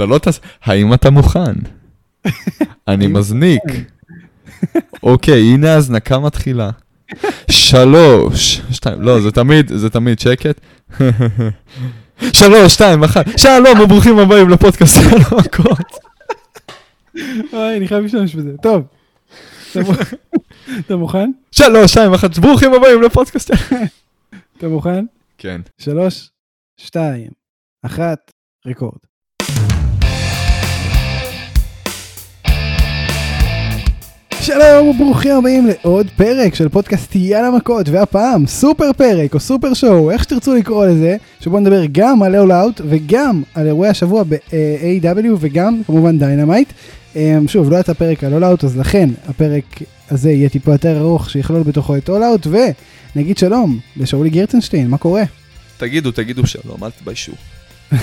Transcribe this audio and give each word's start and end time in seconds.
אתה 0.00 0.08
לא 0.08 0.18
טס... 0.18 0.40
האם 0.62 0.94
אתה 0.94 1.10
מוכן? 1.10 1.54
אני 2.88 3.06
מזניק. 3.06 3.62
אוקיי, 5.02 5.42
הנה 5.42 5.74
ההזנקה 5.74 6.18
מתחילה. 6.18 6.70
שלוש, 7.50 8.60
שתיים, 8.70 9.02
לא, 9.02 9.20
זה 9.20 9.30
תמיד, 9.30 9.72
זה 9.74 9.90
תמיד 9.90 10.18
שקט. 10.18 10.60
שלוש, 12.32 12.72
שתיים, 12.74 13.04
אחת. 13.04 13.24
שלום 13.36 13.80
וברוכים 13.80 14.18
הבאים 14.18 14.48
לפודקאסט 14.48 14.98
על 15.12 15.18
המכות. 15.30 15.98
אוי, 17.52 17.76
אני 17.76 17.88
חייב 17.88 18.02
להשתמש 18.02 18.34
בזה. 18.34 18.50
טוב. 18.62 18.82
אתה 20.86 20.96
מוכן? 20.96 21.30
שלוש, 21.52 21.90
שתיים, 21.90 22.14
אחת. 22.14 22.38
ברוכים 22.38 22.74
הבאים 22.74 23.02
לפודקאסט. 23.02 23.50
אתה 24.58 24.68
מוכן? 24.68 25.04
כן. 25.38 25.60
שלוש, 25.78 26.30
שתיים, 26.76 27.30
אחת, 27.82 28.30
record. 28.66 29.09
שלום 34.54 34.88
וברוכים 34.88 35.36
הבאים 35.36 35.66
לעוד 35.66 36.06
פרק 36.16 36.54
של 36.54 36.68
פודקאסט 36.68 37.16
יאללה 37.16 37.50
מכות 37.50 37.88
והפעם 37.88 38.46
סופר 38.46 38.92
פרק 38.92 39.34
או 39.34 39.40
super 39.40 39.74
show 39.74 40.10
איך 40.10 40.24
שתרצו 40.24 40.54
לקרוא 40.54 40.86
לזה 40.86 41.16
שבו 41.40 41.60
נדבר 41.60 41.82
גם 41.92 42.22
על 42.22 42.36
All 42.36 42.52
Out 42.52 42.80
וגם 42.84 43.42
על 43.54 43.66
אירועי 43.66 43.90
השבוע 43.90 44.22
ב-AEW 44.28 45.36
וגם 45.40 45.82
כמובן 45.86 46.18
Dynamite. 46.18 46.72
אמ, 47.16 47.48
שוב 47.48 47.70
לא 47.70 47.76
יצא 47.76 47.92
פרק 47.92 48.24
על 48.24 48.34
All 48.34 48.44
Out 48.44 48.64
אז 48.64 48.78
לכן 48.78 49.10
הפרק 49.28 49.64
הזה 50.10 50.30
יהיה 50.30 50.48
טיפה 50.48 50.72
יותר 50.72 50.98
ארוך 50.98 51.30
שיכלול 51.30 51.62
בתוכו 51.62 51.96
את 51.96 52.08
All 52.08 52.22
Out 52.24 52.46
ונגיד 53.16 53.38
שלום 53.38 53.78
לשאולי 53.96 54.30
גרצנשטיין 54.30 54.88
מה 54.88 54.98
קורה? 54.98 55.22
תגידו, 55.76 56.10
תגידו 56.10 56.46
שלום, 56.46 56.84
אל 56.84 56.90
תתביישו. 56.90 57.32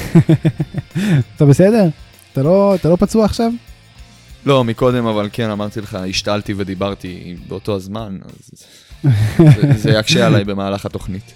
אתה 1.35 1.45
בסדר? 1.45 1.89
אתה 2.33 2.43
לא, 2.43 2.75
אתה 2.75 2.89
לא 2.89 2.95
פצוע 2.95 3.25
עכשיו? 3.25 3.51
לא, 4.47 4.63
מקודם, 4.63 5.05
אבל 5.05 5.29
כן, 5.31 5.49
אמרתי 5.49 5.81
לך, 5.81 5.97
השתלתי 6.09 6.53
ודיברתי 6.57 7.35
באותו 7.47 7.75
הזמן, 7.75 8.17
אז 8.25 8.63
זה- 9.37 9.73
זה 9.77 9.89
יקשה 9.91 10.27
עליי 10.27 10.43
במהלך 10.43 10.85
התוכנית. 10.85 11.33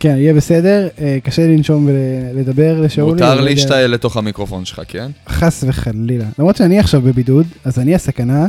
כן, 0.00 0.14
יהיה 0.18 0.34
בסדר, 0.34 0.88
אה, 1.00 1.18
קשה 1.24 1.46
לנשום 1.46 1.88
ולדבר 1.88 2.80
לשאולי. 2.80 3.12
מותר 3.12 3.34
לא 3.34 3.40
להשתעל 3.44 3.90
לתוך 3.90 4.16
המיקרופון 4.16 4.64
שלך, 4.64 4.82
כן? 4.88 5.10
חס 5.28 5.64
וחלילה. 5.66 6.24
למרות 6.38 6.56
שאני 6.56 6.78
עכשיו 6.78 7.02
בבידוד, 7.02 7.46
אז 7.64 7.78
אני 7.78 7.94
הסכנה, 7.94 8.46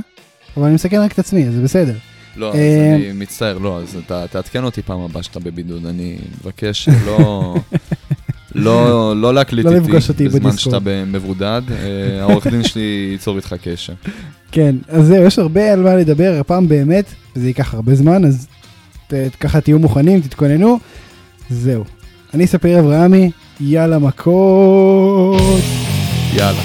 אבל 0.57 0.65
אני 0.65 0.73
מסכן 0.75 1.01
רק 1.01 1.11
את 1.11 1.19
עצמי, 1.19 1.47
אז 1.47 1.53
זה 1.53 1.61
בסדר. 1.63 1.93
לא, 2.35 2.49
אז 2.49 2.55
אה, 2.55 2.95
אני 2.95 3.11
מצטער, 3.13 3.57
לא, 3.57 3.79
אז 3.81 3.97
תעדכן 4.31 4.63
אותי 4.63 4.81
פעם 4.81 4.99
הבאה 4.99 5.23
שאתה 5.23 5.39
בבידוד, 5.39 5.85
אני 5.85 6.17
מבקש 6.41 6.83
שלא... 6.85 7.55
לא, 8.55 9.13
לא 9.15 9.33
להקליט 9.33 9.65
לא 9.65 9.71
איתי 10.09 10.27
בזמן. 10.27 10.57
שאתה 10.57 10.77
מבודד, 11.07 11.61
אה, 11.71 12.21
העורך 12.21 12.47
דין 12.47 12.63
שלי 12.63 13.09
ייצור 13.11 13.35
איתך 13.37 13.55
קשר. 13.63 13.93
כן, 14.51 14.75
אז 14.87 15.07
זהו, 15.07 15.23
יש 15.23 15.39
הרבה 15.39 15.73
על 15.73 15.83
מה 15.83 15.95
לדבר, 15.95 16.37
הפעם 16.39 16.67
באמת, 16.67 17.05
וזה 17.35 17.47
ייקח 17.47 17.73
הרבה 17.73 17.95
זמן, 17.95 18.25
אז 18.25 18.47
ת, 19.07 19.13
ככה 19.39 19.61
תהיו 19.61 19.79
מוכנים, 19.79 20.21
תתכוננו. 20.21 20.79
זהו. 21.49 21.83
אני 22.33 22.47
ספיר 22.47 22.79
אברהמי, 22.79 23.31
יאללה 23.59 23.99
מכות. 23.99 25.61
יאללה. 26.33 26.61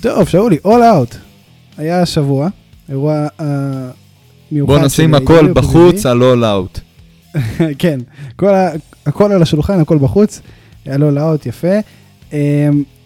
טוב, 0.00 0.28
שאולי, 0.28 0.56
All 0.64 0.68
Out. 0.68 1.16
היה 1.78 2.02
השבוע, 2.02 2.48
אירוע 2.88 3.26
אה, 3.40 3.46
מיוחד. 4.52 4.72
בוא 4.72 4.86
נשים 4.86 5.14
הכל 5.14 5.52
בחוץ 5.52 6.06
all 6.06 6.42
out. 6.54 6.80
כן, 7.78 8.00
כל 8.36 8.54
ה, 8.54 8.70
הכל 9.06 9.32
על 9.32 9.42
השולחן, 9.42 9.80
הכל 9.80 9.98
בחוץ, 9.98 10.40
היה 10.84 10.96
לו 10.96 11.10
לאות 11.10 11.46
יפה. 11.46 11.72
אמ, 12.32 12.38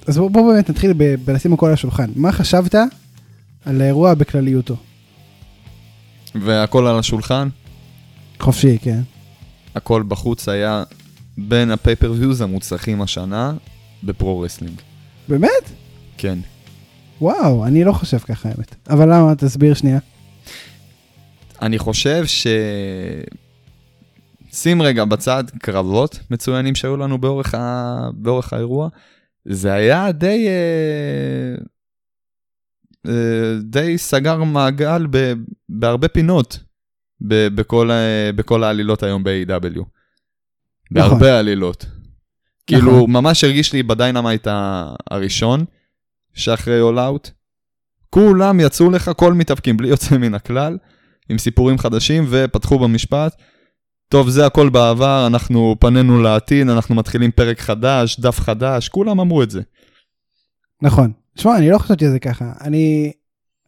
אז 0.06 0.18
בוא, 0.18 0.30
בוא 0.30 0.52
באמת 0.52 0.70
נתחיל 0.70 0.92
ב- 0.96 1.14
בלשים 1.24 1.52
הכל 1.52 1.66
על 1.66 1.72
השולחן. 1.72 2.10
מה 2.16 2.32
חשבת 2.32 2.74
על 3.64 3.80
האירוע 3.80 4.14
בכלליותו? 4.14 4.76
והכל 6.42 6.86
על 6.86 6.98
השולחן, 6.98 7.48
חופשי, 8.40 8.78
כן. 8.82 9.00
הכל 9.74 10.02
בחוץ 10.08 10.48
היה 10.48 10.84
בין 11.38 11.70
ה 11.70 11.75
pay-per-views 11.75 12.40
המוצלחים 12.40 13.02
השנה 13.02 13.52
ב 14.04 14.09
pro 14.09 14.24
wrestling. 14.24 14.74
באמת? 15.28 15.70
כן. 16.18 16.38
וואו, 17.20 17.66
אני 17.66 17.84
לא 17.84 17.92
חושב 17.92 18.18
ככה 18.18 18.48
האמת. 18.48 18.74
אבל 18.90 19.14
למה? 19.14 19.34
תסביר 19.34 19.74
שנייה. 19.74 19.98
אני 21.64 21.78
חושב 21.78 22.26
ש... 22.26 22.46
שים 24.52 24.82
רגע 24.82 25.04
בצד 25.04 25.44
קרבות 25.62 26.18
מצוינים 26.30 26.74
שהיו 26.74 26.96
לנו 26.96 27.18
באורך, 27.18 27.54
ה... 27.54 28.10
באורך 28.14 28.52
האירוע. 28.52 28.88
זה 29.44 29.72
היה 29.72 30.12
די... 30.12 30.46
אה, 30.48 31.54
אה, 33.08 33.58
די 33.62 33.98
סגר 33.98 34.44
מעגל 34.44 35.06
ב... 35.10 35.32
בהרבה 35.68 36.08
פינות 36.08 36.58
ב... 37.20 37.48
בכל, 37.48 37.90
ה... 37.90 37.94
בכל 38.36 38.64
העלילות 38.64 39.02
היום 39.02 39.24
ב-AEW. 39.24 39.82
בהרבה 40.90 41.38
עלילות. 41.38 41.86
כאילו, 42.66 42.96
נכון. 42.96 43.10
ממש 43.10 43.44
הרגיש 43.44 43.72
לי 43.72 43.82
ב 43.82 43.89
Dynamite 43.89 44.48
הראשון, 45.10 45.64
שאחרי 46.34 46.80
All 46.80 46.98
Out, 46.98 47.30
כולם 48.10 48.60
יצאו 48.60 48.90
לך, 48.90 49.10
כל 49.16 49.32
מתאבקים 49.32 49.76
בלי 49.76 49.88
יוצא 49.88 50.18
מן 50.18 50.34
הכלל, 50.34 50.78
עם 51.28 51.38
סיפורים 51.38 51.78
חדשים, 51.78 52.26
ופתחו 52.30 52.78
במשפט. 52.78 53.34
טוב, 54.08 54.28
זה 54.28 54.46
הכל 54.46 54.68
בעבר, 54.68 55.26
אנחנו 55.26 55.76
פנינו 55.80 56.22
לעתיד, 56.22 56.68
אנחנו 56.68 56.94
מתחילים 56.94 57.30
פרק 57.30 57.60
חדש, 57.60 58.20
דף 58.20 58.40
חדש, 58.40 58.88
כולם 58.88 59.20
אמרו 59.20 59.42
את 59.42 59.50
זה. 59.50 59.62
נכון. 60.82 61.12
שמע, 61.36 61.56
אני 61.56 61.70
לא 61.70 61.78
חשבתי 61.78 62.04
על 62.06 62.10
זה 62.10 62.18
ככה. 62.18 62.52
אני... 62.60 63.12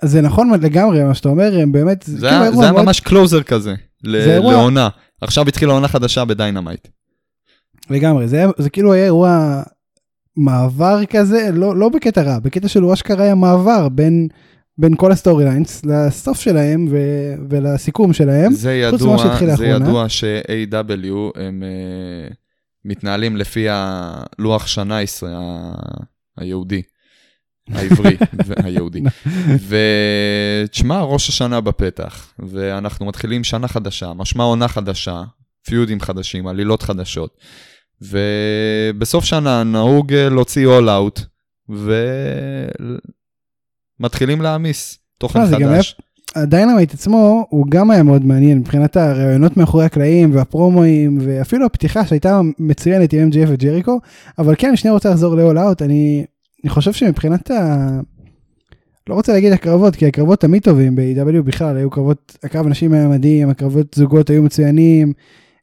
זה 0.02 0.20
נכון 0.20 0.50
לגמרי 0.60 1.04
מה 1.04 1.14
שאתה 1.14 1.28
אומר, 1.28 1.58
הם 1.60 1.72
באמת... 1.72 2.02
זה 2.02 2.16
כאילו 2.16 2.30
היה, 2.30 2.44
אירוע 2.44 2.64
זה 2.64 2.70
היה 2.70 2.82
ממש 2.82 3.00
closer 3.00 3.42
כזה, 3.42 3.74
ל- 4.04 4.24
זה 4.24 4.38
לעונה. 4.38 4.88
עכשיו 5.20 5.48
התחילה 5.48 5.72
עונה 5.72 5.88
חדשה 5.88 6.24
ב 6.24 6.31
Dynamite. 6.31 6.88
לגמרי, 7.90 8.28
זה, 8.28 8.44
זה 8.58 8.70
כאילו 8.70 8.92
היה 8.92 9.04
אירוע 9.04 9.62
מעבר 10.36 11.04
כזה, 11.04 11.50
לא, 11.52 11.76
לא 11.76 11.88
בקטע 11.88 12.22
רע, 12.22 12.38
בקטע 12.38 12.68
של 12.68 12.82
הוא 12.82 12.92
אשכרה 12.92 13.24
היה 13.24 13.34
מעבר 13.34 13.88
בין, 13.88 14.28
בין 14.78 14.96
כל 14.96 15.12
ה 15.12 15.44
storylines 15.44 15.82
לסוף 15.84 16.40
שלהם 16.40 16.86
ו, 16.90 16.96
ולסיכום 17.50 18.12
שלהם. 18.12 18.52
זה 18.52 18.74
ידוע, 18.74 18.98
זה. 19.56 19.66
ידוע 19.66 20.08
ש-AEW 20.08 21.14
הם 21.40 21.62
אה, 21.62 22.34
מתנהלים 22.84 23.36
לפי 23.36 23.66
הלוח 23.70 24.66
שנה 24.66 25.02
ישראל, 25.02 25.32
ה- 25.36 25.74
היהודי, 26.36 26.82
העברי, 27.70 28.16
ו- 28.46 28.54
היהודי. 28.64 29.02
ותשמע, 30.68 31.00
ראש 31.00 31.28
השנה 31.28 31.60
בפתח, 31.60 32.32
ואנחנו 32.38 33.06
מתחילים 33.06 33.44
שנה 33.44 33.68
חדשה, 33.68 34.12
משמע 34.12 34.44
עונה 34.44 34.68
חדשה, 34.68 35.22
פיודים 35.66 36.00
חדשים, 36.00 36.46
עלילות 36.46 36.82
חדשות, 36.82 37.36
ובסוף 38.02 39.24
שנה 39.24 39.64
נהוג 39.64 40.12
אה, 40.12 40.28
להוציא 40.28 40.68
All 40.68 40.86
Out, 40.88 41.20
ומתחילים 44.00 44.42
להעמיס 44.42 44.98
תוכן 45.18 45.46
חדש. 45.46 45.96
ה 46.36 46.43
Dynamite 46.43 46.94
עצמו 46.94 47.46
הוא 47.48 47.66
גם 47.68 47.90
היה 47.90 48.02
מאוד 48.02 48.24
מעניין 48.24 48.58
מבחינת 48.58 48.96
הרעיונות 48.96 49.56
מאחורי 49.56 49.84
הקלעים 49.84 50.34
והפרומואים 50.34 51.18
ואפילו 51.20 51.66
הפתיחה 51.66 52.06
שהייתה 52.06 52.40
מצוינת 52.58 53.12
עם 53.12 53.30
MJF 53.30 53.48
וג'ריקו, 53.48 54.00
אבל 54.38 54.54
כן, 54.58 54.68
אני 54.68 54.76
שנייה 54.76 54.94
רוצה 54.94 55.10
לחזור 55.10 55.36
ל- 55.36 55.44
All 55.44 55.56
Out, 55.56 55.84
אני, 55.84 56.24
אני 56.64 56.70
חושב 56.70 56.92
שמבחינת 56.92 57.50
ה... 57.50 58.00
לא 59.08 59.14
רוצה 59.14 59.32
להגיד 59.32 59.52
הקרבות, 59.52 59.96
כי 59.96 60.06
הקרבות 60.06 60.40
תמיד 60.40 60.62
טובים 60.62 60.96
ב-AEW 60.96 61.42
בכלל, 61.42 61.76
היו 61.76 61.90
קרבות, 61.90 62.38
הקרב 62.42 62.66
נשים 62.66 62.92
היה 62.92 63.08
מדהים, 63.08 63.50
הקרבות 63.50 63.94
זוגות 63.94 64.30
היו 64.30 64.42
מצוינים, 64.42 65.12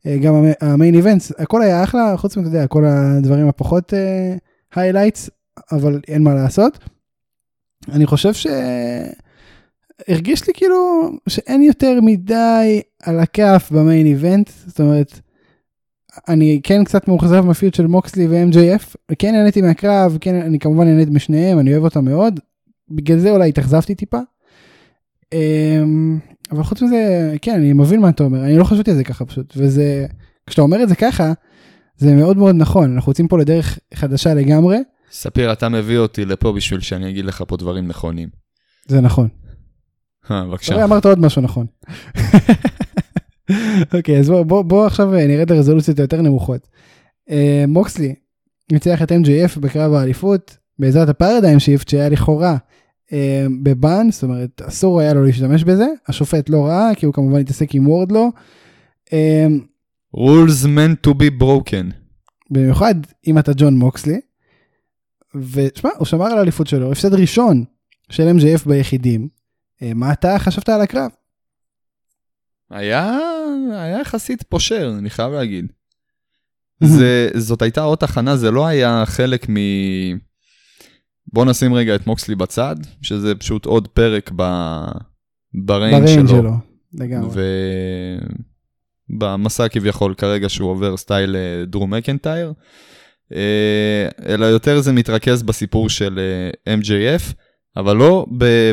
אה, 0.06 0.18
גם 0.18 0.34
ה 0.62 0.69
main 0.69 0.96
events, 0.96 1.32
הכל 1.38 1.62
היה 1.62 1.84
אחלה, 1.84 2.18
חוץ 2.18 2.38
מזה, 2.38 2.66
כל 2.68 2.86
הדברים 2.86 3.48
הפחות 3.48 3.94
היילייטס, 4.76 5.30
אבל 5.72 6.00
אין 6.08 6.24
מה 6.24 6.34
לעשות. 6.34 6.80
אני 7.92 8.06
חושב 8.06 8.34
ש... 8.34 8.48
הרגיש 10.08 10.48
לי 10.48 10.54
כאילו 10.54 11.10
שאין 11.30 11.62
יותר 11.62 12.00
מדי 12.02 12.82
על 13.04 13.20
הכף 13.20 13.70
ב 13.72 13.78
main 13.78 14.06
event, 14.06 14.50
זאת 14.68 14.80
אומרת, 14.80 15.20
אני 16.28 16.60
כן 16.64 16.84
קצת 16.84 17.08
מאוכזב 17.08 17.46
מהפיוט 17.46 17.74
של 17.74 17.88
מוקסלי 17.88 18.28
ו-MJF, 18.28 18.96
כן 19.20 19.32
נהניתי 19.34 19.62
מהקרב, 19.62 20.18
כן, 20.22 20.36
אני 20.36 20.60
כמובן 20.60 20.88
נהנית 20.88 21.10
משניהם, 21.10 21.60
אני 21.60 21.72
אוהב 21.72 21.84
אותם 21.84 22.06
מאוד, 22.06 22.40
בגלל 22.90 23.20
זה 23.20 23.32
אולי 23.32 23.50
התאכזבתי 23.50 23.96
טיפה. 23.96 24.20
אמ, 25.34 26.20
אבל 26.52 26.64
חוץ 26.64 26.82
מזה, 26.82 27.34
כן, 27.42 27.54
אני 27.54 27.74
מבין 27.74 28.00
מה 28.00 28.10
אתה 28.10 28.24
אומר, 28.24 28.44
אני 28.44 28.58
לא 28.58 28.64
חשבתי 28.64 28.92
על 28.92 28.98
זה 28.98 29.04
ככה 29.04 29.26
פשוט, 29.26 29.54
וזה, 29.58 30.06
כשאתה 30.48 30.62
אומר 30.62 30.84
את 30.84 30.90
זה 30.90 30.96
ככה, 30.96 31.34
זה 31.98 32.16
מאוד 32.16 32.38
מאוד 32.38 32.56
נכון, 32.56 32.94
אנחנו 32.94 33.12
יוצאים 33.12 33.28
פה 33.28 33.38
לדרך 33.38 33.80
חדשה 33.94 34.34
לגמרי, 34.34 34.78
ספיר, 35.14 35.54
אתה 35.54 35.70
מביא 35.70 35.98
אותי 35.98 36.26
לפה 36.26 36.52
בשביל 36.52 36.80
שאני 36.80 37.10
אגיד 37.10 37.26
לך 37.26 37.44
פה 37.48 37.58
דברים 37.58 37.88
נכונים. 37.88 38.30
זה 38.88 39.02
נכון. 39.02 39.28
אה, 40.32 40.46
בבקשה. 40.46 40.74
רואה, 40.74 40.86
אמרת 40.86 41.06
עוד 41.06 41.20
משהו 41.20 41.42
נכון. 41.42 41.66
אוקיי, 43.98 44.20
אז 44.20 44.30
בוא, 44.30 44.44
בוא, 44.44 44.62
בוא 44.62 44.86
עכשיו 44.86 45.12
נרד 45.12 45.52
לרזולוציות 45.52 46.00
היותר 46.00 46.22
נמוכות. 46.22 46.68
אה, 47.30 47.66
מוקסלי 47.68 48.16
ניצח 48.72 49.02
את 49.02 49.12
MJF 49.12 49.60
בקרב 49.60 49.94
האליפות 49.94 50.58
בעזרת 50.80 51.10
הפרדיים 51.10 51.60
שיפט 51.60 51.90
שהיה 51.90 52.10
לכאורה 52.10 52.58
אה, 53.14 53.46
בבאן, 53.64 54.12
זאת 54.12 54.24
אומרת 54.24 54.62
אסור 54.62 55.00
היה 55.00 55.14
לו 55.14 55.24
להשתמש 55.24 55.64
בזה, 55.64 55.88
השופט 56.08 56.50
לא 56.50 56.66
ראה 56.66 56.96
כי 56.96 57.06
הוא 57.06 57.14
כמובן 57.14 57.40
התעסק 57.40 57.76
עם 57.76 57.88
וורדלו. 57.88 58.32
אה, 59.14 59.48
rules 60.16 60.66
meant 60.66 61.10
to 61.10 61.14
be 61.14 61.42
broken. 61.42 61.94
במיוחד 62.52 62.96
אם 63.28 63.38
אתה 63.38 63.52
ג'ון 63.56 63.78
מוקסלי. 63.78 64.20
ושמע, 65.36 65.90
הוא 65.98 66.06
שמר 66.06 66.26
על 66.26 66.38
האליפות 66.38 66.68
שלו, 66.68 66.92
הפסד 66.92 67.14
ראשון 67.14 67.64
של 68.10 68.24
MJF 68.38 68.70
ביחידים. 68.70 69.28
אה, 69.82 69.92
מה 69.96 70.14
אתה 70.14 70.40
חשבת 70.40 70.70
על 70.70 70.82
הקרב? 70.82 71.12
היה, 72.70 73.18
היה 73.72 74.00
יחסית 74.00 74.44
פושר, 74.44 74.94
אני 74.98 75.10
חייב 75.10 75.34
להגיד. 75.34 75.72
זה, 76.84 77.30
זאת 77.36 77.62
הייתה 77.62 77.82
עוד 77.82 77.98
תחנה, 77.98 78.38
זה 78.38 78.52
לא 78.52 78.68
היה 78.68 79.04
חלק 79.06 79.50
מ... 79.50 79.56
בוא 81.34 81.46
נשים 81.46 81.74
רגע 81.74 81.96
את 81.96 82.08
מוקסלי 82.08 82.36
בצד, 82.36 82.76
שזה 83.02 83.36
פשוט 83.36 83.66
עוד 83.66 83.88
פרק 83.88 84.32
ב... 84.36 84.44
בריינג 85.54 86.08
שלו. 86.08 86.28
שלו. 86.28 86.54
לגמרי. 86.94 87.42
ובמסע 89.10 89.68
כביכול 89.68 90.14
כרגע 90.14 90.50
שהוא 90.50 90.70
עובר 90.70 90.98
style 90.98 91.36
אה, 91.36 91.66
דרו 91.66 91.88
מקנטייר. 91.88 92.54
אה, 93.36 94.34
אלא 94.34 94.46
יותר 94.46 94.82
זה 94.82 94.94
מתרכז 94.94 95.44
בסיפור 95.44 95.90
של 95.90 96.20
אה, 96.68 96.76
MJF, 96.76 97.34
אבל 97.78 97.96
לא 97.96 98.26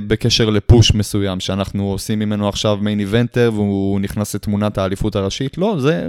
בקשר 0.07 0.51
ל 0.51 0.60
push 0.60 0.95
מסוים, 0.95 1.41
שאנחנו 1.41 1.91
עושים 1.91 2.19
ממנו 2.19 2.49
עכשיו 2.49 2.79
main 2.81 3.01
eventer 3.01 3.51
והוא 3.55 4.01
נכנס 4.01 4.35
לתמונת 4.35 4.79
האליפות 4.79 5.17
הראשית, 5.17 5.59
לא, 5.59 5.77
זה 5.79 6.09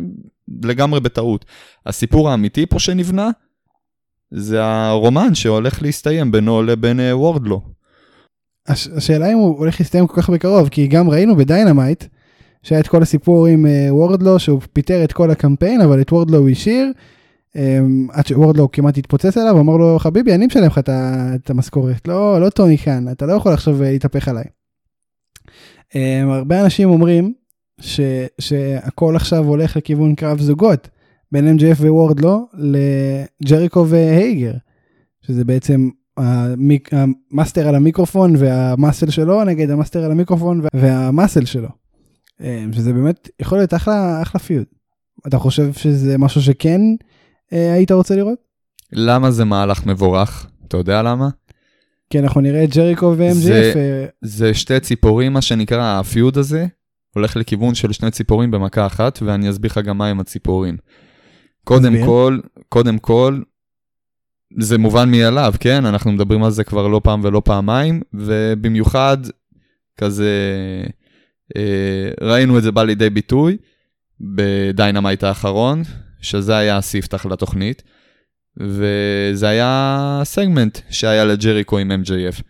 לגמרי 0.64 1.00
בטעות. 1.00 1.46
הסיפור 1.86 2.30
האמיתי 2.30 2.66
פה 2.66 2.80
שנבנה, 2.80 3.30
זה 4.32 4.64
הרומן 4.64 5.36
שהולך 5.36 5.82
להסתיים 5.82 6.32
בינו 6.32 6.64
לבין 6.64 7.00
אה, 7.00 7.18
וורדלו. 7.18 7.62
הש, 8.68 8.88
השאלה 8.88 9.32
אם 9.32 9.38
הוא 9.38 9.58
הולך 9.58 9.80
להסתיים 9.80 10.08
כל 10.08 10.22
כך 10.22 10.30
בקרוב, 10.30 10.70
כי 10.70 10.88
גם 10.88 11.10
ראינו 11.10 11.36
ב 11.36 11.42
Dynamite, 11.42 12.04
שהיה 12.64 12.82
את 12.82 12.88
כל 12.88 13.02
הסיפור 13.02 13.48
עם 13.48 13.66
וורדלו, 13.90 14.40
שהוא 14.40 14.62
פיטר 14.74 15.04
את 15.04 15.14
כל 15.14 15.32
הקמפיין, 15.32 15.82
אבל 15.82 16.02
את 16.02 16.12
וורדלו 16.12 16.38
הוא 16.38 16.50
השאיר. 16.50 16.92
אמ, 17.56 18.08
עד 18.12 18.28
שוורדלו 18.28 18.72
כמעט 18.72 18.98
התפוצץ 18.98 19.38
עליו, 19.38 19.60
אמר 19.60 19.78
לו 19.78 20.00
חביבי 20.00 20.36
אני 20.36 20.46
משלם 20.46 20.66
לך 20.66 20.80
את 21.36 21.50
המשכורת, 21.50 22.08
לא, 22.08 22.42
לא 22.42 22.50
טוני 22.50 22.78
קאן, 22.78 23.12
אתה 23.12 23.26
לא 23.26 23.34
יכול 23.34 23.54
עכשיו 23.54 23.84
אה, 23.84 23.92
להתהפך 23.92 24.28
עליי. 24.28 24.44
אמ, 25.96 26.30
הרבה 26.30 26.62
אנשים 26.62 26.90
אומרים 26.90 27.34
ש, 27.82 28.00
שהכל 28.40 29.16
עכשיו 29.16 29.46
הולך 29.46 29.78
לכיוון 29.78 30.16
קרב 30.16 30.42
זוגות 30.42 30.90
בין 31.32 31.58
MJF 31.58 31.82
ווורדלו 31.82 32.48
לג'ריקו 32.54 33.88
והייגר, 33.88 34.54
שזה 35.22 35.46
בעצם 35.46 35.90
ה 36.18 36.32
mic, 36.32 36.90
ה 36.94 37.04
master 37.04 37.68
על 37.68 37.76
המיקרופון 37.76 38.34
וה 38.38 38.56
muscle 38.56 39.10
שלו 39.10 39.44
נגד 39.44 39.70
ה 39.70 39.75
master 39.75 40.04
על 40.04 40.12
המיקרופון 40.12 40.62
וה 40.74 40.92
muscle 40.92 41.46
שלו. 41.46 41.70
אמ, 42.42 42.74
שזה 42.74 42.94
באמת 42.94 43.30
יכול 43.40 43.58
להיות 43.58 43.74
אחלה 43.74 44.22
אחלה 44.22 44.42
feud. 44.42 44.66
אתה 45.28 45.38
חושב 45.38 45.74
שזה 45.74 46.18
משהו 46.18 46.42
שכן 46.42 46.82
היית 47.52 47.92
רוצה 47.92 48.16
לראות? 48.16 48.40
למה 48.92 49.32
זה 49.32 49.46
מהלך 49.46 49.86
מבורך? 49.86 50.48
אתה 50.68 50.78
יודע 50.78 51.02
למה? 51.02 51.30
כי 52.10 52.20
אנחנו 52.20 52.42
נראה 52.42 52.64
את 52.64 52.70
ג'ריקו 52.76 53.14
ו-MJF. 53.18 53.34
זה, 53.34 53.74
אה, 53.76 54.06
זה 54.22 54.54
שתי 54.54 54.80
ציפורים, 54.80 55.34
מה 55.34 55.42
שנקרא, 55.42 56.00
הפיוד 56.00 56.38
הזה 56.38 56.66
הולך 57.16 57.36
לכיוון 57.36 57.76
של 57.76 57.92
שני 57.92 58.12
ציפורים 58.12 58.52
במכה 58.52 58.86
אחת, 58.86 59.20
ואני 59.22 59.50
אסביר 59.50 59.72
לך 59.72 59.78
גם 59.78 59.98
מה 59.98 60.08
עם 60.08 60.20
הציפורים. 60.20 60.78
קודם. 61.64 62.06
כל, 62.06 62.40
קודם 62.70 62.98
כל, 62.98 63.42
זה 64.60 64.78
מובן 64.78 65.12
מאליו, 65.12 65.54
כן? 65.60 65.86
אנחנו 65.86 66.12
מדברים 66.12 66.44
על 66.44 66.52
זה 66.52 66.64
כבר 66.64 66.88
לא 66.88 67.02
פעם 67.04 67.22
ולא 67.24 67.42
פעמיים, 67.46 68.02
ובמיוחד, 68.14 69.18
כזה, 69.98 70.32
אה, 71.56 72.10
ראינו 72.22 72.58
את 72.58 72.64
זה 72.64 72.72
בא 72.72 72.84
לידי 72.84 73.10
ביטוי 73.10 73.58
ב 74.22 74.33
Dynamite 74.33 75.24
האחרון, 75.24 75.82
שזה 76.22 76.58
היה 76.58 76.78
הספתח 76.78 77.26
לתוכנית, 77.26 77.84
וזה 78.58 79.48
היה 79.48 80.22
סגמנט 80.24 80.78
שהיה 80.90 81.26
לג'ריקו 81.26 81.78
עם 81.78 81.92
MJF. 81.92 82.42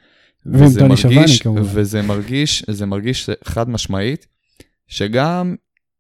וזה 0.46 0.84
מרגיש, 0.84 1.44
וזה 1.64 2.02
מרגיש, 2.02 2.64
זה 2.70 2.86
מרגיש 2.86 3.30
חד 3.44 3.70
משמעית, 3.70 4.28
שגם 4.88 5.56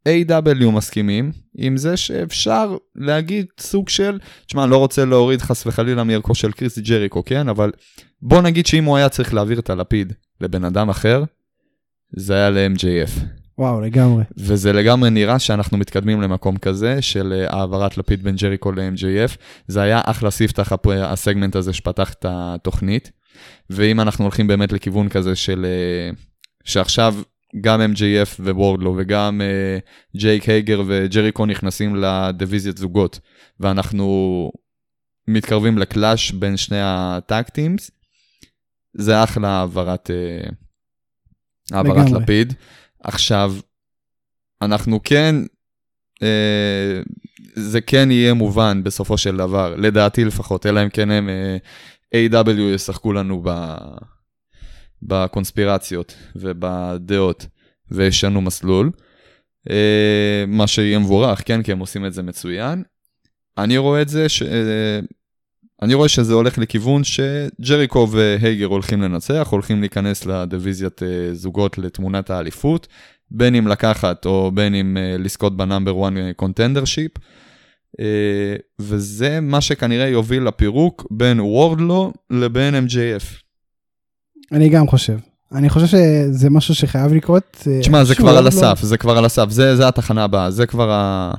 AEW 0.07 0.71
מסכימים 0.71 1.31
עם 1.55 1.77
זה 1.77 1.97
שאפשר 1.97 2.77
להגיד 2.95 3.45
סוג 3.59 3.89
של, 3.89 4.19
תשמע, 4.45 4.63
אני 4.63 4.71
לא 4.71 4.77
רוצה 4.77 5.05
להוריד 5.05 5.41
חס 5.41 5.67
וחלילה 5.67 6.03
מערכו 6.03 6.35
של 6.35 6.51
קריס 6.51 6.79
ג'ריקו, 6.79 7.25
כן? 7.25 7.49
אבל 7.49 7.71
בוא 8.21 8.41
נגיד 8.41 8.65
שאם 8.65 8.83
הוא 8.83 8.97
היה 8.97 9.09
צריך 9.09 9.33
להעביר 9.33 9.59
את 9.59 9.69
הלפיד 9.69 10.13
לבן 10.41 10.63
אדם 10.63 10.89
אחר, 10.89 11.23
זה 12.15 12.33
היה 12.33 12.49
ל-MJF. 12.49 13.40
וואו, 13.57 13.81
לגמרי. 13.81 14.23
וזה 14.37 14.73
לגמרי 14.73 15.09
נראה 15.09 15.39
שאנחנו 15.39 15.77
מתקדמים 15.77 16.21
למקום 16.21 16.57
כזה 16.57 17.01
של 17.01 17.33
אה, 17.33 17.57
העברת 17.57 17.97
לפיד 17.97 18.23
בין 18.23 18.35
ג'ריקו 18.35 18.71
ל-MJF. 18.71 19.37
זה 19.67 19.81
היה 19.81 20.01
אחלה 20.05 20.31
ספתח 20.31 20.71
הסגמנט 21.03 21.55
הזה 21.55 21.73
שפתח 21.73 22.13
את 22.13 22.25
התוכנית. 22.29 23.11
ואם 23.69 23.99
אנחנו 23.99 24.25
הולכים 24.25 24.47
באמת 24.47 24.71
לכיוון 24.71 25.09
כזה 25.09 25.35
של... 25.35 25.65
אה, 25.65 26.13
שעכשיו 26.63 27.15
גם 27.61 27.81
MJF 27.93 28.39
ווורדלו 28.39 28.95
וגם 28.97 29.41
uh, 29.41 30.17
ג'ייק 30.17 30.49
הייגר 30.49 30.81
וג'ריקו 30.87 31.45
נכנסים 31.45 31.95
לדיוויזיית 31.95 32.77
זוגות, 32.77 33.19
ואנחנו 33.59 34.51
מתקרבים 35.27 35.77
לקלאש 35.77 36.31
בין 36.31 36.57
שני 36.57 36.79
הטאקטימס, 36.81 37.91
זה 38.93 39.23
אחלה 39.23 39.49
העברת, 39.49 40.09
uh, 40.09 40.53
העברת 41.75 42.11
לפיד. 42.11 42.53
עכשיו, 43.03 43.53
אנחנו 44.61 44.99
כן, 45.03 45.35
אה, 46.23 47.01
זה 47.55 47.81
כן 47.81 48.11
יהיה 48.11 48.33
מובן 48.33 48.83
בסופו 48.83 49.17
של 49.17 49.37
דבר, 49.37 49.75
לדעתי 49.75 50.25
לפחות, 50.25 50.65
אלא 50.65 50.83
אם 50.83 50.89
כן 50.89 51.11
הם 51.11 51.29
אה, 51.29 51.57
A.W. 52.15 52.59
ישחקו 52.59 53.13
לנו 53.13 53.41
ב, 53.45 53.75
בקונספירציות 55.01 56.15
ובדעות 56.35 57.45
וישנו 57.91 58.41
מסלול. 58.41 58.91
אה, 59.69 60.43
מה 60.47 60.67
שיהיה 60.67 60.99
מבורך, 60.99 61.41
כן, 61.45 61.63
כי 61.63 61.71
הם 61.71 61.79
עושים 61.79 62.05
את 62.05 62.13
זה 62.13 62.23
מצוין. 62.23 62.83
אני 63.57 63.77
רואה 63.77 64.01
את 64.01 64.09
זה, 64.09 64.29
ש... 64.29 64.41
אה, 64.43 64.99
אני 65.81 65.93
רואה 65.93 66.09
שזה 66.09 66.33
הולך 66.33 66.57
לכיוון 66.57 67.01
שג'ריקו 67.03 68.07
והייגר 68.11 68.65
הולכים 68.65 69.01
לנצח, 69.01 69.47
הולכים 69.51 69.81
להיכנס 69.81 70.25
לדיוויזיית 70.25 71.03
אה, 71.03 71.33
זוגות 71.33 71.77
לתמונת 71.77 72.29
האליפות, 72.29 72.87
בין 73.31 73.55
אם 73.55 73.67
לקחת 73.67 74.25
או 74.25 74.51
בין 74.53 74.75
אם 74.75 74.97
אה, 74.97 75.15
לזכות 75.19 75.57
בנאמבר 75.57 76.07
1 76.07 76.13
קונטנדר 76.35 76.85
שיפ. 76.85 77.11
וזה 78.79 79.39
מה 79.41 79.61
שכנראה 79.61 80.07
יוביל 80.07 80.43
לפירוק 80.43 81.07
בין 81.11 81.39
וורדלו 81.39 82.13
לבין 82.29 82.75
MJF. 82.75 83.41
אני 84.51 84.69
גם 84.69 84.87
חושב. 84.87 85.17
אני 85.51 85.69
חושב 85.69 85.85
שזה 85.87 86.49
משהו 86.49 86.75
שחייב 86.75 87.13
לקרות. 87.13 87.67
אה, 87.67 87.79
תשמע, 87.79 88.03
זה 88.03 88.15
כבר 88.15 88.37
על 88.37 88.47
הסף, 88.47 88.79
זה 88.81 88.97
כבר 88.97 89.17
על 89.17 89.25
הסף, 89.25 89.49
זה 89.49 89.87
התחנה 89.87 90.23
הבאה, 90.23 90.51
זה 90.51 90.65
כבר 90.65 90.91
ה... 90.91 91.31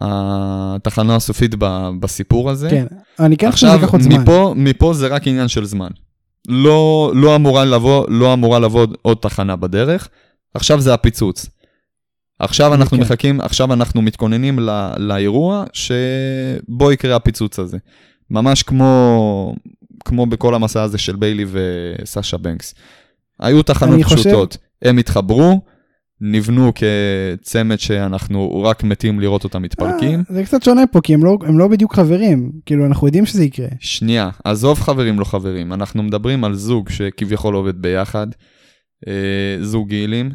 התחנה 0.00 1.16
הסופית 1.16 1.54
בסיפור 2.00 2.50
הזה. 2.50 2.70
כן, 2.70 2.86
אני 3.20 3.36
כן 3.36 3.50
חושב 3.50 3.66
שזה 3.66 3.76
ייקח 3.76 3.92
עוד 3.92 4.00
זמן. 4.00 4.20
מפה, 4.22 4.54
מפה 4.56 4.94
זה 4.94 5.06
רק 5.06 5.26
עניין 5.26 5.48
של 5.48 5.64
זמן. 5.64 5.90
לא, 6.48 7.12
לא, 7.14 7.36
אמורה 7.36 7.64
לבוא, 7.64 8.06
לא 8.08 8.32
אמורה 8.32 8.58
לבוא 8.58 8.86
עוד 9.02 9.16
תחנה 9.20 9.56
בדרך, 9.56 10.08
עכשיו 10.54 10.80
זה 10.80 10.94
הפיצוץ. 10.94 11.46
עכשיו 12.38 12.74
אנחנו 12.74 12.96
כן. 12.96 13.02
מחכים, 13.02 13.40
עכשיו 13.40 13.72
אנחנו 13.72 14.02
מתכוננים 14.02 14.58
לא, 14.58 14.72
לאירוע 14.96 15.64
שבו 15.72 16.92
יקרה 16.92 17.16
הפיצוץ 17.16 17.58
הזה. 17.58 17.78
ממש 18.30 18.62
כמו, 18.62 19.54
כמו 20.04 20.26
בכל 20.26 20.54
המסע 20.54 20.82
הזה 20.82 20.98
של 20.98 21.16
ביילי 21.16 21.44
וסאשה 21.50 22.36
בנקס. 22.36 22.74
היו 23.40 23.62
תחנות 23.62 24.02
פשוטות, 24.04 24.52
חושב... 24.52 24.88
הם 24.90 24.98
התחברו, 24.98 25.60
נבנו 26.20 26.72
כצמד 26.74 27.78
שאנחנו 27.78 28.62
רק 28.62 28.84
מתים 28.84 29.20
לראות 29.20 29.44
אותם 29.44 29.62
מתפרקים. 29.62 30.18
אה, 30.18 30.34
זה 30.34 30.44
קצת 30.44 30.62
שונה 30.62 30.86
פה, 30.86 31.00
כי 31.00 31.14
הם 31.14 31.24
לא, 31.24 31.38
הם 31.42 31.58
לא 31.58 31.68
בדיוק 31.68 31.94
חברים, 31.94 32.52
כאילו 32.66 32.86
אנחנו 32.86 33.06
יודעים 33.06 33.26
שזה 33.26 33.44
יקרה. 33.44 33.68
שנייה, 33.80 34.30
עזוב 34.44 34.80
חברים 34.80 35.20
לא 35.20 35.24
חברים, 35.24 35.72
אנחנו 35.72 36.02
מדברים 36.02 36.44
על 36.44 36.54
זוג 36.54 36.88
שכביכול 36.88 37.54
עובד 37.54 37.82
ביחד, 37.82 38.26
אה, 39.08 39.56
זוג 39.60 39.88
גילים, 39.88 40.30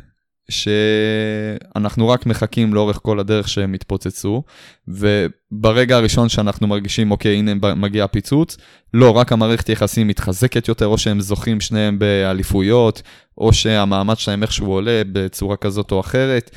שאנחנו 0.49 2.09
רק 2.09 2.25
מחכים 2.25 2.73
לאורך 2.73 2.99
כל 3.01 3.19
הדרך 3.19 3.49
שהם 3.49 3.75
יתפוצצו, 3.75 4.43
וברגע 4.87 5.97
הראשון 5.97 6.29
שאנחנו 6.29 6.67
מרגישים, 6.67 7.11
אוקיי, 7.11 7.35
הנה 7.35 7.53
מגיע 7.75 8.03
הפיצוץ, 8.03 8.57
לא, 8.93 9.11
רק 9.11 9.31
המערכת 9.31 9.69
יחסים 9.69 10.07
מתחזקת 10.07 10.67
יותר, 10.67 10.87
או 10.87 10.97
שהם 10.97 11.21
זוכים 11.21 11.61
שניהם 11.61 11.99
באליפויות, 11.99 13.01
או 13.37 13.53
שהמעמד 13.53 14.17
שלהם 14.17 14.43
איכשהו 14.43 14.71
עולה 14.71 15.01
בצורה 15.11 15.57
כזאת 15.57 15.91
או 15.91 15.99
אחרת. 15.99 16.51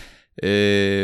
אה, 0.44 0.48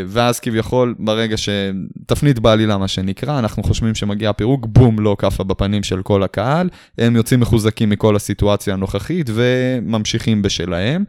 ואז 0.06 0.40
כביכול, 0.40 0.94
ברגע 0.98 1.36
שתפנית 1.36 2.38
בעלילה, 2.38 2.78
מה 2.78 2.88
שנקרא, 2.88 3.38
אנחנו 3.38 3.62
חושבים 3.62 3.94
שמגיע 3.94 4.30
הפירוק, 4.30 4.66
בום, 4.66 5.00
לא 5.00 5.16
כאפה 5.18 5.44
בפנים 5.44 5.82
של 5.82 6.02
כל 6.02 6.22
הקהל, 6.22 6.68
הם 6.98 7.16
יוצאים 7.16 7.40
מחוזקים 7.40 7.90
מכל 7.90 8.16
הסיטואציה 8.16 8.74
הנוכחית 8.74 9.30
וממשיכים 9.34 10.42
בשלהם. 10.42 11.04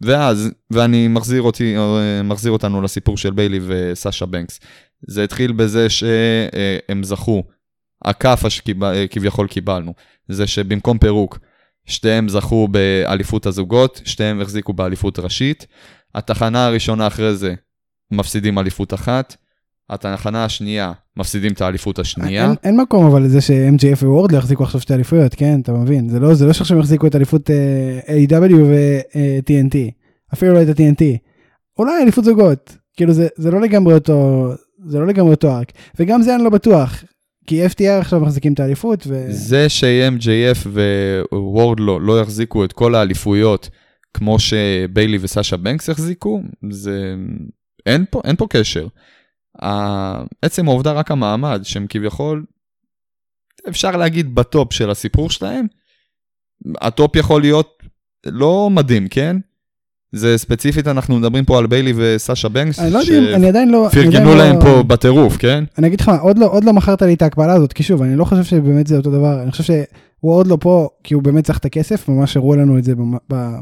ואז, 0.00 0.50
ואני 0.70 1.08
מחזיר, 1.08 1.42
אותי, 1.42 1.76
אה, 1.76 2.22
מחזיר 2.22 2.52
אותנו 2.52 2.82
לסיפור 2.82 3.16
של 3.16 3.30
ביילי 3.30 3.60
וסאשה 3.66 4.26
בנקס. 4.26 4.60
זה 5.06 5.24
התחיל 5.24 5.52
בזה 5.52 5.90
שהם 5.90 7.02
זכו, 7.02 7.42
הכאפה 8.04 8.50
שכביכול 8.50 9.48
קיבלנו, 9.48 9.94
זה 10.28 10.46
שבמקום 10.46 10.98
פירוק, 10.98 11.38
שתיהם 11.86 12.28
זכו 12.28 12.68
באליפות 12.68 13.46
הזוגות, 13.46 14.00
שתיהם 14.04 14.40
החזיקו 14.40 14.72
באליפות 14.72 15.18
ראשית. 15.18 15.66
התחנה 16.14 16.66
הראשונה 16.66 17.06
אחרי 17.06 17.34
זה, 17.34 17.54
מפסידים 18.10 18.58
אליפות 18.58 18.94
אחת. 18.94 19.36
התחנה 19.90 20.44
השנייה, 20.44 20.92
מפסידים 21.16 21.52
את 21.52 21.60
האליפות 21.60 21.98
השנייה. 21.98 22.44
אין, 22.44 22.54
אין 22.64 22.80
מקום 22.80 23.06
אבל 23.06 23.22
לזה 23.22 23.40
ש-MGF 23.40 24.04
וורד 24.04 24.32
לא 24.32 24.38
יחזיקו 24.38 24.64
עכשיו 24.64 24.80
שתי 24.80 24.94
אליפויות, 24.94 25.34
כן, 25.34 25.60
אתה 25.60 25.72
מבין? 25.72 26.08
זה 26.08 26.20
לא, 26.20 26.34
זה 26.34 26.46
לא 26.46 26.52
שעכשיו 26.52 26.78
יחזיקו 26.78 27.06
את 27.06 27.16
אליפות 27.16 27.50
uh, 27.50 28.30
A.W. 28.30 28.54
ו-TNT, 28.54 29.76
אפילו 30.34 30.54
לא 30.54 30.62
את 30.62 30.68
ה-TNT. 30.68 31.04
אולי 31.78 32.02
אליפות 32.02 32.24
זוגות, 32.24 32.76
כאילו 32.96 33.12
זה, 33.12 33.28
זה 33.36 33.50
לא 33.50 33.60
לגמרי 33.60 33.94
אותו, 33.94 34.48
זה 34.86 34.98
לא 34.98 35.06
לגמרי 35.06 35.30
אותו 35.30 35.56
ארק. 35.56 35.72
וגם 35.98 36.22
זה 36.22 36.34
אני 36.34 36.44
לא 36.44 36.50
בטוח, 36.50 37.04
כי 37.46 37.66
FTR 37.66 38.00
עכשיו 38.00 38.20
מחזיקים 38.20 38.52
את 38.52 38.60
האליפות. 38.60 39.04
ו... 39.06 39.26
זה 39.28 39.68
ש-MJF 39.68 40.68
וורד 41.32 41.80
לא, 41.80 42.00
לא 42.00 42.20
יחזיקו 42.20 42.64
את 42.64 42.72
כל 42.72 42.94
האליפויות 42.94 43.70
כמו 44.14 44.38
שביילי 44.38 45.18
וסאשה 45.20 45.56
בנקס 45.56 45.88
יחזיקו, 45.88 46.42
זה... 46.70 47.14
אין 47.86 48.04
פה, 48.10 48.20
אין 48.24 48.36
פה 48.36 48.46
קשר. 48.50 48.86
עצם 50.42 50.68
העובדה 50.68 50.92
רק 50.92 51.10
המעמד, 51.10 51.60
שהם 51.62 51.86
כביכול, 51.88 52.44
אפשר 53.68 53.96
להגיד 53.96 54.34
בטופ 54.34 54.72
של 54.72 54.90
הסיפור 54.90 55.30
שלהם, 55.30 55.66
ה 56.80 56.89
top 56.89 57.16
יכול 57.16 57.40
להיות 57.40 57.82
לא 58.26 58.70
מדהים, 58.70 59.08
כן? 59.08 59.36
זה 60.12 60.38
ספציפית, 60.38 60.86
אנחנו 60.86 61.18
מדברים 61.18 61.44
פה 61.44 61.58
על 61.58 61.66
ביילי 61.66 61.92
וסאשה 61.96 62.48
בנקס, 62.48 62.78
אני 62.78 62.90
לא 62.90 62.98
יודע, 62.98 63.36
אני 63.36 63.48
עדיין 63.48 63.70
לא... 63.70 63.88
פרגנו 63.92 64.34
להם 64.34 64.56
לא... 64.56 64.60
פה 64.60 64.82
בטירוף, 64.82 65.36
כן? 65.36 65.64
אני 65.78 65.86
אגיד 65.86 66.00
לך, 66.00 66.10
עוד 66.20 66.38
לא, 66.38 66.46
עוד 66.46 66.64
לא 66.64 66.72
מכרת 66.72 67.02
לי 67.02 67.14
את 67.14 67.22
ההקבלה 67.22 67.52
הזאת, 67.52 67.72
כי 67.72 67.82
שוב, 67.82 68.02
אני 68.02 68.16
לא 68.16 68.24
חושב 68.24 68.44
שבאמת 68.44 68.86
זה 68.86 68.96
אותו 68.96 69.10
דבר, 69.10 69.42
אני 69.42 69.50
חושב 69.50 69.64
שהוא 70.20 70.32
עוד 70.32 70.46
לא 70.46 70.58
פה, 70.60 70.88
כי 71.04 71.14
הוא 71.14 71.22
באמת 71.22 71.44
צריך 71.44 71.58
את 71.58 71.64
הכסף, 71.64 72.08
ממש 72.08 72.36
הראו 72.36 72.54
לנו 72.54 72.78
את 72.78 72.84
זה 72.84 72.94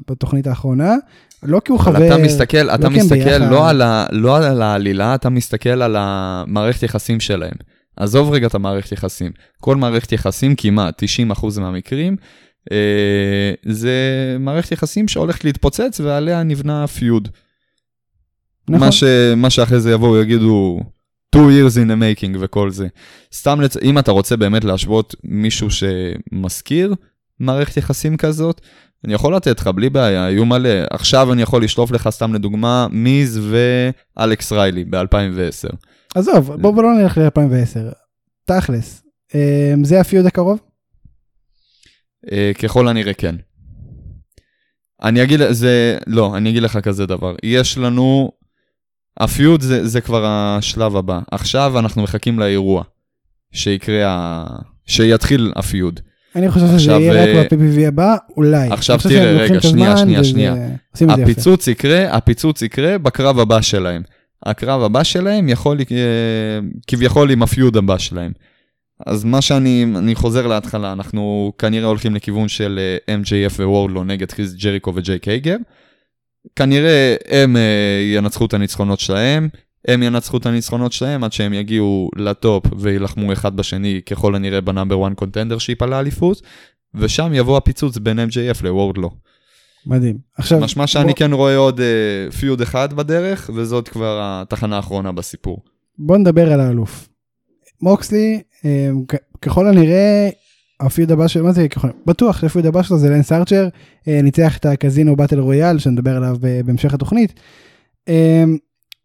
בתוכנית 0.08 0.46
האחרונה, 0.46 0.94
לא 1.42 1.60
כי 1.64 1.72
הוא 1.72 1.80
חבר... 1.80 2.06
אתה 2.06 2.18
מסתכל, 2.18 2.62
לא 2.62 2.74
אתה 2.74 2.88
מסתכל 2.88 3.38
לא 3.38 3.68
על, 3.68 3.82
ה, 3.82 4.06
לא 4.12 4.36
על 4.36 4.62
העלילה, 4.62 5.14
אתה 5.14 5.28
מסתכל 5.30 5.82
על 5.82 5.96
המערכת 5.98 6.82
יחסים 6.82 7.20
שלהם. 7.20 7.54
עזוב 7.96 8.32
רגע 8.32 8.46
את 8.46 8.54
המערכת 8.54 8.92
יחסים. 8.92 9.32
כל 9.60 9.76
מערכת 9.76 10.12
יחסים, 10.12 10.54
כמעט 10.54 11.02
90% 11.02 11.60
מהמקרים, 11.60 12.16
אה, 12.72 13.52
זה 13.66 13.96
מערכת 14.40 14.72
יחסים 14.72 15.08
שהולכת 15.08 15.44
להתפוצץ 15.44 16.00
ועליה 16.00 16.42
נבנה 16.42 16.86
פיוד. 16.86 17.28
נכון. 18.68 18.86
מה, 18.86 18.92
ש, 18.92 19.04
מה 19.36 19.50
שאחרי 19.50 19.80
זה 19.80 19.92
יבואו 19.92 20.20
יגידו 20.20 20.80
two 21.36 21.48
years 21.50 21.76
in 21.76 21.88
the 21.90 22.00
making 22.00 22.36
וכל 22.40 22.70
זה. 22.70 22.86
סתם 23.32 23.60
לצ... 23.60 23.76
אם 23.76 23.98
אתה 23.98 24.10
רוצה 24.10 24.36
באמת 24.36 24.64
להשוות 24.64 25.14
מישהו 25.24 25.68
שמזכיר 25.70 26.94
מערכת 27.40 27.76
יחסים 27.76 28.16
כזאת, 28.16 28.60
אני 29.04 29.14
יכול 29.14 29.36
לתת 29.36 29.60
לך 29.60 29.66
בלי 29.66 29.90
בעיה, 29.90 30.24
היו 30.24 30.44
מלא. 30.44 30.70
עכשיו 30.90 31.32
אני 31.32 31.42
יכול 31.42 31.64
לשלוף 31.64 31.90
לך 31.90 32.08
סתם 32.10 32.34
לדוגמה 32.34 32.86
מיז 32.90 33.40
ואלכס 34.16 34.52
ריילי 34.52 34.84
ב-2010. 34.84 35.76
עזוב, 36.14 36.52
בוא, 36.56 36.70
בוא 36.70 36.82
לא 36.82 36.94
נלך 36.94 37.18
ל-2010. 37.18 37.94
תכלס, 38.44 39.02
אה, 39.34 39.74
זה 39.82 40.00
הפיוד 40.00 40.26
הקרוב? 40.26 40.58
אה, 42.32 42.52
ככל 42.62 42.88
הנראה 42.88 43.14
כן. 43.14 43.34
אני 45.02 45.22
אגיד, 45.22 45.40
זה, 45.50 45.98
לא, 46.06 46.36
אני 46.36 46.50
אגיד 46.50 46.62
לך 46.62 46.78
כזה 46.78 47.06
דבר. 47.06 47.34
יש 47.42 47.78
לנו, 47.78 48.32
הפיוד 49.18 49.60
זה, 49.60 49.86
זה 49.86 50.00
כבר 50.00 50.24
השלב 50.26 50.96
הבא. 50.96 51.20
עכשיו 51.30 51.78
אנחנו 51.78 52.02
מחכים 52.02 52.38
לאירוע, 52.38 52.82
שיקרה, 53.52 54.06
ה... 54.06 54.46
שיתחיל 54.86 55.52
הפיוד. 55.56 56.00
אני 56.36 56.50
חושב 56.50 56.66
שזה 56.78 56.92
יהיה 56.92 57.12
רק 57.22 57.28
אה, 57.28 57.44
ב-PPV 57.44 57.88
הבא, 57.88 58.16
אולי. 58.36 58.68
עכשיו 58.70 58.98
תראה, 59.02 59.32
רגע, 59.32 59.60
שנייה, 59.60 59.96
שנייה, 59.96 60.24
שנייה. 60.24 60.54
הפיצוץ 61.08 61.68
יקרה, 61.68 62.16
הפיצוץ 62.16 62.62
יקרה 62.62 62.98
בקרב 62.98 63.38
הבא 63.38 63.60
שלהם. 63.60 64.02
הקרב 64.46 64.82
הבא 64.82 65.02
שלהם 65.02 65.48
יכול, 65.48 65.78
אה, 65.80 65.96
כביכול 66.86 67.30
עם 67.30 67.42
ה 67.42 67.49
feud 67.49 67.76
הבא 67.76 67.98
שלהם. 67.98 68.32
אז 69.06 69.24
מה 69.24 69.42
שאני, 69.42 69.86
אני 69.96 70.14
חוזר 70.14 70.46
להתחלה, 70.46 70.92
אנחנו 70.92 71.52
כנראה 71.58 71.88
הולכים 71.88 72.14
לכיוון 72.14 72.48
של 72.48 72.80
אה, 73.08 73.16
MJF 73.16 73.60
ווורדלו 73.60 74.04
נגד 74.04 74.30
כריס 74.30 74.56
ג'ריקו 74.56 74.92
וג'ייק 74.94 75.28
הייגר. 75.28 75.56
כנראה 76.56 77.16
הם 77.28 77.56
uh, 77.56 77.58
ינצחו 78.16 78.46
את 78.46 78.54
הניצחונות 78.54 79.00
שלהם, 79.00 79.48
הם 79.88 80.02
ינצחו 80.02 80.36
את 80.36 80.46
הניצחונות 80.46 80.92
שלהם 80.92 81.24
עד 81.24 81.32
שהם 81.32 81.52
יגיעו 81.52 82.10
ל 82.16 82.28
top 82.28 82.64
ויילחמו 82.78 83.32
אחד 83.32 83.56
בשני 83.56 84.00
ככל 84.06 84.34
הנראה 84.34 84.60
ב 84.60 84.67
number 84.67 85.06
1 85.06 85.14
contendership 85.14 85.82
על 85.82 85.92
האליפות, 85.92 86.42
ושם 86.94 87.30
יבוא 87.34 87.56
הפיצוץ 87.56 87.98
בין 87.98 88.18
MJF 88.18 88.62
לוורדלו. 88.62 89.10
מדהים. 89.86 90.18
עכשיו... 90.38 90.60
משמע 90.60 90.86
שאני 90.86 91.04
בוא... 91.04 91.14
כן 91.14 91.32
רואה 91.32 91.56
עוד 91.56 91.80
uh, 91.80 92.32
פיוד 92.32 92.60
אחד 92.60 92.92
בדרך, 92.92 93.50
וזאת 93.54 93.88
כבר 93.88 94.18
התחנה 94.22 94.76
האחרונה 94.76 95.12
בסיפור. 95.12 95.62
בוא 95.98 96.16
נדבר 96.16 96.52
על 96.52 96.60
האלוף. 96.60 97.08
מוקסלי 97.82 98.40
אמ, 98.64 99.04
ככל 99.42 99.68
הנראה 99.68 100.28
הפיוד 100.80 101.12
הבא 101.12 101.28
שלו, 101.28 101.44
מה 101.44 101.52
זה 101.52 101.68
ככל, 101.68 101.88
בטוח 102.06 102.40
שהפיוד 102.40 102.66
הבא 102.66 102.82
שלו 102.82 102.98
זה 102.98 103.10
לנס 103.10 103.32
ארצ'ר, 103.32 103.68
אה, 104.08 104.22
ניצח 104.22 104.56
את 104.56 104.66
הקזינו 104.66 105.16
באטל 105.16 105.38
רויאל 105.38 105.78
שנדבר 105.78 106.16
עליו 106.16 106.36
בהמשך 106.64 106.94
התוכנית. 106.94 107.40
אמ, 108.08 108.56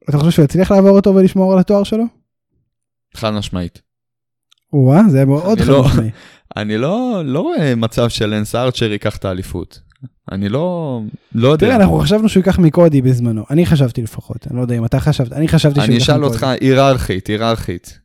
אתה 0.10 0.18
חושב 0.18 0.32
שהוא 0.32 0.46
יצליח 0.46 0.72
לעבור 0.72 0.96
אותו 0.96 1.15
ולשמור 1.15 1.53
על 1.53 1.60
התואר 1.60 1.84
שלו? 1.84 2.03
חד 3.15 3.30
משמעית. 3.30 3.82
וואה, 4.74 5.01
זה 5.10 5.18
היה 5.18 5.25
מאוד 5.25 5.60
חד 5.62 5.68
לא, 5.68 5.84
משמעי. 5.86 6.10
אני 6.58 6.77
לא, 6.77 7.22
לא 7.25 7.39
רואה 7.39 7.75
מצב 7.75 8.10
שלנס 8.10 8.56
ארצ'ר 8.56 8.92
ייקח 8.92 9.18
את 9.18 9.25
האליפות. 9.25 9.80
אני 10.32 10.50
לא, 10.50 11.00
לא 11.36 11.48
יודע. 11.48 11.68
תראה, 11.68 11.75
אנחנו 11.75 12.00
חשבנו 12.00 12.30
שהוא 12.30 12.42
ייקח 12.42 12.60
מקודי 12.60 13.01
בזמנו. 13.01 13.44
אני 13.50 13.65
חשבתי 13.65 14.01
לפחות, 14.01 14.48
אני 14.48 14.58
לא 14.58 14.62
יודע 14.62 14.77
אם 14.77 14.86
אתה 14.86 15.00
חשבת, 15.00 15.34
אני 15.34 15.48
חשבתי 15.48 15.82
שהוא 15.82 15.94
ייקח 15.94 16.10
מקודי. 16.10 16.13
אני 16.13 16.20
אשאל 16.20 16.24
אותך 16.24 16.44
היררכית, 16.62 17.27
היררכית. 17.27 18.00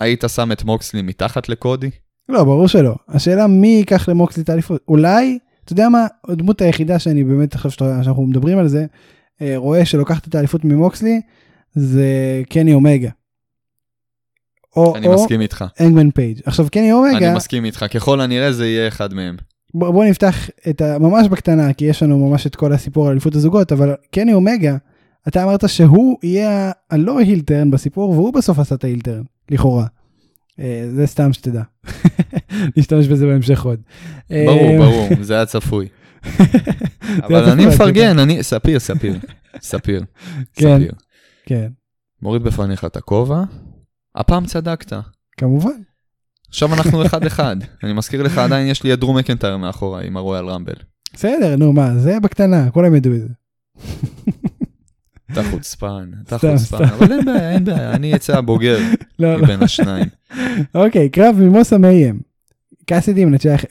היית 0.00 0.24
שם 0.34 0.52
את 0.52 0.64
מוקסלי 0.64 1.02
מתחת 1.02 1.48
לקודי? 1.48 1.90
לא, 2.28 2.44
ברור 2.44 2.68
שלא. 2.68 2.94
השאלה 3.08 3.46
מי 3.46 3.68
ייקח 3.68 4.08
למוקסלי 4.08 4.42
את 4.42 4.48
האליפות. 4.48 4.82
אולי, 4.88 5.38
אתה 5.64 5.72
יודע 5.72 5.88
מה, 5.88 6.06
הדמות 6.28 6.60
היחידה 6.60 6.98
שאני 6.98 7.24
באמת 7.24 7.56
חושב 7.56 7.84
שאנחנו 8.04 8.26
מדברים 8.26 8.58
על 8.58 8.68
זה, 8.68 8.86
אה, 9.42 9.54
רואה 9.56 9.84
שלוקחת 9.84 10.28
את 10.28 10.34
האליפות 10.34 10.64
ממוקסלי, 10.64 11.20
זה 11.74 12.42
קני 12.48 12.74
אומגה. 12.74 13.10
או, 14.76 14.96
אני 14.96 15.06
או 15.06 15.14
מסכים 15.14 15.40
איתך. 15.40 15.64
אנגמן 15.80 16.10
פייג'. 16.10 16.40
עכשיו 16.44 16.66
קני 16.72 16.92
אומגה... 16.92 17.28
אני 17.28 17.36
מסכים 17.36 17.64
איתך, 17.64 17.84
ככל 17.90 18.20
הנראה 18.20 18.52
זה 18.52 18.66
יהיה 18.66 18.88
אחד 18.88 19.14
מהם. 19.14 19.36
בוא, 19.74 19.90
בוא 19.90 20.04
נפתח 20.04 20.50
את 20.70 20.80
ה... 20.80 20.98
ממש 20.98 21.28
בקטנה, 21.28 21.72
כי 21.72 21.84
יש 21.84 22.02
לנו 22.02 22.28
ממש 22.28 22.46
את 22.46 22.56
כל 22.56 22.72
הסיפור 22.72 23.06
על 23.06 23.12
אליפות 23.12 23.34
הזוגות, 23.34 23.72
אבל 23.72 23.94
קני 24.10 24.34
אומגה, 24.34 24.76
אתה 25.28 25.44
אמרת 25.44 25.68
שהוא 25.68 26.18
יהיה 26.22 26.72
הלא 26.90 27.18
הילטרן 27.18 27.70
בסיפור, 27.70 28.10
והוא 28.10 28.34
בסוף 28.34 28.58
עשה 28.58 28.74
את 28.74 28.84
ההילטרן. 28.84 29.22
לכאורה. 29.50 29.86
אה, 30.60 30.86
זה 30.94 31.06
סתם 31.06 31.32
שתדע. 31.32 31.62
נשתמש 32.76 33.06
בזה 33.06 33.26
בהמשך 33.26 33.62
עוד. 33.62 33.80
ברור, 34.30 34.70
אה, 34.70 34.78
ברור, 34.78 35.08
זה 35.22 35.34
היה 35.34 35.46
צפוי. 35.46 35.88
אבל 37.22 37.50
אני 37.50 37.66
מפרגן, 37.66 38.18
אני, 38.18 38.42
ספיר, 38.42 38.78
ספיר, 38.78 39.18
ספיר, 39.60 40.04
כן, 40.54 40.82
כן. 41.46 41.68
מוריד 42.22 42.42
בפניך 42.42 42.84
את 42.84 42.96
הכובע, 42.96 43.42
הפעם 44.14 44.46
צדקת. 44.46 44.92
כמובן. 45.36 45.70
עכשיו 46.48 46.74
אנחנו 46.74 47.06
אחד-אחד. 47.06 47.56
אני 47.84 47.92
מזכיר 47.92 48.22
לך, 48.22 48.38
עדיין 48.38 48.68
יש 48.68 48.82
לי 48.82 48.92
את 48.92 48.98
דרום 48.98 49.18
מקנטייר 49.18 49.56
מאחורה 49.56 50.00
עם 50.00 50.16
הרויאל 50.16 50.48
רמבל. 50.48 50.74
בסדר, 51.14 51.56
נו 51.56 51.72
מה, 51.72 51.98
זה 51.98 52.20
בקטנה, 52.20 52.70
כולם 52.70 52.94
ידעו 52.94 53.14
את 53.14 53.20
זה. 53.20 53.28
אתה 55.32 55.42
חוצפן, 55.50 56.10
אתה 56.22 56.38
חוצפן, 56.38 56.84
אבל 56.84 57.12
אין 57.12 57.24
בעיה, 57.24 57.50
אין 57.50 57.64
בעיה, 57.64 57.92
אני 57.92 58.14
אצא 58.14 58.38
הבוגר 58.38 58.78
לא, 59.18 59.34
לא. 59.34 59.42
מבין 59.42 59.62
השניים. 59.62 60.06
אוקיי, 60.74 61.08
קרב 61.08 61.36
ממוסה 61.38 61.78
מיים. 61.78 62.20
קאסידי 62.86 63.24
מנצח. 63.24 63.64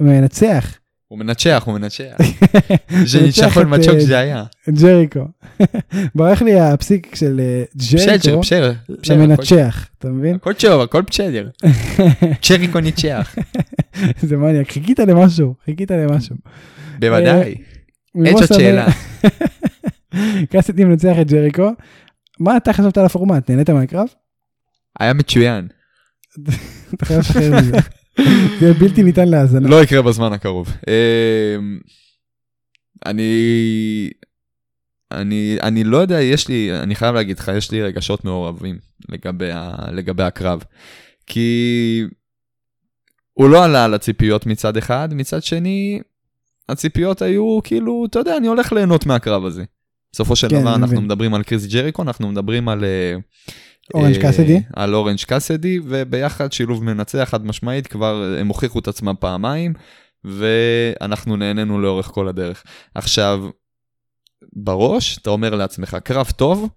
הוא 1.08 1.20
מנצח, 1.20 1.64
הוא 1.66 1.74
מנצח. 1.74 2.16
זה 3.12 3.22
ניצחון 3.22 3.74
מצ'וק 3.74 4.00
זה 4.00 4.20
היה. 4.20 4.44
ג'ריקו. 4.82 5.28
ברח 6.16 6.42
לי 6.42 6.60
הפסיק 6.60 7.16
של 7.16 7.42
אה, 7.44 7.64
ג'ריקו. 7.92 8.40
בסדר, 8.40 8.74
בסדר. 9.02 9.18
מנצח, 9.18 9.88
אתה 10.00 10.10
מבין? 10.10 10.36
הכל 10.36 10.54
טוב, 10.54 10.82
הכל 10.82 11.02
בסדר. 11.02 11.50
ג'ריקו 12.50 12.80
ניצח. 12.80 13.36
זה 14.22 14.38
מניאק, 14.38 14.72
חיכית 14.72 15.00
למשהו, 15.00 15.54
חיכית 15.66 15.92
למשהו. 15.92 16.36
בוודאי. 17.00 17.56
אין 18.26 18.38
זאת 18.38 18.54
שאלה. 18.54 18.88
קאסידי 20.52 20.86
מנצח 20.86 21.16
את 21.22 21.28
ג'ריקו. 21.28 21.70
מה 22.40 22.58
אתה 22.58 22.74
חשבת 22.74 22.98
על 22.98 23.06
הפורמט? 23.06 23.50
נהנית 23.50 23.70
מהקרב? 23.70 24.08
היה 25.00 25.14
מצוין. 25.14 25.68
זה 28.60 28.74
בלתי 28.80 29.04
ניתן 29.04 29.28
להאזנה. 29.28 29.70
לא 29.70 29.84
יקרה 29.84 30.02
בזמן 30.02 30.34
הקרוב. 30.34 30.74
אמ, 30.88 31.80
אני... 33.06 34.10
אני, 35.12 35.58
אני 35.64 35.84
לא 35.84 35.98
יודע, 35.98 36.22
יש 36.22 36.48
לי, 36.48 36.80
אני 36.80 36.96
חייב 36.96 37.16
להגיד 37.16 37.40
לך, 37.40 37.52
יש 37.58 37.72
לי 37.72 37.82
רגשות 37.82 38.26
מעורבים 38.26 38.78
לגבי, 39.10 39.52
ה, 39.52 39.76
לגבי 39.92 40.24
הקרב. 40.24 40.64
כי 41.28 42.04
הוא 43.34 43.50
לא 43.50 43.64
עלה 43.66 43.86
על 43.86 43.94
הציפיות 43.94 44.46
מצד 44.46 44.78
אחד, 44.78 45.10
מצד 45.12 45.44
שני, 45.44 46.02
הציפיות 46.70 47.22
היו 47.22 47.60
כאילו, 47.64 48.06
אתה 48.10 48.20
יודע, 48.20 48.38
אני 48.38 48.48
הולך 48.48 48.74
ליהנות 48.74 49.06
מהקרב 49.06 49.46
הזה. 49.46 49.64
בסופו 50.14 50.36
של 50.36 50.50
כן, 50.50 50.62
דבר 50.62 50.76
אנחנו 50.76 50.88
מבין. 50.88 51.06
מדברים 51.06 51.34
על 51.34 51.44
קריס 51.44 51.66
ג'ריקו, 51.66 52.02
אנחנו 52.02 52.32
מדברים 52.32 52.70
על... 52.70 52.84
אורנג' 53.94 54.16
אה, 54.16 54.22
קאסדי? 54.22 54.62
על 54.74 54.96
אורנג' 54.96 55.20
קאסדי, 55.28 55.80
וביחד 55.84 56.52
שילוב 56.52 56.84
מנצח 56.84 57.28
חד 57.32 57.46
משמעית, 57.46 57.88
כבר 57.88 58.36
הם 58.40 58.48
הוכיחו 58.48 58.80
את 58.80 58.88
עצמם 58.88 59.14
פעמיים, 59.20 59.74
ואנחנו 60.24 61.36
נהנינו 61.36 61.82
לאורך 61.82 62.06
כל 62.06 62.28
הדרך. 62.28 62.64
עכשיו, 62.96 63.50
בראש, 64.54 65.18
אתה 65.18 65.30
אומר 65.30 65.56
לעצמך, 65.56 65.98
קרב 66.04 66.32
טוב, 66.36 66.70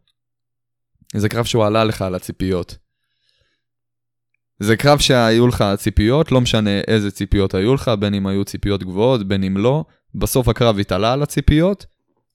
זה 1.17 1.29
קרב 1.29 1.45
שהוא 1.45 1.65
עלה 1.65 1.85
לך 1.85 2.03
על 2.03 2.15
הציפיות. 2.15 2.77
זה 4.61 4.77
קרב 4.77 4.99
שהיו 4.99 5.47
לך 5.47 5.65
ציפיות, 5.77 6.33
לא 6.33 6.41
משנה 6.41 6.81
איזה 6.89 7.11
ציפיות 7.11 7.55
היו 7.55 7.75
לך, 7.75 7.91
בין 7.99 8.15
אם 8.15 8.27
היו 8.27 8.45
ציפיות 8.45 8.83
גבוהות, 8.83 9.29
בין 9.29 9.45
אם 9.45 9.57
לא, 9.57 9.85
בסוף 10.15 10.49
הקרב 10.49 10.79
התעלה 10.79 11.13
על 11.13 11.23
הציפיות, 11.23 11.87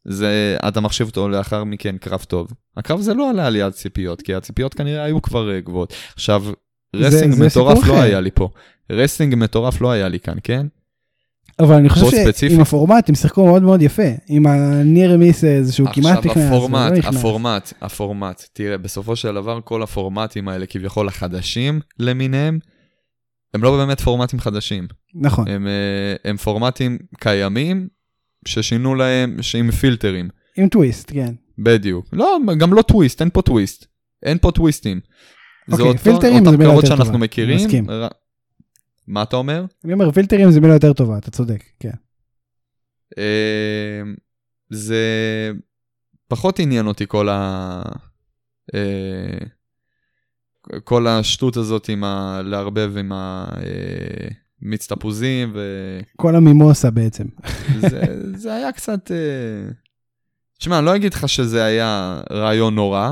זה, 0.05 0.57
אתה 0.67 0.81
מחשיב 0.81 1.07
אותו 1.07 1.29
לאחר 1.29 1.63
מכן 1.63 1.97
קרב 1.97 2.23
טוב. 2.27 2.47
הקרב 2.77 3.01
זה 3.01 3.13
לא 3.13 3.29
עלה 3.29 3.47
על 3.47 3.55
יד 3.55 3.69
ציפיות, 3.69 4.21
כי 4.21 4.35
הציפיות 4.35 4.73
כנראה 4.73 5.03
היו 5.03 5.21
כבר 5.21 5.51
אה, 5.51 5.59
גבוהות. 5.59 5.93
עכשיו, 6.13 6.43
רסינג 6.95 7.33
זה 7.33 7.45
מטורף 7.45 7.77
לא 7.77 7.93
אחר. 7.93 8.01
היה 8.01 8.21
לי 8.21 8.31
פה. 8.33 8.49
רסינג 8.91 9.35
מטורף 9.35 9.81
לא 9.81 9.91
היה 9.91 10.07
לי 10.07 10.19
כאן, 10.19 10.37
כן? 10.43 10.67
אבל 11.59 11.75
אני 11.75 11.89
חושב 11.89 12.05
פה 12.05 12.11
ספציפי. 12.11 12.49
שעם 12.53 12.61
הפורמט 12.61 13.09
הם 13.09 13.15
שיחקו 13.15 13.45
מאוד 13.45 13.63
מאוד 13.63 13.81
יפה. 13.81 14.09
עם 14.27 14.47
הניר 14.47 15.17
מיסס 15.17 15.71
שהוא 15.71 15.89
כמעט 15.93 16.17
נכנס. 16.17 16.37
עכשיו 16.37 16.43
הפורמט, 16.43 16.91
לא 16.91 16.97
נכנס. 16.97 17.15
הפורמט, 17.15 17.73
הפורמט, 17.81 18.43
תראה, 18.53 18.77
בסופו 18.77 19.15
של 19.15 19.33
דבר 19.33 19.59
כל 19.63 19.83
הפורמטים 19.83 20.47
האלה 20.47 20.65
כביכול 20.65 21.07
החדשים 21.07 21.79
למיניהם, 21.99 22.59
הם 23.53 23.63
לא 23.63 23.77
באמת 23.77 24.01
פורמטים 24.01 24.39
חדשים. 24.39 24.87
נכון. 25.15 25.47
הם, 25.47 25.67
אה, 25.67 26.29
הם 26.29 26.37
פורמטים 26.37 26.97
קיימים 27.19 27.87
ששינו 28.47 28.95
להם, 28.95 29.41
שעם 29.41 29.71
פילטרים. 29.71 30.29
עם 30.57 30.69
טוויסט, 30.69 31.11
כן. 31.13 31.33
בדיוק. 31.57 32.05
לא, 32.13 32.37
גם 32.57 32.73
לא 32.73 32.81
טוויסט, 32.81 33.21
אין 33.21 33.29
פה 33.29 33.41
טוויסט. 33.41 33.85
אין 34.23 34.37
פה 34.37 34.51
טוויסטים. 34.51 34.99
זה 35.67 35.83
אוקיי, 35.83 35.97
פילטרים 35.97 36.33
זה 36.33 36.39
אותם 36.39 36.51
מילה 36.51 36.63
קרבות 36.65 36.83
יותר 36.83 36.95
שאנחנו 36.95 37.13
טובה. 37.13 37.25
מכירים. 37.25 37.55
מסכים. 37.55 37.89
ר... 37.89 38.07
מה 39.07 39.23
אתה 39.23 39.35
אומר? 39.35 39.65
אני 39.85 39.93
אומר 39.93 40.11
פילטרים 40.11 40.51
זה 40.51 40.61
מילה 40.61 40.73
יותר 40.73 40.93
טובה, 40.93 41.17
אתה 41.17 41.31
צודק, 41.31 41.63
כן. 41.79 41.91
אה, 43.17 44.01
זה 44.69 45.01
פחות 46.27 46.59
עניין 46.59 46.87
אותי 46.87 47.05
כל 47.07 47.29
ה... 47.29 47.81
אה, 48.75 49.37
כל 50.83 51.07
השטות 51.07 51.57
הזאת 51.57 51.89
עם 51.89 52.03
ה... 52.03 52.41
לערבב 52.45 52.97
עם 52.97 53.11
המיץ 54.65 54.87
תפוזים, 54.87 55.55
כל 56.17 56.35
המימוסה 56.35 56.89
בעצם. 56.91 57.23
וזה 57.75 58.01
זה 58.35 58.53
היה 58.53 58.71
קצת... 58.71 59.11
אה, 59.11 59.71
תשמע, 60.59 60.77
אני 60.77 60.85
לא 60.85 60.95
אגיד 60.95 61.13
לך 61.13 61.29
שזה 61.29 61.63
היה 61.63 62.21
רעיון 62.31 62.75
נורא. 62.75 63.11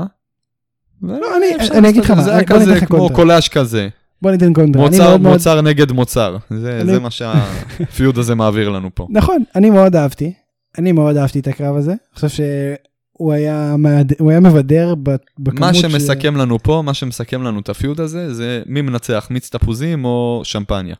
לא, 1.02 1.16
אני- 1.36 1.68
אני 1.78 1.88
אגיד 1.88 2.04
לך 2.04 2.10
מה, 2.10 2.22
זה 2.22 2.30
היה 2.34 2.44
כזה 2.44 2.80
כמו. 2.86 3.10
קולאז' 3.12 3.48
כזה. 3.48 3.88
בוא 4.22 4.30
ניתן 4.30 4.52
קונטרה. 4.52 4.82
מוצר, 4.82 4.98
מאוד 5.08 5.20
מאוד- 5.20 5.32
מוצר 5.32 5.60
נגד 5.60 5.92
מוצר. 5.92 6.36
זה, 6.50 6.80
אני- 6.80 6.92
זה 6.92 6.98
מה 7.00 7.08
שהפיוד 7.10 8.18
הזה 8.18 8.34
מעביר 8.34 8.68
לנו 8.68 8.90
פה. 8.94 9.06
נכון, 9.10 9.42
אני 9.56 9.70
מאוד 9.70 9.96
אהבתי. 9.96 10.32
אני 10.78 10.92
מאוד 10.92 11.16
אהבתי 11.16 11.40
את 11.40 11.46
הקרב 11.48 11.76
הזה. 11.76 11.90
אני 11.90 11.98
חושב 12.14 12.28
שהוא 12.28 13.32
היה 13.32 13.74
מעד- 13.78 14.12
הוא 14.18 14.30
היה 14.30 14.40
מבדר 14.40 14.94
בכמות 15.38 15.60
מה 15.60 15.74
ש- 15.74 15.80
שמסכם 15.80 16.36
לנו 16.36 16.58
פה, 16.58 16.82
מה 16.86 16.94
שמסכם 16.94 17.42
לנו 17.42 17.60
את 17.60 17.68
הפיוד 17.68 18.00
הזה, 18.00 18.34
זה 18.34 18.62
מי 18.66 18.82
מנצח, 18.82 19.26
מיץ 19.30 19.48
תפוזים 19.48 20.04
או 20.04 20.40
שמפניה. 20.44 20.94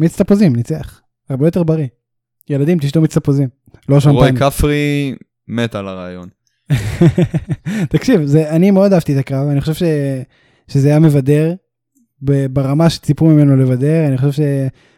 מיץ 0.00 0.22
תפוזים, 0.22 0.56
ניצח. 0.56 1.00
הרבה 1.30 1.46
יותר 1.46 1.62
בריא. 1.62 1.86
ילדים, 2.50 2.78
תשתו 2.78 3.00
מיץ 3.00 3.18
תפוזים. 3.18 3.48
לא 3.88 4.00
שמפניה. 4.00 4.50
כפרי 4.50 5.14
מת 5.48 5.74
על 5.74 5.88
הרעיון. 5.88 6.28
תקשיב, 7.90 8.24
זה, 8.24 8.50
אני 8.50 8.70
מאוד 8.70 8.92
אהבתי 8.92 9.14
את 9.14 9.18
הקרב, 9.18 9.48
אני 9.48 9.60
חושב 9.60 9.74
ש, 9.74 9.82
שזה 10.68 10.88
היה 10.88 10.98
מבדר 10.98 11.54
ברמה 12.50 12.90
שציפו 12.90 13.26
ממנו 13.26 13.56
לבדר, 13.56 14.06
אני 14.08 14.18
חושב 14.18 14.42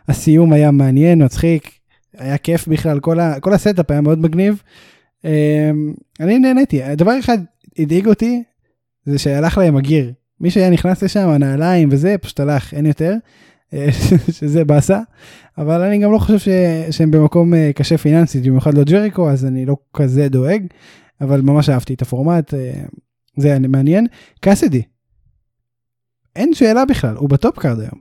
שהסיום 0.08 0.52
היה 0.52 0.70
מעניין, 0.70 1.24
מצחיק, 1.24 1.70
היה 2.18 2.38
כיף 2.38 2.68
בכלל, 2.68 3.00
כל, 3.00 3.20
ה, 3.20 3.40
כל 3.40 3.52
ה 3.52 3.58
setup 3.58 3.90
היה 3.90 4.00
מאוד 4.00 4.18
מגניב. 4.18 4.62
אמ, 5.24 5.94
אני 6.20 6.38
נהניתי, 6.38 6.94
דבר 6.96 7.18
אחד 7.18 7.38
הדאיג 7.78 8.06
אותי, 8.06 8.42
זה 9.04 9.18
שהלך 9.18 9.58
להם 9.58 9.76
ה 9.76 9.82
gear. 9.82 10.12
מי 10.40 10.50
שהיה 10.50 10.70
נכנס 10.70 11.02
לשם, 11.02 11.28
הנעליים 11.28 11.88
וזה, 11.92 12.16
פשוט 12.20 12.40
הלך, 12.40 12.74
אין 12.74 12.86
יותר, 12.86 13.14
שזה 14.38 14.64
באסה, 14.64 14.98
אבל 15.58 15.80
אני 15.80 15.98
גם 15.98 16.12
לא 16.12 16.18
חושב 16.18 16.38
ש, 16.38 16.48
שהם 16.96 17.10
במקום 17.10 17.54
אה, 17.54 17.70
קשה 17.74 17.98
פיננסית, 17.98 18.42
במיוחד 18.46 18.74
לא 18.74 18.84
ג'ריקו, 18.84 19.30
אז 19.30 19.44
אני 19.44 19.66
לא 19.66 19.76
כזה 19.96 20.28
דואג. 20.28 20.62
אבל 21.20 21.40
ממש 21.40 21.68
אהבתי 21.68 21.94
את 21.94 22.02
הפורמט, 22.02 22.54
אה, 22.54 22.72
זה 23.36 23.48
היה 23.48 23.58
מעניין. 23.58 24.06
קאסידי, 24.40 24.82
אין 26.36 26.54
שאלה 26.54 26.84
בכלל, 26.84 27.16
הוא 27.16 27.28
ב 27.30 27.37
top 27.37 27.58
card 27.58 27.80
היום. 27.80 28.00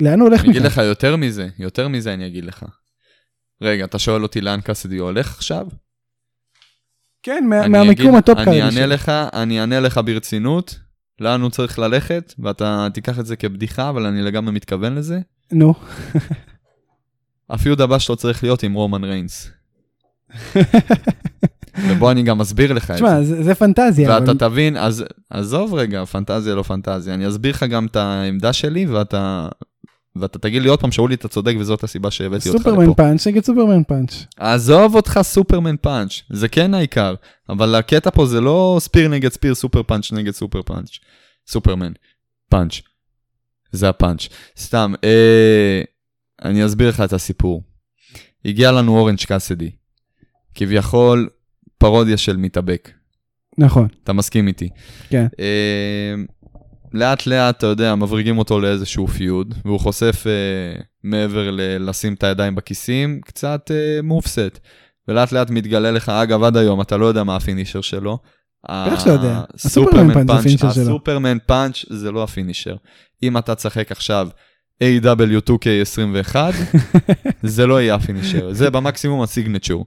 לאן 0.00 0.20
הוא 0.20 0.28
הולך 0.28 0.40
אני 0.40 0.48
אגיד 0.50 0.60
מכאן? 0.62 0.70
לך 0.70 0.78
יותר 0.78 1.16
מזה, 1.16 1.48
יותר 1.58 1.88
מזה 1.88 2.14
אני 2.14 2.26
אגיד 2.26 2.44
לך. 2.44 2.64
רגע, 3.62 3.84
אתה 3.84 3.98
שואל 3.98 4.22
אותי 4.22 4.40
לאן 4.40 4.60
קאסידי 4.60 4.96
הולך 4.96 5.34
עכשיו? 5.36 5.66
כן, 7.22 7.44
מה- 7.48 7.68
מהמיקום 7.68 8.16
ה 8.16 8.21
top 8.21 8.34
card. 8.38 8.48
אני 8.48 8.62
אענה 8.62 8.86
לך, 8.86 9.12
אני 9.32 9.60
אענה 9.60 9.80
לך 9.80 10.00
ברצינות, 10.04 10.78
לאן 11.20 11.40
הוא 11.40 11.50
צריך 11.50 11.78
ללכת, 11.78 12.34
ואתה 12.38 12.86
תיקח 12.94 13.18
את 13.18 13.26
זה 13.26 13.36
כבדיחה, 13.36 13.88
אבל 13.88 14.06
אני 14.06 14.22
לגמרי 14.22 14.52
מתכוון 14.52 14.94
לזה. 14.94 15.20
נו, 15.52 15.74
ה 17.50 17.56
feud 17.56 17.80
הבא 17.80 17.98
שלו 17.98 18.16
צריך 18.16 18.42
להיות 18.42 18.62
עם 18.62 18.74
רומן 18.74 19.04
ריינס. 19.04 19.50
ובוא 21.88 22.10
אני 22.10 22.22
גם 22.22 22.40
אסביר 22.40 22.72
לך 22.72 22.90
את 22.90 22.96
זה. 22.96 23.04
תשמע, 23.04 23.22
זה 23.22 23.54
פנטזיה. 23.54 24.10
ואתה 24.10 24.24
אבל- 24.30 24.38
תבין, 24.38 24.76
אז 24.76 25.04
עזוב 25.30 25.74
רגע, 25.74 26.04
פנטזיה 26.04 26.54
לא 26.54 26.62
פנטזיה, 26.62 27.14
אני 27.14 27.28
אסביר 27.28 27.50
לך 27.54 27.62
גם 27.62 27.86
את 27.86 27.96
העמדה 27.96 28.52
שלי, 28.52 28.86
ואתה, 28.86 29.48
ואתה 30.16 30.38
תגיד 30.38 30.62
לי 30.62 30.68
עוד 30.68 30.80
פעם, 30.80 30.92
שאולי 30.92 31.14
אתה 31.14 31.28
צודק 31.28 31.54
וזאת 31.58 31.84
הסיבה 31.84 32.10
שהבאתי 32.10 32.48
אותך 32.48 32.62
סופרמן 32.62 32.84
לפה. 32.84 32.94
פאנץ' 32.94 33.26
נגד 33.26 33.44
סופרמן 33.44 33.82
פאנץ'. 33.82 34.12
עזוב 34.36 34.94
אותך 34.94 35.18
סופרמן 35.22 35.76
פאנץ', 35.76 36.22
זה 36.30 36.48
כן 36.48 36.74
העיקר, 36.74 37.14
אבל 37.48 37.74
הקטע 37.74 38.10
פה 38.10 38.26
זה 38.26 38.40
לא 38.40 38.76
ספיר 38.80 39.08
נגד 39.08 39.32
ספיר, 39.32 39.54
סופר 39.54 39.82
פאנץ' 39.82 40.12
נגד 40.12 40.32
סופר 40.32 40.62
פאנץ', 40.62 40.90
סופרמן, 41.46 41.92
פאנץ', 42.48 42.80
זה 43.72 43.88
הפאנץ'. 43.88 44.28
סתם, 44.58 44.94
אה, 45.04 45.82
אני 46.44 46.66
אסביר 46.66 46.88
לך 46.88 47.00
את 47.00 47.12
הסיפור. 47.12 47.62
הגיע 48.44 48.72
לנו 48.72 48.98
אורנג' 48.98 49.18
קאסידי, 49.18 49.70
כביכול 50.54 51.28
פרודיה 51.78 52.16
של 52.16 52.36
מתאבק. 52.36 52.90
נכון, 53.58 53.88
אתה 54.04 54.12
מסכים 54.12 54.46
איתי. 54.46 54.68
כן. 55.08 55.26
אה, 55.40 56.14
לאט 56.94 57.26
לאט, 57.26 57.58
אתה 57.58 57.66
יודע, 57.66 57.94
מבריגים 57.94 58.38
אותו 58.38 58.60
לאיזשהו 58.60 59.06
feud, 59.08 59.54
והוא 59.64 59.80
חושף 59.80 60.24
אה, 60.26 60.80
מעבר 61.04 61.50
ל- 61.50 61.88
לשים 61.88 62.14
את 62.14 62.22
הידיים 62.24 62.54
בכיסים, 62.54 63.20
קצת 63.24 63.70
אה, 63.70 64.02
moveset. 64.02 64.58
ולאט 65.08 65.32
לאט 65.32 65.50
מתגלה 65.50 65.90
לך, 65.90 66.08
אגב, 66.08 66.42
עד 66.42 66.56
היום, 66.56 66.80
אתה 66.80 66.96
לא 66.96 67.06
יודע 67.06 67.24
מה 67.24 67.36
ה 67.36 67.41
finisher 67.41 67.80
שלו. 67.80 68.18
בטח 68.70 68.98
שאתה 68.98 69.10
יודע. 69.10 69.42
ה 69.54 69.62
Superman 69.62 70.26
punch 70.26 70.60
זה. 70.72 70.82
ה 70.82 70.88
Superman 70.88 71.38
punch 71.46 71.84
זה 71.90 72.12
לא 72.12 72.22
ה 72.22 72.27
finisher. 72.27 72.76
אם 73.22 73.38
אתה 73.38 73.54
תשחק 73.54 73.92
עכשיו 73.92 74.28
AW2K21, 74.82 76.36
זה 77.42 77.66
לא 77.66 77.80
יהיה 77.80 77.94
ה 77.94 78.00
finisher, 78.00 78.52
זה 78.52 78.70
במקסימום 78.70 79.22
ה 79.22 79.28
signature. 79.28 79.86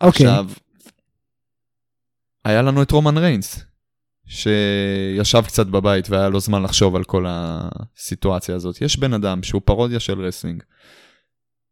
אוקיי. 0.00 0.26
עכשיו, 0.26 0.46
היה 2.44 2.62
לנו 2.62 2.82
את 2.82 2.90
רומן 2.90 3.18
ריינס, 3.18 3.64
שישב 4.28 5.42
קצת 5.46 5.66
בבית 5.66 6.10
והיה 6.10 6.28
לו 6.28 6.40
זמן 6.40 6.62
לחשוב 6.62 6.96
על 6.96 7.04
כל 7.04 7.24
הסיטואציה 7.28 8.54
הזאת. 8.54 8.80
יש 8.80 8.98
בן 8.98 9.12
אדם 9.12 9.42
שהוא 9.42 9.62
פרודיה 9.64 10.00
של 10.00 10.20
wrestling, 10.20 10.62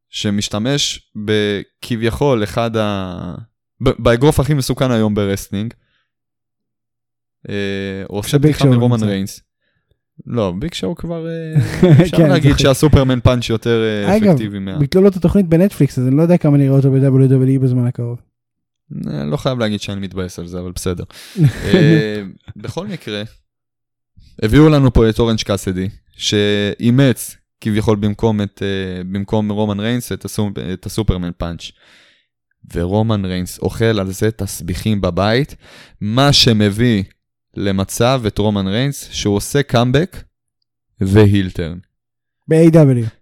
שמשתמש 0.08 1.10
בכביכול 1.16 2.44
אחד 2.44 2.76
ה... 2.76 3.34
באגרוף 3.80 4.40
הכי 4.40 4.54
מסוכן 4.54 4.90
היום 4.90 5.14
ב 5.14 5.20
wrestling. 5.20 5.74
אה, 7.48 7.54
הוא 8.08 8.18
עושה 8.18 8.38
בדיחה 8.38 8.64
מרומן. 8.64 9.02
ריינס. 9.02 9.40
לא, 10.26 10.52
ביג 10.58 10.74
שואו 10.74 10.94
כבר, 10.94 11.26
אה, 11.26 11.54
אפשר 12.02 12.16
כן, 12.16 12.28
להגיד 12.28 12.50
זוכר. 12.50 12.62
שה 12.62 12.78
Superman 12.78 13.20
punch 13.20 13.48
יותר 13.48 13.82
אה, 13.84 14.16
אגב, 14.16 14.28
אפקטיבי 14.28 14.58
מה... 14.58 14.78
ביטלו 14.78 15.02
לו 15.02 15.08
את 15.08 15.16
התוכנית 15.16 15.46
בנטפליקס, 15.46 15.98
אז 15.98 16.08
אני 16.08 16.16
לא 16.16 16.22
יודע 16.22 16.36
כמה 16.36 16.56
נראה 16.56 16.76
אותו 16.76 16.90
ב-WWE 16.90 17.60
בזמן 17.62 17.86
הקרוב. 17.86 18.18
אה, 19.06 19.24
לא 19.24 19.36
חייב 19.36 19.58
להגיד 19.58 19.80
שאני 19.80 20.00
מתבאס 20.00 20.38
על 20.38 20.46
זה, 20.46 20.58
אבל 20.58 20.72
בסדר. 20.72 21.04
אה, 21.64 22.22
בכל 22.56 22.86
מקרה, 22.86 23.22
הביאו 24.42 24.68
לנו 24.68 24.92
פה 24.92 25.08
את 25.08 25.18
אורנג' 25.18 25.42
קאסידי, 25.42 25.88
שאימץ 26.16 27.36
כביכול 27.60 27.96
במקום, 27.96 28.42
את, 28.42 28.62
אה, 28.62 29.04
במקום 29.04 29.52
רומן 29.52 29.80
ריינס 29.80 30.12
את, 30.12 30.24
ה 30.24 30.31
Sup, 30.31 30.58
את 30.72 30.86
ה 30.86 30.91
Superman 30.91 31.30
punch. 31.38 31.70
ורומן 32.74 33.24
ריינס 33.24 33.58
אוכל 33.58 33.84
על 33.84 34.12
זה 34.12 34.30
תסביכים 34.30 35.00
בבית, 35.00 35.56
מה 36.00 36.32
שמביא 36.32 37.02
למצב 37.56 38.22
את 38.26 38.38
רומן 38.38 38.66
ריינס 38.66 39.08
שהוא 39.12 39.36
עושה 39.36 39.62
קאמבק 39.62 40.16
ו 41.00 41.08
heel 41.08 41.39
turn. 41.39 41.78
ב-AW. 42.48 43.15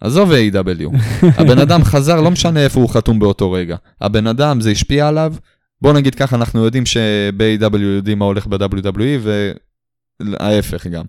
עזוב 0.00 0.30
A.W. 0.32 0.96
הבן 1.38 1.58
אדם 1.58 1.84
חזר, 1.84 2.20
לא 2.20 2.30
משנה 2.30 2.64
איפה 2.64 2.80
הוא 2.80 2.88
חתום 2.88 3.18
באותו 3.18 3.52
רגע. 3.52 3.76
הבן 4.00 4.26
אדם, 4.26 4.60
זה 4.60 4.70
השפיע 4.70 5.08
עליו. 5.08 5.34
בוא 5.82 5.92
נגיד 5.92 6.14
ככה, 6.14 6.36
אנחנו 6.36 6.64
יודעים 6.64 6.86
שב-A.W. 6.86 7.78
יודעים 7.78 8.18
מה 8.18 8.24
הולך 8.24 8.46
ב-WWE, 8.46 9.28
וההפך 10.20 10.86
גם. 10.86 11.04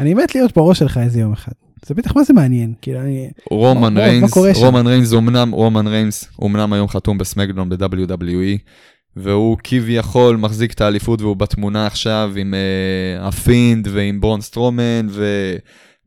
אני 0.00 0.14
מת 0.14 0.34
להיות 0.34 0.52
פה 0.52 0.60
ראש 0.60 0.78
שלך 0.78 0.98
איזה 0.98 1.20
יום 1.20 1.32
אחד. 1.32 1.52
זה 1.86 1.94
בטח 1.94 2.16
מה 2.16 2.24
זה 2.24 2.32
מעניין, 2.32 2.72
כאילו 2.82 3.00
אני... 3.00 3.30
רומן 3.50 3.96
ריינס? 3.96 4.36
רומן 4.56 4.86
ריינס 4.86 5.12
אומנם, 5.12 5.50
רומן 5.50 5.86
ריינס 5.86 6.28
אומנם 6.38 6.72
היום 6.72 6.88
חתום 6.88 7.18
בסמאקדאון 7.18 7.68
ב-WWE, 7.68 8.58
והוא 9.16 9.56
כביכול 9.64 10.36
מחזיק 10.36 10.72
את 10.72 10.80
האליפות 10.80 11.20
והוא 11.20 11.36
בתמונה 11.36 11.86
עכשיו 11.86 12.32
עם 12.36 12.54
uh, 12.54 13.22
הפינד 13.22 13.88
ועם 13.92 14.20
ברון 14.20 14.40
סטרומן 14.40 15.06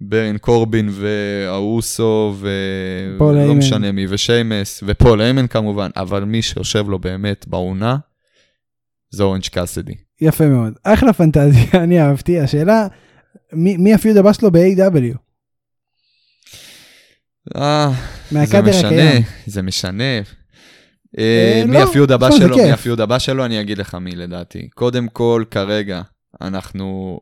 וברון 0.01 0.37
קורבין 0.37 0.89
והאוסו 0.91 2.35
ולא. 2.39 3.55
משנה 3.55 3.91
מי 3.91 4.05
ושיימס 4.09 4.83
ופול 4.87 5.21
איימן 5.21 5.47
כמובן, 5.47 5.89
אבל 5.95 6.23
מי 6.23 6.41
שיושב 6.41 6.89
לו 6.89 6.99
באמת 6.99 7.47
בעונה 7.47 7.97
זה 9.09 9.23
אורנג' 9.23 9.47
קאסידי. 9.47 9.95
יפה 10.21 10.47
מאוד. 10.47 10.73
אחלה 10.83 11.13
פנטזיה, 11.13 11.65
אני 11.83 12.01
אהבתי. 12.01 12.39
השאלה, 12.39 12.87
מי 13.53 13.77
מי 13.77 13.93
ה 13.93 13.98
feud 13.98 14.17
הבא 14.17 14.33
שלו 14.33 14.51
ב-AW? 14.51 15.17
אה, 17.55 17.91
זה 18.31 18.61
משנה, 18.61 18.87
הקיים. 18.87 19.23
זה 19.45 19.61
משנה. 19.61 20.03
אה, 20.03 20.21
אה, 21.19 21.63
מי 21.67 21.73
לא, 21.73 21.83
ה 21.83 21.89
feud 21.89 22.11
הבא 22.11 22.29
תשמע, 22.29 22.39
זה 22.39 22.45
שלו, 22.45 22.57
מי 22.57 22.63
כיף. 22.63 22.73
ה 22.73 22.79
feud 22.79 23.01
הבא 23.01 23.19
שלו, 23.19 23.45
אני 23.45 23.61
אגיד 23.61 23.77
לך 23.77 23.95
מי 23.95 24.15
לדעתי. 24.15 24.69
קודם 24.69 25.07
כל, 25.07 25.43
כרגע, 25.51 26.01
אנחנו 26.41 27.19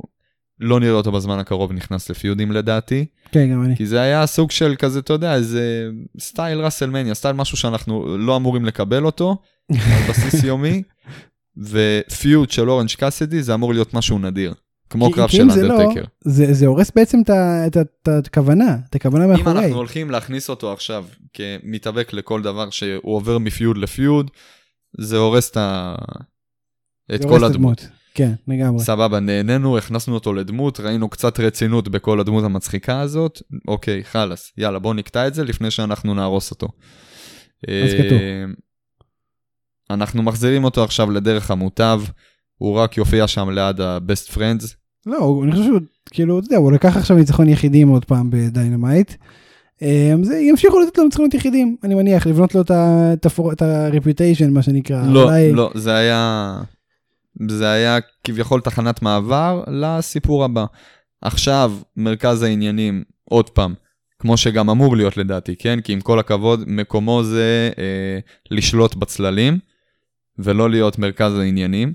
לא 0.62 0.80
נראה 0.80 0.94
אותו 0.94 1.12
בזמן 1.12 1.40
הקרוב 1.40 1.72
נכנס 1.72 2.10
לפיודים 2.10 2.52
לדעתי, 2.52 3.06
כן, 3.32 3.52
גם 3.54 3.64
אני. 3.66 3.76
כי 3.76 3.86
זה 3.86 4.02
היה 4.02 4.26
סוג 4.26 4.52
של 4.52 4.76
כזה, 4.80 5.00
אתה 5.00 5.14
יודע, 5.14 5.36
איזה 5.36 5.90
סטייל 6.20 6.60
ראסלמניה, 6.62 7.14
סטייל 7.14 7.36
משהו 7.36 7.58
שאנחנו 7.58 8.18
לא 8.18 8.36
אמורים 8.38 8.66
לקבל 8.66 9.06
אותו, 9.06 9.38
על 9.72 10.10
בסיס 10.10 10.44
יומי, 10.44 10.84
ו 11.58 11.76
feud 11.76 12.52
של 12.52 12.70
אורנג' 12.70 12.90
קאסידי 12.98 13.44
זה 13.44 13.54
אמור 13.54 13.74
להיות 13.74 13.94
משהו 13.94 14.20
נדיר, 14.20 14.54
כמו 14.90 15.08
כי- 15.08 15.14
קרב 15.14 15.30
של 15.30 15.42
אם 15.42 15.50
זה 15.50 15.64
לא, 15.68 15.82
אנדרטקר. 15.82 16.04
זה 16.26 16.54
זה 16.54 16.68
הורס 16.68 16.92
בעצם 16.96 17.18
את 17.68 18.08
הכוונה, 18.08 18.78
את 18.90 18.96
הכוונה 18.96 19.26
אם 19.26 19.30
מאחורי. 19.30 19.60
אנחנו 19.60 19.76
הולכים 19.76 20.12
להכניס 20.12 20.50
אותו 20.50 20.74
עכשיו 20.74 21.06
כמתאבק 21.34 22.14
לכל 22.14 22.42
דבר 22.42 22.70
שהוא 22.70 23.16
עובר 23.16 23.38
מפיוד 23.38 23.78
לפיוד, 23.78 24.32
זה 24.98 25.18
הורס 25.18 25.50
את 25.52 25.58
ה... 25.58 25.96
את 27.16 27.22
זה 27.22 27.28
הורס 27.28 27.40
כל 27.40 27.46
הדמות. 27.46 27.88
כן, 28.14 28.32
לגמרי. 28.48 28.80
סבבה, 28.84 29.20
נהנינו, 29.20 29.78
הכנסנו 29.78 30.14
אותו 30.14 30.34
לדמות, 30.34 30.80
ראינו 30.80 31.10
קצת 31.10 31.40
רצינות 31.40 31.88
בכל 31.88 32.20
הדמות 32.20 32.44
המצחיקה 32.44 33.00
הזאת, 33.00 33.42
אוקיי, 33.68 34.04
חלאס, 34.04 34.52
יאללה, 34.58 34.80
בוא 34.80 34.94
נקטע 34.94 35.28
את 35.28 35.34
זה 35.34 35.44
לפני 35.44 35.72
שאנחנו 35.72 36.14
נהרוס 36.14 36.52
אותו. 36.52 36.68
אז 37.68 37.94
כתוב. 37.98 38.20
אה, 38.22 38.44
אנחנו 39.90 40.24
מחזירים 40.24 40.64
אותו 40.64 40.84
עכשיו 40.84 41.12
לדרך 41.12 41.52
המוטב, 41.52 42.02
הוא 42.58 42.76
רק 42.76 42.98
יופיע 42.98 43.28
שם 43.28 43.50
ליד 43.50 43.82
ה-best 43.82 44.34
friends. 44.36 44.66
לא, 45.06 45.42
אני 45.44 45.52
חושב 45.52 45.64
שהוא, 45.64 45.80
כאילו, 46.12 46.40
אתה 46.40 46.48
יודע, 46.48 46.58
הוא 46.58 46.72
לקח 46.72 46.98
עכשיו 46.98 47.18
ניצחון 47.18 47.50
יחידים 47.50 47.88
עוד 47.90 48.06
פעם 48.06 48.30
בדיינמייט. 48.30 49.14
אה, 49.82 50.14
זה 50.22 50.38
ימשיכו 50.38 50.80
לתת 50.80 50.98
לו 50.98 51.04
ניצחונות 51.04 51.34
יחידים, 51.34 51.76
אני 51.84 51.96
מניח, 51.96 52.28
לבנות 52.28 52.56
לו 52.56 52.62
את 52.62 52.72
ה-reputation, 53.62 54.50
מה 54.52 54.62
שנקרא. 54.62 55.06
לא, 55.08 55.24
אולי- 55.24 55.52
לא, 55.54 55.72
זה 55.76 55.94
היה... 55.96 56.62
זה 57.50 57.72
היה 57.72 57.98
כביכול 58.24 58.62
תחנת 58.62 59.02
מעבר 59.02 59.64
לסיפור 59.68 60.44
הבא. 60.44 60.66
עכשיו, 61.22 61.74
מרכז 61.98 62.44
העניינים, 62.44 63.04
עוד 63.24 63.50
פעם, 63.50 63.74
כמו 64.20 64.38
שגם 64.38 64.70
אמור 64.70 64.98
להיות 64.98 65.18
לדעתי, 65.18 65.56
כן? 65.56 65.82
כי 65.82 65.94
עם 65.94 66.02
כל 66.02 66.20
הכבוד, 66.20 66.64
מקומו 66.68 67.24
זה 67.24 67.72
אה, 67.78 68.20
לשלוט 68.52 68.96
בצללים, 68.96 69.60
ולא 70.40 70.70
להיות 70.70 71.00
מרכז 71.00 71.40
העניינים. 71.40 71.94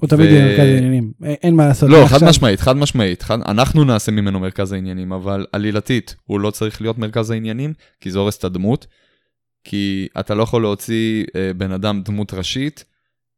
הוא 0.00 0.08
תמיד 0.08 0.30
יהיה 0.30 0.44
מרכז 0.44 0.64
העניינים, 0.64 1.12
אה, 1.24 1.34
אין 1.42 1.54
מה 1.54 1.66
לעשות. 1.66 1.90
לא, 1.90 2.06
חד 2.06 2.24
משמעית, 2.24 2.60
חד 2.60 2.76
משמעית. 2.76 3.22
חד... 3.22 3.38
אנחנו 3.42 3.84
נעשה 3.84 4.12
ממנו 4.12 4.40
מרכז 4.40 4.72
העניינים, 4.72 5.12
אבל 5.12 5.46
עלילתית, 5.52 6.16
הוא 6.24 6.40
לא 6.40 6.50
צריך 6.50 6.80
להיות 6.80 6.98
מרכז 6.98 7.30
העניינים, 7.30 7.72
כי 8.00 8.10
זה 8.10 8.18
הורס 8.18 8.38
את 8.38 8.44
הדמות. 8.44 8.86
כי 9.64 10.08
אתה 10.20 10.34
לא 10.34 10.42
יכול 10.42 10.62
להוציא 10.62 11.24
אה, 11.36 11.50
בן 11.56 11.72
אדם 11.72 12.02
דמות 12.04 12.34
ראשית, 12.34 12.84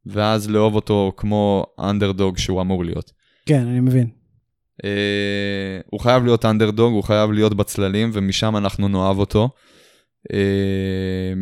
ואז 0.08 0.50
לאהוב 0.50 0.74
אותו 0.74 1.12
כמו 1.16 1.66
אנדרדוג 1.78 2.38
שהוא 2.38 2.60
אמור 2.60 2.84
להיות. 2.84 3.12
כן, 3.46 3.66
אני 3.66 3.80
מבין. 3.80 4.08
אה, 4.84 5.80
הוא 5.86 6.00
חייב 6.00 6.24
להיות 6.24 6.44
אנדרדוג, 6.44 6.92
הוא 6.92 7.02
חייב 7.02 7.32
להיות 7.32 7.54
בצללים, 7.54 8.10
ומשם 8.12 8.56
אנחנו 8.56 8.88
נאהב 8.88 9.18
אותו. 9.18 9.48
אה, 10.32 11.32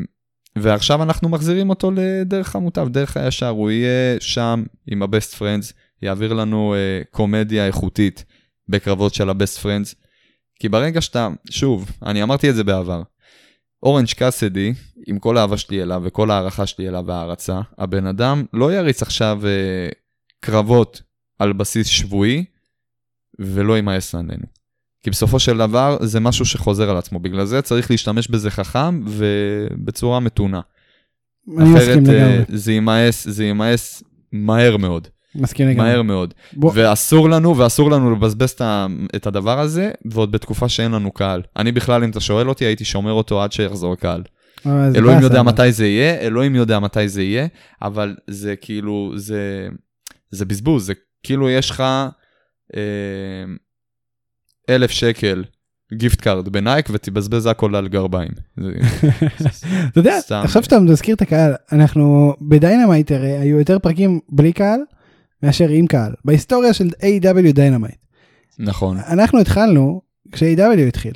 ועכשיו 0.56 1.02
אנחנו 1.02 1.28
מחזירים 1.28 1.70
אותו 1.70 1.90
לדרך 1.90 2.56
המוטב, 2.56 2.88
דרך 2.88 3.16
הישר, 3.16 3.48
הוא 3.48 3.70
יהיה 3.70 4.20
שם 4.20 4.64
עם 4.86 5.02
ה-best 5.02 5.38
friends, 5.38 5.72
יעביר 6.02 6.32
לנו 6.32 6.74
אה, 6.74 7.02
קומדיה 7.10 7.66
איכותית 7.66 8.24
בקרבות 8.68 9.14
של 9.14 9.30
ה-best 9.30 9.62
friends. 9.62 9.94
כי 10.60 10.68
ברגע 10.68 11.00
שאתה, 11.00 11.28
שוב, 11.50 11.90
אני 12.02 12.22
אמרתי 12.22 12.50
את 12.50 12.54
זה 12.54 12.64
בעבר, 12.64 13.02
אורנג' 13.82 14.08
קאסדי, 14.16 14.74
עם 15.06 15.18
כל 15.18 15.36
האהבה 15.36 15.56
שלי 15.56 15.82
אליו 15.82 16.02
וכל 16.04 16.30
ההערכה 16.30 16.66
שלי 16.66 16.88
אליו 16.88 17.04
וההערצה, 17.06 17.60
הבן 17.78 18.06
אדם 18.06 18.44
לא 18.52 18.72
יריץ 18.72 19.02
עכשיו 19.02 19.40
אה, 19.46 19.88
קרבות 20.40 21.02
על 21.38 21.52
בסיס 21.52 21.86
שבועי, 21.86 22.44
ולא 23.38 23.76
יימאס 23.76 24.14
עלינו. 24.14 24.46
כי 25.02 25.10
בסופו 25.10 25.38
של 25.38 25.58
דבר 25.58 25.98
זה 26.00 26.20
משהו 26.20 26.44
שחוזר 26.44 26.90
על 26.90 26.96
עצמו, 26.96 27.18
בגלל 27.18 27.44
זה 27.44 27.62
צריך 27.62 27.90
להשתמש 27.90 28.28
בזה 28.28 28.50
חכם 28.50 29.02
ובצורה 29.06 30.20
מתונה. 30.20 30.60
אני 31.58 31.76
אחרת 31.76 31.98
מסכים 31.98 32.10
אה. 32.10 32.42
זה 32.48 32.72
יימאס, 32.72 33.28
זה 33.28 33.44
יימאס 33.44 34.02
מהר 34.32 34.76
מאוד, 34.76 35.08
מסכים 35.36 35.68
לגמרי. 35.68 35.88
מהר 35.90 36.02
מאוד. 36.02 36.34
בוא- 36.52 36.72
ואסור 36.74 37.30
לנו, 37.30 37.56
ואסור 37.58 37.90
לנו 37.90 38.10
לבזבז 38.16 38.54
את 39.16 39.26
הדבר 39.26 39.60
הזה, 39.60 39.90
ועוד 40.04 40.32
בתקופה 40.32 40.68
שאין 40.68 40.92
לנו 40.92 41.10
קהל. 41.12 41.42
אני 41.56 41.72
בכלל, 41.72 42.04
אם 42.04 42.10
אתה 42.10 42.20
שואל 42.20 42.48
אותי, 42.48 42.64
הייתי 42.64 42.84
שומר 42.84 43.12
אותו 43.12 43.42
עד 43.42 43.52
שיחזור 43.52 43.94
קהל. 43.94 44.22
אה, 44.66 44.86
אלוהים 44.94 45.20
יודע. 45.22 45.42
מתי 45.42 45.72
זה 45.72 45.86
יהיה, 45.86 46.20
אלוהים 46.20 46.54
יודע 46.54 46.78
מתי 46.78 47.08
זה 47.08 47.22
יהיה, 47.22 47.46
אבל 47.82 48.16
זה 48.30 48.54
כאילו, 48.56 49.12
זה, 49.16 49.68
זה 50.30 50.44
בזבוז, 50.44 50.86
זה 50.86 50.92
כאילו 51.22 51.50
יש 51.50 51.70
לך 51.70 51.80
אה, 52.76 52.80
אלף 54.70 54.90
שקל 54.90 55.44
gift 55.94 56.20
card 56.20 56.48
ב 56.48 56.56
Nike 56.56 56.88
ותבזבז 56.92 57.46
הכל 57.46 57.76
על 57.76 57.88
גרביים. 57.88 58.28
אתה 59.88 59.98
יודע. 60.00 60.18
עכשיו 60.30 60.62
שאתה 60.62 60.80
מזכיר 60.80 61.14
את 61.14 61.22
הקהל, 61.22 61.54
אנחנו 61.72 62.34
ב 62.40 62.48
Dynamite 62.48 63.12
הרי 63.12 63.38
היו 63.38 63.58
יותר 63.58 63.78
פרקים 63.78 64.20
בלי 64.28 64.52
קהל 64.52 64.80
מאשר 65.42 65.68
עם 65.68 65.86
קהל. 65.86 66.12
בהיסטוריה 66.24 66.72
של 66.72 66.88
AEW 66.88 67.52
Dynamite. 67.52 67.96
נכון. 68.58 68.98
אנחנו 69.08 69.40
התחלנו 69.40 70.00
כש-AEW 70.32 70.80
התחיל. 70.88 71.12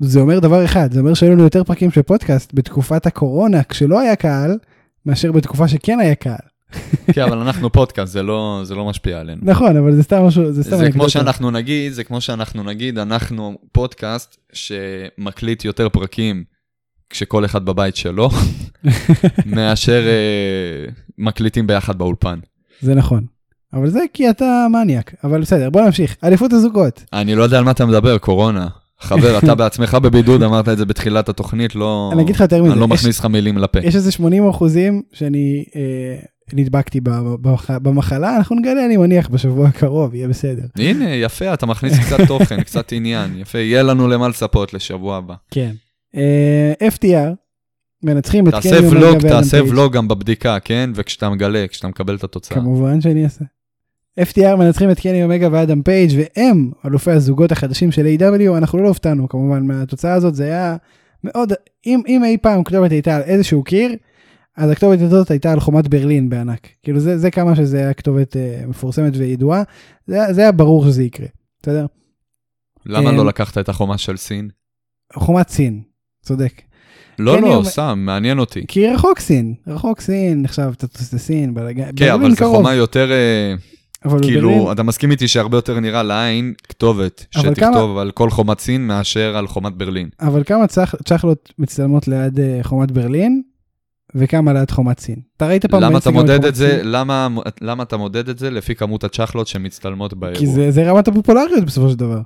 זה 0.00 0.20
אומר 0.20 0.38
דבר 0.38 0.64
אחד, 0.64 0.92
זה 0.92 1.00
אומר 1.00 1.14
שהיו 1.14 1.32
לנו 1.32 1.42
יותר 1.42 1.64
פרקים 1.64 1.90
של 1.90 2.02
פודקאסט 2.02 2.50
בתקופת 2.54 3.06
הקורונה 3.06 3.62
כשלא 3.62 4.00
היה 4.00 4.16
קהל, 4.16 4.58
מאשר 5.06 5.32
בתקופה 5.32 5.68
שכן 5.68 6.00
היה 6.00 6.14
קהל. 6.14 6.38
כן, 7.12 7.22
אבל 7.22 7.38
אנחנו 7.38 7.72
פודקאסט, 7.72 8.12
זה 8.12 8.22
לא, 8.22 8.60
זה 8.64 8.74
לא 8.74 8.84
משפיע 8.84 9.20
עלינו. 9.20 9.40
נכון, 9.44 9.76
אבל 9.76 9.94
זה 9.94 10.02
סתם 10.02 10.22
משהו, 10.22 10.52
זה 10.52 10.64
סתם 10.64 10.76
זה 10.76 10.92
כמו. 10.92 11.08
שאנחנו 11.08 11.50
נגיד, 11.50 11.92
זה 11.92 12.04
כמו 12.04 12.20
שאנחנו 12.20 12.62
נגיד, 12.62 12.98
אנחנו 12.98 13.58
פודקאסט 13.72 14.36
שמקליט 14.52 15.64
יותר 15.64 15.88
פרקים 15.88 16.44
כשכל 17.10 17.44
אחד 17.44 17.64
בבית 17.64 17.96
שלו, 17.96 18.30
מאשר 19.46 20.06
אה, 20.06 20.92
מקליטים 21.18 21.66
ביחד 21.66 21.98
באולפן. 21.98 22.38
זה 22.80 22.94
נכון. 22.94 23.24
אבל 23.72 23.90
זה 23.90 24.00
כי 24.12 24.30
אתה 24.30 24.66
מניאק, 24.72 25.14
אבל 25.24 25.40
בסדר, 25.40 25.70
בוא 25.70 25.82
נמשיך. 25.82 26.16
אליפות 26.24 26.52
הזוגות. 26.52 27.04
אני 27.12 27.34
לא 27.34 27.42
יודע 27.42 27.58
על 27.58 27.64
מה 27.64 27.70
אתה 27.70 27.86
מדבר, 27.86 28.18
קורונה. 28.18 28.68
חבר, 29.00 29.38
אתה 29.38 29.54
בעצמך 29.60 29.94
בבידוד, 29.94 30.42
אמרת 30.42 30.68
את 30.68 30.78
זה 30.78 30.84
בתחילת 30.84 31.28
התוכנית, 31.28 31.74
לא... 31.74 32.10
אני 32.12 32.22
אגיד 32.22 32.34
לך 32.34 32.40
יותר 32.40 32.62
מזה, 32.62 32.72
אני 32.72 32.80
לא 32.80 32.88
מכניס 32.88 33.18
לך 33.18 33.24
מילים 33.24 33.58
לפה. 33.58 33.78
יש 33.82 33.96
איזה 33.96 34.12
80 34.12 34.48
אחוזים 34.48 35.02
שאני 35.12 35.64
אה, 35.76 36.16
נדבקתי 36.52 37.00
במחלה, 37.82 38.36
אנחנו 38.36 38.56
נגלה, 38.56 38.86
אני 38.86 38.96
מניח, 38.96 39.28
בשבוע 39.28 39.68
הקרוב, 39.68 40.14
יהיה 40.14 40.28
בסדר. 40.28 40.62
הנה, 40.76 41.10
יפה, 41.10 41.54
אתה 41.54 41.66
מכניס 41.66 41.98
קצת 41.98 42.20
תוכן, 42.26 42.62
קצת 42.68 42.92
עניין, 42.92 43.38
יפה, 43.38 43.58
יהיה 43.58 43.82
לנו 43.82 44.08
למה 44.08 44.28
לצפות 44.28 44.74
לשבוע 44.74 45.16
הבא. 45.16 45.34
כן. 45.50 45.72
אה, 46.14 46.88
FTR, 46.88 47.34
מנצחים 48.02 48.48
את 48.48 48.52
תעשה 48.52 48.78
קני 48.78 48.86
אומגה 48.86 49.06
ואדם 49.06 49.28
תעשה 49.28 49.50
פייג'. 49.50 49.72
ולוג 49.72 49.92
גם 49.92 50.08
בבדיקה, 50.08 50.60
כן? 50.60 50.90
וכשאתה 50.94 51.30
מגלה, 51.30 51.64
כשאתה 51.68 51.88
מקבל 51.88 52.16
את 52.16 52.24
התוצאה. 52.24 52.56
כמובן 52.56 53.00
שאני 53.00 53.24
אעשה. 53.24 53.44
FTR 54.20 54.56
מנצחים 54.56 54.90
את 54.90 55.00
קני 55.00 55.24
אומגה 55.24 55.48
ואדם 55.52 55.82
פייג' 55.82 56.10
והם 56.16 56.70
אלופי 56.86 57.10
הזוגות 57.10 57.52
החדשים 57.52 57.92
של 57.92 58.06
AEW 58.06 58.56
אנחנו 58.58 58.78
לא 58.78 58.88
הופתענו 58.88 59.28
כמובן 59.28 59.66
מהתוצאה 59.66 60.14
הזאת 60.14 60.34
זה 60.34 60.44
היה 60.44 60.76
מאוד 61.24 61.52
אם, 61.86 62.00
אם 62.08 62.24
אי 62.24 62.36
פעם 62.42 62.64
כתובת 62.64 62.90
הייתה 62.90 63.16
על 63.16 63.22
איזשהו 63.22 63.64
קיר 63.64 63.96
אז 64.56 64.70
הכתובת 64.70 65.00
הזאת 65.00 65.30
הייתה 65.30 65.52
על 65.52 65.60
חומת 65.60 65.88
ברלין 65.88 66.28
בענק 66.28 66.68
כאילו 66.82 67.00
זה 67.00 67.18
זה 67.18 67.30
כמה 67.30 67.56
שזה 67.56 67.78
היה 67.78 67.94
כתובת 67.94 68.36
אה, 68.36 68.62
מפורסמת 68.66 69.12
וידועה 69.16 69.62
זה, 70.06 70.18
זה 70.30 70.40
היה 70.40 70.52
ברור 70.52 70.84
שזה 70.84 71.02
יקרה 71.02 71.26
בסדר 71.62 71.86
למה 72.86 73.10
אה, 73.10 73.16
לא 73.16 73.26
לקחת 73.26 73.58
את 73.58 73.68
החומה 73.68 73.98
של 73.98 74.16
סין? 74.16 74.48
חומת 75.14 75.48
סין 75.48 75.82
צודק 76.28 76.52
לא, 77.18 77.36
קני 77.36 77.48
לא, 77.48 77.62
סתם, 77.64 78.02
מעניין 78.06 78.38
אותי. 78.38 78.64
כי 78.68 78.86
רחוק 78.86 79.18
סין 79.20 79.54
רחוק 79.66 80.00
סין 80.00 80.44
עכשיו 80.44 80.72
תטוס 80.78 81.14
לסין 81.14 81.54
בלגן 81.54 81.90
כן, 81.96 82.12
אבל 82.12 82.30
זו 82.34 82.52
חומה 82.56 82.74
יותר, 82.74 83.12
אה, 83.12 83.54
אבל 84.04 84.22
כאילו, 84.22 84.50
ברלין- 84.50 84.72
אתה 84.72 84.82
מסכים 84.82 85.10
איתי 85.10 85.28
שהרבה 85.28 85.56
יותר 85.56 85.80
נראה 85.80 86.02
לעין 86.02 86.54
כתובת 86.68 87.26
אבל 87.36 87.54
שתכתוב 87.54 87.98
על 87.98 88.10
כל 88.10 88.30
חומת 88.30 88.60
סין 88.60 88.86
מאשר 88.86 89.36
על 89.36 89.46
חומת 89.46 89.72
ברלין. 89.74 90.08
אבל 90.20 90.42
כמה 90.44 90.66
צח- 90.66 90.94
צ'חלות 91.04 91.52
מצטלמות 91.58 92.08
ליד 92.08 92.40
אה, 92.40 92.58
חומת 92.62 92.90
ברלין 92.90 93.42
וכמה 94.14 94.52
ליד 94.52 94.70
חומת 94.70 95.00
סין. 95.00 95.16
אתה 95.36 95.46
ראית 95.48 95.66
פעם 95.66 95.82
למה 95.82 95.98
אתה 95.98 96.10
מודד 96.10 96.44
את 96.44 96.54
זה? 96.54 96.80
למה 96.84 97.28
למה 97.60 97.82
אתה 97.82 97.96
מודד 97.96 98.28
את 98.28 98.38
זה 98.38 98.50
לפי 98.50 98.74
כמות 98.74 99.04
הצ'חלות 99.04 99.46
שמצטלמות 99.46 100.10
כי 100.12 100.18
באירוע? 100.18 100.46
זה, 100.54 100.70
זה 100.70 100.90
רמת 100.90 101.08
הפופולריות 101.08 101.64
בסופו 101.66 101.90
של 101.90 101.96
דבר. 101.96 102.20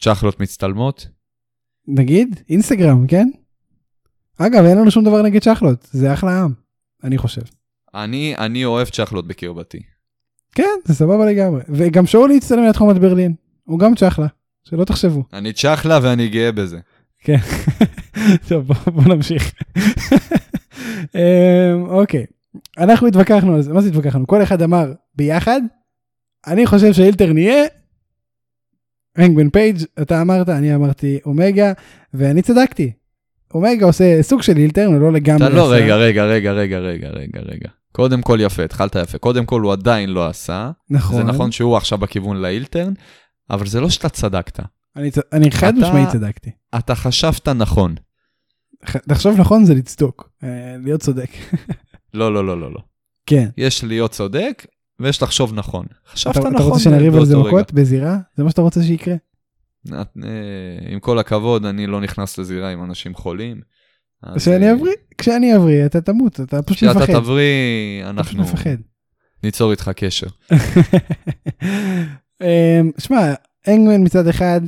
צ'חלות 0.00 0.40
מצטלמות? 0.40 1.06
נגיד 1.94 2.40
אינסטגרם 2.50 3.06
כן? 3.06 3.28
אגב 4.38 4.64
אין 4.64 4.78
לנו 4.78 4.90
שום 4.90 5.04
דבר 5.04 5.22
נגד 5.22 5.42
צ'חלות 5.42 5.88
זה 5.92 6.12
אחלה 6.12 6.42
עם 6.42 6.52
אני 7.04 7.18
חושב. 7.18 7.42
אני 7.94 8.34
אני 8.38 8.64
אוהב 8.64 8.88
צ'חלות 8.88 9.26
בקרבתי. 9.26 9.82
כן 10.54 10.78
זה 10.84 10.94
סבבה 10.94 11.26
לגמרי 11.26 11.60
וגם 11.68 12.06
שאולי 12.06 12.36
הצטלם 12.36 12.62
ליד 12.62 12.76
חומת 12.76 12.98
ברלין 12.98 13.34
הוא 13.64 13.78
גם 13.78 13.94
צ'חלה 13.94 14.26
שלא 14.64 14.84
תחשבו. 14.84 15.24
אני 15.32 15.52
צ'חלה 15.52 15.98
ואני 16.02 16.28
גאה 16.28 16.52
בזה. 16.52 16.78
טוב 18.48 18.66
בוא, 18.66 18.92
בוא 18.92 19.14
נמשיך. 19.14 19.52
אמ, 21.14 21.86
אוקיי 21.88 22.26
אנחנו 22.78 23.06
התווכחנו 23.06 23.54
על 23.54 23.62
זה 23.62 23.72
מה 23.72 23.80
זה 23.80 23.88
התווכחנו 23.88 24.26
כל 24.26 24.42
אחד 24.42 24.62
אמר 24.62 24.92
ביחד 25.16 25.60
אני 26.46 26.66
חושב 26.66 26.92
שאילטר 26.92 27.32
נהיה. 27.32 27.64
הנגבן 29.16 29.50
פייג' 29.50 29.76
אתה 30.02 30.22
אמרת 30.22 30.48
אני 30.48 30.74
אמרתי 30.74 31.18
אומגה 31.26 31.72
ואני 32.14 32.42
צדקתי. 32.42 32.92
אומגה 33.54 33.86
עושה 33.86 34.22
סוג 34.22 34.42
של 34.42 34.56
אילטר 34.56 34.86
הוא 34.86 35.00
לא 35.00 35.12
לגמרי. 35.12 35.54
לא, 35.54 35.74
עשה. 35.74 35.84
רגע, 35.84 35.96
רגע, 35.96 36.24
רגע, 36.24 36.52
רגע, 36.52 36.78
רגע, 36.78 37.08
רגע, 37.08 37.40
רגע. 37.40 37.68
קודם 37.92 38.22
כל 38.22 38.38
יפה, 38.40 38.64
התחלת 38.64 38.96
יפה. 39.02 39.18
קודם 39.18 39.46
כל 39.46 39.60
הוא 39.60 39.72
עדיין 39.72 40.10
לא 40.10 40.26
עשה. 40.26 40.70
נכון. 40.90 41.16
זה 41.16 41.24
נכון 41.24 41.52
שהוא 41.52 41.76
עכשיו 41.76 41.98
בכיוון 41.98 42.36
לאילטרן, 42.36 42.92
אבל 43.50 43.66
זה 43.66 43.80
לא 43.80 43.90
שאתה 43.90 44.08
צדקת. 44.08 44.60
אני, 44.96 45.10
צ- 45.10 45.18
אני 45.32 45.50
חד 45.50 45.74
משמעית 45.74 46.08
צדקתי. 46.08 46.50
אתה 46.78 46.94
חשבת 46.94 47.48
נכון. 47.48 47.94
ח- 48.86 48.96
לחשוב 49.08 49.40
נכון 49.40 49.64
זה 49.64 49.74
לצדוק 49.74 50.30
אה, 50.44 50.48
להיות 50.84 51.00
צודק. 51.00 51.30
לא, 52.14 52.34
לא, 52.34 52.46
לא, 52.46 52.60
לא, 52.60 52.72
לא. 52.72 52.78
כן. 53.26 53.48
יש 53.56 53.84
להיות 53.84 54.10
צודק 54.10 54.66
ויש 55.00 55.22
לחשוב 55.22 55.54
נכון. 55.54 55.86
חשבת 56.12 56.32
אתה, 56.32 56.40
נכון 56.40 56.54
אתה 56.54 56.62
רוצה 56.62 56.80
שנריב 56.80 57.14
על 57.16 57.24
זה. 57.24 57.36
מכות 57.36 57.72
בזירה? 57.72 58.18
זה 58.36 58.44
מה 58.44 58.50
שאתה 58.50 58.62
רוצה 58.62 58.82
שיקרה? 58.82 59.14
אה, 59.92 60.02
עם 60.88 61.00
כל 61.00 61.18
הכבוד, 61.18 61.64
אני 61.64 61.86
לא 61.86 62.00
נכנס 62.00 62.38
לזירה 62.38 62.70
עם 62.70 62.84
אנשים 62.84 63.14
חולים. 63.14 63.60
כשאני 64.36 64.68
אה, 64.68 64.72
אבריא, 64.72 64.92
כשאני 65.18 65.56
אבריא 65.56 65.86
אתה 65.86 66.00
תמות, 66.00 66.40
אתה 66.40 66.62
פשוט 66.62 66.88
כשאתה 66.88 66.98
מפחד. 66.98 67.12
תבריא, 67.12 67.44
אתה 68.10 68.22
פשוט 68.22 68.38
אנחנו 68.38 68.42
מפחד. 68.42 68.76
ניצור 69.42 69.70
איתך 69.70 69.90
קשר. 69.96 70.26
אמ, 72.42 72.90
שמע, 72.98 73.34
אנגמן 73.68 74.04
מצד 74.04 74.26
אחד 74.26 74.60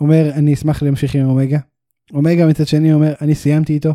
אומר 0.00 0.30
אני 0.34 0.54
אשמח 0.54 0.82
להמשיך 0.82 1.14
עם 1.14 1.24
אומגה. 1.24 1.58
אומגה 2.14 2.46
מצד 2.46 2.66
שני 2.66 2.92
אומר 2.92 3.14
אני 3.20 3.34
סיימתי 3.34 3.72
איתו. 3.72 3.94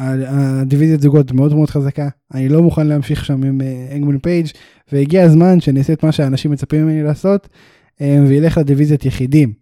הדיוויזיית 0.00 1.00
זוגות 1.00 1.32
מאוד 1.32 1.54
מאוד 1.54 1.70
חזקה 1.70 2.08
אני 2.34 2.48
לא 2.48 2.62
מוכן 2.62 2.86
להמשיך 2.86 3.24
שם 3.24 3.42
עם 3.44 3.60
אה, 3.60 3.88
אנגמן 3.96 4.18
פייג' 4.18 4.46
והגיע 4.92 5.22
הזמן 5.22 5.60
שאני 5.60 5.78
אעשה 5.78 5.92
את 5.92 6.04
מה 6.04 6.12
שאנשים 6.12 6.50
מצפים 6.50 6.86
ממני 6.86 7.02
לעשות 7.02 7.48
אמ, 8.00 8.24
וילך 8.28 8.58
לדיוויזיית 8.58 9.04
יחידים. 9.04 9.52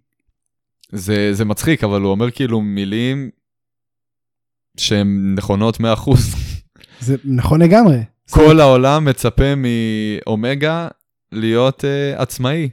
זה, 0.93 1.35
זה 1.35 1.45
מצחיק, 1.45 1.85
אבל 1.85 2.01
הוא 2.01 2.11
אומר 2.11 2.31
כאילו 2.31 2.61
מילים 2.61 3.31
שהן 4.77 5.35
נכונות 5.37 5.77
100%. 5.77 5.81
זה 7.01 7.17
נכון 7.25 7.63
לגמרי. 7.63 7.99
כל 8.31 8.61
העולם 8.61 9.05
מצפה 9.05 9.55
מאומגה 9.57 10.89
להיות 11.33 11.85
אה, 11.85 12.21
עצמאי. 12.21 12.69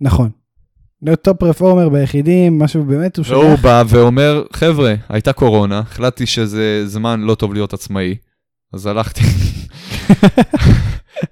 נכון. 0.00 0.30
להיות 1.02 1.22
top 1.22 1.42
performer 1.42 1.88
ביחידים 1.88 2.58
משהו 2.58 2.84
באמת 2.84 3.16
הוא 3.16 3.24
והוא 3.28 3.42
שולח. 3.42 3.60
בא 3.60 3.82
ואומר, 3.88 4.44
חבר'ה, 4.52 4.94
הייתה 5.08 5.32
קורונה, 5.32 5.78
החלטתי 5.78 6.26
שזה 6.26 6.82
זמן 6.86 7.20
לא 7.20 7.34
טוב 7.34 7.54
להיות 7.54 7.72
עצמאי, 7.72 8.16
אז 8.72 8.86
הלכתי. 8.86 9.20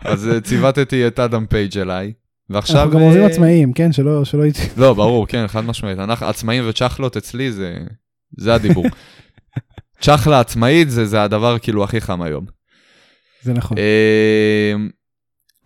אז 0.04 0.28
אה, 0.28 0.40
ציוותתי 0.40 1.06
את 1.06 1.18
אדם 1.18 1.46
פייג' 1.46 1.78
אליי, 1.78 2.12
ועכשיו... 2.50 2.76
אנחנו 2.76 2.90
גם 2.90 3.04
אוהבים 3.04 3.22
אה, 3.22 3.26
עצמאיים 3.26 3.72
כן 3.72 3.92
שלא 3.92 4.24
שלא 4.24 4.46
יצא. 4.46 4.62
לא, 4.82 4.94
ברור, 4.94 5.26
כן, 5.26 5.48
חד 5.48 5.64
משמעית. 5.64 5.98
אנחנו 5.98 6.26
עצמאים 6.26 6.64
וצ'חלות 6.68 7.16
אצלי 7.16 7.52
זה, 7.52 7.76
זה 8.38 8.54
הדיבור. 8.54 8.84
צ'חלה 10.02 10.40
עצמאית 10.40 10.90
זה, 10.90 11.06
זה 11.06 11.22
הדבר 11.22 11.58
כאילו 11.58 11.84
הכי 11.84 12.00
חם 12.00 12.22
היום. 12.22 12.46
זה 13.42 13.52
נכון. 13.52 13.76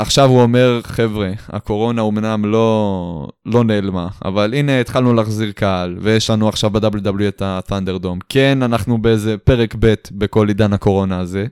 עכשיו 0.00 0.28
הוא 0.28 0.42
אומר, 0.42 0.80
חבר'ה, 0.84 1.32
הקורונה 1.48 2.02
אומנם 2.02 2.44
לא, 2.44 3.28
לא 3.46 3.64
נעלמה, 3.64 4.08
אבל 4.24 4.54
הנה 4.54 4.80
התחלנו 4.80 5.14
להחזיר 5.14 5.52
קהל, 5.52 5.98
ויש 6.02 6.30
לנו 6.30 6.48
עכשיו 6.48 6.70
ב-WW 6.70 7.28
את 7.28 7.42
ה-Thunderdome. 7.42 8.18
כן, 8.28 8.62
אנחנו 8.62 8.98
באיזה 8.98 9.38
פרק 9.38 9.74
ב' 9.78 9.94
בכל 10.12 10.48
עידן 10.48 10.72
הקורונה 10.72 11.18
הזה. 11.18 11.46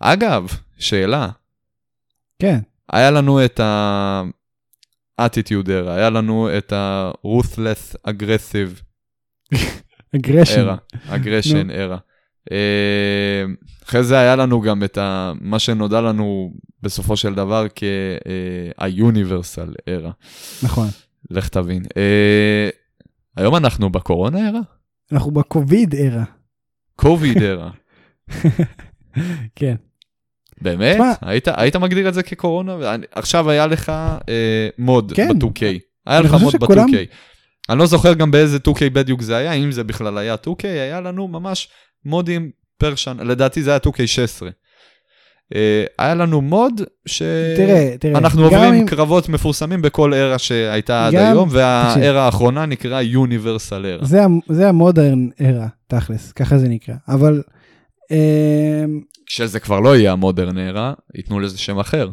אגב, 0.00 0.46
שאלה, 0.78 1.28
כן. 2.38 2.58
היה 2.92 3.10
לנו 3.10 3.44
את 3.44 3.60
ה-attitude 3.60 5.66
era, 5.66 5.90
היה 5.90 6.10
לנו 6.10 6.48
את 6.58 6.72
ה-ruthless 6.72 7.96
aggressive 8.08 8.82
aggression. 10.16 10.76
era. 11.70 11.92
אה, 11.92 11.96
אחרי 13.84 14.02
זה 14.04 14.18
היה 14.18 14.36
לנו 14.36 14.60
גם 14.60 14.84
את 14.84 14.98
ה, 14.98 15.32
מה 15.40 15.58
שנודע 15.58 16.00
לנו 16.00 16.52
בסופו 16.82 17.16
של 17.16 17.34
דבר 17.34 17.66
כ-universal 17.74 19.70
era. 19.88 20.10
נכון. 20.62 20.88
לך 21.30 21.48
תבין. 21.48 21.82
אה, 21.96 22.68
היום 23.36 23.56
אנחנו 23.56 23.90
בקורונה 23.90 24.38
era? 24.50 24.62
אנחנו 25.12 25.30
ב 25.30 25.41
COVID 25.41 25.94
era. 25.94 26.24
COVID 26.96 27.36
era. 27.36 27.70
כן. 29.56 29.74
באמת? 30.62 30.94
תשמע- 30.96 31.12
היית, 31.22 31.48
היית 31.56 31.76
מגדיר 31.76 32.08
את 32.08 32.14
זה 32.14 32.22
כקורונה? 32.22 32.76
עכשיו 33.12 33.50
היה 33.50 33.66
לך 33.66 33.88
אה, 34.28 34.68
mode 34.78 35.12
כן. 35.16 35.38
ב-2K. 35.38 35.62
היה 36.06 36.20
לך 36.20 36.34
מוד 36.34 36.52
שכולם- 36.52 36.90
ב-2K. 36.92 36.96
אני 37.70 37.78
לא 37.78 37.86
זוכר 37.86 38.14
גם 38.14 38.30
באיזה 38.30 38.58
2K 38.68 38.90
בדיוק 38.92 39.22
זה 39.22 39.36
היה, 39.36 39.52
אם 39.52 39.72
זה 39.72 39.84
בכלל 39.84 40.18
היה 40.18 40.34
2K, 40.34 40.62
היה 40.64 41.00
לנו 41.00 41.28
ממש 41.28 41.68
מודים 42.04 42.50
פר 42.78 42.94
שנה, 42.94 43.24
לדעתי 43.24 43.62
זה 43.62 43.70
היה 43.70 43.78
2K16. 43.86 44.42
אה, 45.54 45.84
היה 45.98 46.14
לנו 46.14 46.40
מוד 46.40 46.80
ש... 47.06 47.22
תראה, 47.56 47.94
תראה. 48.00 48.18
אנחנו 48.18 48.38
גם 48.50 48.54
עוברים 48.54 48.74
אם- 48.74 48.86
קרבות 48.86 49.28
מפורסמים 49.28 49.82
בכל 49.82 50.14
ארה 50.14 50.38
שהייתה 50.38 51.06
עד 51.06 51.14
גם- 51.14 51.26
היום, 51.32 51.48
תקשיב. 51.48 51.60
והארה 51.96 52.22
האחרונה 52.26 52.66
נקראה 52.66 53.02
יוניברסל 53.02 53.86
ארה. 53.86 54.04
זה, 54.04 54.20
זה 54.48 54.68
המודרן 54.68 55.28
ארה, 55.40 55.66
תכלס, 55.86 56.32
ככה 56.32 56.58
זה 56.58 56.68
נקרא. 56.68 56.94
אבל... 57.08 57.42
אמ, 58.10 59.00
כשזה 59.26 59.60
כבר 59.60 59.80
לא 59.80 59.96
יהיה 59.96 60.12
המודרן 60.12 60.58
ארה, 60.58 60.92
ייתנו 61.14 61.40
לזה 61.40 61.58
שם 61.58 61.78
אחר. 61.78 62.10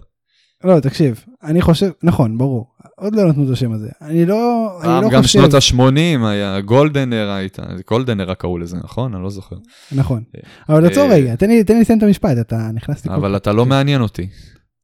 לא, 0.63 0.79
תקשיב, 0.79 1.25
אני 1.43 1.61
חושב, 1.61 1.89
נכון, 2.03 2.37
ברור. 2.37 2.70
עוד 3.01 3.15
לא 3.15 3.29
נתנו 3.29 3.45
את 3.45 3.49
השם 3.49 3.71
הזה. 3.71 3.89
אני 4.01 4.25
לא, 4.25 4.71
אני 4.83 5.01
לא 5.01 5.09
גם 5.09 5.21
חושב... 5.21 5.39
שנות 5.39 5.53
ה-80 5.53 6.25
היה 6.25 6.61
גולדן 6.61 7.13
ארה 7.13 7.35
הייתה, 7.35 7.63
גולדן 7.87 8.19
ארה 8.19 8.35
קראו 8.35 8.57
לזה, 8.57 8.77
נכון? 8.83 9.13
אני 9.13 9.23
לא 9.23 9.29
זוכר. 9.29 9.55
נכון. 9.91 10.23
אבל 10.69 10.85
עצור 10.85 11.03
אה, 11.03 11.09
רגע, 11.09 11.35
תן 11.35 11.49
לי 11.49 11.63
לסיים 11.81 11.99
את 11.99 12.03
המשפט, 12.03 12.37
אתה 12.41 12.69
נכנס 12.73 13.05
לי... 13.05 13.13
אבל 13.15 13.35
אתה 13.35 13.51
לא 13.53 13.65
מעניין 13.65 14.01
אותי. 14.01 14.27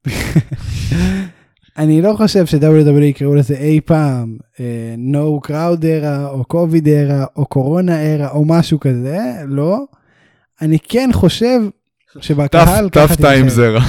אני 1.77 2.01
לא 2.01 2.13
חושב 2.17 2.45
ש-WWE 2.45 3.03
יקראו 3.03 3.35
לזה 3.35 3.57
אי 3.57 3.81
פעם 3.85 4.37
אה, 4.59 4.95
no 5.11 5.47
crowd 5.47 5.81
era 5.81 6.27
או 6.29 6.43
covid 6.53 6.85
era 6.85 7.25
או 7.35 7.45
קורונה 7.45 7.97
era 8.15 8.29
או 8.31 8.45
משהו 8.45 8.79
כזה, 8.79 9.17
לא. 9.47 9.79
אני 10.61 10.77
כן 10.83 11.09
חושב 11.13 11.59
שבקהל 12.21 12.89
טף 12.89 13.15
טיים. 13.15 13.49
זרע. 13.49 13.81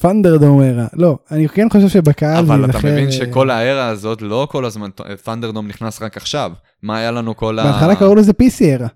פנדרדום 0.00 0.62
ארה. 0.62 0.86
לא, 0.92 1.18
אני 1.30 1.48
כן 1.48 1.68
חושב 1.70 1.88
שבקהל 1.88 2.46
זה 2.46 2.54
אבל 2.54 2.70
אתה 2.70 2.78
מבין 2.78 3.10
שכל 3.10 3.50
הארה 3.50 3.86
הזאת, 3.88 4.22
לא 4.22 4.48
כל 4.50 4.64
הזמן, 4.64 4.90
פנדרדום 5.24 5.68
נכנס 5.68 6.02
רק 6.02 6.16
עכשיו. 6.16 6.52
מה 6.82 6.98
היה 6.98 7.10
לנו 7.10 7.36
כל 7.36 7.58
ה... 7.58 7.64
בהתחלה 7.64 7.96
קראו 7.96 8.14
לזה 8.14 8.32
PC 8.32 8.64
ארה. 8.64 8.88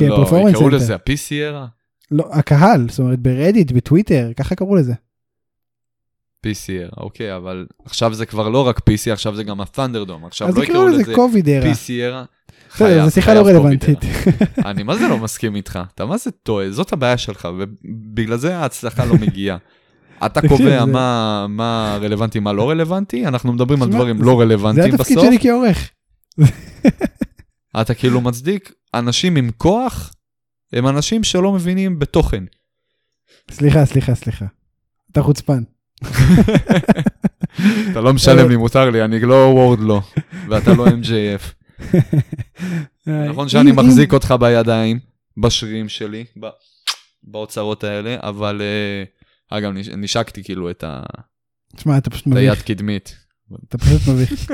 לא, 0.00 0.26
קראו. 0.52 0.68
לזה 0.68 0.94
ה-PC 0.94 1.32
ארה? 1.32 1.66
לא, 2.10 2.28
הקהל, 2.32 2.86
זאת 2.88 2.98
אומרת 2.98 3.18
ברדיט, 3.18 3.72
בטוויטר, 3.72 4.30
ככה 4.36 4.54
קראו 4.54 4.76
לזה. 4.76 4.92
PC 6.46 6.70
ארה, 6.70 6.88
אוקיי, 6.96 7.36
אבל 7.36 7.66
עכשיו 7.84 8.14
זה 8.14 8.26
כבר 8.26 8.48
לא 8.48 8.66
רק 8.68 8.78
PC, 8.78 9.12
עכשיו 9.12 9.36
זה 9.36 9.44
גם 9.44 9.60
הפנדרדום. 9.60 10.24
עכשיו 10.24 10.48
אז 10.48 10.56
לא 10.56 10.64
יקראו 10.64 10.88
לזה 10.88 11.02
לזה 11.02 11.14
קוביד 11.14 11.48
ארה. 11.48 12.24
בסדר, 12.74 13.04
זו 13.04 13.10
שיחה 13.10 13.34
לא 13.34 13.46
רלוונטית. 13.46 13.98
אני 14.66 14.82
מה 14.82 14.96
זה 14.96 15.08
לא 15.08 15.18
מסכים 15.18 15.56
איתך? 15.56 15.78
אתה 15.94 16.06
מה 16.06 16.18
זה 16.18 16.30
טועה? 16.30 16.70
זאת 16.70 16.92
הבעיה 16.92 17.18
שלך, 17.18 17.48
ובגלל 17.58 18.36
זה 18.36 18.56
ההצלחה 18.56 19.04
לא 19.04 19.14
מגיעה. 19.14 19.56
אתה 20.26 20.48
קובע 20.48 20.78
זה- 20.80 20.84
מה- 20.92 21.46
מה 21.48 21.98
רלוונטי, 22.00 22.38
מה 22.40 22.52
לא 22.52 22.70
רלוונטי, 22.70 23.26
אנחנו 23.26 23.52
מדברים 23.52 23.82
על 23.82 23.88
דברים 23.88 24.18
זה- 24.18 24.24
לא 24.24 24.36
זה 24.36 24.42
רלוונטיים 24.42 24.94
התפקיד 24.94 25.18
בסוף. 25.18 25.28
שלי 25.28 25.38
כעורך. 25.40 25.90
אתה 27.80 27.94
כאילו 27.94 28.20
מצדיק 28.20 28.72
אנשים 28.94 29.36
עם 29.36 29.50
כוח, 29.56 30.12
הם 30.72 30.86
אנשים 30.88 31.24
שלא 31.24 31.52
מבינים 31.52 31.98
בתוכן. 31.98 32.44
סליחה, 33.50 33.84
סליחה, 33.84 34.14
סליחה. 34.14 34.44
אתה 35.12 35.22
חוצפן. 35.22 35.62
אתה 37.92 38.00
לא 38.00 38.12
משלם 38.12 38.48
לי, 38.48 38.56
מותר 38.56 38.90
לי, 38.90 39.04
אני 39.04 39.20
לא 39.20 39.34
וורד 39.54 39.80
לא, 39.80 40.00
ואתה 40.48 40.74
לא 40.74 40.86
MJF. 40.86 41.59
נכון 43.06 43.42
אם- 43.44 43.48
שאני 43.48 43.72
מחזיק 43.72 44.12
אותך 44.12 44.34
בידיים, 44.40 44.98
בשרירים 45.36 45.88
שלי, 45.88 46.24
באוצרות 47.22 47.84
האלה, 47.84 48.16
אבל 48.20 48.62
אה, 48.62 49.04
אגב, 49.58 49.70
נש- 49.72 49.88
נשקתי 49.88 50.44
כאילו 50.44 50.70
את 50.70 50.84
ה- 50.84 51.02
תשמע, 51.76 51.98
אתה 51.98 52.10
פשוט 52.10 52.26
את 52.28 52.36
היד 52.36 52.50
מביך. 52.52 52.62
קדמית. 52.64 53.16
אתה 53.68 53.78
פשוט 53.78 54.00
מביך. 54.08 54.50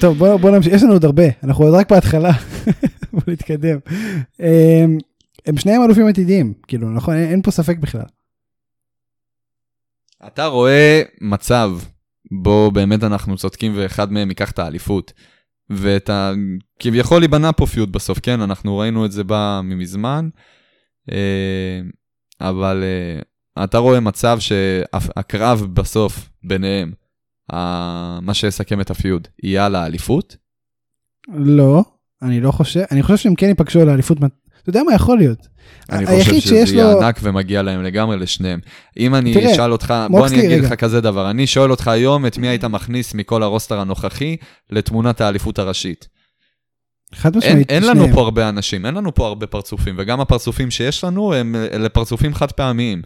טוב, 0.00 0.18
בוא 0.18 0.36
בוא 0.36 0.50
נמשיך. 0.50 0.72
יש 0.74 0.82
לנו 0.82 0.92
עוד 0.92 1.04
הרבה, 1.04 1.22
אנחנו 1.42 1.64
עוד 1.64 1.74
רק 1.74 1.90
בהתחלה. 1.90 2.32
בוא 3.12 3.20
נתקדם. 3.26 3.78
אמ, 4.40 4.98
הם 5.46 5.56
שניהם 5.56 5.82
אלופים 5.84 6.06
עתידיים, 6.06 6.54
כאילו, 6.68 6.90
נכון? 6.90 7.14
אין 7.14 7.30
אין 7.30 7.42
פה 7.42 7.50
ספק 7.50 7.76
בכלל. 7.78 8.04
אתה 10.26 10.46
רואה 10.46 11.02
מצב 11.20 11.70
בו 12.32 12.70
באמת 12.70 13.04
אנחנו 13.04 13.36
צודקים 13.36 13.72
ואחד 13.76 14.12
מהם 14.12 14.28
ייקח 14.28 14.50
את 14.50 14.58
האליפות. 14.58 15.12
ואת 15.70 16.10
ה... 16.10 16.32
כביכול 16.78 17.22
ייבנה 17.22 17.52
פה 17.52 17.66
פיוט 17.66 17.88
בסוף, 17.88 18.18
כן? 18.18 18.40
אנחנו 18.40 18.78
ראינו 18.78 19.06
את 19.06 19.12
זה 19.12 19.24
בא 19.24 19.60
ממזמן. 19.64 20.28
אה, 21.12 21.80
אבל 22.40 22.84
אה, 22.84 23.64
אתה 23.64 23.78
רואה 23.78 24.00
מצב 24.00 24.38
שהקרב 24.40 25.66
בסוף 25.72 26.28
ביניהם, 26.44 26.92
מה 28.22 28.34
שיסכם 28.34 28.80
את 28.80 28.90
הפיוד, 28.90 29.28
יהיה 29.42 29.66
על 29.66 29.74
האליפות? 29.74 30.36
לא, 31.28 31.84
אני 32.22 32.40
לא 32.40 32.52
חושב, 32.52 32.80
אני 32.90 33.02
חושב 33.02 33.16
שהם 33.16 33.34
כן 33.34 33.46
ייפגשו 33.46 33.80
על 33.80 33.88
האליפות. 33.88 34.18
אתה 34.70 34.78
יודע 34.78 34.82
מה 34.88 34.94
יכול 34.94 35.18
להיות? 35.18 35.48
אני 35.92 36.06
חושב 36.24 36.40
שזה 36.40 36.56
יהיה 36.76 36.92
לו- 36.94 37.02
ענק 37.02 37.18
ומגיע 37.22 37.62
להם 37.62 37.82
לגמרי 37.82 38.16
לשניהם. 38.16 38.60
אם 38.98 39.14
אני 39.14 39.34
תראה, 39.34 39.52
אשאל 39.52 39.72
אותך, 39.72 39.94
בוא 40.10 40.26
אני 40.26 40.38
אגיד 40.38 40.50
רגע. 40.58 40.66
לך 40.66 40.74
כזה 40.74 41.00
דבר, 41.00 41.30
אני 41.30 41.46
שואל 41.46 41.70
אותך 41.70 41.88
היום 41.88 42.26
את 42.26 42.38
מי 42.38 42.48
היית 42.48 42.64
מכניס 42.64 43.14
מכל 43.14 43.42
הרוסטר 43.42 43.78
הנוכחי 43.80 44.36
לתמונת 44.70 45.20
האליפות 45.20 45.58
הראשית. 45.58 46.08
חד 47.14 47.36
משמעית, 47.36 47.70
אין 47.70 47.82
לנו 47.82 47.94
שניהם. 48.00 48.14
פה 48.14 48.20
הרבה 48.20 48.48
אנשים, 48.48 48.86
אין 48.86 48.94
לנו 48.94 49.14
פה 49.14 49.26
הרבה 49.26 49.46
פרצופים, 49.46 49.94
וגם 49.98 50.20
הפרצופים 50.20 50.70
שיש 50.70 51.04
לנו 51.04 51.34
הם 51.34 51.54
אלה 51.72 51.88
פרצופים 51.88 52.34
חד 52.34 52.52
פעמיים. 52.52 53.02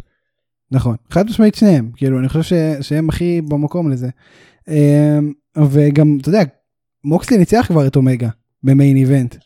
נכון, 0.70 0.96
חד 1.10 1.26
משמעית 1.26 1.54
שניהם, 1.54 1.90
כאילו, 1.96 2.18
אני 2.18 2.28
חושב 2.28 2.42
ש- 2.42 2.88
שהם 2.88 3.08
הכי 3.08 3.40
במקום 3.48 3.90
לזה. 3.90 4.08
אמ, 4.68 5.32
וגם, 5.70 6.18
אתה 6.20 6.28
יודע, 6.28 6.42
מוקסלי 7.04 7.38
ניצח 7.38 7.64
כבר 7.68 7.86
את 7.86 7.96
אומגה 7.96 8.28
במיין 8.64 8.96
איבנט. 8.96 9.36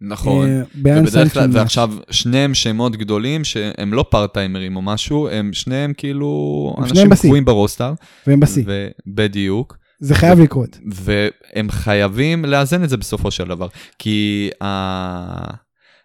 נכון. 0.00 0.48
אה, 0.48 0.62
ובדרך 0.74 1.32
כלל. 1.32 1.50
ועכשיו 1.52 1.90
שניהם 2.10 2.54
שמות 2.54 2.96
גדולים 2.96 3.44
שהם 3.44 3.92
לא 3.92 4.04
פארטיימרים 4.10 4.76
או 4.76 4.82
משהו, 4.82 5.28
הם 5.28 5.52
שניהם 5.52 5.92
כאילו 5.96 6.74
הם 6.78 6.84
אנשים. 6.84 7.14
קבועים 7.14 7.44
ברוסטר. 7.44 7.92
והם 8.26 8.40
בשיא, 8.40 8.64
ו- 8.66 8.88
בדיוק. 9.06 9.76
זה 10.00 10.14
חייב 10.14 10.40
לקרות. 10.40 10.78
והם 10.86 11.70
חייבים 11.70 12.44
לאזן 12.44 12.84
את 12.84 12.88
זה 12.88 12.96
בסופו 12.96 13.30
של 13.30 13.48
דבר. 13.48 13.68
כי 13.98 14.50
ה... 14.62 15.54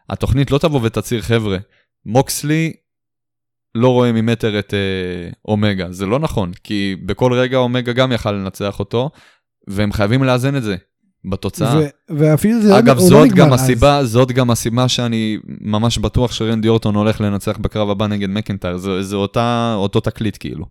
התוכנית 0.10 0.51
לא 0.51 0.58
תבוא 0.58 0.79
ותצהיר, 0.84 1.21
חבר'ה, 1.21 1.58
מוקסלי 2.05 2.73
לא 3.75 3.89
רואה 3.89 4.12
ממטר 4.12 4.60
את 4.60 4.73
אה, 4.73 5.29
אומגה. 5.47 5.91
זה 5.91 6.05
לא 6.05 6.19
נכון, 6.19 6.51
כי 6.63 6.95
בכל 7.05 7.34
רגע 7.34 7.58
אומגה 7.58 7.93
גם 7.93 8.12
יכל 8.12 8.31
לנצח 8.31 8.79
אותו, 8.79 9.10
והם 9.67 9.93
חייבים 9.93 10.23
לאזן 10.23 10.55
את 10.55 10.63
זה 10.63 10.75
בתוצאה. 11.29 11.79
ו- 11.79 12.17
ואפילו 12.17 12.61
זה 12.61 12.77
אגב, 12.79 12.97
לא, 12.97 13.01
הוא 13.01 13.11
לא 13.11 13.19
זאת 13.19 13.35
גם 13.35 13.53
אז. 13.53 13.61
הסיבה, 13.61 14.05
זאת 14.05 14.31
גם 14.31 14.51
הסיבה 14.51 14.88
שאני 14.88 15.38
ממש 15.61 15.97
בטוח 15.97 16.31
שרנדי 16.31 16.67
אורטון 16.67 16.95
הולך 16.95 17.21
לנצח 17.21 17.57
בקרב 17.57 17.89
הבא 17.89 18.07
נגד 18.07 18.29
מקנטייר, 18.29 18.77
זה, 18.77 19.03
זה 19.03 19.15
אותה, 19.15 19.73
אותו 19.77 19.99
תקליט 19.99 20.38
כאילו. 20.39 20.65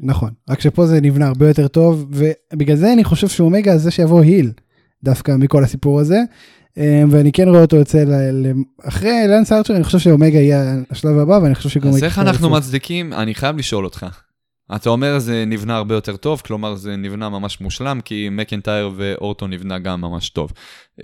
נכון, 0.00 0.30
רק 0.50 0.60
שפה 0.60 0.86
זה 0.86 1.00
נבנה 1.00 1.26
הרבה 1.26 1.48
יותר 1.48 1.68
טוב, 1.68 2.06
ובגלל 2.10 2.76
זה 2.76 2.92
אני 2.92 3.04
חושב 3.04 3.28
שאומגה 3.28 3.78
זה 3.78 3.90
שיבוא 3.90 4.22
היל, 4.22 4.52
דווקא 5.04 5.32
מכל 5.38 5.64
הסיפור 5.64 6.00
הזה. 6.00 6.18
אמ, 6.76 7.08
ואני 7.10 7.32
כן 7.32 7.48
רואה 7.48 7.60
אותו 7.60 7.76
יוצא 7.76 8.04
ל... 8.04 8.46
אחרי 8.82 9.26
לנס 9.28 9.52
ארצ'ר, 9.52 9.76
אני 9.76 9.84
חושב 9.84 9.98
שאומגה 9.98 10.38
יהיה 10.38 10.74
השלב 10.90 11.18
הבא, 11.18 11.38
ואני 11.42 11.54
חושב 11.54 11.68
שגם... 11.68 11.88
אז 11.88 12.04
איך 12.04 12.18
אנחנו. 12.18 12.50
מצדיקים? 12.50 13.12
אני 13.12 13.34
חייב 13.34 13.56
לשאול 13.56 13.84
אותך. 13.84 14.06
אתה 14.76 14.90
אומר 14.90 15.18
זה 15.18 15.44
נבנה 15.44 15.76
הרבה 15.76 15.94
יותר 15.94 16.16
טוב, 16.16 16.42
כלומר 16.44 16.74
זה 16.74 16.96
נבנה 16.96 17.28
ממש 17.28 17.60
מושלם, 17.60 18.00
כי 18.04 18.28
מקנטייר 18.30 18.90
ואורטון 18.96 19.50
נבנה 19.50 19.78
גם 19.78 20.00
ממש 20.00 20.30
טוב. 20.30 20.52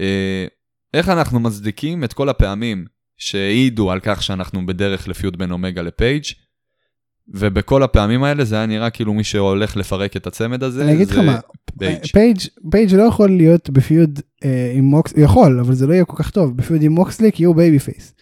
אה, 0.00 0.46
איך 0.94 1.08
אנחנו 1.08 1.40
מצדיקים 1.40 2.04
את 2.04 2.12
כל 2.12 2.28
הפעמים 2.28 2.84
שהעידו 3.16 3.90
על 3.90 4.00
כך 4.02 4.22
שאנחנו 4.22 4.66
בדרך 4.66 5.08
ל 5.08 5.14
feud 5.14 5.36
בין 5.36 5.50
אומגה 5.50 5.82
לפייג', 5.82 6.24
ובכל 7.28 7.82
הפעמים 7.82 8.24
האלה 8.24 8.44
זה 8.44 8.56
היה 8.56 8.66
נראה 8.66 8.90
כאילו 8.90 9.14
מי 9.14 9.24
שהולך 9.24 9.76
לפרק 9.76 10.16
את 10.16 10.26
הצמד 10.26 10.62
הזה, 10.62 10.84
אני 10.84 10.92
אגיד 10.92 11.10
לך 11.10 11.18
מה, 11.18 11.38
פייג'. 11.78 12.06
פייג' 12.12 12.38
פייג' 12.70 12.94
לא 12.94 13.02
יכול 13.02 13.30
להיות 13.30 13.70
ב 13.70 13.80
feud 13.80 14.20
אה, 14.44 14.72
עם 14.74 14.84
מוקסלי, 14.84 15.22
הוא 15.22 15.30
יכול, 15.30 15.60
אבל 15.60 15.74
זה 15.74 15.86
לא 15.86 15.92
יהיה 15.92 16.04
כל 16.04 16.22
כך 16.22 16.30
טוב, 16.30 16.56
ב 16.56 16.61
feud 16.61 16.82
עם 16.82 16.92
מוקסלי 16.92 17.32
כי 17.32 17.44
הוא 17.44 17.56
babyface. 17.56 18.14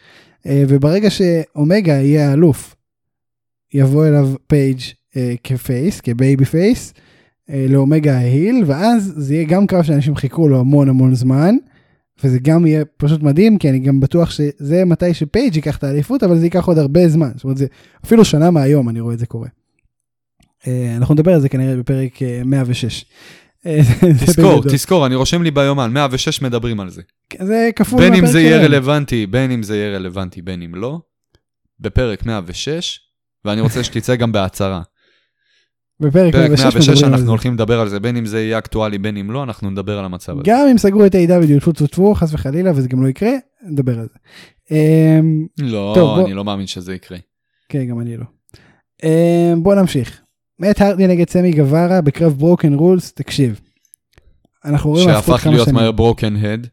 אה, 0.47 0.63
וברגע 0.69 1.11
שאומגה 1.11 1.93
יהיה 1.93 2.31
האלוף, 2.31 2.75
יבוא 3.75 4.07
אליו 4.07 4.29
פייג' 4.47 4.81
כ 5.45 5.61
face, 5.61 6.01
כ 6.01 6.45
babyface, 6.45 6.95
אה, 7.51 7.67
לאומגה 7.69 8.17
ה 8.17 8.25
heel, 8.25 8.65
ואז 8.67 9.13
זה 9.17 9.35
יהיה 9.35 9.45
גם 9.45 9.67
קרב 9.67 9.83
שאנשים 9.83 10.17
חיכו 10.17 10.49
לו 10.49 10.61
המון 10.61 10.89
המון 10.89 11.15
זמן, 11.15 11.55
וזה 12.25 12.39
גם 12.39 12.67
יהיה 12.67 12.85
פשוט 12.97 13.23
מדהים, 13.23 13.59
כי 13.59 13.71
אני 13.71 13.79
גם 13.79 14.01
בטוח 14.01 14.31
שזה 14.31 14.85
מתי 14.85 15.15
שפייג' 15.15 15.57
ייקח 15.57 15.77
את 15.77 15.85
האליפות, 15.85 16.23
אבל 16.23 16.39
זה 16.39 16.47
ייקח 16.47 16.65
עוד 16.65 16.79
הרבה 16.79 17.09
זמן, 17.09 17.31
זאת 17.35 17.45
אומרת 17.45 17.57
זה 17.57 17.67
אפילו 18.05 18.25
שנה 18.25 18.51
מהיום 18.51 18.89
אני 18.89 19.01
רואה 19.01 19.15
את 19.15 19.19
זה 19.19 19.27
קורה. 19.27 19.49
אה, 20.67 20.97
אנחנו 20.97 21.15
נדבר 21.15 21.35
על 21.35 21.41
זה 21.41 21.49
כנראה 21.49 21.77
בפרק 21.77 22.23
אה, 22.23 22.43
106. 22.45 23.05
אה, 23.67 23.79
זה 24.19 24.27
תזכור. 24.27 24.63
תזכור, 24.63 25.07
אני 25.07 25.15
רושם 25.15 25.43
לי 25.43 25.51
ביומן, 25.51 25.93
106 25.93 26.43
מדברים 26.43 26.81
על 26.81 26.91
זה. 26.91 27.03
זה 27.43 27.71
כפול 27.77 28.01
בין 28.01 28.15
אם 28.15 28.27
זה 28.27 28.41
יהיה. 28.41 28.63
רלוונטי, 28.63 29.27
בין 29.27 29.51
אם 29.51 29.63
זה 29.63 29.77
יהיה 29.77 29.97
רלוונטי, 29.97 30.43
בין 30.43 30.63
אם 30.63 30.75
לא, 30.75 31.01
בפרק 31.81 32.27
106, 32.27 33.01
ואני 33.45 33.61
רוצה 33.61 33.85
שתצא 33.85 34.17
גם 34.17 34.33
בהצהרה. 34.33 34.83
בפרק 36.01 36.33
פרק 36.33 36.51
106 36.51 36.65
106 36.65 36.89
מדברים 36.89 37.05
על 37.05 37.15
אנחנו. 37.15 37.31
הולכים 37.31 37.55
לדבר 37.55 37.81
על 37.81 37.89
זה, 37.89 38.01
בין 38.01 38.17
אם 38.17 38.27
זה 38.27 38.41
יהיה 38.41 38.59
אקטואלי, 38.59 38.99
בין 38.99 39.17
אם 39.17 39.31
לא, 39.31 39.43
אנחנו 39.43 39.71
נדבר 39.71 39.99
על 39.99 40.05
המצב 40.05 40.33
הזה. 40.33 40.43
גם 40.45 40.67
אם 40.71 40.79
סגרו 40.79 41.07
את 41.07 41.15
A.W. 41.15 41.61
טפו 41.61 41.73
טפו 41.73 41.87
טפו 41.87 42.15
חס 42.15 42.35
וחלילה 42.35 42.71
וזה 42.75 42.89
גם 42.89 43.03
לא 43.03 43.09
יקרה 43.09 43.33
נדבר 43.63 43.99
על 43.99 44.07
זה. 44.13 44.19
אמ, 44.71 45.47
לא, 45.59 46.25
אני 46.25 46.35
לא 46.35 46.45
מאמין 46.45 46.67
שזה 46.67 46.95
יקרה. 46.95 47.19
כן 47.69 47.85
גם 47.85 48.01
אני 48.01 48.17
לא. 48.17 48.25
אמ, 49.03 49.63
בוא 49.63 49.75
נמשיך. 49.75 50.21
מת 50.59 50.81
הרדי 50.81 51.07
נגד 51.07 51.29
סמי 51.31 51.53
גווארה 51.53 52.01
בקרב 52.01 52.33
ברוקן 52.33 52.75
רולס 52.75 53.13
תקשיב. 53.13 53.61
אנחנו 54.65 54.91
רואים 54.91 55.09
הפכות 55.09 55.25
שהפך 55.25 55.45
כמה 55.45 55.53
להיות 55.53 55.65
שנים. 55.65 55.75
מהר 55.75 55.93
ברוקן 55.93 56.37
הד. 56.37 56.67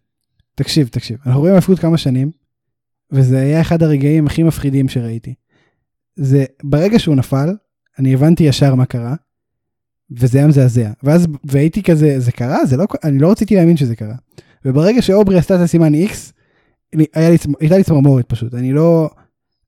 תקשיב 0.56 0.88
תקשיב 0.88 1.18
אנחנו 1.26 1.42
רואים 1.42 1.56
הפכות 1.56 1.80
כמה 1.80 1.98
שנים. 1.98 2.32
וזה 3.12 3.40
היה 3.40 3.62
אחד 3.62 3.84
הרגעים 3.84 4.28
הכי 4.28 4.44
מפחידים 4.44 4.90
שראיתי. 4.90 5.34
זה 6.16 6.46
ברגע 6.64 7.00
שהוא 7.00 7.16
נפל 7.16 7.50
אני 8.00 8.14
הבנתי 8.14 8.44
ישר 8.44 8.76
מה 8.76 8.86
קרה. 8.86 9.16
וזה 10.12 10.38
היה 10.38 10.48
מזעזע 10.48 10.92
ואז 11.04 11.28
והייתי 11.44 11.84
כזה 11.84 12.20
זה 12.20 12.32
קרה 12.32 12.66
זה 12.66 12.78
לא 12.78 12.86
אני 13.04 13.20
לא 13.20 13.32
רציתי 13.32 13.56
להאמין 13.56 13.78
שזה 13.78 13.96
קרה. 13.96 14.16
וברגע 14.66 15.02
שאוברי 15.02 15.38
עשתה 15.38 15.56
את 15.56 15.60
הסימן 15.60 15.94
איקס 15.94 16.34
הייתה 17.60 17.78
לי 17.78 17.84
צמרמורת 17.84 18.26
פשוט 18.28 18.54
אני 18.54 18.74
לא 18.74 19.10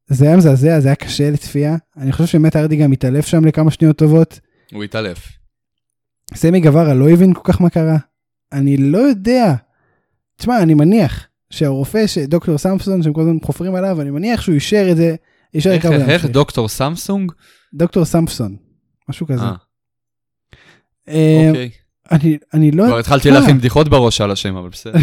זה 0.07 0.25
היה 0.25 0.37
מזעזע 0.37 0.79
זה 0.79 0.87
היה 0.87 0.95
קשה 0.95 1.29
לצפייה 1.29 1.75
אני 1.97 2.11
חושב 2.11 2.25
שמת 2.25 2.55
הרדי 2.55 2.75
גם 2.75 2.91
התעלף 2.91 3.25
שם 3.25 3.45
לכמה 3.45 3.71
שניות 3.71 3.97
טובות. 3.97 4.39
הוא 4.73 4.83
התעלף. 4.83 5.31
סמי 6.35 6.59
גווארה 6.59 6.93
לא 6.93 7.09
הבין 7.09 7.33
כל 7.33 7.41
כך 7.43 7.61
מה 7.61 7.69
קרה. 7.69 7.97
אני 8.51 8.77
לא 8.77 8.97
יודע. 8.97 9.55
תשמע, 10.35 10.61
אני 10.61 10.73
מניח 10.73 11.27
שהרופא, 11.49 12.07
שדוקטור 12.07 12.57
סמפסון, 12.57 13.03
שהם 13.03 13.13
כל 13.13 13.21
הזמן 13.21 13.37
חופרים 13.43 13.75
עליו, 13.75 14.01
אני 14.01 14.09
מניח 14.09 14.41
שהוא 14.41 14.55
אישר 14.55 14.87
את 14.91 14.97
זה 14.97 15.15
יישאר 15.53 15.71
איך, 15.71 15.85
איך, 15.85 15.93
להמשיך. 15.93 16.25
דוקטור 16.25 16.69
Samsung? 16.69 17.31
דוקטור 17.73 18.05
סמפסון, 18.05 18.55
משהו 19.09 19.27
כזה. 19.27 19.45
אה, 19.45 19.53
אה, 21.07 21.49
אוקיי. 21.49 21.69
אני, 22.11 22.37
אני 22.53 22.71
לא... 22.71 22.85
כבר 22.87 22.99
התחלתי 22.99 23.31
להכין 23.31 23.57
בדיחות 23.57 23.89
בראש 23.89 24.21
על 24.21 24.31
השם, 24.31 24.55
אבל 24.55 24.69
בסדר. 24.69 24.99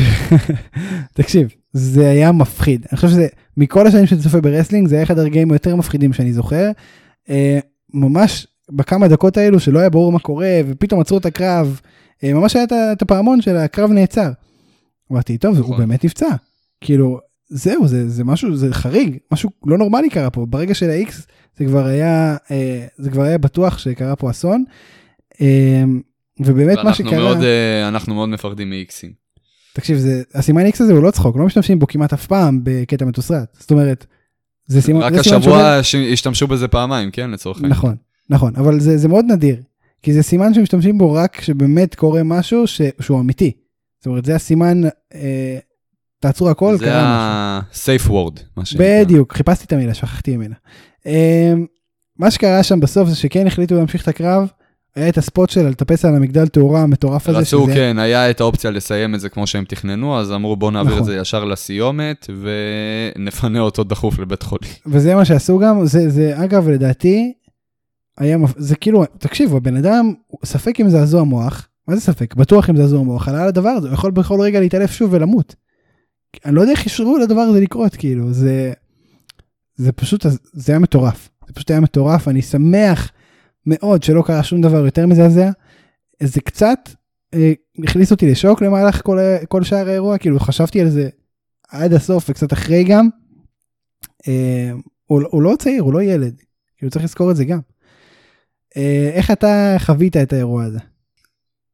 תקשיב, 1.14 1.48
זה 1.72 2.10
היה 2.10 2.32
מפחיד. 2.32 2.86
אני 2.92 2.96
חושב 2.96 3.08
שזה, 3.08 3.26
מכל 3.56 3.86
השנים 3.86 4.06
שאני 4.06 4.20
צופה 4.20 4.40
ב 4.40 4.45
wrestling, 4.45 4.88
זה 4.88 4.94
היה 4.94 5.04
אחד 5.04 5.18
הרגעים 5.18 5.52
היותר 5.52 5.76
מפחידים 5.76 6.12
שאני 6.12 6.32
זוכר. 6.32 6.70
אה, 7.30 7.58
ממש 7.94 8.46
בכמה 8.70 9.08
דקות 9.08 9.36
האלו 9.36 9.60
שלא 9.60 9.78
היה 9.78 9.90
ברור 9.90 10.12
מה 10.12 10.18
קורה, 10.18 10.60
ופתאום 10.68 11.00
עצרו 11.00 11.18
את 11.18 11.26
הקרב, 11.26 11.80
אה, 12.24 12.34
ממש 12.34 12.56
היה 12.56 12.64
את 12.92 13.02
הפעמון 13.02 13.40
של 13.40 13.56
הקרב 13.56 13.90
נעצר. 13.90 14.30
אמרתי, 15.12 15.38
טוב, 15.38 15.56
הוא 15.56 15.64
נכון. 15.64 15.78
באמת 15.78 16.04
נפצע. 16.04 16.28
כאילו, 16.80 17.20
זהו, 17.48 17.88
זה, 17.88 18.08
זה 18.08 18.24
משהו, 18.24 18.56
זה 18.56 18.68
חריג, 18.74 19.16
משהו 19.32 19.50
לא 19.66 19.78
נורמלי 19.78 20.10
קרה 20.10 20.30
פה. 20.30 20.46
ברגע 20.46 20.74
של 20.74 20.90
ה-X 20.90 21.12
זה 21.56 21.64
כבר 21.64 21.86
היה, 21.86 22.36
אה, 22.50 22.86
זה 22.98 23.10
כבר 23.10 23.22
היה 23.22 23.38
בטוח 23.38 23.78
שקרה 23.78 24.16
פה 24.16 24.30
אסון. 24.30 24.64
אה, 25.40 25.84
ובאמת 26.40 26.78
מה 26.84 26.94
שקרה... 26.94 27.18
מאוד, 27.18 27.42
אה, 27.42 27.88
אנחנו 27.88 28.14
מאוד 28.14 28.28
מפחדים 28.28 28.70
מאיקסים. 28.70 29.12
תקשיב, 29.72 29.98
זה, 29.98 30.22
הסימן 30.34 30.66
X 30.66 30.76
הזה 30.80 30.92
הוא 30.92 31.02
לא 31.02 31.10
צחוק, 31.10 31.36
לא 31.36 31.46
משתמשים 31.46 31.78
בו 31.78 31.86
כמעט 31.86 32.12
אף 32.12 32.26
פעם 32.26 32.60
בקטע 32.62 33.04
מתוסרט. 33.04 33.56
זאת 33.58 33.70
אומרת, 33.70 34.06
זה 34.66 34.82
סימן, 34.82 35.00
רק 35.00 35.12
זה 35.12 35.22
סימן 35.22 35.36
השבוע 35.36 35.82
ש- 35.82 35.94
השתמשו 35.94 36.46
בזה 36.46 36.68
פעמיים, 36.68 37.10
כן, 37.10 37.30
לצורך 37.30 37.56
העניין. 37.56 37.72
נכון, 37.72 37.96
נכון, 38.30 38.56
אבל 38.56 38.80
זה, 38.80 38.98
זה 38.98 39.08
מאוד 39.08 39.24
נדיר, 39.28 39.56
כי 40.02 40.12
זה 40.12 40.22
סימן 40.22 40.54
שמשתמשים 40.54 40.98
בו 40.98 41.12
רק 41.12 41.36
כשבאמת 41.36 41.94
קורה 41.94 42.22
משהו 42.22 42.66
ש, 42.66 42.80
שהוא 43.00 43.20
אמיתי. 43.20 43.52
זאת 43.98 44.06
אומרת, 44.06 44.24
זה 44.24 44.34
הסימן, 44.34 44.84
אה, 45.14 45.58
תעצרו 46.20 46.50
הכל, 46.50 46.76
זה 46.78 46.84
קרה 46.84 47.60
משהו. 47.70 47.92
ה-safe 47.92 48.08
word, 48.10 48.40
מה 48.56 48.64
שנקרא. 48.64 48.86
בדיוק, 49.04 49.36
חיפשתי 49.36 49.64
את 49.64 49.72
המילה, 49.72 49.94
שכחתי 49.94 50.36
ממנה. 50.36 50.54
אה, 51.06 51.52
מה 52.18 52.30
שקרה 52.30 52.62
שם 52.62 52.80
בסוף 52.80 53.08
זה 53.08 53.16
שכן 53.16 53.46
החליטו 53.46 53.74
להמשיך 53.74 54.02
את 54.02 54.08
הקרב, 54.08 54.48
היה 54.96 55.08
את 55.08 55.18
הספוט 55.18 55.50
של 55.50 55.66
לטפס 55.66 56.04
על 56.04 56.16
המגדל 56.16 56.48
תאורה 56.48 56.82
המטורף 56.82 57.28
הזה. 57.28 57.38
רצו, 57.38 57.64
שזה- 57.64 57.74
כן, 57.74 57.98
היה 57.98 58.30
את 58.30 58.40
האופציה 58.40 58.70
לסיים 58.70 59.14
את 59.14 59.20
זה 59.20 59.28
כמו 59.28 59.46
שהם 59.46 59.64
תכננו, 59.64 60.18
אז 60.18 60.32
אמרו 60.32 60.56
בואו 60.56 60.70
נעביר 60.70 60.92
את 60.92 60.96
נכון. 60.98 61.06
זה 61.06 61.16
ישר 61.16 61.44
לסיומת, 61.44 62.26
ונפנה 63.16 63.60
אותו 63.60 63.84
דחוף 63.84 64.18
לבית 64.18 64.42
חולים. 64.42 64.70
וזה 64.86 65.14
מה 65.14 65.24
שעשו 65.24 65.58
גם, 65.58 65.86
זה, 65.86 66.10
זה 66.10 66.44
אגב 66.44 66.68
לדעתי, 66.68 67.32
היה, 68.18 68.36
זה 68.56 68.76
כאילו, 68.76 69.04
תקשיבו, 69.18 69.56
הבן 69.56 69.76
אדם, 69.76 70.12
ספק 70.44 70.80
אם 70.80 70.88
זעזוע 70.88 71.22
מוח, 71.24 71.68
מה 71.88 71.94
זה 71.94 72.00
ספק? 72.00 72.34
בטוח 72.34 72.70
אם 72.70 72.76
זעזוע 72.76 73.02
מוח, 73.02 73.28
עלה 73.28 73.42
על 73.42 73.48
הדבר 73.48 73.68
הזה, 73.68 73.88
הוא 73.88 73.94
יכול 73.94 74.10
בכל 74.10 74.40
רגע 74.40 74.60
להתעלף 74.60 74.90
שוב 74.92 75.12
ולמות. 75.12 75.54
אני 76.44 76.54
לא 76.54 76.60
יודע 76.60 76.72
איך 76.72 76.84
אישרו 76.84 77.18
לדבר 77.18 77.40
הזה 77.40 77.60
לקרות, 77.60 77.96
כאילו, 77.96 78.32
זה, 78.32 78.72
זה 79.76 79.92
פשוט, 79.92 80.26
זה 80.52 80.72
היה 80.72 80.78
מטורף. 80.78 81.28
זה 81.46 81.54
פשוט 81.54 81.70
היה 81.70 81.80
מטורף, 81.80 82.28
אני 82.28 82.42
שמח 82.42 83.12
מאוד 83.66 84.02
שלא 84.02 84.22
קרה 84.26 84.42
שום 84.42 84.60
דבר 84.60 84.84
יותר 84.84 85.06
מזעזע. 85.06 85.50
זה 86.22 86.40
קצת 86.40 86.78
אה, 87.34 87.52
הכניס 87.84 88.10
אותי 88.10 88.30
לשוק 88.30 88.62
למהלך 88.62 89.02
כל, 89.02 89.18
כל 89.48 89.64
שאר 89.64 89.88
האירוע, 89.88 90.18
כאילו 90.18 90.40
חשבתי 90.40 90.80
על 90.80 90.90
זה 90.90 91.08
עד 91.68 91.92
הסוף 91.92 92.30
וקצת 92.30 92.52
אחרי 92.52 92.84
גם. 92.84 93.08
אה, 94.28 94.70
הוא, 95.06 95.22
הוא 95.30 95.42
לא 95.42 95.54
צעיר, 95.58 95.82
הוא 95.82 95.92
לא 95.92 96.02
ילד, 96.02 96.42
כאילו 96.76 96.90
צריך 96.90 97.04
לזכור 97.04 97.30
את 97.30 97.36
זה 97.36 97.44
גם. 97.44 97.60
אה, 98.76 99.10
איך 99.14 99.30
אתה 99.30 99.76
חווית 99.78 100.16
את 100.16 100.32
האירוע 100.32 100.64
הזה? 100.64 100.78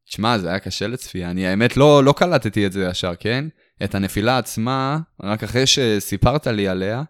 תשמע, 0.05 0.37
זה 0.37 0.49
היה 0.49 0.59
קשה 0.59 0.87
לצפייה. 0.87 1.31
אני 1.31 1.47
האמת 1.47 1.77
לא, 1.77 2.03
לא 2.03 2.13
קלטתי 2.17 2.65
את 2.65 2.71
זה 2.71 2.87
ישר, 2.89 3.13
כן? 3.19 3.45
את 3.83 3.95
הנפילה 3.95 4.37
עצמה, 4.37 4.99
רק 5.23 5.43
אחרי 5.43 5.65
שסיפרת 5.65 6.47
לי 6.47 6.67
עליה, 6.67 7.03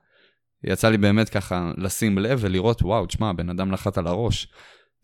יצא 0.63 0.89
לי 0.89 0.97
באמת 0.97 1.29
ככה 1.29 1.71
לשים 1.77 2.17
לב 2.17 2.39
ולראות, 2.41 2.81
וואו, 2.81 3.05
תשמע, 3.05 3.29
הבן 3.29 3.49
אדם 3.49 3.71
נחת 3.71 3.97
על 3.97 4.07
הראש 4.07 4.47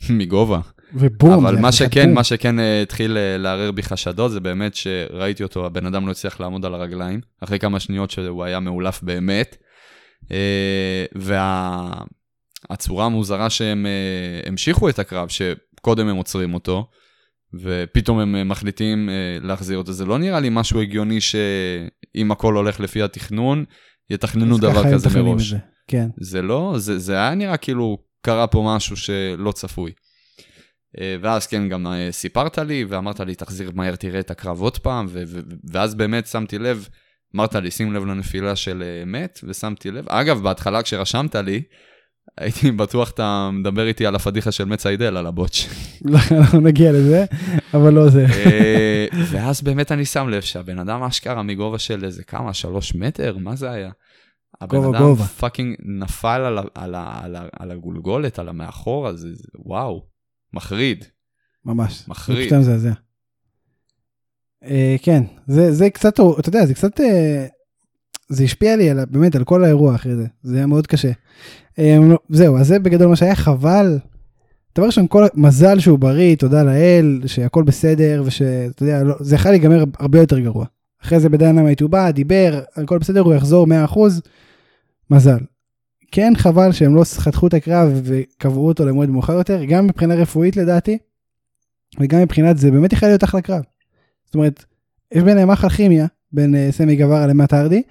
מגובה. 0.09 0.59
ובום. 0.93 1.45
אבל 1.45 1.59
מה 1.59 1.71
שכן, 1.71 2.05
בום. 2.05 2.15
מה 2.15 2.23
שכן 2.23 2.59
אה, 2.59 2.81
התחיל 2.81 3.17
אה, 3.17 3.37
לערער 3.37 3.71
בי 3.71 3.83
חשדות, 3.83 4.31
זה 4.31 4.39
באמת 4.39 4.75
שראיתי 4.75 5.43
אותו, 5.43 5.65
הבן 5.65 5.85
אדם 5.85 6.07
לא 6.07 6.11
הצליח 6.11 6.39
לעמוד 6.39 6.65
על 6.65 6.73
הרגליים, 6.73 7.21
אחרי 7.43 7.59
כמה 7.59 7.79
שניות 7.79 8.11
שהוא 8.11 8.43
היה 8.43 8.59
מאולף 8.59 9.03
באמת. 9.03 9.57
אה, 10.31 11.05
והצורה 12.69 13.05
המוזרה 13.05 13.49
שהם 13.49 13.85
המשיכו 14.45 14.89
את 14.89 14.99
הקרב, 14.99 15.27
שקודם 15.29 16.07
הם 16.07 16.15
עוצרים 16.15 16.53
אותו, 16.53 16.89
ופתאום 17.53 18.19
הם 18.19 18.35
אה, 18.35 18.43
מחליטים 18.43 19.09
אה, 19.09 19.37
להחזיר 19.41 19.77
אותו, 19.77 19.91
זה 19.91 20.05
לא 20.05 20.17
נראה 20.17 20.39
לי 20.39 20.49
משהו 20.51 20.81
הגיוני 20.81 21.21
שאם 21.21 22.31
הכל 22.31 22.55
הולך 22.55 22.79
לפי 22.79 23.01
התכנון, 23.01 23.65
יתכננו 24.09 24.57
דבר 24.57 24.93
כזה 24.93 25.21
מראש. 25.21 25.49
זה, 25.49 25.57
כן. 25.87 26.09
זה 26.19 26.41
לא, 26.41 26.73
זה, 26.77 26.99
זה 26.99 27.15
היה 27.15 27.35
נראה 27.35 27.57
כאילו 27.57 27.97
קרה 28.21 28.47
פה 28.47 28.63
משהו 28.75 28.97
שלא 28.97 29.51
צפוי. 29.51 29.91
אה, 30.99 31.15
ואז 31.21 31.47
כן, 31.47 31.69
גם 31.69 31.87
סיפרת 32.11 32.57
לי, 32.57 32.85
ואמרת 32.89 33.19
לי, 33.19 33.35
תחזיר 33.35 33.71
מהר, 33.75 33.95
תראה 33.95 34.19
את 34.19 34.31
הקרב 34.31 34.61
עוד 34.61 34.77
פעם, 34.77 35.05
ו- 35.09 35.23
ו- 35.27 35.39
ואז 35.71 35.95
באמת 35.95 36.27
שמתי 36.27 36.57
לב, 36.57 36.87
אמרת 37.35 37.55
לי, 37.55 37.71
שים 37.71 37.93
לב 37.93 38.05
לנפילה 38.05 38.55
של 38.55 38.83
מאט, 39.05 39.39
ושמתי 39.43 39.91
לב. 39.91 40.09
אגב, 40.09 40.41
בהתחלה 40.41 40.83
כשרשמת 40.83 41.35
לי, 41.35 41.61
הייתי 42.37 42.71
בטוח 42.71 43.11
אתה 43.11 43.49
מדבר 43.53 43.87
איתי 43.87 44.05
על 44.05 44.15
הפדיחה 44.15 44.51
של 44.51 44.65
מאט 44.65 44.79
סיידל, 44.79 45.17
על 45.17 45.27
ה 45.27 45.33
botch. 45.33 45.67
לא, 46.05 46.19
אנחנו 46.31 46.59
נגיע 46.59 46.91
לזה, 46.91 47.25
אבל 47.73 47.93
לא 47.93 48.09
זה. 48.09 48.25
אה, 48.25 49.05
ואז 49.31 49.61
באמת 49.61 49.91
אני 49.91 50.05
שם 50.05 50.29
לב 50.29 50.41
שהבן 50.41 50.79
אדם 50.79 51.03
אשכרה 51.03 51.43
מגובה 51.43 51.79
של 51.79 52.05
איזה 52.05 52.23
כמה, 52.23 52.53
שלוש 52.53 52.95
מטר? 52.95 53.37
מה 53.37 53.55
זה 53.55 53.71
היה? 53.71 53.91
הבן 54.61 54.77
גובה, 54.77 54.97
אדם 54.97 55.07
גובה. 55.07 55.23
fucking 55.23 55.75
נפל 55.79 56.57
על, 57.53 57.71
הגולגולת, 57.71 58.39
על 58.39 58.49
המאחורה, 58.49 59.13
זה, 59.13 59.27
זה 59.35 59.47
וואו, 59.55 60.05
מחריד. 60.53 61.05
ממש. 61.65 62.03
מחריד. 62.07 62.37
זה 62.37 62.45
פשוט 62.45 62.57
מזעזע. 62.59 62.91
אה, 64.63 64.95
כן, 65.01 65.23
זה, 65.47 65.71
זה 65.71 65.89
קצת, 65.89 66.13
אתה 66.39 66.49
יודע, 66.49 66.65
זה 66.65 66.73
קצת, 66.73 66.99
אה, 66.99 67.47
זה 68.31 68.43
השפיע 68.43 68.75
לי 68.75 68.89
על, 68.89 69.05
באמת 69.09 69.35
על 69.35 69.43
כל 69.43 69.63
האירוע 69.63 69.95
אחרי 69.95 70.15
זה, 70.15 70.25
זה 70.43 70.57
היה 70.57 70.65
מאוד 70.65 70.87
קשה. 70.87 71.11
אה, 71.79 71.97
לא, 72.09 72.19
זהו, 72.29 72.57
אז 72.57 72.67
זה 72.67 72.79
בגדול 72.79 73.07
מה 73.07 73.15
שהיה 73.15 73.35
חבל. 73.35 73.99
דבר 74.75 74.85
ראשון, 74.85 75.07
כל 75.07 75.25
מזל 75.33 75.79
שהוא 75.79 75.99
בריא, 75.99 76.35
תודה 76.35 76.63
לאל, 76.63 77.21
שהכל 77.25 77.63
בסדר, 77.63 78.23
ושאתה 78.25 78.83
יודע, 78.83 79.03
לא, 79.03 79.15
זה 79.19 79.35
יכול 79.35 79.51
להיגמר 79.51 79.83
הרבה 79.99 80.19
יותר 80.19 80.39
גרוע. 80.39 80.65
אחרי 81.03 81.19
זה 81.19 81.29
ב 81.29 81.35
Dynamite 81.35 81.81
הוא 81.81 81.89
בא, 81.89 82.11
דיבר, 82.11 82.61
הכל 82.75 82.97
בסדר, 82.97 83.19
הוא 83.19 83.33
יחזור 83.33 83.67
100%, 83.87 83.99
מזל. 85.09 85.37
כן 86.11 86.33
חבל 86.37 86.71
שהם 86.71 86.95
לא 86.95 87.03
חתכו 87.03 87.47
את 87.47 87.53
הקרב 87.53 88.01
וקבעו 88.03 88.67
אותו 88.67 88.85
למועד 88.85 89.09
מאוחר 89.09 89.33
יותר, 89.33 89.63
גם 89.65 89.87
מבחינה 89.87 90.15
רפואית 90.15 90.57
לדעתי, 90.57 90.97
וגם 91.99 92.21
מבחינת 92.21 92.57
זה 92.57 92.71
באמת 92.71 92.93
יכול 92.93 93.09
להיות 93.09 93.23
אחלה 93.23 93.41
קרב. 93.41 93.63
זאת 94.25 94.35
אומרת, 94.35 94.65
יש 95.11 95.23
ביניהם 95.23 95.51
אחלה 95.51 95.69
כימיה, 95.69 96.07
בין 96.31 96.55
uh, 96.55 96.71
סמי 96.71 96.95
גווארה 96.95 97.27
למט 97.27 97.53
הרדי. 97.53 97.81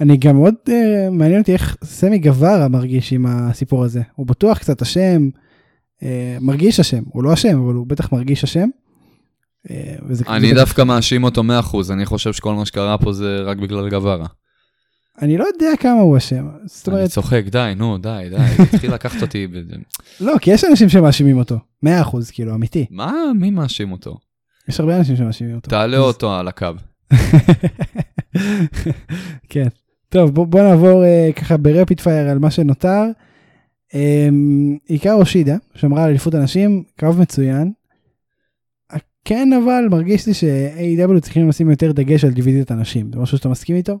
אני 0.00 0.16
גם 0.16 0.36
מאוד 0.36 0.54
uh, 0.66 0.70
מעניין 1.10 1.40
אותי 1.40 1.52
איך 1.52 1.76
סמי 1.84 2.18
גווארה 2.18 2.68
מרגיש 2.68 3.12
עם 3.12 3.26
הסיפור 3.26 3.84
הזה. 3.84 4.02
הוא 4.14 4.26
בטוח 4.26 4.58
קצת 4.58 4.82
אשם, 4.82 5.28
uh, 6.00 6.04
מרגיש 6.40 6.80
אשם, 6.80 7.02
הוא 7.06 7.22
לא 7.22 7.32
אשם, 7.32 7.62
אבל 7.64 7.74
הוא 7.74 7.86
בטח 7.86 8.12
מרגיש 8.12 8.44
אשם. 8.44 8.68
Uh, 9.66 9.70
וזה, 10.08 10.24
אני 10.28 10.54
דווקא 10.54 10.82
מאשים 10.82 11.24
אותו 11.24 11.42
100%, 11.42 11.92
אני 11.92 12.06
חושב 12.06 12.32
שכל 12.32 12.54
מה 12.54 12.66
שקרה 12.66 12.98
פה 12.98 13.12
זה 13.12 13.40
רק 13.42 13.56
בגלל 13.56 13.90
גווארה. 13.90 14.26
אני 15.22 15.38
לא 15.38 15.44
יודע 15.44 15.70
כמה 15.80 16.00
הוא 16.00 16.16
אשם. 16.16 16.48
זאת 16.64 16.88
אני 16.88 16.96
אומרת, 16.96 17.10
צוחק, 17.10 17.44
די, 17.50 17.72
נו, 17.76 17.98
די, 17.98 18.26
די, 18.30 18.36
התחיל 18.74 18.94
לקחת 18.94 19.22
אותי. 19.22 19.46
ב- 19.46 19.60
לא, 20.20 20.34
כי 20.40 20.50
יש 20.50 20.64
אנשים 20.64 20.88
שמאשימים 20.88 21.38
אותו. 21.38 21.58
100% 21.84 21.88
כאילו, 22.32 22.54
אמיתי. 22.54 22.86
מה, 22.90 23.12
מי 23.34 23.50
מאשים 23.50 23.92
אותו? 23.92 24.16
יש 24.68 24.80
הרבה 24.80 24.96
אנשים 24.96 25.16
שמאשימים 25.16 25.54
אותו. 25.54 25.70
תעלה 25.70 25.98
אותו 25.98 26.34
על 26.34 26.48
הקו. 26.48 26.66
כן. 29.48 29.68
טוב, 30.14 30.34
בוא, 30.34 30.46
בוא 30.46 30.62
נעבור 30.62 31.02
uh, 31.02 31.32
ככה 31.32 31.56
ברפיד 31.56 32.00
פייר 32.00 32.28
על 32.28 32.38
מה 32.38 32.50
שנותר. 32.50 33.02
Um, 33.92 33.96
עיקר 34.86 35.12
אושידה, 35.12 35.56
שמרה 35.74 36.04
על 36.04 36.10
אליפות 36.10 36.34
הנשים, 36.34 36.84
קרב 36.96 37.20
מצוין. 37.20 37.72
כן, 39.24 39.48
אבל 39.52 39.88
מרגיש 39.90 40.26
לי 40.26 40.34
ש-AW 40.34 41.20
צריכים 41.20 41.48
לשים 41.48 41.70
יותר 41.70 41.92
דגש 41.92 42.24
על 42.24 42.30
דיוויזיית 42.30 42.70
הנשים. 42.70 43.10
זה 43.12 43.18
משהו 43.18 43.38
שאתה 43.38 43.48
מסכים 43.48 43.76
איתו? 43.76 43.98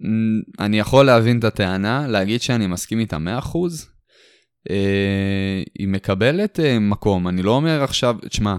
Mm, 0.00 0.64
אני 0.64 0.78
יכול 0.78 1.06
להבין 1.06 1.38
את 1.38 1.44
הטענה, 1.44 2.06
להגיד 2.08 2.40
שאני 2.40 2.66
מסכים 2.66 2.98
איתה 2.98 3.16
100%. 3.16 3.18
אה, 4.70 5.62
היא 5.78 5.88
מקבלת 5.88 6.60
אה, 6.60 6.78
מקום, 6.78 7.28
אני 7.28 7.42
לא 7.42 7.50
אומר 7.50 7.82
עכשיו, 7.82 8.16
תשמע, 8.28 8.56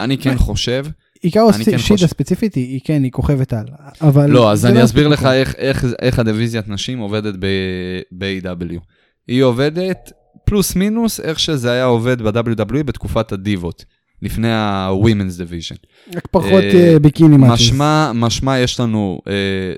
אני 0.00 0.18
כן? 0.18 0.36
חושב, 0.36 0.86
עיקר 1.20 1.40
אני 1.54 1.64
כן 1.64 1.74
אושידה 1.74 1.94
חושב- 1.96 2.06
ספציפית 2.06 2.54
היא, 2.54 2.80
כן, 2.84 3.02
היא 3.02 3.12
כוכבת 3.12 3.52
על. 3.52 3.64
אבל... 4.00 4.30
לא, 4.30 4.52
אז 4.52 4.66
אני 4.66 4.78
לא 4.78 4.84
אסביר 4.84 5.08
לך. 5.08 5.26
איך, 5.26 5.54
איך, 5.54 5.86
איך 6.02 6.18
הדיוויזיית 6.18 6.68
נשים 6.68 6.98
עובדת 6.98 7.34
ב-AW. 8.12 8.78
היא 9.28 9.42
עובדת 9.42 10.12
פלוס 10.44 10.76
מינוס 10.76 11.20
איך 11.20 11.38
שזה 11.38 11.70
היה 11.70 11.84
עובד 11.84 12.22
ב-WWE 12.22 12.82
בתקופת 12.82 13.32
הדיבות, 13.32 13.84
לפני 14.22 14.52
ה-Women's 14.52 15.40
Division. 15.40 15.76
רק 16.14 16.26
פחות 16.30 16.62
uh, 16.72 16.98
ביקיני 16.98 17.36
מאצ'ס. 17.36 17.52
משמע, 17.52 18.12
משמע 18.14 18.58
יש 18.58 18.80
לנו 18.80 19.20
אה, 19.28 19.32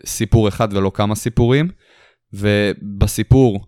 סיפור 0.07 0.49
אחד 0.49 0.69
ולא 0.73 0.91
כמה 0.95 1.15
סיפורים, 1.15 1.69
ובסיפור, 2.33 3.61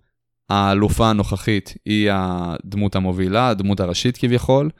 האלופה 0.50 1.10
הנוכחית 1.10 1.74
היא 1.86 2.10
הדמות 2.12 2.96
המובילה, 2.96 3.48
הדמות 3.48 3.80
הראשית 3.80 4.16
כביכול, 4.16 4.70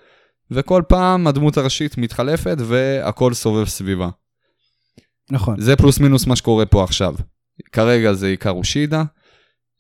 וכל 0.54 0.82
פעם 0.88 1.26
הדמות 1.26 1.56
הראשית 1.56 1.98
מתחלפת 1.98 2.56
והכל 2.58 3.34
סובב 3.34 3.68
סביבה. 3.68 4.08
נכון. 5.30 5.60
זה 5.60 5.76
פלוס 5.76 6.00
מינוס 6.00 6.26
מה 6.26 6.36
שקורה 6.36 6.66
פה 6.66 6.84
עכשיו. 6.84 7.14
כרגע 7.72 8.12
זה 8.12 8.26
עיקר 8.26 8.50
אושידה. 8.50 9.04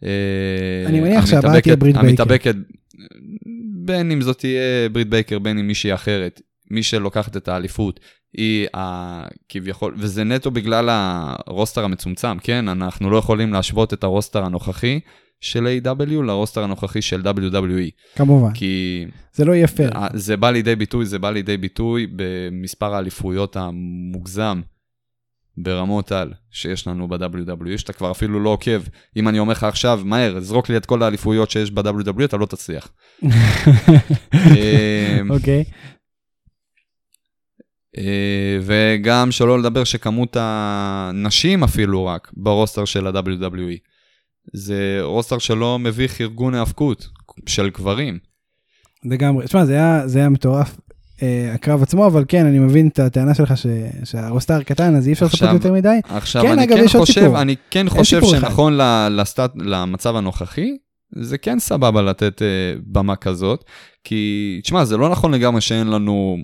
אה, 0.04 0.84
אני 0.86 1.00
מניח 1.00 1.26
שהבאה 1.26 1.60
תהיה 1.60 1.76
ברית 1.76 1.96
בייקר. 1.96 2.08
המתאבקת, 2.08 2.54
בין 3.84 4.10
אם 4.10 4.20
זאת 4.20 4.38
תהיה 4.38 4.88
ברית 4.92 5.08
בייקר, 5.08 5.38
בין 5.38 5.58
אם 5.58 5.66
מישהי 5.66 5.94
אחרת, 5.94 6.40
מי 6.70 6.82
שלוקחת 6.82 7.36
את 7.36 7.48
האליפות 7.48 8.00
היא 8.36 8.66
ה... 8.76 9.22
כביכול, 9.48 9.94
וזה 9.98 10.24
נטו 10.24 10.50
בגלל 10.50 10.88
ה 10.90 11.04
roster 11.04 11.84
המצומצם, 11.84 12.38
כן? 12.38 12.68
אנחנו 12.68 13.10
לא 13.10 13.16
יכולים 13.16 13.52
להשוות 13.52 13.94
את 13.94 14.04
ה 14.04 14.10
roster 14.10 14.44
הנוכחי 14.44 15.00
של 15.42 15.66
AEW 15.66 16.22
ל 16.22 16.28
roster 16.28 16.64
הנוכחי 16.64 17.02
של 17.02 17.20
WWE. 17.20 17.90
כמובן. 18.16 18.52
כי... 18.54 19.04
זה 19.34 19.44
לא 19.44 19.52
יהיה 19.52 19.68
פייר. 19.68 19.90
זה 20.14 20.36
בא 20.36 20.50
לידי 20.50 20.76
ביטוי, 20.76 21.06
זה 21.06 21.18
בא 21.18 21.30
לידי 21.30 21.56
ביטוי 21.56 22.06
במספר 22.16 22.94
האליפויות 22.94 23.56
המוגזם 23.56 24.60
ברמות 25.56 26.12
על 26.12 26.32
שיש 26.50 26.86
לנו 26.86 27.08
ב-WWE, 27.08 27.78
שאתה 27.78 27.92
כבר 27.92 28.10
אפילו 28.10 28.40
לא 28.40 28.50
עוקב. 28.50 28.82
אם 29.16 29.28
אני 29.28 29.38
אומר 29.38 29.52
לך 29.52 29.64
עכשיו, 29.64 30.00
מהר, 30.04 30.40
זרוק 30.40 30.68
לי 30.68 30.76
את 30.76 30.86
כל 30.86 31.02
האליפויות 31.02 31.50
שיש 31.50 31.70
ב-WWE, 31.70 32.24
אתה 32.24 32.36
לא 32.36 32.46
תצליח. 32.46 32.92
אמ, 33.24 33.28
אוקיי. 35.30 35.64
אה, 37.98 38.58
וגם 38.62 39.30
שלא 39.30 39.58
לדבר 39.58 39.84
שכמות 39.84 40.36
הנשים 40.40 41.64
אפילו 41.64 42.06
רק 42.06 42.30
ברוסטר 42.36 42.84
של 42.84 43.06
ה-WWE. 43.06 43.91
זה 44.52 44.98
רוסטר 45.02 45.38
שלא 45.38 45.78
מביך 45.78 46.20
ארגון 46.20 46.54
היאבקות 46.54 47.08
של 47.46 47.70
גברים. 47.70 48.18
לגמרי. 49.04 49.46
תשמע, 49.46 49.64
זה 49.64 49.72
היה, 49.72 50.08
זה 50.08 50.18
היה 50.18 50.28
מטורף, 50.28 50.76
אה, 51.22 51.52
הקרב 51.54 51.82
עצמו, 51.82 52.06
אבל 52.06 52.24
כן, 52.28 52.46
אני 52.46 52.58
מבין 52.58 52.88
את 52.88 52.98
הטענה 52.98 53.34
שלך 53.34 53.56
ש, 53.56 53.66
שהרוסטר 54.04 54.62
קטן, 54.62 54.96
אז 54.96 55.08
אי 55.08 55.12
אפשר 55.12 55.26
לצפות 55.26 55.48
יותר 55.52 55.72
מדי. 55.72 56.00
עכשיו, 56.08 56.42
כן, 56.42 56.52
אני, 56.52 56.64
אגב, 56.64 56.76
כן 56.76 56.98
חושב. 56.98 57.32
אני 57.34 57.56
כן 57.70 57.88
חושב 57.88 58.20
שנכון 58.24 58.76
ל, 58.80 59.08
לסטט, 59.10 59.50
למצב 59.56 60.16
הנוכחי, 60.16 60.76
זה 61.16 61.38
כן 61.38 61.58
סבבה 61.58 62.02
לתת 62.02 62.42
uh, 62.42 62.80
במה 62.86 63.16
כזאת, 63.16 63.64
כי, 64.04 64.60
תשמע, 64.62 64.84
זה 64.84 64.96
לא 64.96 65.08
נכון 65.08 65.34
לגמרי 65.34 65.60
שאין 65.60 65.86
לנו 65.86 66.36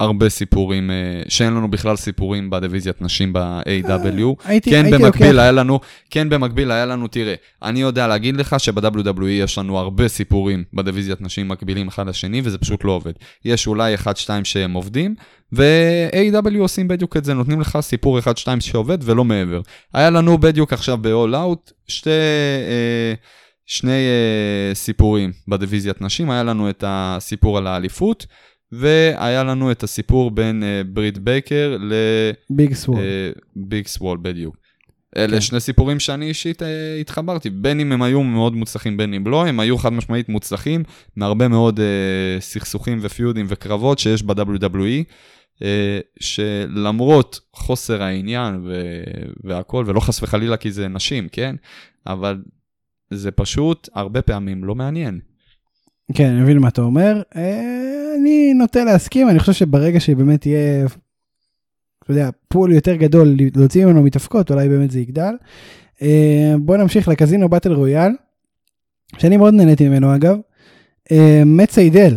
הרבה 0.00 0.28
סיפורים, 0.28 0.90
uh, 0.90 1.30
שאין 1.30 1.52
לנו 1.52 1.70
בכלל 1.70 1.96
סיפורים 1.96 2.50
בדיוויזיית 2.50 3.02
נשים 3.02 3.32
ב-AW. 3.32 4.44
הייתי, 4.44 4.70
כן, 4.70 4.84
הייתי 4.84 4.98
במקביל 4.98 5.26
לוקח, 5.26 5.40
היה 5.40 5.52
לנו, 5.52 5.80
כן, 6.10 6.28
במקביל 6.28 6.70
היה 6.70 6.86
לנו, 6.86 7.08
תראה, 7.08 7.34
אני 7.62 7.80
יודע 7.80 8.06
להגיד 8.06 8.36
לך 8.36 8.56
שב-WWE 8.58 9.24
יש 9.24 9.58
לנו 9.58 9.78
הרבה 9.78 10.08
סיפורים 10.08 10.64
בדיוויזיית 10.74 11.20
נשים 11.20 11.48
מקבילים 11.48 11.88
אחד 11.88 12.08
לשני, 12.08 12.40
וזה 12.44 12.58
פשוט 12.58 12.84
לא 12.84 12.92
עובד. 12.92 13.12
יש 13.44 13.66
אולי 13.66 13.94
אחד, 13.94 14.16
שתיים 14.16 14.44
שהם 14.44 14.72
עובדים, 14.72 15.14
ו-AW 15.52 16.58
עושים 16.58 16.88
בדיוק 16.88 17.16
את 17.16 17.24
זה, 17.24 17.34
נותנים 17.34 17.60
לך 17.60 17.78
סיפור 17.80 18.18
אחד, 18.18 18.36
שתיים 18.36 18.60
שעובד 18.60 18.98
ולא 19.02 19.24
מעבר. 19.24 19.60
היה 19.94 20.10
לנו 20.10 20.38
בדיוק 20.38 20.72
עכשיו 20.72 20.98
ב-all 21.02 21.34
out 21.34 21.72
שתי... 21.88 22.10
אה, 22.10 23.14
שני 23.66 23.90
uh, 23.90 24.74
סיפורים 24.74 25.32
בדיוויזיית 25.48 26.00
נשים, 26.00 26.30
היה 26.30 26.42
לנו 26.42 26.70
את 26.70 26.84
הסיפור 26.86 27.58
על 27.58 27.66
האליפות, 27.66 28.26
והיה 28.72 29.44
לנו 29.44 29.70
את 29.70 29.82
הסיפור 29.82 30.30
בין 30.30 30.62
uh, 30.62 30.86
ברית 30.86 31.18
בייקר 31.18 31.76
ביג 32.50 32.74
סוול. 32.74 32.98
לביג 33.56 33.86
סוול, 33.86 34.18
בדיוק. 34.22 34.56
אלה 35.16 35.32
כן. 35.32 35.40
שני 35.40 35.60
סיפורים 35.60 36.00
שאני 36.00 36.28
אישית 36.28 36.62
uh, 36.62 36.64
התחברתי, 37.00 37.50
בין 37.50 37.80
אם 37.80 37.92
הם 37.92 38.02
היו 38.02 38.22
מאוד 38.22 38.54
מוצלחים, 38.56 38.96
בין 38.96 39.14
אם 39.14 39.26
לא, 39.26 39.46
הם 39.46 39.60
היו 39.60 39.78
חד 39.78 39.92
משמעית 39.92 40.28
מוצלחים 40.28 40.82
מהרבה 41.16 41.48
מאוד 41.48 41.78
uh, 41.78 41.82
סכסוכים 42.40 42.98
ופיודים 43.02 43.46
וקרבות 43.48 43.98
שיש 43.98 44.22
ב-WWE. 44.22 45.04
uh, 45.56 45.62
שלמרות 46.20 47.40
חוסר 47.52 48.02
העניין 48.02 48.60
ו- 48.64 49.02
והכל, 49.44 49.84
ולא 49.86 50.00
חס 50.00 50.22
וחלילה 50.22 50.56
כי 50.56 50.72
זה 50.72 50.88
נשים, 50.88 51.28
כן? 51.32 51.56
אבל 52.06 52.42
זה 53.10 53.30
פשוט 53.30 53.88
הרבה 53.94 54.22
פעמים 54.22 54.64
לא 54.64 54.74
מעניין. 54.74 55.20
כן, 56.14 56.26
אני 56.26 56.40
מבין 56.40 56.58
מה 56.58 56.68
אתה 56.68 56.82
אומר. 56.82 57.22
אה, 57.36 58.01
אני 58.20 58.54
נוטה 58.54 58.84
להסכים, 58.84 59.28
אני 59.28 59.38
חושב 59.38 59.52
שברגע 59.52 60.00
שבאמת 60.00 60.46
יהיה, 60.46 60.86
אתה 62.02 62.10
יודע, 62.10 62.30
פול 62.48 62.72
יותר 62.72 62.94
גדול 62.94 63.36
להוציא 63.56 63.84
ממנו 63.84 64.02
מתאפקות, 64.02 64.50
אולי 64.50 64.68
באמת 64.68 64.90
זה 64.90 65.00
יגדל. 65.00 65.34
אה, 66.02 66.54
בוא 66.58 66.76
נמשיך 66.76 67.08
לקזינו 67.08 67.48
באטל 67.48 67.72
רויאל, 67.72 68.12
שאני 69.18 69.36
מאוד 69.36 69.54
נהניתי 69.54 69.88
ממנו 69.88 70.14
אגב. 70.14 70.36
אה, 71.12 71.42
מאט 71.46 71.70
סיידל, 71.70 72.16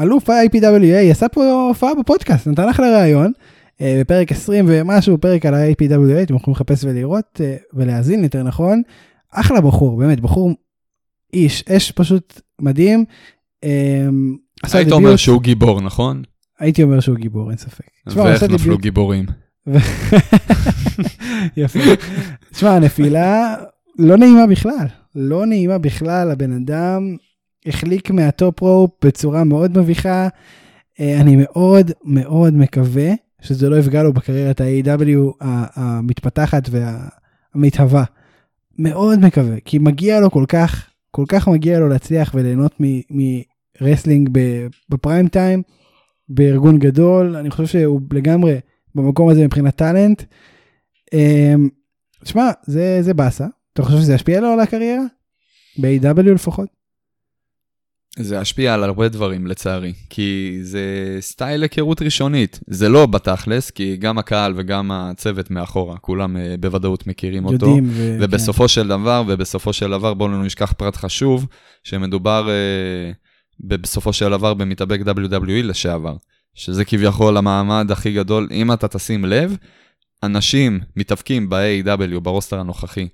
אלוף 0.00 0.30
ה-IPWA, 0.30 1.10
עשה 1.10 1.28
פה 1.28 1.66
הופעה 1.68 1.94
בפודקאסט, 1.94 2.46
נתן 2.46 2.68
אחלה 2.68 2.98
ראיון. 2.98 3.32
אה, 3.80 3.96
בפרק 4.00 4.32
20 4.32 4.64
ומשהו, 4.68 5.18
פרק 5.18 5.46
על 5.46 5.54
ה-IPWA, 5.54 6.22
אתם 6.22 6.34
יכולים 6.34 6.54
לחפש 6.54 6.84
ולראות 6.84 7.40
אה, 7.44 7.56
ולהאזין 7.72 8.22
יותר 8.22 8.42
נכון. 8.42 8.82
אחלה 9.30 9.60
בחור, 9.60 9.98
באמת, 9.98 10.20
בחור 10.20 10.50
איש, 11.32 11.64
אש 11.68 11.92
פשוט 11.92 12.40
מדהים. 12.60 13.04
עשה 14.64 14.78
היית. 14.78 14.92
אומר 14.92 15.16
שהוא 15.16 15.42
גיבור, 15.42 15.80
נכון? 15.80 16.22
הייתי 16.60 16.82
אומר 16.82 17.00
שהוא 17.00 17.16
גיבור, 17.16 17.50
אין 17.50 17.58
ספק. 17.58 17.84
ואיך 18.06 18.42
נפלו. 18.42 18.78
גיבורים? 18.78 19.26
יפה. 21.56 21.80
תשמע, 22.52 22.70
הנפילה 22.70 23.54
לא 23.98 24.16
נעימה 24.16 24.46
בכלל. 24.46 24.86
לא 25.14 25.46
נעימה 25.46 25.78
בכלל, 25.78 26.30
הבן 26.30 26.52
אדם 26.52 27.16
החליק 27.66 28.10
מה 28.10 28.30
top 28.30 28.60
rope 28.60 28.90
בצורה 29.04 29.44
מאוד 29.44 29.78
מביכה. 29.78 30.28
אה, 31.00 31.20
אני 31.20 31.36
מאוד 31.38 31.90
מאוד 32.04 32.54
מקווה 32.54 33.12
שזה 33.42 33.68
לא 33.68 33.78
יפגע 33.78 34.02
לו 34.02 34.12
בקריירת 34.12 34.60
ה-AEW 34.60 35.44
המתפתחת 35.74 36.68
והמתהווה. 36.70 38.04
מאוד 38.78 39.18
מקווה, 39.18 39.56
כי 39.64 39.78
מגיע 39.78 40.20
לו 40.20 40.30
כל 40.30 40.44
כך, 40.48 40.86
כל 41.10 41.24
כך 41.28 41.48
מגיע 41.48 41.80
לו 41.80 41.88
להצליח 41.88 42.34
וליהנות 42.34 42.72
ב- 44.32 44.66
ב 44.88 44.95
prime 44.95 45.28
time, 45.28 45.62
בארגון 46.28 46.78
גדול, 46.78 47.36
אני 47.36 47.50
חושב 47.50 47.66
שהוא 47.66 48.00
לגמרי 48.12 48.60
במקום 48.94 49.28
הזה 49.28 49.44
מבחינת 49.44 49.76
talent. 49.76 50.22
אמ, 51.12 51.68
שמע, 52.24 52.50
זה, 52.66 52.98
זה 53.00 53.14
באסה. 53.14 53.46
אתה 53.72 53.82
חושב 53.82 53.98
שזה 53.98 54.14
ישפיע 54.14 54.40
לו 54.40 54.48
על 54.48 54.60
הקריירה? 54.60 55.04
ב-AW 55.78 56.30
לפחות? 56.34 56.68
זה 58.18 58.36
ישפיע 58.36 58.74
על 58.74 58.84
הרבה 58.84 59.08
דברים 59.08 59.46
לצערי, 59.46 59.92
כי 60.10 60.58
זה 60.62 61.16
סטייל 61.20 61.62
היכרות 61.62 62.02
ראשונית. 62.02 62.60
זה 62.66 62.88
לא 62.88 63.06
בתכלס, 63.06 63.70
כי 63.70 63.96
גם 63.96 64.18
הקהל 64.18 64.52
וגם 64.56 64.90
הצוות 64.92 65.50
מאחורה, 65.50 65.96
כולם 65.96 66.36
אה, 66.36 66.54
בוודאות 66.60 67.06
מכירים 67.06 67.44
אותו. 67.44 67.66
ו- 67.84 68.16
ובסופו 68.20 68.68
של 68.68 68.88
דבר, 68.88 69.22
ובסופו 69.26 69.72
של 69.72 69.90
דבר, 69.90 70.14
בואו 70.14 70.28
לא 70.28 70.42
נשכח 70.42 70.72
פרט 70.72 70.96
חשוב, 70.96 71.46
שמדובר 71.84 72.48
אה, 72.48 73.12
בסופו 73.60 74.12
של 74.12 74.30
דבר 74.30 74.54
במתאבק 74.54 75.00
WWE 75.00 75.62
לשעבר, 75.62 76.16
שזה 76.54 76.84
כביכול 76.84 77.36
המעמד 77.36 77.90
הכי 77.90 78.12
גדול. 78.12 78.48
אם 78.50 78.72
אתה 78.72 78.88
תשים 78.88 79.24
לב, 79.24 79.56
אנשים 80.22 80.80
מתאבקים 80.96 81.48
ב-AEW, 81.48 82.20
ב 82.20 82.26
roster 82.26 82.60
הנוכחי, 82.60 83.08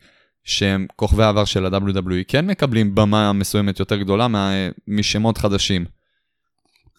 שהם 0.45 0.87
כוכבי 0.97 1.25
העבר 1.25 1.45
של 1.45 1.67
ה-WWE, 1.67 2.25
כן 2.29 2.47
מקבלים 2.47 2.95
במה 2.95 3.33
מסוימת 3.33 3.81
יותר 3.81 3.97
גדולה 3.97 4.29
מה, 4.29 4.53
משמות 4.89 5.39
חדשים. 5.39 5.85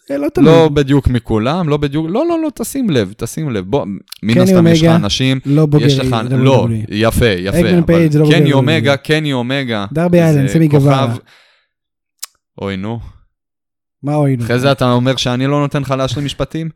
כן, 0.08 0.22
לא. 0.22 0.28
לא 0.38 0.70
בדיוק 0.70 1.08
מכולם, 1.08 1.70
לא 1.70 1.78
בדיוק, 1.78 2.06
לא, 2.10 2.28
לא, 2.28 2.42
לא, 2.42 2.50
תשים 2.56 2.89
לב, 2.89 3.14
תשים 3.18 3.50
לב. 3.50 3.66
בוא, 3.66 3.86
מן 4.24 4.38
הסתם 4.38 4.68
יש 4.68 4.84
לך 4.84 4.89
אנשים, 4.96 5.39
לא 5.46 5.66
בוגר 5.66 5.86
יש 5.86 6.00
לך, 6.00 6.16
WWE. 6.30 6.36
לא, 6.36 6.68
יפה, 6.89 7.26
יפה. 7.26 7.60
הנגמן 7.60 7.78
אדם 7.78 7.86
פייג' 7.86 8.16
לא 8.16 8.26
בוגר 8.26 8.39
קני. 8.39 8.54
אומגה, 8.54 8.98
קני 8.98 9.34
אומגה. 9.34 9.86
דרבי 9.94 10.22
אלין, 10.22 10.50
סמי 10.50 10.68
גווארה. 10.68 11.16
אוי, 12.62 12.78
נו. 12.78 13.00
מה 14.04 14.14
הועילו? 14.14 14.43
אחרי 14.43 14.60
זה 14.60 14.72
אתה 14.72 14.91
אומר 14.91 15.16
שאני 15.16 15.47
לא 15.47 15.60
נותן 15.60 15.82
לך 15.82 15.91
להשלים 15.91 16.26
משפטים? 16.26 16.70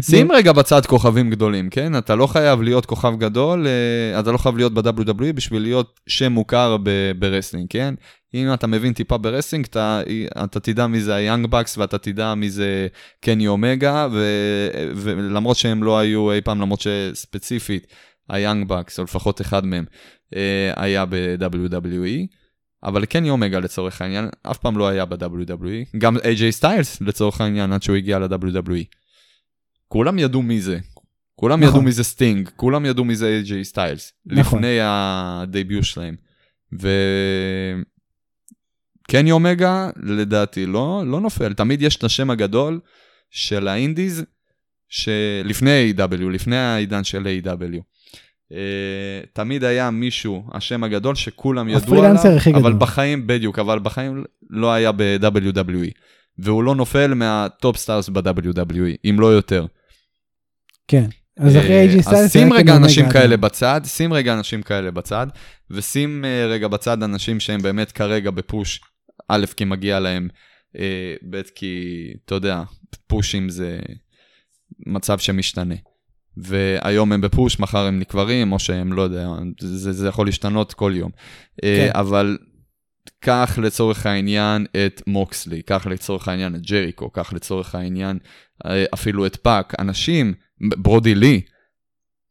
שים 0.00 0.32
רגע 0.32 0.52
בצד 0.52 0.86
כוכבים 0.86 1.30
גדולים, 1.30 1.70
כן? 1.70 1.98
אתה 1.98 2.14
לא 2.14 2.26
חייב 2.26 2.62
להיות 2.62 2.86
כוכב 2.86 3.14
גדול, 3.18 3.66
אה, 3.66 4.20
אתה 4.20 4.32
לא 4.32 4.38
חייב 4.38 4.56
להיות 4.56 4.74
ב-WWE 4.74 5.32
בשביל 5.34 5.62
להיות 5.62 6.00
שם 6.06 6.32
מוכר 6.32 6.76
ב 7.18 7.22
wrestling, 7.22 7.66
כן? 7.70 7.94
אם 8.34 8.54
אתה 8.54 8.66
מבין 8.66 8.92
טיפה 8.92 9.18
wrestling, 9.18 9.66
אתה, 9.70 10.00
אתה 10.44 10.60
תדע 10.60 10.86
מי 10.86 11.00
זה 11.00 11.14
היאנג 11.14 11.46
בקס 11.46 11.78
ואתה 11.78 11.98
תדע 11.98 12.34
מי 12.34 12.50
זה 12.50 12.86
קני 13.20 13.46
אומגה, 13.46 14.08
ו- 14.12 14.92
ולמרות 14.96 15.56
שהם 15.56 15.82
לא 15.82 15.98
היו 15.98 16.32
אי 16.32 16.40
פעם, 16.40 16.60
למרות 16.60 16.80
שספציפית 16.80 17.86
היאנג 18.28 18.68
בקס, 18.68 18.98
או 18.98 19.04
לפחות 19.04 19.40
אחד 19.40 19.66
מהם, 19.66 19.84
אה, 20.36 20.72
היה 20.76 21.04
ב-WWE. 21.08 22.26
אבל 22.86 23.04
קני 23.04 23.30
אומגה 23.30 23.58
לצורך 23.58 24.02
העניין, 24.02 24.28
אף 24.42 24.58
פעם 24.58 24.78
לא 24.78 24.88
היה 24.88 25.04
ב-WWE, 25.04 25.98
גם 25.98 26.16
AJ 26.16 26.50
סטיילס 26.50 27.00
לצורך 27.00 27.40
העניין, 27.40 27.72
עד 27.72 27.82
שהוא 27.82 27.96
הגיע 27.96 28.18
ל-WWE. 28.18 28.84
כולם 29.88 30.18
ידעו 30.18 30.42
מי 30.42 30.60
זה. 30.60 30.78
כולם 31.34 31.60
נכון. 31.60 31.68
ידעו 31.68 31.82
מי 31.82 31.92
זה 31.92 32.04
סטינג, 32.04 32.48
כולם 32.56 32.86
ידעו 32.86 33.04
מי 33.04 33.16
זה 33.16 33.26
איי-ג'יי 33.26 33.64
סטיילס, 33.64 34.12
נכון. 34.26 34.58
לפני 34.58 34.78
ה 34.82 34.99
debut 34.99 35.84
שלהם. 35.84 36.16
ו... 36.82 36.88
קני 39.02 39.30
אומגה, 39.30 39.90
לדעתי, 40.02 40.66
לא, 40.66 41.02
לא 41.06 41.20
נופל. 41.20 41.52
תמיד 41.52 41.82
יש 41.82 41.96
את 41.96 42.04
השם 42.04 42.30
הגדול 42.30 42.80
של 43.30 43.68
ה 43.68 43.75
indies, 43.75 44.24
שלפני 44.88 45.92
AEW, 45.96 46.30
לפני 46.32 46.56
העידן 46.56 47.04
של 47.04 47.26
AEW. 47.26 47.80
אה, 48.52 48.56
תמיד 49.32 49.64
היה 49.64 49.90
מישהו, 49.90 50.44
השם 50.52 50.84
הגדול, 50.84 51.14
שכולם 51.14 51.68
ידעו 51.68 52.04
עליו, 52.04 52.14
אבל 52.54 52.58
גדול. 52.58 52.72
בחיים, 52.72 53.26
בדיוק, 53.26 53.58
אבל 53.58 53.78
בחיים 53.78 54.24
לא 54.50 54.72
היה 54.72 54.92
ב-WWE. 54.92 55.90
והוא 56.38 56.64
לא 56.64 56.74
נופל 56.74 57.14
מה 57.14 57.39
top 57.39 57.76
stars 57.76 58.08
ב-WWE, 58.08 59.10
אם 59.10 59.16
לא 59.20 59.26
יותר. 59.26 59.66
כן. 60.88 61.06
אז 61.38 61.56
אחרי 61.56 61.72
אה, 61.72 61.80
אייג'י 61.80 62.02
סטיילס... 62.02 62.20
אז 62.20 62.32
שים 62.32 62.52
רגע 62.52 62.76
אנשים 62.76 63.08
כאלה. 63.10 63.36
בצד, 63.36 63.80
שים 63.84 64.12
רגע 64.12 64.34
אנשים 64.34 64.62
כאלה 64.62 64.90
בצד, 64.90 65.26
ושים 65.70 66.24
אה, 66.24 66.46
רגע 66.46 66.68
בצד 66.68 67.02
אנשים 67.02 67.40
שהם 67.40 67.62
באמת 67.62 67.92
כרגע 67.92 68.30
ב 68.30 68.38
push, 68.38 68.80
א', 69.28 69.44
כי 69.56 69.64
מגיע 69.64 70.00
להם, 70.00 70.28
אה, 70.78 71.14
ב', 71.30 71.42
כי, 71.54 72.06
אתה 72.24 72.34
יודע, 72.34 72.62
פושים 73.06 73.48
זה 73.48 73.78
מצב 74.86 75.18
שמשתנה. 75.18 75.74
והיום 76.36 77.12
הם 77.12 77.20
ב 77.20 77.27
push, 77.27 77.60
מחר 77.60 77.86
הם 77.86 77.98
נקברים, 77.98 78.52
או 78.52 78.58
שהם, 78.58 78.92
לא 78.92 79.02
יודע, 79.02 79.28
זה, 79.60 79.92
זה 79.92 80.08
יכול 80.08 80.26
להשתנות 80.26 80.74
כל 80.74 80.92
יום. 80.94 81.10
אה, 81.64 81.88
כן. 81.92 81.98
אבל 81.98 82.38
קח 83.20 83.58
לצורך 83.62 84.06
העניין 84.06 84.66
את 84.86 85.02
מוקסלי, 85.06 85.62
קח 85.62 85.86
לצורך 85.86 86.28
העניין 86.28 86.54
את 86.54 86.60
ג'ריקו, 86.60 87.10
קח 87.10 87.32
לצורך 87.32 87.74
העניין 87.74 88.18
אה, 88.66 88.84
אפילו 88.94 89.26
את 89.26 89.36
פאק, 89.36 89.74
אנשים, 89.78 90.34
ברודי 90.60 91.14
לי, 91.14 91.40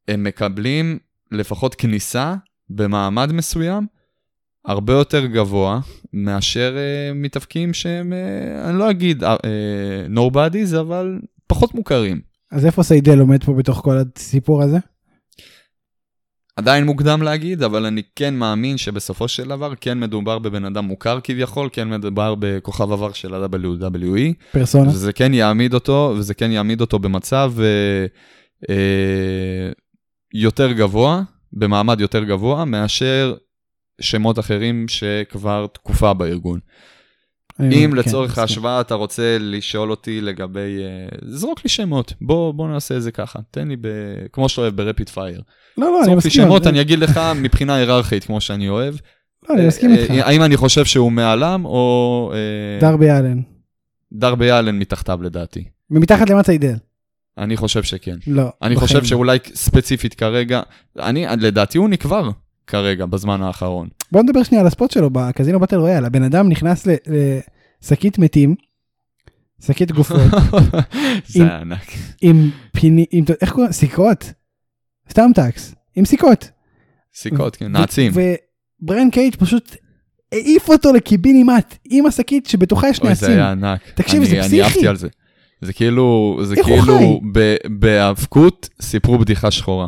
הם 0.07 0.23
מקבלים 0.23 0.99
לפחות 1.31 1.75
כניסה 1.75 2.35
במעמד 2.69 3.31
מסוים 3.31 3.87
הרבה 4.65 4.93
יותר 4.93 5.25
גבוה 5.25 5.79
מאשר 6.13 6.75
אה, 6.77 7.13
מתאבקים 7.13 7.73
שהם, 7.73 8.13
אה, 8.13 8.69
אני 8.69 8.79
לא 8.79 8.89
אגיד 8.89 9.23
אה, 9.23 9.35
nobodies, 10.15 10.79
אבל 10.79 11.19
פחות 11.47 11.75
מוכרים. 11.75 12.34
אז 12.51 12.65
איפה 12.65 12.83
סיידל 12.83 13.19
עומד 13.19 13.43
פה 13.43 13.53
בתוך 13.53 13.77
כל 13.77 13.97
הסיפור 13.97 14.63
הזה? 14.63 14.77
עדיין 16.55 16.85
מוקדם 16.85 17.21
להגיד, 17.21 17.63
אבל 17.63 17.85
אני 17.85 18.01
כן 18.15 18.35
מאמין 18.35 18.77
שבסופו 18.77 19.27
של 19.27 19.47
דבר 19.47 19.73
כן 19.81 19.99
מדובר 19.99 20.39
בבן 20.39 20.65
אדם 20.65 20.85
מוכר 20.85 21.19
כביכול, 21.23 21.69
כן 21.71 21.89
מדובר 21.89 22.35
בכוכב 22.39 22.91
עבר 22.91 23.11
של 23.11 23.33
ה-WWE, 23.33 24.33
פרסונה? 24.51 24.89
וזה 24.89 25.13
כן 25.13 25.33
יעמיד 25.33 25.73
אותו, 25.73 26.13
וזה 26.17 26.33
כן 26.33 26.51
יעמיד 26.51 26.81
אותו 26.81 26.99
במצב 26.99 27.53
אה, 27.59 28.05
אה, 28.69 29.71
יותר 30.33 30.71
גבוה, 30.71 31.21
במעמד 31.53 32.01
יותר 32.01 32.23
גבוה, 32.23 32.65
מאשר 32.65 33.35
שמות 34.01 34.39
אחרים 34.39 34.87
שכבר 34.87 35.67
תקופה 35.73 36.13
בארגון. 36.13 36.59
אם 37.61 37.89
כן, 37.91 37.97
לצורך 37.97 38.29
מסכים. 38.29 38.41
ההשוואה 38.41 38.81
אתה 38.81 38.95
רוצה 38.95 39.37
לשאול 39.39 39.91
אותי 39.91 40.21
לגבי, 40.21 40.83
אה, 40.83 41.17
זרוק 41.25 41.59
לי 41.63 41.69
שמות, 41.69 42.13
בוא, 42.21 42.53
בוא 42.53 42.67
נעשה 42.67 42.97
את 42.97 43.01
זה 43.01 43.11
ככה, 43.11 43.39
תן 43.51 43.67
לי, 43.67 43.75
ב, 43.75 43.87
כמו 44.31 44.49
שאתה 44.49 44.61
אוהב 44.61 44.75
ברפיד 44.75 45.09
פייר. 45.09 45.41
לא, 45.77 45.87
לא, 45.87 45.97
אני 45.97 46.05
זרוק 46.05 46.23
לי 46.23 46.27
מסכים. 46.27 46.31
שמות, 46.31 46.67
אני 46.67 46.81
אגיד 46.81 46.99
לך 46.99 47.21
מבחינה 47.35 47.75
היררכית, 47.75 48.23
כמו 48.23 48.41
שאני 48.41 48.69
אוהב. 48.69 48.95
לא, 49.49 49.55
אני 49.55 49.67
מסכים 49.67 49.91
אה, 49.91 49.95
איתך. 49.95 50.11
אה, 50.11 50.27
האם 50.27 50.43
אני 50.43 50.57
חושב 50.57 50.85
שהוא 50.85 51.11
מעלם, 51.11 51.65
או 51.65 52.31
אה, 52.33 52.89
דרבי 52.89 53.11
אלן. 53.11 53.41
דרבי 54.13 54.51
אלן 54.51 54.79
מתחתיו 54.79 55.19
לדעתי. 55.23 55.63
ומתחת 55.91 56.29
למה 56.29 56.43
סיידל? 56.43 56.75
אני 57.37 57.57
חושב 57.57 57.83
שכן. 57.83 58.15
לא. 58.27 58.51
אני 58.61 58.75
חושב 58.75 58.97
לא. 58.97 59.03
שאולי 59.03 59.37
ספציפית 59.53 60.13
כרגע, 60.13 60.61
אני, 60.99 61.25
לדעתי 61.39 61.77
הוא 61.77 61.89
נקבר 61.89 62.29
כרגע, 62.67 63.05
בזמן 63.05 63.41
האחרון. 63.41 63.87
בוא 64.15 64.23
נדבר 64.23 64.43
שנייה 64.43 64.61
על 64.61 64.67
ה 64.67 64.72
spot 64.72 64.91
שלו 64.91 65.09
בקזינו 65.09 65.59
באטל 65.59 65.75
רויאל. 65.75 66.05
הבן 66.05 66.23
אדם 66.23 66.49
נכנס 66.49 66.87
לשקית 67.81 68.19
מתים, 68.19 68.55
שקית 69.65 69.91
גופות, 69.91 70.21
זה 71.27 71.55
ענק. 71.55 71.85
עם 72.21 72.49
פיני, 72.75 73.05
עם, 73.11 73.25
איך 73.41 73.51
קוראים? 73.51 73.71
סיכות? 73.71 74.33
thumb 75.09 75.29
tacks, 75.35 75.75
עם 75.95 76.05
סיכות. 76.05 76.49
סיכות, 77.15 77.55
כן, 77.55 77.71
נעצים. 77.71 78.11
ובריין 78.81 79.11
קייג' 79.11 79.35
פשוט 79.35 79.75
העיף 80.31 80.69
אותו 80.69 80.93
לקיבינימט 80.93 81.75
עם 81.85 82.05
השקית 82.05 82.45
שבתוכה 82.45 82.87
יש 82.89 82.99
אוי, 82.99 83.15
זה 83.15 83.27
נעצים. 83.27 83.39
היה 83.39 83.51
ענק. 83.51 83.81
תקשיב, 83.95 84.21
אני- 84.21 84.29
זה 84.29 84.35
אני 84.39 84.43
פסיכי. 84.43 84.61
עפתי 84.61 84.87
על 84.87 84.95
זה. 84.95 85.07
זה 85.61 85.73
כאילו, 85.73 86.37
זה 86.43 86.55
כאילו, 86.63 86.97
חי? 86.97 87.19
ב- 87.33 87.55
בהיאבקות 87.79 88.69
סיפרו 88.81 89.17
בדיחה 89.17 89.51
שחורה. 89.51 89.87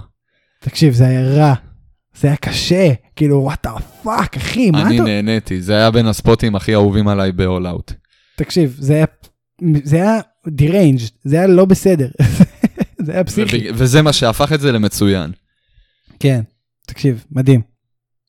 תקשיב, 0.61 0.93
זה 0.93 1.07
היה 1.07 1.21
רע. 1.21 1.53
זה 2.19 2.27
היה 2.27 2.37
קשה. 2.37 2.93
כאילו, 3.15 3.35
what 3.43 3.63
the 3.67 3.73
fuck, 4.03 4.37
אחי, 4.37 4.71
מה 4.71 4.81
אני 4.81 4.95
אתה... 4.95 5.03
נהניתי, 5.05 5.61
זה 5.61 5.73
היה 5.75 5.91
בין 5.91 6.05
הספוטים 6.07 6.55
הכי 6.55 6.73
אהובים 6.73 7.07
עליי 7.07 7.31
ב-all 7.31 7.65
out. 7.65 7.93
תקשיב, 8.35 8.75
זה 8.79 8.93
היה... 8.93 9.05
זה 9.83 9.95
היה 9.95 10.19
deranged, 10.47 11.11
זה 11.23 11.35
היה 11.37 11.47
לא 11.47 11.65
בסדר. 11.65 12.09
זה 13.05 13.11
היה 13.13 13.23
פסיכי. 13.23 13.67
וזה 13.73 14.01
מה 14.01 14.13
שהפך 14.13 14.51
את 14.53 14.59
זה 14.61 14.71
למצוין. 14.71 15.31
כן, 16.19 16.41
תקשיב, 16.87 17.25
מדהים. 17.31 17.61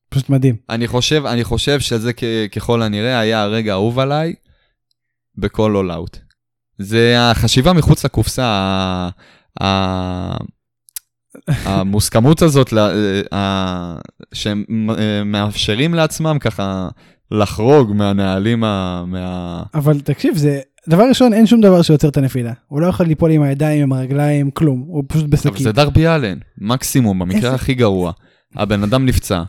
פשוט 0.09 0.29
מדהים. 0.29 0.55
אני 0.69 0.87
חושב, 0.87 1.25
אני 1.25 1.43
חושב 1.43 1.79
שזה 1.79 2.13
כ- 2.13 2.23
ככל 2.51 2.81
הנראה 2.81 3.19
היה 3.19 3.41
הרגע 3.41 3.71
האהוב 3.71 3.99
עליי 3.99 4.33
בכל 5.37 5.75
all 5.85 5.91
out. 5.91 6.17
זה 6.77 7.15
החשיבה 7.19 7.73
מחוץ 7.73 8.05
לקופסה, 8.05 8.45
ה- 8.45 9.09
ה- 9.63 10.37
המוסכמות 11.47 12.41
הזאת, 12.41 12.73
שהם 14.33 14.65
אה, 14.97 15.23
מאפשרים 15.23 15.93
לעצמם 15.93 16.37
ככה 16.39 16.87
לחרוג 17.31 17.93
מהנהלים, 17.93 18.63
ה- 18.63 19.03
מה... 19.07 19.63
אבל 19.73 19.99
תקשיב, 19.99 20.35
זה... 20.37 20.59
דבר 20.89 21.03
ראשון, 21.09 21.33
אין 21.33 21.45
שום 21.47 21.61
דבר 21.61 21.81
שיוצר 21.81 22.07
את 22.09 22.17
הנפילה. 22.17 22.53
הוא 22.67 22.81
לא 22.81 22.87
יכול 22.87 23.05
ליפול 23.05 23.31
עם 23.31 23.41
הידיים, 23.41 23.83
עם 23.83 23.93
הרגליים, 23.93 24.51
כלום. 24.51 24.83
הוא 24.87 25.03
פשוט 25.07 25.23
אבל 25.23 25.31
בשקית. 25.31 25.57
זה 25.57 25.71
דרבי 25.71 26.07
אלן, 26.07 26.37
מקסימום, 26.57 27.19
במקרה 27.19 27.55
הכי 27.55 27.73
גרוע. 27.73 28.11
הבן 28.55 28.83
אדם 28.83 29.05
נפצע, 29.05 29.43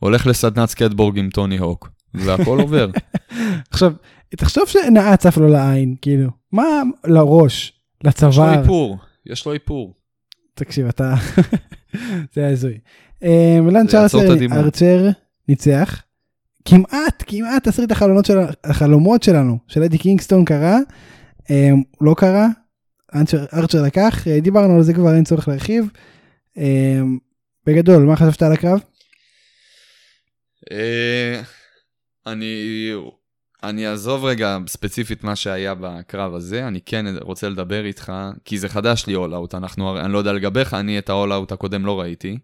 הולך 0.00 0.26
לסדנת 0.26 0.68
סקטבורג 0.68 1.18
עם 1.18 1.30
טוני 1.30 1.58
הוק, 1.58 1.88
והכל 2.14 2.60
עובר. 2.60 2.90
עכשיו, 3.72 3.92
תחשוב 4.36 4.64
שנעה 4.66 5.16
צף 5.16 5.36
לו 5.36 5.48
לעין, 5.48 5.94
כאילו. 6.02 6.30
מה 6.52 6.64
לראש? 7.04 7.68
יש 7.68 7.72
לו 8.04 8.08
לצוואר? 8.10 8.60
איפור, 8.60 8.98
יש 9.26 9.46
לו 9.46 9.52
איפור. 9.52 9.94
תקשיב, 10.54 10.86
אתה... 10.86 11.14
זה 12.34 12.40
היה 12.40 12.50
הזוי. 12.50 12.78
אה, 13.22 13.58
לנץ' 13.72 13.94
ארצ'ר- 14.52 15.10
ניצח. 15.48 16.02
כמעט, 16.64 17.24
כמעט 17.26 17.68
תסריט 17.68 17.90
החלומות 17.92 18.24
של- 18.24 18.38
החלומות 18.64 19.22
שלנו, 19.22 19.58
של 19.68 19.82
אדי 19.82 19.98
קינגסטון 19.98 20.44
קרה. 20.44 20.78
אה, 21.50 21.70
לא 22.00 22.14
קרה. 22.18 22.46
ארצ'ר- 23.14 23.46
ארצ'ר 23.54 23.82
לקח, 23.82 24.28
אה, 24.28 24.40
דיברנו 24.40 24.76
על 24.76 24.82
זה 24.82 24.94
כבר, 24.94 25.14
אין 25.14 25.24
צורך 25.24 25.48
להרחיב. 25.48 25.84
אה, 26.58 27.00
בגדול, 27.66 28.02
מה 28.02 28.16
חשבת 28.16 28.42
על 28.42 28.52
הקרב? 28.52 28.80
אה, 30.72 31.40
אני, 32.26 32.90
אני 33.68 33.88
אעזוב 33.88 34.24
רגע 34.24 34.58
ספציפית 34.66 35.24
מה 35.24 35.36
שהיה 35.36 35.74
בקרב 35.80 36.34
הזה, 36.34 36.68
אני 36.68 36.80
כן 36.86 37.04
רוצה 37.20 37.48
לדבר 37.48 37.84
איתך, 37.84 38.12
כי 38.44 38.58
זה 38.58 38.68
חדש 38.68 39.06
לי 39.06 39.14
אול 39.14 39.34
אאוט, 39.34 39.54
אנחנו, 39.54 39.88
הרי- 39.88 40.00
אני 40.00 40.12
לא 40.12 40.18
יודע 40.18 40.32
לגביך, 40.32 40.74
אני 40.74 40.98
את 40.98 41.08
האול 41.08 41.32
אאוט 41.32 41.52
הקודם 41.52 41.86
לא 41.86 42.00
ראיתי, 42.00 42.38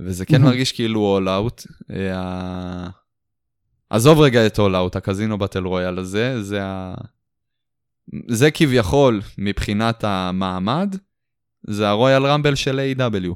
וזה 0.00 0.26
כן. 0.26 0.42
מרגיש 0.42 0.72
כאילו 0.72 1.00
אול 1.00 1.28
אאוט. 1.28 1.62
עזוב 3.90 4.20
רגע 4.20 4.46
את 4.46 4.58
אול 4.58 4.76
אאוט, 4.76 4.96
הקזינו 4.96 5.38
באטל 5.38 5.64
רויאל 5.64 5.98
הזה, 5.98 6.42
זה 6.42 6.62
ה... 6.62 6.94
זה 8.28 8.50
כביכול, 8.50 9.20
מבחינת 9.38 10.04
המעמד, 10.04 10.96
זה 11.66 11.88
הרויאל 11.88 12.26
רמבל 12.26 12.54
של 12.54 12.80
AEW. 12.98 13.28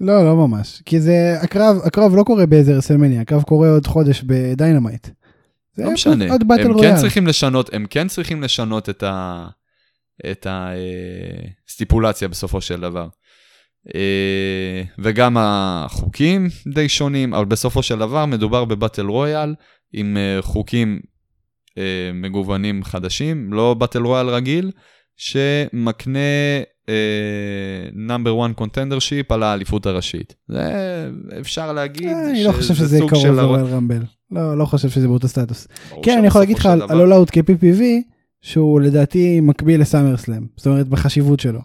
לא, 0.00 0.24
לא 0.24 0.36
ממש. 0.36 0.82
כי 0.86 1.00
זה, 1.00 1.38
הקרב, 1.42 1.76
הקרב 1.84 2.14
לא 2.14 2.22
קורה 2.22 2.46
באיזה 2.46 2.76
רסלמניה, 2.76 3.20
הקרב 3.20 3.42
קורה 3.42 3.70
עוד 3.70 3.86
חודש 3.86 4.22
בדיינמייט. 4.26 5.08
לא 5.78 5.90
משנה, 5.90 6.24
הם. 6.24 6.80
כן 6.80 6.96
צריכים 6.96 7.26
לשנות, 7.26 7.74
הם 7.74 7.86
כן 7.90 8.08
צריכים 8.08 8.42
לשנות 8.42 8.88
את 8.88 9.02
ה... 9.02 9.46
את 10.30 10.46
הסטיפולציה 10.50 12.28
בסופו 12.28 12.60
של 12.60 12.80
דבר. 12.80 13.08
אה, 13.94 14.82
וגם 14.98 15.36
החוקים 15.40 16.48
די 16.74 16.88
שונים, 16.88 17.34
אבל 17.34 17.44
בסופו 17.44 17.82
של 17.82 17.98
דבר 17.98 18.26
מדובר 18.26 18.64
בבטל 18.64 19.06
רויאל 19.06 19.54
עם 19.92 20.16
אה, 20.16 20.42
חוקים 20.42 21.00
אה, 21.78 22.10
מגוונים 22.14 22.84
חדשים, 22.84 23.52
לא 23.52 23.74
באטל 23.74 24.02
רויאל 24.02 24.28
רגיל, 24.28 24.70
שמקנה 25.16 26.18
נאמבר 27.92 28.46
1 28.46 28.54
קונטנדר 28.56 28.98
שיפ 28.98 29.32
על 29.32 29.42
האליפות 29.42 29.86
הראשית. 29.86 30.34
זה 30.48 31.10
אפשר 31.40 31.72
להגיד 31.72 32.08
אה, 32.08 32.30
אני 32.30 32.44
לא 32.44 32.52
חושב 32.52 32.74
שזה 32.74 32.98
סוג 32.98 33.10
קרוב 33.10 33.22
של 33.22 33.30
לרויאל 33.30 33.64
רמבל. 33.64 34.02
לא, 34.30 34.58
לא 34.58 34.64
חושב 34.64 34.88
שזה 34.88 35.08
באותו 35.08 35.28
סטטוס. 35.28 35.68
כן, 36.02 36.18
אני 36.18 36.26
יכול 36.26 36.40
להגיד 36.40 36.58
לך 36.58 36.66
על 36.66 36.78
של 36.80 36.84
דבר- 36.86 36.94
על 36.94 37.00
אול 37.00 37.12
אאוט 37.12 37.30
כ-PPV, 37.32 37.82
שהוא 38.40 38.80
לדעתי 38.80 39.40
מקביל 39.40 39.80
לסאמר 39.80 40.16
סלאם, 40.16 40.46
זאת 40.56 40.66
אומרת 40.66 40.88
בחשיבות 40.88 41.40
שלו. 41.40 41.60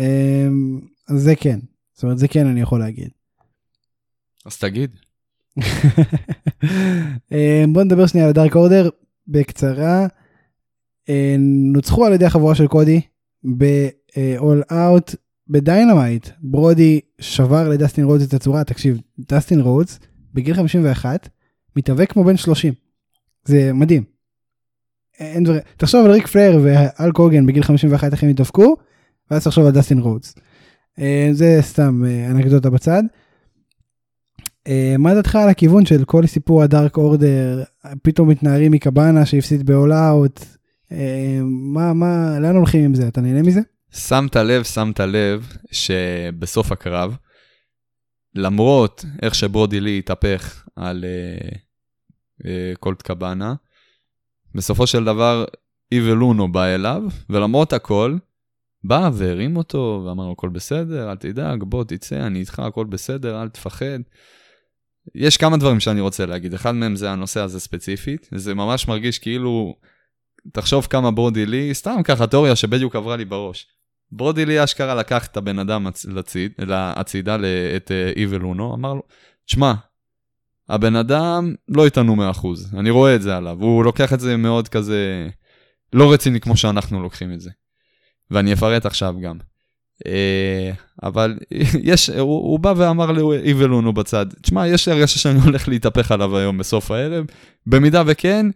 אמ, 0.00 0.80
אז 1.08 1.22
זה 1.22 1.36
כן. 1.36 1.58
זאת 1.94 2.02
אומרת, 2.02 2.18
זה 2.18 2.28
כן 2.28 2.46
אני 2.46 2.60
יכול 2.60 2.80
להגיד. 2.80 3.08
אז 4.46 4.58
תגיד. 4.58 4.90
אה, 7.32 7.64
בוא 7.72 7.82
נדבר 7.82 8.06
שנייה 8.06 8.26
על 8.26 8.30
הדארק 8.30 8.56
אורדר 8.56 8.88
בקצרה. 9.28 10.06
אה, 11.08 11.36
נוצחו 11.72 12.06
על 12.06 12.12
ידי 12.12 12.24
החבורה 12.24 12.54
של 12.54 12.66
קודי 12.66 13.00
ב-all 13.44 14.72
out 14.72 15.16
בדיינמייט. 15.48 16.28
ברודי 16.40 17.00
שבר 17.20 17.68
לדסטין 17.68 18.04
רודס 18.04 18.28
את 18.28 18.34
הצורה, 18.34 18.64
תקשיב, 18.64 19.00
דסטין 19.18 19.60
רודס 19.60 19.98
בגיל 20.34 20.54
51 20.54 21.28
מתאבק 21.76 22.12
כמו 22.12 22.24
בן 22.24 22.36
30. 22.36 22.74
זה 23.44 23.72
מדהים. 23.72 24.02
אין 25.18 25.44
דבר... 25.44 25.58
תחשוב 25.76 26.04
על 26.04 26.10
ריק 26.10 26.26
פלר 26.26 26.60
והאלק 26.62 27.12
הוגן 27.12 27.46
בגיל 27.46 27.62
51 27.62 28.12
איך 28.12 28.22
הם 28.22 28.28
התאבקו, 28.28 28.76
ואז 29.30 29.44
תחשוב 29.44 29.66
על 29.66 29.72
דסטין 29.72 29.98
רודס. 29.98 30.34
אה, 30.98 31.28
זה 31.32 31.58
סתם 31.60 32.02
אנקדוטה 32.30 32.70
בצד. 32.70 33.02
אה, 34.68 34.98
מה 34.98 35.14
דעתך 35.14 35.36
על 35.36 35.48
הכיוון 35.48 35.86
של 35.86 36.04
כל 36.04 36.26
סיפור 36.26 36.62
הדארק 36.62 36.96
אורדר, 36.96 37.62
פתאום 38.02 38.28
מתנערים 38.28 38.72
מקבאנה 38.72 39.26
שהפסיד 39.26 39.70
אאוט, 39.70 40.40
אה, 40.40 40.44
מה, 41.74 41.92
מה, 41.92 42.38
לאן 42.40 42.56
הולכים 42.56 42.84
עם 42.84 42.94
זה? 42.94 43.08
אתה 43.08 43.20
נהנה 43.20 43.42
מזה? 43.42 43.60
שמת 43.92 44.36
לב, 44.36 44.64
שמת 44.64 45.00
לב 45.00 45.52
שבסוף 45.70 46.72
הקרב, 46.72 47.16
למרות 48.34 49.04
איך 49.22 49.34
שברודי 49.34 49.80
לי 49.80 49.98
התהפך 49.98 50.68
על 50.76 51.04
uh, 51.04 51.54
uh, 52.42 52.46
קולט 52.80 53.02
קבאנה, 53.02 53.54
בסופו 54.54 54.86
של 54.86 55.04
דבר 55.04 55.44
איבל 55.92 56.12
לונו 56.12 56.52
בא 56.52 56.64
אליו, 56.64 57.02
ולמרות 57.30 57.72
הכל, 57.72 58.16
בא 58.84 59.10
והרים 59.14 59.56
אותו 59.56 60.02
ואמר 60.06 60.24
לו 60.24 60.32
הכל 60.32 60.48
בסדר, 60.48 61.10
אל 61.10 61.16
תדאג, 61.16 61.62
בוא 61.62 61.84
תצא, 61.84 62.26
אני 62.26 62.40
איתך, 62.40 62.58
הכל 62.58 62.84
בסדר, 62.84 63.42
אל 63.42 63.48
תפחד. 63.48 63.98
יש 65.14 65.36
כמה 65.36 65.56
דברים 65.56 65.80
שאני 65.80 66.00
רוצה 66.00 66.26
להגיד, 66.26 66.54
אחד 66.54 66.74
מהם 66.74 66.96
זה 66.96 67.10
הנושא 67.10 67.40
הזה 67.40 67.60
ספציפית, 67.60 68.28
זה 68.34 68.54
ממש 68.54 68.88
מרגיש 68.88 69.18
כאילו, 69.18 69.74
תחשוב 70.52 70.86
כמה 70.90 71.10
ברודי 71.10 71.46
לי, 71.46 71.74
סתם 71.74 72.02
ככה 72.04 72.26
תיאוריה 72.26 72.56
שבדיוק 72.56 72.96
עברה 72.96 73.16
לי 73.16 73.24
בראש. 73.24 73.66
ברודי 74.12 74.46
לי 74.46 74.64
אשכרה 74.64 74.94
לקח 74.94 75.26
את 75.26 75.36
הבן 75.36 75.58
אדם 75.58 75.86
לציד, 76.08 76.52
להצידה, 76.58 77.36
את 77.76 77.92
איבל 78.16 78.42
אונו, 78.42 78.74
אמר 78.74 78.94
לו, 78.94 79.02
תשמע, 79.46 79.72
הבן 80.68 80.96
אדם 80.96 81.54
לא 81.68 81.84
איתנו 81.84 82.32
100%, 82.32 82.46
אני 82.78 82.90
רואה 82.90 83.14
את 83.14 83.22
זה 83.22 83.36
עליו, 83.36 83.56
הוא 83.60 83.84
לוקח 83.84 84.12
את 84.12 84.20
זה 84.20 84.36
מאוד 84.36 84.68
כזה, 84.68 85.28
לא 85.92 86.12
רציני 86.12 86.40
כמו 86.40 86.56
שאנחנו 86.56 87.02
לוקחים 87.02 87.32
את 87.32 87.40
זה. 87.40 87.50
ואני 88.30 88.52
אפרט 88.52 88.86
עכשיו 88.86 89.14
גם. 89.22 89.38
אה, 90.06 90.70
אבל 91.02 91.38
יש, 91.90 92.10
הוא, 92.10 92.22
הוא 92.22 92.58
בא 92.58 92.74
ואמר 92.76 93.12
לאיבלונו 93.12 93.92
בצד, 93.92 94.26
תשמע, 94.42 94.66
יש 94.66 94.88
הרגשה 94.88 95.18
שאני 95.18 95.40
הולך 95.40 95.68
להתהפך 95.68 96.12
עליו 96.12 96.36
היום 96.36 96.58
בסוף 96.58 96.90
הערב, 96.90 97.24
במידה 97.66 98.02
וכן, 98.06 98.46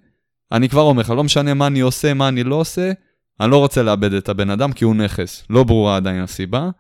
אני 0.55 0.69
כבר 0.69 0.83
אומר 0.83 1.01
לך, 1.01 1.11
לא 1.11 1.25
משנה 1.25 1.55
מה 1.55 1.67
אני 1.67 1.81
עושה, 1.81 2.15
מה 2.15 2.29
אני 2.29 2.45
לא 2.45 2.55
עושה, 2.55 2.93
אני 3.41 3.51
לא 3.51 3.59
רוצה 3.59 3.83
לאבד 3.83 4.13
את 4.13 4.29
הבן 4.29 4.51
אדם 4.51 4.73
כי 4.73 4.85
הוא 4.85 4.95
נכס, 4.95 5.45
לא 5.51 5.65
ברורה 5.65 5.97
עדיין 5.97 6.23
הסיבה. 6.23 6.71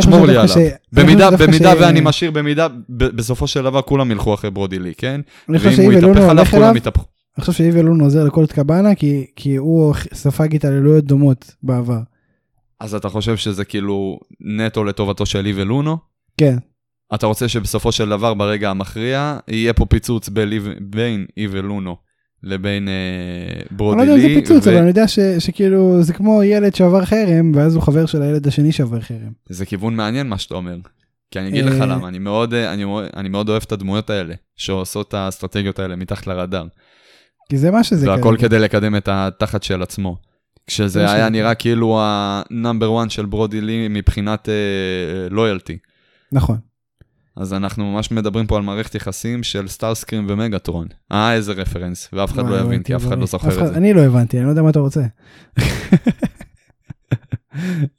שמור 0.00 0.26
לי 0.26 0.36
עליו. 0.36 0.48
ש... 0.48 0.56
במידה, 0.92 1.30
במידה 1.30 1.72
ש... 1.76 1.80
ואני 1.80 2.00
משאיר, 2.02 2.30
במידה, 2.30 2.68
בסופו 2.88 3.46
של 3.46 3.62
דבר 3.62 3.82
כולם 3.82 4.10
ילכו 4.10 4.34
אחרי 4.34 4.50
ברודי 4.50 4.78
לי, 4.78 4.94
כן? 4.94 5.20
אני 5.48 5.58
חושב 5.58 5.72
שאיבלונו 5.72 6.24
הולך 6.24 6.54
אליו, 6.54 6.70
אני 6.70 7.44
חושב 7.44 7.52
שאיבלונו 7.52 8.04
עוזר 8.04 8.24
לכל 8.24 8.46
קבאנה 8.46 8.94
כי, 8.94 9.26
כי 9.36 9.56
הוא 9.56 9.94
ספג 10.14 10.54
התעללויות 10.54 11.04
דומות 11.04 11.54
בעבר. 11.62 12.00
אז 12.80 12.94
אתה 12.94 13.08
חושב 13.08 13.36
שזה 13.36 13.64
כאילו 13.64 14.20
נטו 14.40 14.84
לטובתו 14.84 15.26
של 15.26 15.46
איבל 15.46 15.62
לונו? 15.62 15.96
כן. 16.38 16.56
אתה 17.14 17.26
רוצה 17.26 17.48
שבסופו 17.48 17.92
של 17.92 18.08
דבר, 18.08 18.34
ברגע 18.34 18.70
המכריע, 18.70 19.38
יהיה 19.48 19.72
פה 19.72 19.86
פיצוץ 19.86 20.28
בין 20.80 21.26
איביל 21.36 21.60
אונו 21.60 22.05
לבין 22.42 22.88
אה, 22.88 23.62
ברודי 23.70 23.96
לי. 23.96 24.02
אני 24.02 24.10
לא 24.10 24.14
יודע 24.14 24.28
אם 24.28 24.34
זה 24.34 24.40
פיצוץ, 24.40 24.66
ו... 24.66 24.70
אבל 24.70 24.78
אני 24.78 24.88
יודע 24.88 25.08
ש, 25.08 25.18
שכאילו 25.38 26.02
זה 26.02 26.12
כמו 26.12 26.42
ילד 26.42 26.74
שעבר 26.74 27.04
חרם, 27.04 27.52
ואז 27.54 27.74
הוא 27.74 27.82
חבר 27.82 28.06
של 28.06 28.22
הילד 28.22 28.46
השני 28.46 28.72
שעבר 28.72 29.00
חרם. 29.00 29.32
זה 29.48 29.66
כיוון 29.66 29.96
מעניין 29.96 30.28
מה 30.28 30.38
שאתה 30.38 30.54
אומר. 30.54 30.76
כי 31.30 31.38
אני 31.38 31.48
אגיד 31.48 31.64
לך 31.64 31.80
אה, 31.80 31.86
למה, 31.86 32.08
אני 32.08 32.18
מאוד, 32.18 32.54
אה, 32.54 32.72
אני, 32.72 32.84
אני 33.16 33.28
מאוד 33.28 33.48
אוהב 33.48 33.62
את 33.66 33.72
הדמויות 33.72 34.10
האלה, 34.10 34.34
שעושות 34.56 35.08
את 35.08 35.14
האסטרטגיות 35.14 35.78
האלה 35.78 35.96
מתחת 35.96 36.26
לרדאר. 36.26 36.66
כי 37.48 37.58
זה 37.58 37.70
מה 37.70 37.84
שזה. 37.84 38.10
והכל 38.10 38.36
כדי 38.40 38.58
לקדם 38.58 38.96
את 38.96 39.08
התחת 39.12 39.62
של 39.62 39.82
עצמו. 39.82 40.16
כשזה 40.66 41.10
היה 41.12 41.28
נראה 41.28 41.54
כאילו 41.54 42.00
ה 42.02 42.16
number 42.16 43.02
1 43.02 43.10
של 43.10 43.26
ברודי 43.26 43.60
לי 43.60 43.88
מבחינת 43.90 44.48
loyalty. 45.30 45.72
אה, 45.72 45.86
נכון. 46.32 46.56
אז 47.36 47.52
אנחנו 47.52 47.92
ממש 47.92 48.10
מדברים 48.10 48.46
פה 48.46 48.56
על 48.56 48.62
מערכת 48.62 48.94
יחסים 48.94 49.42
של 49.42 49.68
סטארסקרים 49.68 50.26
ומגטרון. 50.28 50.88
אה, 51.12 51.34
איזה 51.34 51.52
רפרנס, 51.52 52.08
ואף 52.12 52.32
אחד 52.32 52.48
לא 52.48 52.60
יבין, 52.60 52.82
כי 52.82 52.96
אף 52.96 53.06
אחד 53.06 53.18
לא 53.18 53.26
זוכר 53.26 53.48
את 53.48 53.68
זה. 53.68 53.78
אני 53.78 53.92
לא 53.92 54.00
הבנתי, 54.00 54.36
אני 54.38 54.44
לא 54.44 54.50
יודע 54.50 54.62
מה 54.62 54.70
אתה 54.70 54.78
רוצה. 54.78 55.00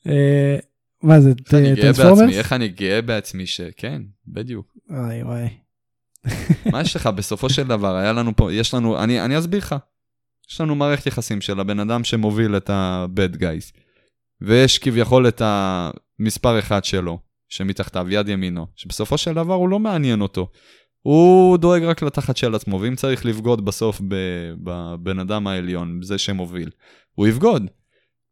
אה, 0.08 0.58
מה 1.04 1.22
זה, 1.22 1.34
טרנספורמרס? 1.36 2.34
איך 2.34 2.54
אני 2.54 2.68
גאה 2.68 3.02
בעצמי 3.02 3.46
שכן, 3.46 4.02
בדיוק. 4.28 4.78
וואי 4.90 5.24
וואי. 5.24 5.48
מה 6.72 6.82
יש 6.82 6.96
לך 6.96 7.08
בסופו 7.08 7.50
של 7.50 7.68
דבר, 7.68 7.96
היה 7.96 8.14
לנו 8.14 8.36
פה, 8.36 8.54
יש 8.54 8.74
לנו, 8.74 9.04
אני, 9.04 9.22
אני 9.22 9.40
אסביר 9.40 9.60
לך. 9.60 9.76
יש 10.50 10.62
לנו 10.62 10.76
מערכת 10.76 11.06
יחסים 11.06 11.42
של 11.42 11.60
הבן 11.60 11.80
אדם 11.80 12.04
שמוביל 12.04 12.58
את 12.58 12.70
ה-bad 12.70 13.36
guys, 13.36 13.80
ויש 14.42 14.78
כביכול 14.80 15.28
את 15.28 15.42
המספר 15.46 16.60
אחד 16.60 16.84
שלו, 16.84 17.20
שמתחתיו, 17.50 18.08
יד 18.10 18.30
ימינו, 18.30 18.68
שבסופו 18.76 19.18
של 19.18 19.34
דבר 19.34 19.54
הוא 19.54 19.70
לא 19.70 19.80
מעניין 19.80 20.22
אותו. 20.22 20.50
הוא 21.02 21.58
דואג 21.58 21.84
רק 21.84 22.04
לתחת 22.04 22.38
של 22.38 22.56
עצמו, 22.56 22.82
ואם 22.82 22.96
צריך 22.96 23.26
לבגוד 23.26 23.66
בסוף 23.66 24.02
בבן 24.64 25.20
אדם 25.20 25.48
העליון, 25.48 26.00
זה 26.04 26.18
שמוביל, 26.18 26.70
הוא 27.16 27.28
יבגוד. 27.28 27.68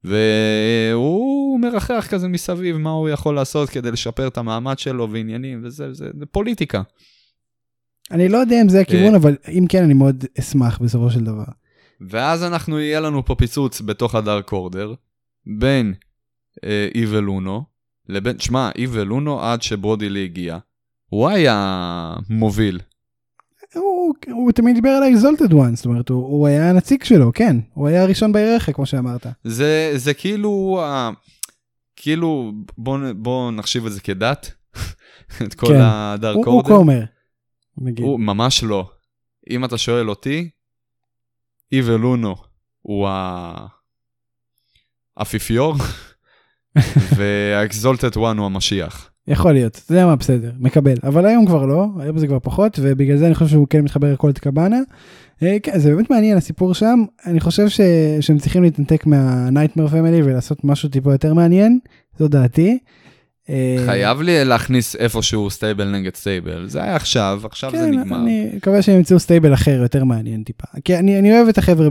והוא 0.03 1.59
מרחח 1.59 2.07
כזה 2.09 2.27
מסביב 2.27 2.77
מה 2.77 2.89
הוא 2.89 3.09
יכול 3.09 3.35
לעשות 3.35 3.69
כדי 3.69 3.91
לשפר 3.91 4.27
את 4.27 4.37
המעמד 4.37 4.79
שלו 4.79 5.11
ועניינים, 5.11 5.61
וזה 5.63 5.93
זה, 5.93 6.05
זה 6.19 6.25
פוליטיקה. 6.25 6.81
אני 8.11 8.29
לא 8.29 8.37
יודע 8.37 8.61
אם 8.61 8.69
זה 8.69 8.81
הכיוון, 8.81 9.11
אה, 9.11 9.17
אבל 9.17 9.35
אם 9.49 9.65
כן, 9.69 9.83
אני 9.83 9.93
מאוד 9.93 10.25
אשמח 10.39 10.79
בסופו 10.81 11.09
של 11.09 11.23
דבר. 11.23 11.43
ואז 12.09 12.43
אנחנו, 12.43 12.79
יהיה 12.79 12.99
לנו 12.99 13.25
פה 13.25 13.35
פיצוץ 13.35 13.81
בתוך 13.81 14.15
הדארק 14.15 14.51
אורדר, 14.51 14.93
בין 15.45 15.93
איבל 16.95 17.15
אה, 17.15 17.21
לונו, 17.21 17.63
לבין, 18.09 18.39
שמע, 18.39 18.69
איבל 18.75 19.03
לונו 19.03 19.41
עד 19.41 19.61
שברודי 19.61 20.09
לי 20.09 20.23
הגיע, 20.23 20.57
הוא 21.09 21.29
היה 21.29 22.13
מוביל. 22.29 22.79
הוא, 23.73 24.13
הוא 24.27 24.51
תמיד 24.51 24.75
דיבר 24.75 24.89
על 24.89 25.03
ה-exalted 25.03 25.51
one, 25.51 25.75
זאת 25.75 25.85
אומרת, 25.85 26.09
הוא, 26.09 26.23
הוא 26.23 26.47
היה 26.47 26.69
הנציג 26.69 27.03
שלו, 27.03 27.31
כן, 27.33 27.57
הוא 27.73 27.87
היה 27.87 28.03
הראשון 28.03 28.31
בהיררכיה, 28.31 28.73
כמו 28.73 28.85
שאמרת. 28.85 29.27
זה, 29.43 29.91
זה 29.95 30.13
כאילו, 30.13 30.83
uh, 30.83 31.15
כאילו, 31.95 32.51
בוא, 32.77 32.97
בוא 33.15 33.51
נחשיב 33.51 33.85
את 33.85 33.91
זה 33.91 34.01
כדת, 34.01 34.51
את 35.45 35.53
כל 35.53 35.67
כן. 35.67 35.81
הדארק 35.81 36.47
אורדר. 36.47 36.51
הוא 36.51 36.63
כומר. 36.63 37.03
הוא 37.97 38.19
ממש 38.19 38.63
לא. 38.63 38.89
אם 39.49 39.65
אתה 39.65 39.77
שואל 39.77 40.09
אותי, 40.09 40.49
איבל 41.71 41.95
לונו 41.95 42.35
הוא 42.81 43.07
האפיפיור, 45.17 45.75
והאקזולטד 47.17 48.17
וואן 48.17 48.37
הוא 48.37 48.45
המשיח. 48.45 49.09
יכול 49.27 49.51
להיות, 49.51 49.81
יודע 49.89 50.05
מה, 50.05 50.15
בסדר, 50.15 50.51
מקבל. 50.59 50.93
אבל 51.03 51.25
היום 51.25 51.45
כבר 51.45 51.65
לא, 51.65 51.87
היום 51.99 52.17
זה 52.17 52.27
כבר 52.27 52.39
פחות, 52.39 52.79
ובגלל 52.81 53.17
זה 53.17 53.25
אני 53.25 53.35
חושב 53.35 53.47
שהוא 53.51 53.67
כן 53.69 53.81
מתחבר 53.81 54.13
לכל 54.13 54.29
את 54.29 54.39
קבאנה. 54.39 54.79
אה, 55.43 55.57
כן, 55.63 55.79
זה 55.79 55.89
באמת 55.89 56.09
מעניין 56.09 56.37
הסיפור 56.37 56.73
שם, 56.73 57.03
אני 57.25 57.39
חושב 57.39 57.69
ש... 57.69 57.81
שהם 58.21 58.37
צריכים 58.37 58.63
להתנתק 58.63 59.05
מהנייטמר 59.05 59.87
פמילי 59.87 60.21
ולעשות 60.21 60.63
משהו 60.63 60.89
טיפה 60.89 61.11
יותר 61.11 61.33
מעניין, 61.33 61.79
זו 62.19 62.27
דעתי. 62.27 62.77
אה, 63.49 63.75
חייב 63.85 64.21
לי 64.21 64.45
להכניס 64.45 64.95
איפשהו 64.95 65.49
stable 65.49 65.91
נגד 65.91 66.15
stable, 66.15 66.67
זה 66.67 66.83
היה 66.83 66.95
עכשיו, 66.95 67.41
עכשיו 67.43 67.71
כן, 67.71 67.77
זה 67.77 67.87
נגמר. 67.87 68.17
אני 68.17 68.49
מקווה 68.55 68.81
שהם 68.81 68.95
ימצאו 68.95 69.19
stable 69.19 69.53
אחר 69.53 69.79
יותר 69.81 70.03
מעניין 70.03 70.43
טיפה. 70.43 70.67
כי 70.85 70.97
אני, 70.97 71.19
אני 71.19 71.37
אוהב 71.37 71.47
את 71.47 71.57
החבר'ה 71.57 71.89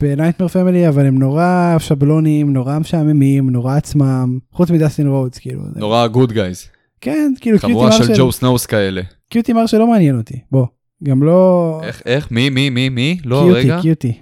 בנייטמר 0.00 0.48
פמילי, 0.48 0.88
אבל 0.88 1.06
הם 1.06 1.18
נורא 1.18 1.76
שבלונים, 1.78 2.52
נורא 2.52 2.78
משעממים, 2.78 3.50
נורא 3.50 3.76
עצמם, 3.76 4.38
חוץ 4.52 4.70
מדסטין 4.70 5.06
רודס, 5.06 5.38
כאילו. 5.38 5.62
נורא 5.76 6.06
good 6.06 6.32
guys. 6.32 6.66
כן, 7.00 7.32
כאילו 7.40 7.58
קיוטי 7.58 7.74
מרשל. 7.74 7.96
חבורה 7.96 8.14
של 8.14 8.22
ג'ון 8.22 8.32
סנואוס 8.32 8.66
כאלה. 8.66 9.02
קיוטי 9.30 9.52
מרשל 9.52 9.78
לא 9.78 9.86
מעניין 9.86 10.16
אותי, 10.16 10.40
בוא. 10.50 10.66
גם 11.04 11.22
לא... 11.22 11.80
איך, 11.84 12.02
איך, 12.06 12.30
מי, 12.30 12.50
מי, 12.50 12.70
מי, 12.70 12.88
מי? 12.88 13.18
לא, 13.24 13.42
קיוטי, 13.44 13.60
רגע. 13.60 13.78
קיוטי. 13.82 14.12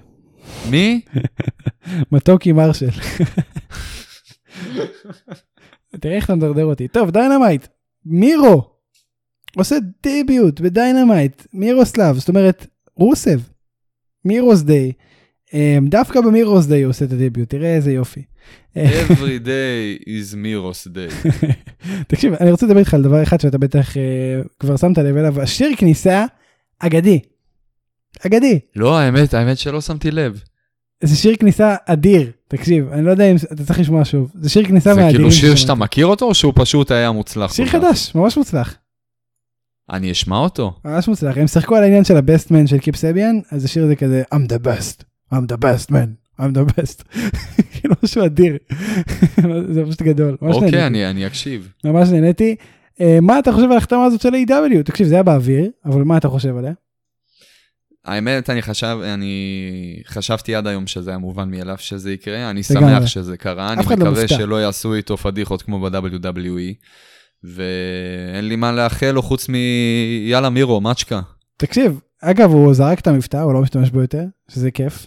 מי? 0.71 1.01
מתוקי 2.13 2.53
מרשל. 2.53 2.91
תראה 6.01 6.17
איך 6.17 6.25
אתה 6.25 6.35
מדרדר 6.35 6.65
אותי. 6.65 6.89
טוב, 6.89 7.11
דיינמייט, 7.11 7.67
מירו, 8.05 8.71
עושה 9.57 9.77
debut 10.03 10.61
בדיינמייט, 10.61 11.47
מירוסלב, 11.53 12.19
זאת 12.19 12.29
אומרת, 12.29 12.67
רוסב, 12.97 13.41
Miro's 14.25 14.63
day. 14.63 14.93
אה, 15.55 15.79
דווקא 15.89 16.21
ב 16.21 16.27
Miro's 16.27 16.67
day 16.67 16.83
הוא 16.83 16.91
עושה 16.91 17.05
את 17.05 17.13
ה 17.13 17.18
debut, 17.18 17.51
תראה 17.51 17.75
איזה 17.75 17.93
יופי. 17.93 18.23
Every 18.77 19.41
day 19.47 20.03
is 20.05 20.35
Miro's 20.35 20.87
day. 20.97 21.29
תקשיב, 22.09 22.33
אני 22.35 22.51
רוצה 22.51 22.67
לדבר 22.67 22.79
איתך 22.79 22.95
על 22.95 23.03
דבר 23.03 23.23
אחד 23.23 23.41
שאתה 23.41 23.59
בטח 23.59 23.97
אה, 23.97 24.03
כבר 24.61 24.77
שמת 24.77 24.99
לב 24.99 25.17
אליו, 25.17 25.41
השיר 25.41 25.71
כניסה 25.77 26.25
אגדי. 26.79 27.21
אגדי. 28.27 28.61
לא, 28.77 28.99
האמת, 28.99 29.35
האמת 29.35 29.59
שלא 29.59 29.81
שמתי 29.81 30.11
לב. 30.11 30.43
זה 31.03 31.17
שיר 31.17 31.37
כניסה 31.37 31.75
אדיר, 31.87 32.31
תקשיב, 32.49 32.89
אני 32.93 33.05
לא 33.05 33.11
יודע 33.11 33.31
אם 33.31 33.37
אתה 33.53 33.65
צריך 33.65 33.81
לשמוע 33.81 34.05
שוב, 34.05 34.31
זה 34.35 34.49
שיר 34.51 34.65
כניסה 34.65 34.95
זה 34.95 35.01
מהאדירים. 35.01 35.31
כאילו 35.31 35.33
שיר. 35.33 35.55
שאתה 35.55 35.75
מכיר 35.75 36.07
אותו, 36.07 36.27
או 36.27 36.35
שהוא 36.35 36.53
פשוט 36.57 36.91
היה 36.91 37.13
מוצלח? 37.13 37.53
שיר? 37.53 37.67
חדש, 37.67 38.15
ממש 38.15 38.37
מוצלח, 38.37 38.75
אני 39.91 40.13
אשמע 40.13 40.37
אותו. 40.39 40.73
ממש 40.85 41.09
מוצלח. 41.09 41.39
הם 41.39 41.47
שיחקו 41.47 41.77
על 41.77 41.83
העניין 41.83 42.05
של 42.05 42.17
הבסט 42.17 42.51
מן 42.51 42.67
של 42.67 42.79
קיפ 42.79 42.97
סביאן, 42.97 43.41
אז 43.53 43.65
השיר 43.65 43.85
הזה 43.85 43.97
כזה 43.97 44.23
I'm 44.35 44.49
the 44.49 44.67
best, 44.67 45.03
I'm 45.35 45.53
the 45.53 45.57
best 45.57 45.91
man, 45.91 46.41
I'm 46.41 46.57
the 46.57 46.73
best. 46.73 47.03
כאילו 47.73 47.95
משהו 48.03 48.25
אדיר, 48.25 48.57
זה 49.75 49.83
פשוט 49.87 50.03
גדול, 50.03 50.37
אוקיי, 50.43 50.87
אני 50.87 51.27
אקשיב. 51.27 51.69
ממש 51.85 52.09
נהניתי. 52.09 52.57
אה, 53.01 53.19
מה 53.23 53.39
אתה 53.39 53.53
חושב 53.53 53.67
על 53.67 53.73
ההחתמה 53.73 54.05
הזאת 54.05 54.21
של 54.21 54.29
A.W? 54.29 54.83
תקשיב, 54.85 55.07
זה 55.07 55.15
היה 55.15 55.23
באוויר, 55.23 55.71
אבל 55.85 56.03
מה 56.03 56.17
אתה 56.17 56.29
חושב 56.29 56.57
עליה? 56.57 56.73
האמת, 58.07 58.51
אני 58.51 58.63
חשב, 58.63 58.99
אני 59.05 60.03
חשבתי 60.07 60.55
עד 60.55 60.67
היום 60.67 60.87
שזה 60.87 61.11
היה 61.11 61.19
מובן 61.19 61.51
מאליו 61.51 61.77
שזה 61.79 62.13
יקרה, 62.13 62.51
אני. 62.51 62.63
שמח 62.63 63.07
שזה 63.07 63.37
קרה, 63.37 63.73
אני 63.73 63.77
לא 63.77 63.93
מקווה 63.93 64.11
מופתע. 64.11 64.29
שלא 64.29 64.63
יעשו 64.63 64.95
איתו 64.95 65.17
פדיחות 65.17 65.63
כמו 65.63 65.81
ב-WWE, 65.81 66.75
ואין 67.45 68.49
לי 68.49 68.57
מה 68.57 68.73
לאחל 68.73 69.11
לו 69.11 69.23
חוץ 69.23 69.49
מיאללה 69.49 70.51
מירו, 70.51 70.81
מצ'קה. 70.81 71.21
תקשיב, 71.57 72.01
אגב, 72.23 72.51
הוא 72.51 72.75
זרק 72.75 73.01
את 73.01 73.07
המבטא, 73.07 73.37
הוא 73.37 73.53
לא 73.55 73.61
משתמש 73.61 73.91
בו 73.91 74.01
יותר, 74.01 74.25
שזה 74.49 74.71
כיף. 74.71 75.07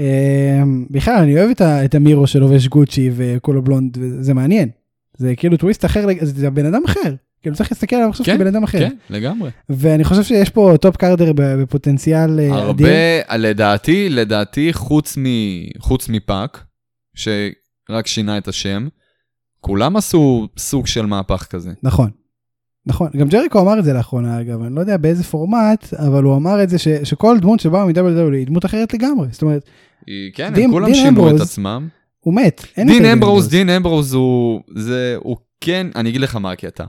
אה, 0.00 0.62
בכלל, 0.90 1.14
אני 1.14 1.38
אוהב 1.38 1.50
את 1.50 1.62
את 1.62 1.94
המירו 1.94 2.26
שלובש 2.26 2.68
גוצ'י 2.68 3.10
וכולו 3.16 3.62
בלונד, 3.62 3.98
וזה 4.00 4.34
מעניין. 4.34 4.68
זה 5.16 5.34
כאילו 5.36 5.56
טוויסט 5.56 5.84
אחר, 5.84 6.06
זה 6.20 6.50
בן 6.50 6.66
אדם 6.66 6.82
אחר. 6.84 7.14
כאילו 7.46 7.56
צריך 7.56 7.72
להסתכל 7.72 7.96
עליו 7.96 8.08
עכשיו 8.08 8.26
כן, 8.26 8.36
כבן 8.36 8.46
אדם 8.46 8.62
אחר. 8.62 8.78
כן, 8.78 8.94
לגמרי. 9.10 9.50
ואני 9.68 10.04
חושב 10.04 10.22
שיש 10.22 10.50
פה 10.50 10.74
top 10.80 10.96
carder 10.96 11.32
בפוטנציאל 11.36 12.40
אה, 12.40 12.44
אדיר. 12.46 12.54
הרבה, 12.54 13.36
לדעתי, 13.38 14.08
לדעתי, 14.08 14.72
חוץ, 14.72 15.18
מ, 15.18 15.24
חוץ 15.78 16.08
מפאק, 16.08 16.64
שרק 17.14 18.06
שינה 18.06 18.38
את 18.38 18.48
השם, 18.48 18.88
כולם 19.60 19.96
עשו 19.96 20.48
סוג 20.58 20.86
של 20.86 21.06
מהפך 21.06 21.46
כזה. 21.50 21.72
נכון. 21.82 22.10
נכון, 22.86 23.08
גם 23.16 23.28
ג'ריקו 23.28 23.60
אמר 23.60 23.78
את 23.78 23.84
זה 23.84 23.92
לאחרונה 23.92 24.40
אגב, 24.40 24.62
אני 24.62 24.74
לא 24.74 24.80
יודע 24.80 24.96
באיזה 24.96 25.24
פורמט, 25.24 25.94
אבל 25.94 26.22
הוא 26.22 26.36
אמר 26.36 26.62
את 26.62 26.68
זה 26.68 26.78
ש, 26.78 26.88
שכל 26.88 27.38
דמות 27.40 27.60
שבאה 27.60 27.84
מ-WWE 27.84 28.34
היא 28.34 28.46
דמות 28.46 28.64
אחרת 28.64 28.94
לגמרי, 28.94 29.28
זאת 29.30 29.42
אומרת, 29.42 29.64
כן, 30.34 30.54
דין- 30.54 30.64
הם 30.64 30.70
כולם 30.70 30.94
שינו 30.94 31.36
את 31.36 31.40
עצמם. 31.40 31.88
הוא 32.20 32.34
מת. 32.34 32.64
אין 32.76 32.88
דין 32.88 33.04
אמברוז, 33.04 33.48
דין 33.48 33.70
אמברוז 33.70 34.12
הוא, 34.14 34.60
זה, 34.76 35.16
הוא 35.18 35.36
כן, 35.60 35.86
אני 35.96 36.08
אגיד 36.08 36.20
לך 36.20 36.36
מה 36.36 36.52
הקטע. 36.52 36.84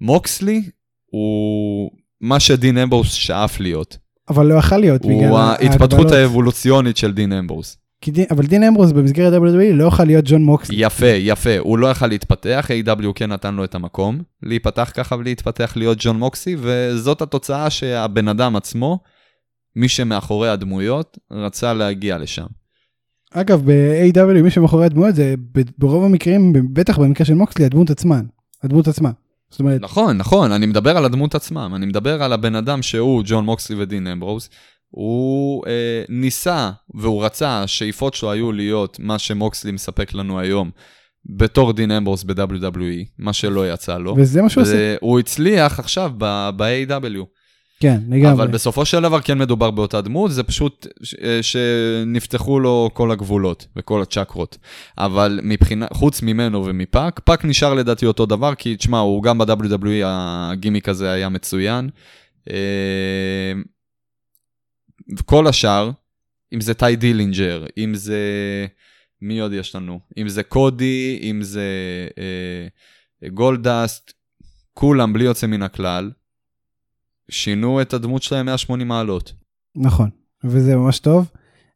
מוקסלי 0.00 0.62
הוא 1.06 1.90
מה 2.20 2.40
שדין 2.40 2.78
אמברוז 2.78 3.12
שאף 3.12 3.60
להיות. 3.60 3.98
אבל 4.28 4.46
לא 4.46 4.54
יכל 4.54 4.76
להיות 4.76 5.06
בגלל 5.06 5.28
הוא 5.28 5.38
ההתפתחות 5.38 5.90
ההגבלות. 5.90 6.12
האבולוציונית 6.12 6.96
של 6.96 7.12
דין 7.12 7.32
אמברוז. 7.32 7.76
כי 8.00 8.10
דין, 8.10 8.24
אבל 8.30 8.46
דין 8.46 8.62
אמברוז 8.62 8.92
במסגרת 8.92 9.42
WWE 9.42 9.72
לא 9.74 9.84
יוכל 9.84 10.04
להיות 10.04 10.24
ג'ון 10.28 10.42
מוקסלי. 10.42 10.76
יפה, 10.78 11.06
יפה, 11.06 11.58
הוא 11.58 11.78
לא 11.78 11.86
יכל 11.86 12.06
להתפתח, 12.06 12.70
A.W. 12.84 13.12
כן 13.14 13.32
נתן 13.32 13.54
לו 13.54 13.64
את 13.64 13.74
המקום, 13.74 14.22
להיפתח 14.42 14.90
ככה 14.94 15.16
ולהתפתח 15.16 15.72
להיות 15.76 15.98
ג'ון 16.00 16.18
מוקסי, 16.18 16.56
וזאת 16.58 17.22
התוצאה 17.22 17.70
שהבן 17.70 18.28
אדם 18.28 18.56
עצמו, 18.56 18.98
מי 19.76 19.88
שמאחורי 19.88 20.48
הדמויות, 20.48 21.18
רצה 21.30 21.74
להגיע 21.74 22.18
לשם. 22.18 22.46
אגב, 23.32 23.62
ב-AW 23.64 24.42
מי 24.42 24.50
שמאחורי 24.50 24.86
הדמויות 24.86 25.14
זה 25.14 25.34
ברוב 25.78 26.04
המקרים, 26.04 26.52
בטח 26.72 26.98
במקרה 26.98 27.24
של 27.24 27.34
מוקסלי, 27.34 27.64
הדמות 27.64 27.90
עצמה. 27.90 28.20
הדמות 28.62 28.88
עצמה. 28.88 29.10
זאת 29.50 29.60
אומרת, 29.60 29.80
נכון, 29.80 30.16
נכון, 30.16 30.52
אני 30.52 30.66
מדבר 30.66 30.96
על 30.96 31.04
הדמות 31.04 31.34
עצמם, 31.34 31.72
אני 31.76 31.86
מדבר 31.86 32.22
על 32.22 32.32
הבן 32.32 32.54
אדם 32.54 32.82
שהוא 32.82 33.22
ג'ון 33.26 33.44
מוקסלי 33.44 33.76
ודין 33.82 34.06
אמברוז, 34.06 34.48
הוא 34.90 35.66
אה, 35.66 36.02
ניסה 36.08 36.70
והוא 36.94 37.24
רצה, 37.24 37.62
השאיפות 37.62 38.14
שלו 38.14 38.32
היו 38.32 38.52
להיות 38.52 38.98
מה 39.00 39.18
שמוקסלי 39.18 39.72
מספק 39.72 40.14
לנו 40.14 40.40
היום, 40.40 40.70
בתור 41.26 41.72
דין 41.72 41.90
אמברוז 41.90 42.24
ב-WWE, 42.24 43.04
מה 43.18 43.32
שלא 43.32 43.72
יצא 43.72 43.98
לו. 43.98 44.14
וזה 44.18 44.42
מה 44.42 44.48
שהוא 44.48 44.62
עושה. 44.62 44.96
והוא 45.00 45.18
הצליח 45.18 45.78
עכשיו 45.78 46.12
ב-AW. 46.56 47.24
כן, 47.80 48.00
לגמרי. 48.08 48.32
אבל 48.32 48.46
בסופו 48.46 48.84
של 48.84 49.02
דבר 49.02 49.20
כן 49.20 49.38
מדובר 49.38 49.70
באותה 49.70 50.00
דמות, 50.00 50.30
זה 50.30 50.42
פשוט 50.42 50.86
אה, 51.22 51.38
שנפתחו 51.42 52.60
לו 52.60 52.90
כל 52.92 53.10
הגבולות 53.10 53.66
וכל 53.76 54.02
הצ'קרות. 54.02 54.58
אבל 54.98 55.40
מבחינה, 55.42 55.86
חוץ 55.92 56.22
ממנו 56.22 56.66
ומפאק, 56.66 57.20
פאק 57.24 57.44
נשאר 57.44 57.74
לדעתי 57.74 58.06
אותו 58.06 58.26
דבר, 58.26 58.54
כי 58.54 58.76
תשמע, 58.76 58.98
הוא 58.98 59.22
גם 59.22 59.38
ב-WWE 59.38 60.04
הגימיק 60.04 60.88
הזה 60.88 61.10
היה 61.10 61.28
מצוין. 61.28 61.90
אה, 62.50 63.52
וכל 65.18 65.46
השאר, 65.46 65.90
אם 66.54 66.60
זה 66.60 66.74
טי 66.74 66.96
דילינג'ר, 66.96 67.66
אם 67.78 67.94
זה... 67.94 68.20
מי 69.22 69.40
עוד 69.40 69.52
יש 69.52 69.74
לנו? 69.74 70.00
אם 70.18 70.28
זה 70.28 70.42
קודי, 70.42 71.18
אם 71.22 71.42
זה 71.42 71.66
אה, 72.18 73.28
גולדסט, 73.28 74.12
כולם 74.74 75.12
בלי 75.12 75.24
יוצא 75.24 75.46
מן 75.46 75.62
הכלל, 75.62 76.10
שינו 77.30 77.80
את 77.80 77.94
הדמות 77.94 78.22
שלהם 78.22 78.46
180 78.46 78.88
מעלות. 78.88 79.32
נכון, 79.76 80.08
וזה 80.44 80.76
ממש 80.76 80.98
טוב. 80.98 81.30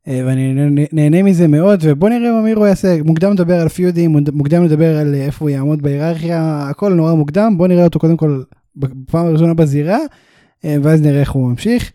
אה, 0.08 0.22
ואני 0.26 0.52
נה- 0.54 0.84
נהנה 0.92 1.22
מזה 1.22 1.48
מאוד, 1.48 1.80
ובוא 1.82 2.08
נראה 2.08 2.32
מה 2.32 2.42
מירו 2.42 2.66
יעשה. 2.66 3.02
מוקדם 3.04 3.32
לדבר 3.32 3.60
על 3.60 3.68
פיודים, 3.68 4.16
מוקדם 4.32 4.64
לדבר 4.64 4.96
על 4.96 5.14
אה, 5.14 5.24
איפה 5.26 5.44
הוא 5.44 5.50
יעמוד 5.50 5.82
בהיררכיה, 5.82 6.66
הכל 6.70 6.92
נורא 6.94 7.14
מוקדם. 7.14 7.54
בוא 7.56 7.68
נראה 7.68 7.84
אותו 7.84 7.98
קודם 7.98 8.16
כל 8.16 8.42
בפעם 8.76 9.26
הראשונה 9.26 9.54
בזירה, 9.54 9.98
אה, 10.64 10.76
ואז 10.82 11.02
נראה 11.02 11.20
איך 11.20 11.30
הוא 11.30 11.50
ממשיך. 11.50 11.92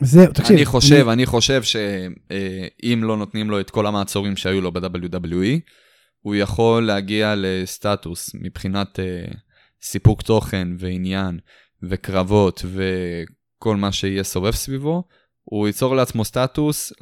זהו, 0.00 0.26
תקשיב. 0.26 0.56
אני 0.56 0.64
חושב, 0.64 1.08
אני 1.08 1.26
חושב 1.26 1.62
שאם 1.62 3.00
לא 3.04 3.16
נותנים 3.16 3.50
לו 3.50 3.60
את 3.60 3.70
כל 3.70 3.86
המעצורים 3.86 4.36
שהיו 4.36 4.60
לו 4.60 4.72
ב-WWE, 4.72 5.58
הוא 6.20 6.34
יכול 6.34 6.86
להגיע 6.86 7.34
לסטטוס 7.36 8.30
מבחינת 8.34 8.98
סיפוק 9.82 10.22
תוכן 10.22 10.68
ועניין 10.78 11.38
וקרבות 11.82 12.64
וכל 12.64 13.76
מה 13.76 13.92
שיהיה 13.92 14.24
סובב 14.24 14.50
סביבו, 14.50 15.04
הוא 15.44 15.66
ייצור 15.66 15.96
לעצמו 15.96 16.24
סטטוס 16.24 16.92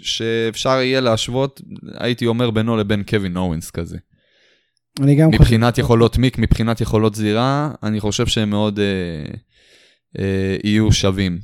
שאפשר 0.00 0.70
יהיה 0.70 1.00
להשוות, 1.00 1.60
הייתי 1.98 2.26
אומר, 2.26 2.50
בינו 2.50 2.76
לבין 2.76 3.02
קווין 3.02 3.36
אורנס 3.36 3.70
כזה. 3.70 3.98
אני 5.00 5.14
גם 5.14 5.30
חושב. 5.30 5.42
מבחינת 5.42 5.78
יכולות 5.78 6.18
מיק, 6.18 6.38
מבחינת 6.38 6.80
יכולות 6.80 7.14
זירה, 7.14 7.70
אני 7.82 8.00
חושב 8.00 8.26
שהם 8.26 8.50
מאוד 8.50 8.78
uh, 8.78 9.36
uh, 10.16 10.20
יהיו 10.64 10.92
שווים. 10.92 11.38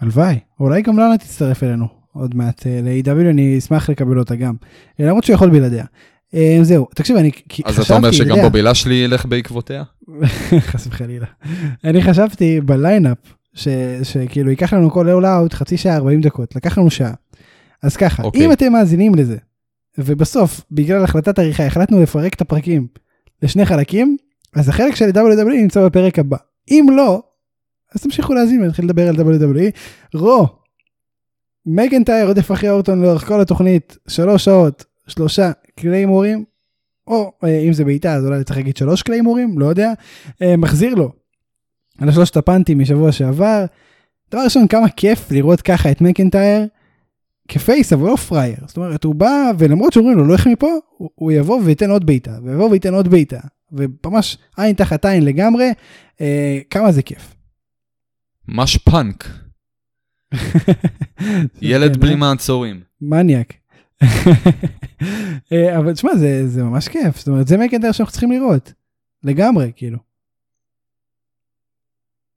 הלוואי, 0.00 0.38
אולי 0.60 0.82
גם 0.82 0.98
לנה 0.98 1.18
תצטרף 1.18 1.62
אלינו 1.62 2.04
עוד 2.14 2.34
מעט 2.34 2.66
אה, 2.66 2.80
ל-AW, 2.82 3.30
אני 3.30 3.58
אשמח 3.58 3.90
לקבל 3.90 4.18
אותה 4.18 4.36
גם. 4.36 4.54
אה, 5.00 5.06
למרות 5.06 5.24
שהוא 5.24 5.34
יכול 5.34 5.50
בלעדיה. 5.50 5.84
אה, 6.34 6.58
זהו, 6.62 6.86
תקשיב, 6.94 7.16
אני 7.16 7.30
כי- 7.48 7.62
אז 7.66 7.72
חשבתי, 7.74 7.86
אתה 7.86 7.96
אומר 7.96 8.10
שגם 8.12 8.28
יודע, 8.28 8.42
בובי 8.42 8.62
לשלי 8.62 8.94
ילך 8.94 9.26
בעקבותיה? 9.26 9.82
חס 10.70 10.86
וחלילה. 10.86 11.26
אני 11.84 12.02
חשבתי 12.02 12.60
בליינאפ, 12.60 13.18
שכאילו 14.02 14.50
ייקח 14.50 14.72
לנו 14.72 14.90
כל 14.90 15.10
אול 15.10 15.26
אאוט 15.26 15.54
חצי 15.54 15.76
שעה 15.76 15.96
40 15.96 16.20
דקות, 16.20 16.56
לקח 16.56 16.78
לנו 16.78 16.90
שעה. 16.90 17.12
אז 17.82 17.96
ככה, 17.96 18.22
אוקיי. 18.22 18.46
אם 18.46 18.52
אתם 18.52 18.72
מאזינים 18.72 19.14
לזה, 19.14 19.36
ובסוף, 19.98 20.60
בגלל 20.70 21.04
החלטת 21.04 21.38
עריכה, 21.38 21.66
החלטנו 21.66 22.02
לפרק 22.02 22.34
את 22.34 22.40
הפרקים 22.40 22.86
לשני 23.42 23.66
חלקים, 23.66 24.16
אז 24.54 24.68
החלק 24.68 24.94
של 24.94 25.10
WWE 25.10 25.48
נמצא 25.62 25.84
בפרק 25.86 26.18
הבא. 26.18 26.36
אם 26.70 26.86
לא, 26.96 27.22
אז 27.94 28.02
תמשיכו 28.02 28.34
להאזין 28.34 28.62
ונתחיל 28.62 28.84
לדבר 28.84 29.08
על 29.08 29.14
WWE. 29.16 29.70
רו, 30.14 30.46
מקנטייר 31.66 32.26
רודף 32.26 32.52
אחרי 32.52 32.70
אורטון 32.70 33.02
לאורך 33.02 33.26
כל 33.26 33.40
התוכנית, 33.40 33.98
שלוש 34.08 34.44
שעות, 34.44 34.84
שלושה 35.06 35.50
claymore 35.76 36.26
ים, 36.26 36.44
או 37.06 37.32
אה, 37.44 37.60
אם 37.60 37.72
זה 37.72 37.84
בעיטה 37.84 38.14
אז 38.14 38.26
אולי 38.26 38.44
צריך 38.44 38.56
להגיד 38.56 38.76
שלוש 38.76 39.02
claymore 39.02 39.43
ים, 39.43 39.58
לא 39.58 39.66
יודע, 39.66 39.92
אה, 40.42 40.56
מחזיר 40.56 40.94
לו 40.94 41.12
על 41.98 42.08
השלושת 42.08 42.36
ה 42.36 42.42
punt 42.42 42.66
ים 42.66 42.78
משבוע 42.78 43.12
שעבר. 43.12 43.64
דבר 44.30 44.40
ראשון, 44.44 44.68
כמה 44.68 44.88
כיף 44.88 45.30
לראות 45.30 45.62
ככה 45.62 45.90
את 45.90 46.00
מקנטייר 46.00 46.66
כ 47.48 47.63
face 47.63 47.92
אבל 47.92 48.06
לא 48.06 48.16
פרייר, 48.16 48.56
זאת 48.66 48.76
אומרת 48.76 49.04
הוא 49.04 49.14
בא 49.14 49.50
ולמרות 49.58 49.92
שאומרים 49.92 50.16
לו 50.16 50.24
לא 50.24 50.32
איך 50.32 50.46
מפה, 50.46 50.70
הוא, 50.96 51.10
הוא 51.14 51.32
יבוא 51.32 51.60
וייתן 51.64 51.90
עוד 51.90 52.06
בעיטה, 52.06 52.38
ויבוא 52.44 52.70
וייתן 52.70 52.94
עוד 52.94 53.08
בעיטה, 53.08 53.40
וממש 53.72 54.38
עין 54.56 54.74
תחת 54.74 55.04
עין 55.04 55.24
לגמרי, 55.24 55.72
אה, 56.20 56.58
כמה 56.70 56.92
זה 56.92 57.02
כיף. 57.02 57.34
ממש 58.48 58.76
פאנק, 58.76 59.28
ילד 61.62 61.96
בלי? 61.96 62.14
מעצורים. 62.14 62.80
מניאק. 63.00 63.54
אה, 65.52 65.78
אבל 65.78 65.92
תשמע 65.92 66.16
זה, 66.16 66.48
זה 66.48 66.62
ממש 66.62 66.88
כיף, 66.88 67.18
זאת 67.18 67.28
אומרת 67.28 67.48
זה 67.48 67.56
מקנטייר 67.56 67.92
שאנחנו 67.92 68.12
צריכים 68.12 68.32
לראות, 68.32 68.72
לגמרי 69.24 69.72
כאילו. 69.76 69.98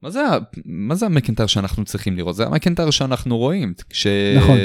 מה 0.02 0.10
זה, 0.10 0.22
מה 0.66 0.96
זה 0.96 1.06
המקנטייר 1.06 1.48
שאנחנו 1.48 1.86
צריכים 1.86 2.18
לראות? 2.18 2.36
זה 2.36 2.46
המקנטייר 2.46 2.90
שאנחנו 2.92 3.38
רואים. 3.38 3.74
כש... 3.90 4.08
נכון. 4.38 4.58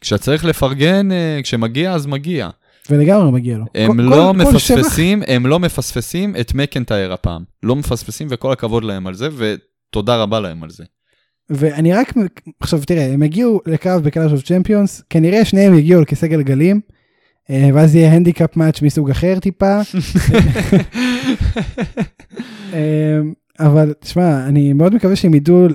כשצריך 0.00 0.44
לפרגן, 0.44 1.12
אה, 1.12 1.40
כשמגיע 1.42 1.92
אז 1.92 2.06
מגיע. 2.06 2.50
ולגמרי 2.90 3.30
מגיע 3.32 3.58
לו. 3.58 3.64
הם 3.74 3.92
כל- 3.96 4.02
לא 4.02 4.32
כל- 4.38 4.44
כל 4.52 4.58
שבח- 4.58 4.78
מפספסים, 4.78 5.22
הם 5.26 5.46
לא 5.46 5.58
מפספסים 5.58 6.36
את 6.40 6.54
מקנטייר 6.54 7.12
הפעם. 7.12 7.44
לא 7.62 7.76
מפספסים 7.76 8.26
וכל 8.30 8.52
הכבוד 8.52 8.84
להם 8.84 9.06
על 9.06 9.14
זה, 9.14 9.28
ותודה 9.36 10.16
רבה 10.22 10.40
להם 10.40 10.62
על 10.62 10.70
זה. 10.70 10.84
ואני 11.50 11.92
רק, 11.92 12.12
עכשיו 12.60 12.80
תראה, 12.86 13.12
הם 13.12 13.22
הגיעו 13.22 13.60
לקרב 13.66 14.02
ב 14.02 14.07
Clash 14.07 14.32
of 14.32 14.42
Champions, 14.42 15.02
כנראה 15.10 15.44
שניהם 15.44 15.74
יגיעו 15.74 15.98
על 15.98 16.04
כיסא 16.04 16.26
גלגלים, 16.26 16.80
אה, 17.50 17.68
ואז 17.74 17.94
יהיה 17.94 18.12
handicap 18.12 18.56
match 18.56 18.82
מסוג 18.82 19.10
אחר 19.10 19.38
טיפה, 19.40 19.80
אה, 22.72 23.18
אבל 23.60 23.92
תשמע, 24.00 24.46
אני 24.48 24.72
מאוד 24.72 24.94
מקווה 24.94 25.16
שהם 25.16 25.34
ידעו 25.34 25.66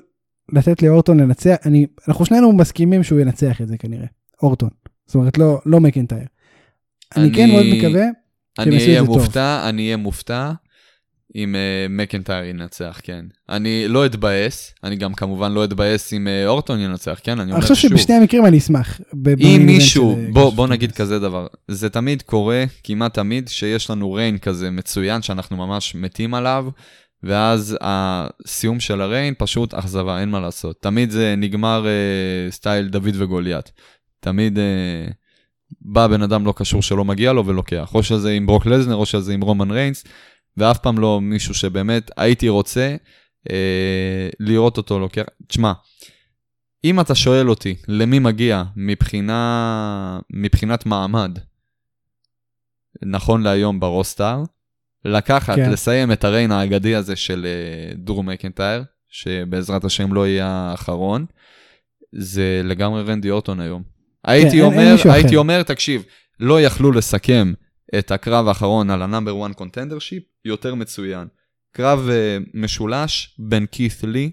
לתת 0.54 0.82
לאורטון 0.82 1.20
לנצח, 1.20 1.56
אני, 1.66 1.86
אנחנו 2.08 2.26
שנינו 2.26 2.54
מסכימים 2.54 3.04
שהוא 3.04 3.20
ינצח 3.20 3.62
את 3.62 3.68
זה 3.68 3.78
כנראה, 3.78 4.06
אורטון, 4.44 4.70
זאת 5.06 5.16
אומרת 5.16 5.38
לא, 5.38 5.60
לא 5.66 5.80
מקנטייר. 5.80 6.26
אני 7.18 7.32
כן 7.34 7.44
אני- 7.44 7.52
מאוד 7.52 7.66
מקווה, 7.78 8.06
אני 8.60 8.76
יעשו 8.76 8.86
את 8.86 9.02
זה 9.02 9.08
טוב. 9.08 9.13
אהיה 9.13 9.18
מופתע, 9.18 9.70
אני 9.70 9.84
אהיה 9.84 9.98
מופתע 9.98 10.52
אם 11.36 11.56
אה, 11.56 11.92
מקנטייר 11.92 12.44
ינצח, 12.44 13.00
כן. 13.04 13.26
אני 13.50 13.88
לא 13.88 14.06
אתבאס, 14.06 14.74
אני 14.84 14.96
גם 14.96 15.14
כמובן 15.14 15.52
לא 15.52 15.64
אתבאס 15.64 16.14
אם 16.14 16.28
אה, 16.28 16.48
אורטון 16.48 16.80
ינצח, 16.80 17.20
כן? 17.24 17.32
אני 17.32 17.42
אני 17.42 17.52
אומר 17.52 17.62
חושב 17.62 17.76
שוב. 17.76 17.92
שבשני 17.92 18.16
המקרים 18.16 18.46
אני 18.46 18.58
אשמח. 18.58 19.02
אם 19.40 19.64
מישהו, 19.66 20.20
בוא, 20.34 20.46
אה, 20.46 20.56
בוא 20.56 20.68
קלאש 20.68 20.78
נגיד 20.78 20.92
כזה 20.92 21.20
דבר, 21.20 21.48
זה 21.68 21.90
תמיד 21.90 22.22
קורה, 22.22 22.64
כמעט 22.84 23.14
תמיד, 23.14 23.48
שיש 23.48 23.90
לנו 23.90 24.14
reign 24.14 24.38
כזה 24.38 24.72
מצוין, 24.72 25.22
שאנחנו 25.22 25.58
ממש 25.58 25.96
מתים 25.96 26.34
עליו, 26.34 26.66
ואז 27.24 27.78
הסיום 27.82 28.80
של 28.80 29.02
ה 29.02 29.07
reign 29.07 29.34
פשוט 29.38 29.74
אכזבה, 29.74 30.20
אין 30.20 30.30
מה 30.30 30.40
לעשות. 30.40 30.82
תמיד 30.82 31.12
זה 31.12 31.36
נגמר 31.38 31.86
אה, 31.88 32.52
style 32.52 32.88
דוד 32.88 33.16
וגוליית. 33.18 33.72
תמיד 34.20 34.60
אה, 34.60 35.08
בא 35.82 36.08
בן 36.08 36.22
אדם 36.22 36.46
לא 36.46 36.54
קשור 36.58 36.82
שלא 36.82 37.06
מגיע 37.06 37.34
לו 37.34 37.46
ולוקח. 37.46 37.92
או 37.94 38.04
שזה 38.04 38.32
עם 38.32 38.46
ברוק 38.46 38.66
לזנר, 38.66 38.96
או 38.96 39.06
שזה 39.06 39.34
עם 39.34 39.42
רומן 39.42 39.72
ריינס, 39.72 40.04
ואף 40.58 40.78
פעם 40.78 41.00
לא 41.00 41.22
מישהו 41.22 41.54
שבאמת 41.54 42.12
הייתי 42.18 42.50
רוצה 42.50 42.96
אה, 43.52 44.30
לראות 44.40 44.78
אותו 44.78 45.00
לוקח. 45.00 45.24
תשמע, 45.48 45.74
אם 46.84 47.00
אתה 47.00 47.16
שואל 47.16 47.50
אותי 47.50 47.76
למי 47.88 48.20
מגיע 48.20 48.64
מבחינה, 48.76 50.20
מבחינת 50.34 50.86
מעמד, 50.86 51.40
נכון 53.02 53.42
להיום 53.44 53.80
ברוסטאר, 53.80 54.44
לקחת, 55.06 55.56
כן. 55.56 55.66
כן. 55.66 55.72
לסיים 55.72 56.12
את 56.12 56.24
הריין 56.24 56.52
האגדי 56.52 56.96
הזה 56.96 57.16
של 57.16 57.46
אה, 57.46 57.96
דור 57.96 58.24
מקנטייר, 58.24 58.84
שבעזרת 59.10 59.84
השם 59.86 60.14
לא 60.14 60.28
יהיה 60.28 60.48
האחרון, 60.48 61.26
זה 62.12 62.62
לגמרי 62.64 63.04
רנדי 63.04 63.30
אורטון 63.30 63.60
היום. 63.60 63.84
הייתי 64.26 64.46
אין- 64.48 64.56
אין 64.56 64.64
אומר, 64.74 64.92
מישהו 64.92 65.12
הייתי 65.12 65.28
אחר. 65.30 65.38
אומר, 65.38 65.64
תקשיב, 65.64 66.04
לא 66.40 66.62
יכלו 66.62 66.92
לסכם 66.92 67.54
את 68.00 68.12
הקרב 68.12 68.48
האחרון 68.48 68.90
על 68.90 69.02
ה 69.02 69.08
number 69.08 69.46
1 69.46 69.56
contendership 69.56 70.24
יותר 70.46 70.76
מצוין. 70.76 71.28
קרב 71.72 72.10
אה, 72.10 72.50
משולש 72.54 73.36
בין 73.40 73.66
כית' 73.72 74.04
לי, 74.04 74.32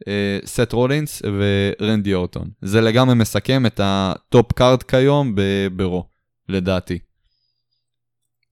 אה, 0.00 0.06
סט 0.46 0.72
רולינס 0.72 1.22
ורנדי 1.24 2.14
אורטון. 2.14 2.48
זה 2.62 2.80
לגמרי 2.80 3.14
מסכם 3.14 3.66
את 3.66 3.80
ה 3.82 3.99
top 3.99 4.52
card 4.52 4.82
כיום 4.82 5.34
ברו, 5.76 6.06
לדעתי. 6.48 6.98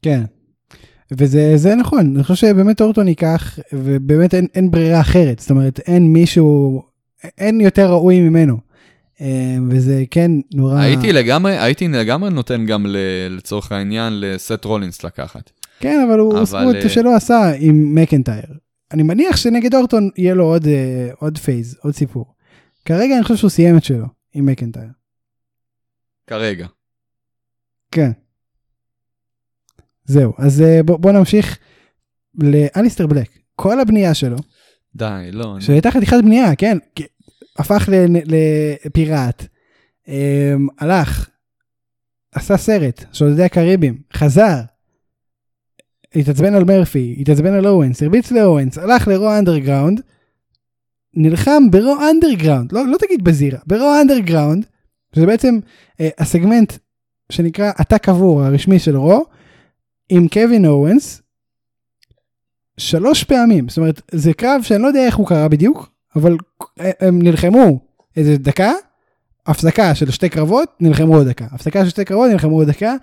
כן. 0.02 0.22
וזה 1.18 1.52
זה 1.56 1.74
נכון, 1.74 2.14
אני 2.14 2.24
חושב 2.24 2.46
שבאמת 2.46 2.80
אורטון 2.80 3.08
ייקח, 3.08 3.58
ובאמת 3.72 4.34
אין, 4.34 4.46
אין 4.54 4.70
ברירה 4.70 5.00
אחרת, 5.00 5.38
זאת 5.38 5.50
אומרת 5.50 5.80
אין 5.80 6.12
מישהו, 6.12 6.82
אין 7.38 7.60
יותר 7.60 7.90
ראוי 7.90 8.20
ממנו. 8.20 8.71
אה, 9.22 9.56
וזה 9.70 10.04
כן 10.10 10.30
נורא... 10.54 10.80
הייתי 10.80 11.12
לגמרי, 11.12 11.58
הייתי 11.58 11.88
לגמרי 11.88 12.30
נותן 12.30 12.66
גם 12.66 12.86
לצורך 13.30 13.72
העניין 13.72 14.20
לסט 14.20 14.64
רולינס 14.64 15.04
לקחת. 15.04 15.50
כן, 15.80 16.06
אבל 16.08 16.18
הוא 16.18 16.32
אבל, 16.32 16.42
עשו 16.42 16.70
את 16.70 16.84
אה, 16.84 16.88
שלא 16.88 17.16
עשה 17.16 17.52
עם 17.58 17.94
מקנטייר. 17.94 18.46
אני 18.92 19.02
מניח 19.02 19.36
שנגד 19.36 19.74
אורטון 19.74 20.10
יהיה 20.16 20.34
לו 20.34 20.44
עוד, 20.44 20.66
אה, 20.66 21.08
עוד 21.18 21.38
phase, 21.38 21.78
עוד 21.82 21.94
סיפור. 21.94 22.34
כרגע 22.84 23.14
אני 23.16 23.22
חושב 23.22 23.36
שהוא 23.36 23.50
סיים 23.50 23.76
את 23.76 23.84
שלו 23.84 24.06
עם 24.34 24.46
מקנטייר. 24.46 24.90
כרגע. 26.26 26.66
כן. 27.90 28.10
זהו, 30.04 30.32
אז 30.38 30.62
אה, 30.62 30.82
בוא, 30.82 30.96
בוא 30.96 31.12
נמשיך 31.12 31.58
לאליסטר 32.34 33.06
בלק. 33.06 33.28
כל 33.56 33.80
הבנייה 33.80 34.14
שלו, 34.14 34.36
די, 34.94 35.28
לא. 35.32 35.56
שהייתה 35.60 35.90
חתיכת 35.90 36.16
בנייה, 36.24 36.56
כן, 36.56 36.78
הפך 37.56 37.88
לפיראט, 38.84 39.46
אמ, 40.08 40.68
הלך, 40.78 41.28
עשה 42.32 42.56
סרט, 42.56 43.04
שודדי 43.12 43.42
הקריבים, 43.42 43.98
חזר, 44.12 44.60
התעצבן 46.14 46.54
על 46.54 46.64
מרפי, 46.64 47.16
התעצבן 47.20 47.52
על 47.52 47.66
אוונס, 47.66 48.02
הרביץ 48.02 48.30
לאוונס, 48.30 48.78
הלך 48.78 49.08
ל 49.08 49.16
Raw 49.16 49.38
Underground, 49.38 50.00
נלחם 51.14 51.70
ב 51.70 51.77
Raw 51.77 51.96
Underground, 52.10 52.72
לא, 52.72 52.86
לא 52.86 52.96
תגיד 52.98 53.24
בזירה, 53.24 53.58
ב 53.66 53.73
Raw 53.73 53.92
Underground, 54.00 54.66
שזה 55.14 55.26
בעצם 55.26 55.58
אה, 56.00 56.08
הסגמנט 56.18 56.72
שנקרא 57.32 57.72
אתה 57.80 57.98
קבור 57.98 58.42
הרשמי 58.42 58.78
של 58.78 58.96
רו, 58.96 59.24
עם 60.08 60.28
קווין 60.28 60.66
אוונס, 60.66 61.22
שלוש 62.76 63.24
פעמים, 63.24 63.68
זאת 63.68 63.78
אומרת 63.78 64.02
זה 64.10 64.34
קרב 64.34 64.62
שאני 64.62 64.82
לא 64.82 64.86
יודע 64.86 65.06
איך 65.06 65.16
הוא 65.16 65.26
קרה 65.26 65.48
בדיוק, 65.48 65.91
אבל 66.16 66.36
הם 66.78 67.22
נלחמו 67.22 67.80
איזה 68.16 68.36
דקה, 68.36 68.72
הפסקה 69.46 69.94
של 69.94 70.10
שתי 70.10 70.28
קרבות, 70.28 70.68
נלחמו 70.80 71.16
עוד 71.16 71.28
דקה, 71.28 71.46
הפסקה 71.50 71.84
של 71.84 71.90
שתי 71.90 72.04
קרבות, 72.04 72.30
נלחמו 72.30 72.56
עוד 72.56 72.68
דקה, 72.68 72.94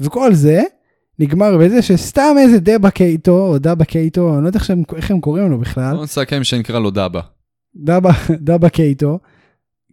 וכל 0.00 0.34
זה 0.34 0.62
נגמר 1.18 1.58
בזה 1.58 1.82
שסתם 1.82 2.34
איזה 2.38 2.60
דבה 2.60 2.90
קייטו, 2.90 3.46
או 3.46 3.58
דבה 3.58 3.84
קייטו, 3.84 4.34
אני 4.34 4.42
לא 4.42 4.48
יודע 4.48 4.60
איך, 4.60 4.70
איך 4.96 5.10
הם 5.10 5.20
קוראים 5.20 5.50
לו 5.50 5.58
בכלל, 5.58 5.94
בוא 5.94 6.04
נסכם 6.04 6.44
שנקרא 6.44 6.78
לו 6.78 6.90
דבה. 6.90 7.20
דבה, 7.76 8.10
דבה 8.46 8.68
קייטו, 8.68 9.18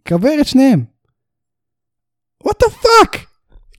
קבר 0.04 0.40
את 0.40 0.46
שניהם. 0.46 0.84
What 2.44 2.62
the 2.62 2.68
fuck? 2.70 3.26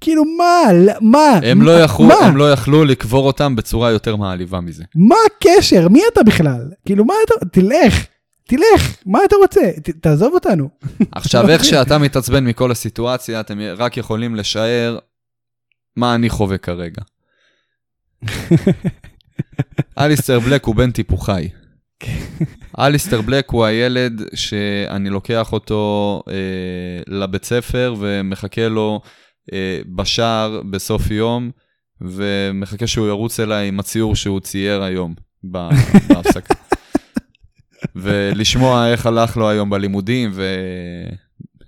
כאילו 0.02 0.24
מה, 0.26 0.62
מה, 1.02 1.40
הם 1.44 1.60
מה, 1.60 1.66
לא 1.66 1.80
יכלו, 1.80 2.06
מה? 2.06 2.14
הם 2.14 2.38
לא 2.38 2.52
יכלו 2.52 2.86
לקבור 2.86 3.28
אותם 3.28 3.56
בצורה 3.56 3.92
יותר 3.92 4.16
מעליבה 4.16 4.62
מזה. 4.62 4.84
מה 4.96 5.16
הקשר? 5.26 5.88
מי 5.90 6.02
אתה 6.14 6.24
בכלל? 6.24 6.72
כאילו 6.86 7.06
מה 7.06 7.14
אתה, 7.26 7.46
תלך, 7.46 8.06
תלך, 8.48 8.98
מה 9.06 9.20
אתה 9.26 9.36
רוצה? 9.36 9.72
ת, 9.84 9.90
תעזוב 9.90 10.34
אותנו. 10.34 10.70
עכשיו, 11.12 11.50
איך. 11.50 11.66
שאתה 11.66 11.98
מתעצבן 11.98 12.46
מכל 12.46 12.72
הסיטואציה, 12.72 13.40
אתם 13.40 13.60
רק 13.78 13.98
יכולים 13.98 14.36
לשער 14.36 15.00
מה 15.96 16.16
אני 16.16 16.30
חווה 16.30 16.58
כרגע. 16.58 17.02
אליסטר 20.00 20.40
בלק 20.40 20.66
הוא 20.66 20.76
בן 20.76 20.92
טיפוחי. 20.92 21.50
אליסטר 22.80 23.22
בלק 23.22 23.50
הוא 23.50 23.66
הילד 23.66 24.22
שאני 24.34 25.10
לוקח 25.10 25.54
אותו 25.54 26.24
אה, 26.28 26.34
לבית 27.08 27.46
ספר 27.46 27.96
ומחכה 28.00 28.68
לו 28.68 29.02
אה, 29.54 29.80
בשער 29.96 30.62
בסוף 30.70 31.12
יום, 31.12 31.52
ומחכה 32.02 32.88
שהוא 32.88 33.08
ירוץ 33.08 33.40
אליי 33.40 33.68
עם 33.68 33.80
הציור 33.80 34.16
שהוא 34.16 34.40
צייר 34.40 34.84
היום 34.84 35.14
בהפסקה. 35.44 36.54
ולשמוע 37.96 38.92
איך 38.92 39.06
הלך 39.06 39.38
לו 39.38 39.50
היום 39.50 39.70
בלימודים, 39.70 40.32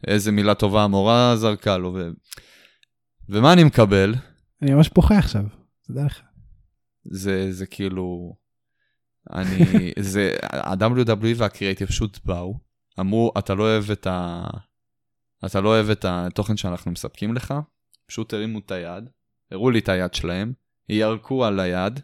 ואיזה 0.08 0.32
מילה 0.32 0.56
טובה 0.56 0.84
המורה 0.84 1.36
זרקה 1.36 1.78
לו. 1.78 1.94
ו... 1.94 2.10
ומה 3.30 3.54
אני 3.54 3.64
מקבל? 3.64 4.16
אני 4.62 4.74
ממש 4.74 4.90
בוכה 4.96 5.18
עכשיו, 5.18 5.44
תדע 5.88 6.06
לך. 6.06 6.22
זה, 7.04 7.52
זה 7.52 7.66
כאילו... 7.66 8.36
אני... 9.34 9.92
זה... 10.00 10.36
ה-WWE 10.44 11.36
והקריאייטיב 11.38 11.88
פשוט 11.88 12.20
באו, 12.26 12.60
אמרו, 13.00 13.32
אתה 13.38 13.56
לא 13.56 13.64
אוהב 13.64 13.92
את 13.92 14.08
ה... 14.08 14.48
אתה 15.46 15.62
לא 15.62 15.70
אוהב 15.70 15.90
את 15.90 16.06
התוכן 16.08 16.58
שאנחנו 16.58 16.92
מספקים 16.92 17.34
לך, 17.34 17.54
פשוט 18.08 18.34
הרימו 18.34 18.60
את 18.60 18.72
היד, 18.72 19.10
הראו 19.52 19.70
לי 19.70 19.80
את 19.80 19.90
היד 19.90 20.14
שלהם, 20.14 20.54
ירקו 20.90 21.46
על 21.46 21.60
היד, 21.60 22.00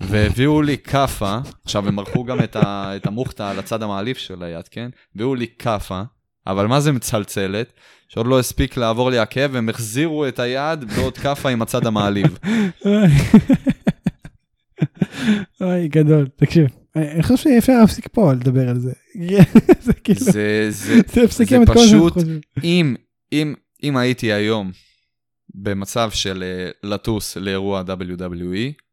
והביאו 0.00 0.62
לי 0.62 0.78
כאפה, 0.78 1.38
עכשיו 1.64 1.88
הם 1.88 1.98
ערכו 1.98 2.24
גם 2.24 2.40
את, 2.44 2.56
ה, 2.56 2.96
את 2.96 3.06
המוכתה 3.06 3.50
על 3.50 3.58
הצד 3.58 3.82
המעליף 3.82 4.18
של 4.18 4.42
היד, 4.42 4.68
כן? 4.68 4.90
הביאו 5.14 5.34
לי 5.34 5.46
כאפה, 5.58 6.02
אבל 6.46 6.66
מה 6.66 6.80
זה 6.80 6.92
מצלצלת? 6.92 7.72
שעוד 8.08 8.26
לא 8.26 8.38
הספיק 8.38 8.76
לעבור 8.76 9.10
לי 9.10 9.18
הכאב, 9.18 9.56
הם 9.56 9.68
החזירו 9.68 10.28
את 10.28 10.38
היד 10.38 10.84
בעוד 10.84 11.18
כאפה 11.18 11.48
עם 11.48 11.62
הצד 11.62 11.86
המעליב. 11.86 12.38
אוי, 15.60 15.88
גדול, 15.88 16.28
תקשיב. 16.36 16.66
אני 16.96 17.22
חושב 17.22 17.36
שאפשר 17.36 17.72
להפסיק 17.80 18.08
פה 18.12 18.32
לדבר 18.32 18.68
על 18.68 18.78
זה. 18.78 18.92
זה 19.86 19.92
כאילו, 19.92 20.20
זה, 20.20 20.66
זה, 20.70 21.00
זה 21.30 21.58
פשוט-. 21.66 22.16
אם, 22.64 22.94
אם, 23.32 23.54
אם 23.82 23.96
הייתי 23.96 24.32
היום 24.32 24.70
במצב 25.54 26.10
של 26.10 26.44
אה, 26.46 26.90
לטוס 26.90 27.36
לאירוע 27.36 27.82
WWE, 27.86 28.85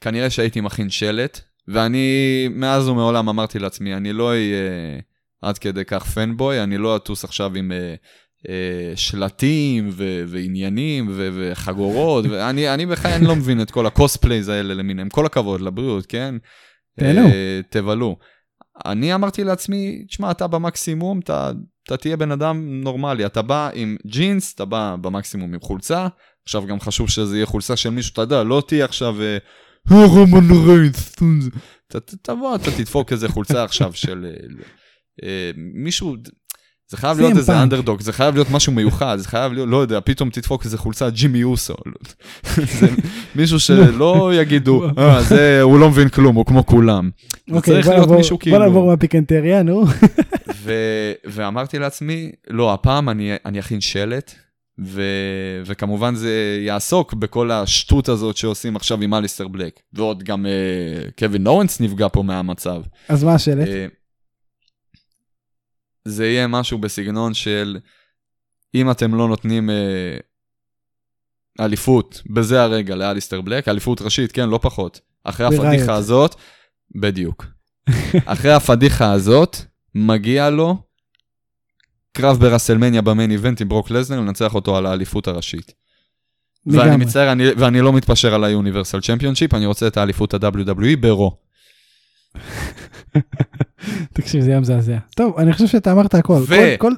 כנראה 0.00 0.30
שהייתי 0.30 0.60
מכין 0.60 0.90
שלט 0.90 1.40
ואני 1.68 2.48
מאז 2.50 2.88
ומעולם 2.88 3.28
אמרתי 3.28 3.58
לעצמי, 3.58 3.94
אני 3.94 4.12
לא 4.12 4.28
אהיה 4.28 5.00
עד 5.42 5.58
כדי 5.58 5.84
כך 5.84 6.04
fanboy, 6.04 6.62
אני 6.62 6.78
לא 6.78 6.96
אטוס 6.96 7.24
עכשיו 7.24 7.54
עם 7.56 7.72
אה, 7.72 7.94
אה, 8.48 8.96
שלטים 8.96 9.88
ו- 9.92 10.24
ועניינים 10.26 11.08
ו- 11.10 11.28
וחגורות, 11.34 12.24
ואני 12.30 12.74
אני 12.74 12.86
בחיי 12.86 13.14
אני 13.14 13.24
לא 13.24 13.36
מבין 13.36 13.62
את 13.62 13.70
כל 13.70 13.86
ה 13.86 13.93
cosplays 13.93 14.48
האלה 14.48 14.74
למיניהם, 14.74 15.08
כל 15.08 15.26
הכבוד 15.26 15.60
לבריאות, 15.60 16.06
כן? 16.06 16.34
תהנו. 16.98 17.26
אה, 17.26 17.60
תבלו. 17.68 18.16
אני 18.86 19.14
אמרתי 19.14 19.44
לעצמי, 19.44 20.04
תשמע, 20.08 20.30
אתה 20.30 20.46
במקסימום, 20.46 21.18
אתה, 21.18 21.50
אתה 21.86 21.96
תהיה 21.96 22.16
בן 22.16 22.32
אדם 22.32 22.82
נורמלי, 22.82 23.26
אתה 23.26 23.42
בא 23.42 23.70
עם 23.74 23.96
ג'ינס, 24.06 24.54
אתה 24.54 24.64
בא 24.64 24.96
במקסימום 25.00 25.54
עם 25.54 25.60
חולצה, 25.60 26.06
עכשיו 26.44 26.66
גם 26.66 26.80
חשוב 26.80 27.10
שזה 27.10 27.36
יהיה 27.36 27.46
חולצה 27.46 27.76
של 27.76 27.90
מישהו, 27.90 28.12
אתה 28.12 28.20
יודע, 28.20 28.42
לא 28.42 28.62
תהיה 28.66 28.84
עכשיו... 28.84 29.22
אה, 29.22 29.38
"אה, 29.92 30.06
רומן 30.06 30.50
ריינס, 30.66 31.16
תבוא, 32.22 32.54
אתה 32.54 32.70
תדפוק 32.70 33.12
איזה 33.12 33.28
חולצה 33.28 33.64
עכשיו 33.68 33.92
של 33.94 34.26
אה, 35.22 35.50
מישהו, 35.56 36.16
זה 36.90 36.96
חייב 36.96 37.20
להיות 37.20 37.36
איזה. 37.36 37.62
אנדרדוג, 37.62 38.00
זה 38.00 38.12
חייב 38.12 38.34
להיות 38.34 38.50
משהו 38.50 38.72
מיוחד, 38.72 39.16
זה 39.18 39.28
חייב 39.28 39.52
להיות, 39.52 39.68
לא 39.68 39.76
יודע, 39.76 40.00
פתאום 40.04 40.30
תדפוק 40.30 40.64
איזה 40.64 40.78
חולצה 40.78 41.10
ג'ימי 41.10 41.42
אוסו. 41.42 41.74
זה 42.80 42.88
מישהו 43.34 43.60
שלא 43.60 44.30
יגידו, 44.40 44.84
אה, 44.98 45.22
זה, 45.22 45.62
הוא 45.62 45.78
לא 45.80 45.90
מבין 45.90 46.08
כלום, 46.08 46.36
הוא 46.36 46.46
כמו 46.46 46.66
כולם. 46.66 47.10
אוקיי, 47.50 47.74
צריך 47.74 47.86
בוא 47.86 47.94
להיות 47.94 48.10
מישהו 48.10 48.36
בוא 48.36 48.42
כאילו... 48.42 48.58
נעבור 48.58 48.86
מהפיקנטריה, 48.90 49.62
נו. 49.62 49.84
ואמרתי 51.24 51.78
לעצמי, 51.78 52.32
לא, 52.50 52.74
הפעם 52.74 53.08
אני 53.08 53.60
אכין 53.60 53.80
שלט, 53.80 54.34
ו- 54.84 55.62
וכמובן 55.66 56.14
זה 56.14 56.60
יעסוק 56.66 57.14
בכל 57.14 57.50
השטות 57.50 58.08
הזאת 58.08 58.36
שעושים 58.36 58.76
עכשיו 58.76 59.02
עם 59.02 59.14
אליסטר 59.14 59.48
בלק. 59.48 59.80
ועוד 59.92 60.22
גם 60.22 60.46
uh, 60.46 61.10
קווין 61.18 61.46
אורנס 61.46 61.80
נפגע 61.80 62.08
פה 62.08 62.22
מהמצב. 62.22 62.82
אז 63.08 63.24
מה 63.24 63.34
השלט? 63.34 63.68
אה, 63.68 63.86
זה 66.04 66.26
יהיה 66.26 66.46
משהו 66.46 66.78
בסגנון 66.78 67.34
של, 67.34 67.78
אם 68.74 68.90
אתם 68.90 69.14
לא 69.14 69.28
נותנים 69.28 69.70
אה, 69.70 70.16
אליפות 71.60 72.22
בזה 72.26 72.62
הרגע 72.62 72.94
לאליסטר 72.94 73.40
בלק, 73.40 73.68
אליפות 73.68 74.02
ראשית, 74.02 74.32
כן, 74.32 74.48
לא 74.48 74.58
פחות. 74.62 75.00
אחרי. 75.24 75.46
הפדיחה 75.46 75.94
הזאת, 75.94 76.34
בדיוק. 76.96 77.46
אחרי 78.24 78.52
הפדיחה 78.52 79.12
הזאת, 79.12 79.56
מגיע 79.94 80.50
לו 80.50 80.89
קרב 82.12 82.36
ברסלמניה 82.40 83.02
ב 83.02 83.08
main 83.08 83.30
event 83.30 83.60
עם 83.60 83.68
ברוק 83.68 83.90
לזנר, 83.90 84.20
לנצח 84.20 84.54
אותו 84.54 84.76
על 84.76 84.86
האליפות 84.86 85.28
הראשית. 85.28 85.72
ואני 86.66 86.78
לגמרי. 86.78 86.96
מצטער, 86.96 87.32
אני, 87.32 87.44
ואני 87.56 87.80
לא 87.80 87.92
מתפשר 87.92 88.34
על 88.34 88.44
ה 88.44 88.50
Universal 88.50 89.00
Championship, 89.00 89.54
אני 89.54 89.66
רוצה 89.66 89.86
את 89.86 89.96
האליפות 89.96 90.34
ה-WWE 90.34 90.96
ברו. 91.00 91.36
תקשיב, 94.12 94.40
זה 94.40 94.50
היה 94.50 94.60
מזעזע. 94.60 94.98
טוב, 95.16 95.38
אני 95.38 95.52
חושב 95.52 95.66
שאתה 95.66 95.92
אמרת 95.92 96.14
הכל. 96.14 96.42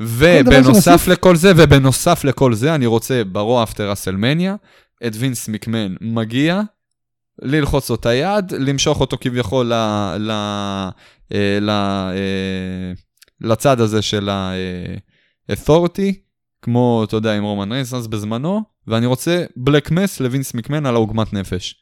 ובנוסף 0.00 1.08
לכל 1.08 1.36
זה, 1.36 1.52
ובנוסף 1.56 2.24
לכל 2.24 2.54
זה, 2.54 2.74
אני 2.74 2.86
רוצה 2.86 3.24
ברו 3.24 3.62
אפטר 3.62 3.92
אסלמניה, 3.92 4.56
את 5.06 5.12
וינס 5.18 5.48
מקמן 5.48 5.94
מגיע, 6.00 6.60
ללחוץ 7.42 7.90
לו 7.90 7.96
את 7.96 8.06
היד, 8.06 8.52
למשוך 8.52 9.00
אותו 9.00 9.16
כביכול 9.20 9.66
ל... 9.66 9.74
ל... 10.18 10.30
אה, 11.32 11.58
ל... 11.60 11.70
אה, 13.44 13.48
לצד 13.48 13.80
הזה 13.80 14.02
של 14.02 14.28
ה-authority, 14.28 16.12
כמו, 16.62 17.04
אתה 17.04 17.16
יודע, 17.16 17.36
עם 17.36 17.44
רומן 17.44 17.72
ריינס 17.72 17.92
בזמנו, 17.92 18.62
ואני 18.86 19.06
רוצה 19.06 19.44
בלק 19.56 19.90
מס 19.90 20.20
לווינס 20.20 20.54
מקמן 20.54 20.86
על 20.86 20.94
העוגמת 20.94 21.32
נפש. 21.32 21.74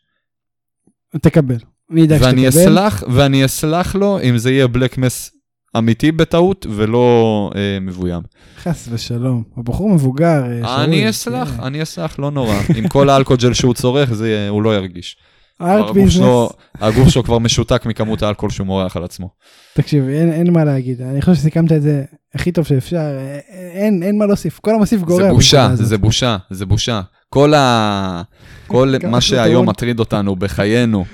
תקבל. 1.20 1.58
אני 1.92 2.04
אדאג 2.04 2.22
ואני 2.22 2.50
שתקבל. 2.50 2.62
אסלח, 2.62 3.02
ואני 3.08 3.44
אסלח 3.44 3.94
לו 3.94 4.18
אם 4.22 4.38
זה 4.38 4.50
יהיה 4.50 4.66
בלק 4.66 4.98
מס 4.98 5.30
אמיתי 5.78 6.12
בטעות 6.12 6.66
ולא 6.70 7.50
אה, 7.54 7.78
מבוים. 7.80 8.22
חס 8.56 8.88
ושלום. 8.90 9.42
הבחור 9.56 9.90
מבוגר. 9.90 10.42
אה. 10.64 10.84
אני 10.84 11.10
אסלח, 11.10 11.56
כן. 11.56 11.62
אני 11.62 11.82
אסלח, 11.82 12.18
לא 12.18 12.30
נורא. 12.30 12.54
עם 12.76 12.88
כל 12.88 13.10
האלכוג'ל 13.10 13.52
שהוא 13.52 13.74
צורך, 13.74 14.12
זה, 14.12 14.48
הוא 14.48 14.62
לא 14.62 14.76
ירגיש. 14.76 15.16
כבר 15.60 15.70
ארט 15.70 15.84
הגוף 15.84 15.94
ביזנס. 15.94 16.12
שלו- 16.14 16.50
הגוף 16.80 17.08
שלו 17.08 17.24
כבר 17.24 17.38
משותק 17.38 17.86
מכמות 17.86 18.22
האלכוהול 18.22 18.50
שהוא 18.50 18.66
מורח 18.66 18.96
על 18.96 19.04
עצמו. 19.04 19.28
תקשיב, 19.74 20.08
אין, 20.08 20.32
אין 20.32 20.52
מה 20.52 20.64
להגיד. 20.64 21.02
אני 21.02 21.20
חושב 21.22 21.34
שסיכמת 21.34 21.72
את 21.72 21.82
זה 21.82 22.04
הכי 22.34 22.52
טוב 22.52 22.64
שאפשר. 22.66 22.96
אה, 22.98 23.38
אין, 23.72 24.02
אין 24.02 24.18
מה 24.18 24.26
להוסיף. 24.26 24.58
כל 24.58 24.74
המוסיף 24.74 25.00
גורע. 25.02 25.22
זה 25.22 25.30
בושה. 25.30 25.70
זה 25.74 25.98
בושה, 25.98 26.36
זה 26.50 26.66
בושה. 26.66 27.00
כל 27.28 27.54
ה... 27.54 28.22
כל 28.66 28.94
מה 29.10 29.20
שהיום. 29.20 29.68
מטריד 29.68 29.98
אותנו 30.00 30.36
בחיינו, 30.36 31.04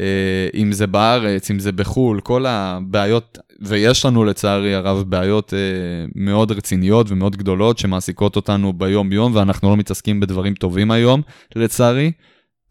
אה, 0.00 0.06
אם 0.54 0.72
זה 0.72 0.86
בארץ, 0.86 1.50
אם 1.50 1.58
זה 1.58 1.72
בחו"ל, 1.72 2.20
כל 2.20 2.44
הבעיות, 2.48 3.38
ויש 3.62 4.04
לנו 4.06 4.24
לצערי 4.24 4.74
הרב 4.74 5.02
בעיות 5.08 5.54
אה, 5.54 5.58
מאוד 6.14 6.52
רציניות 6.52 7.10
ומאוד 7.10 7.36
גדולות 7.36 7.78
שמעסיקות 7.78 8.36
אותנו 8.36 8.72
ביום-יום, 8.72 9.32
ואנחנו 9.36 9.70
לא 9.70 9.76
מתעסקים 9.76 10.20
בדברים 10.20 10.54
טובים 10.54 10.90
היום, 10.90 11.22
לצערי. 11.56 12.12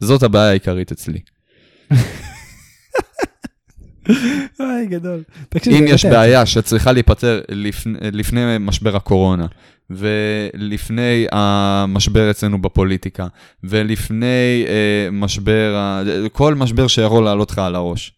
זאת 0.02 0.24
הבעיה 0.24 0.50
העיקרית 0.50 0.92
אצלי. 0.92 1.20
אוי, 4.60 4.86
גדול. 4.90 5.24
תקשיב, 5.50 5.74
אם 5.74 5.86
יש 5.88 6.06
בעיה 6.06 6.46
שצריכה 6.46 6.92
להיפתר 6.92 7.42
לפני, 7.50 8.00
לפני 8.02 8.42
משבר 8.60 8.96
הקורונה, 8.96 9.46
ולפני 9.90 11.26
המשבר 11.32 12.32
אצלנו 12.32 12.62
בפוליטיקה, 12.62 13.28
ולפני 13.64 14.66
אה, 14.68 15.12
משבר, 15.12 15.76
כל 16.32 16.56
משבר 16.56 16.88
שיכול 16.88 17.24
לעלות 17.24 17.52
לך 17.52 17.58
על 17.58 17.76
הראש. 17.76 18.14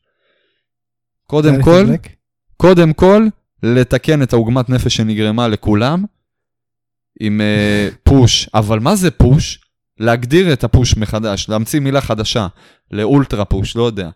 קודם 1.28 1.62
כל? 1.62 1.86
קודם 2.58 2.94
כל, 2.94 3.28
לתקן 3.64 4.24
את 4.24 4.34
העוגמת 4.34 4.70
נפש 4.70 4.96
שנגרמה 4.96 5.48
לכולם 5.48 6.04
עם 7.20 7.42
אה, 7.42 7.90
פוש. 8.04 8.50
אבל 8.54 8.80
מה 8.80 8.96
זה 8.96 9.12
פוש? 9.12 9.63
להגדיר 10.00 10.54
את 10.54 10.64
הפוש 10.64 10.98
מחדש, 10.98 11.50
להמציא 11.50 11.80
מילה 11.80 12.02
חדשה, 12.02 12.48
לאולטרה 12.92 13.46
פוש, 13.46 13.76
לא 13.76 13.84
יודע. 13.84 14.10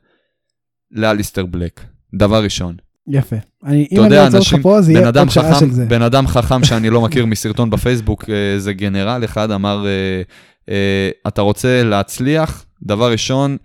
לאליסטר 0.91 1.45
בלק, 1.45 1.81
דבר 2.13 2.43
ראשון. 2.43 2.75
יפה. 3.07 3.35
אני, 3.63 3.87
אם 3.91 3.97
אני 3.97 4.05
יודע, 4.05 4.25
אעצור 4.25 4.39
אותך 4.39 4.55
פה, 4.61 4.81
זה 4.81 4.91
יהיה 4.91 5.05
עוד 5.05 5.29
שעה 5.29 5.53
חכם, 5.53 5.59
של 5.59 5.71
זה. 5.71 5.85
בן 5.85 6.01
אדם 6.01 6.27
חכם 6.27 6.63
שאני 6.67 6.89
לא 6.89 7.01
מכיר 7.01 7.25
מסרטון 7.25 7.69
בפייסבוק, 7.69 8.29
אה, 8.29 8.59
זה 8.59 8.73
גנרל 8.73 9.25
אחד, 9.25 9.51
אמר, 9.51 9.85
אה, 9.87 10.21
אה, 10.69 11.09
אתה 11.27 11.41
רוצה 11.41 11.83
להצליח, 11.83 12.65
דבר 12.83 13.11
ראשון, 13.11 13.57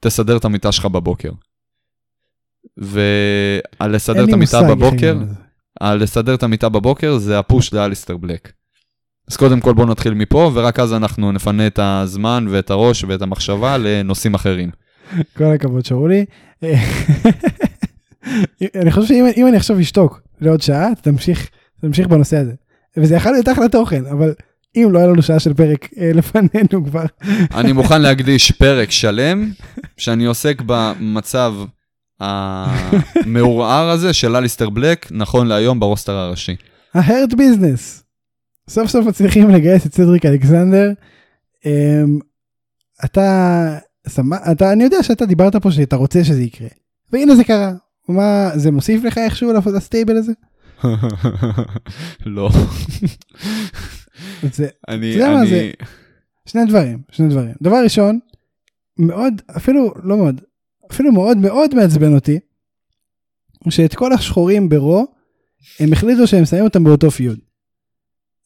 תסדר 0.00 0.36
את 0.36 0.44
המיטה 0.44 0.72
שלך 0.72 0.86
בבוקר. 0.86 1.30
ועל 2.76 3.94
לסדר 3.94 4.24
את 4.24 4.32
המיטה 4.32 4.62
בבוקר. 4.62 5.18
על 5.80 6.02
לסדר 6.02 6.34
את 6.34 6.42
המיטה 6.42 6.68
בבוקר 6.68 7.18
זה 7.18 7.38
הפוש 7.38 7.74
לאליסטר 7.74 8.16
בלק. 8.16 8.52
אז 9.30 9.36
קודם 9.36 9.60
כל 9.60 9.72
בואו 9.72 9.86
נתחיל 9.86 10.14
מפה, 10.14 10.50
ורק 10.54 10.78
אז 10.78 10.92
אנחנו 10.92 11.32
נפנה 11.32 11.66
את 11.66 11.78
הזמן 11.82 12.46
ואת 12.50 12.70
הראש 12.70 13.04
ואת 13.04 13.22
המחשבה 13.22 13.78
לנושאים 13.78 14.34
אחרים. 14.34 14.70
כל 15.36 15.44
הכבוד 15.44 15.84
שאולי. 15.84 16.24
אני 18.80 18.90
חושב 18.90 19.06
שאם 19.06 19.26
אם 19.36 19.46
אני 19.46 19.56
עכשיו 19.56 19.80
אשתוק 19.80 20.20
לעוד 20.40 20.60
שעה, 20.60 20.88
תמשיך, 21.02 21.50
תמשיך 21.80 22.06
בנושא 22.06 22.36
הזה. 22.36 22.52
וזה 22.96 23.14
יכול 23.16 23.32
להיות 23.32 23.48
אחלה 23.48 23.68
תוכן, 23.68 24.06
אבל 24.06 24.34
אם 24.76 24.88
לא 24.92 24.98
היה 24.98 25.08
לנו 25.08 25.22
שעה 25.22 25.38
של 25.38 25.54
פרק 25.54 25.88
אה, 25.98 26.10
לפנינו 26.18 26.84
כבר, 26.84 27.04
אני 27.54 27.72
מוכן 27.72 28.02
להקדיש 28.06 28.52
פרק 28.52 28.90
שלם 28.90 29.50
שאני 29.96 30.24
עוסק 30.24 30.62
במצב 30.66 31.54
המעורער 32.20 33.90
הזה 33.90 34.12
של 34.12 34.36
אליסטר 34.36 34.70
בלק, 34.70 35.06
נכון 35.10 35.46
להיום 35.46 35.80
ברוסטר 35.80 36.12
הראשי. 36.12 36.56
ביזנס. 37.36 38.09
סוף 38.70 38.90
סוף 38.90 39.06
מצליחים 39.06 39.50
לגייס 39.50 39.86
את 39.86 39.94
סדריק 39.94 40.26
אלכסנדר. 40.26 40.92
אמ, 41.66 42.18
אתה, 43.04 43.78
אתה, 44.52 44.72
אני 44.72 44.84
יודע 44.84 45.02
שאתה 45.02 45.26
דיברת 45.26 45.56
פה 45.56 45.70
שאתה 45.70 45.96
רוצה 45.96 46.24
שזה 46.24 46.42
יקרה. 46.42 46.68
והנה 47.12 47.36
זה 47.36 47.44
קרה. 47.44 47.72
מה, 48.08 48.50
זה 48.54 48.70
מוסיף 48.70 49.04
לך 49.04 49.18
איכשהו 49.18 49.52
לסטייבל 49.74 50.16
הזה? 50.16 50.32
לא, 52.26 52.50
זה, 54.52 54.68
אני, 54.88 55.10
אתה 55.10 55.18
יודע 55.18 55.30
מה 55.30 55.40
אני, 55.40 55.50
זה? 55.50 55.70
שני 56.46 56.64
דברים, 56.64 56.98
שני 57.10 57.28
דברים. 57.28 57.52
דבר 57.62 57.82
ראשון, 57.84 58.18
מאוד, 58.98 59.42
אפילו 59.56 59.94
לא 60.02 60.16
מאוד, 60.16 60.40
אפילו 60.90 61.12
מאוד 61.12 61.36
מאוד 61.36 61.74
מעצבן 61.74 62.14
אותי, 62.14 62.38
שאת 63.70 63.94
כל 63.94 64.12
השחורים 64.12 64.68
ברו, 64.68 65.06
הם 65.80 65.92
החליטו 65.92 66.26
שהם 66.26 66.44
שמים 66.44 66.64
אותם 66.64 66.84
באותו 66.84 67.10
פיוד. 67.10 67.38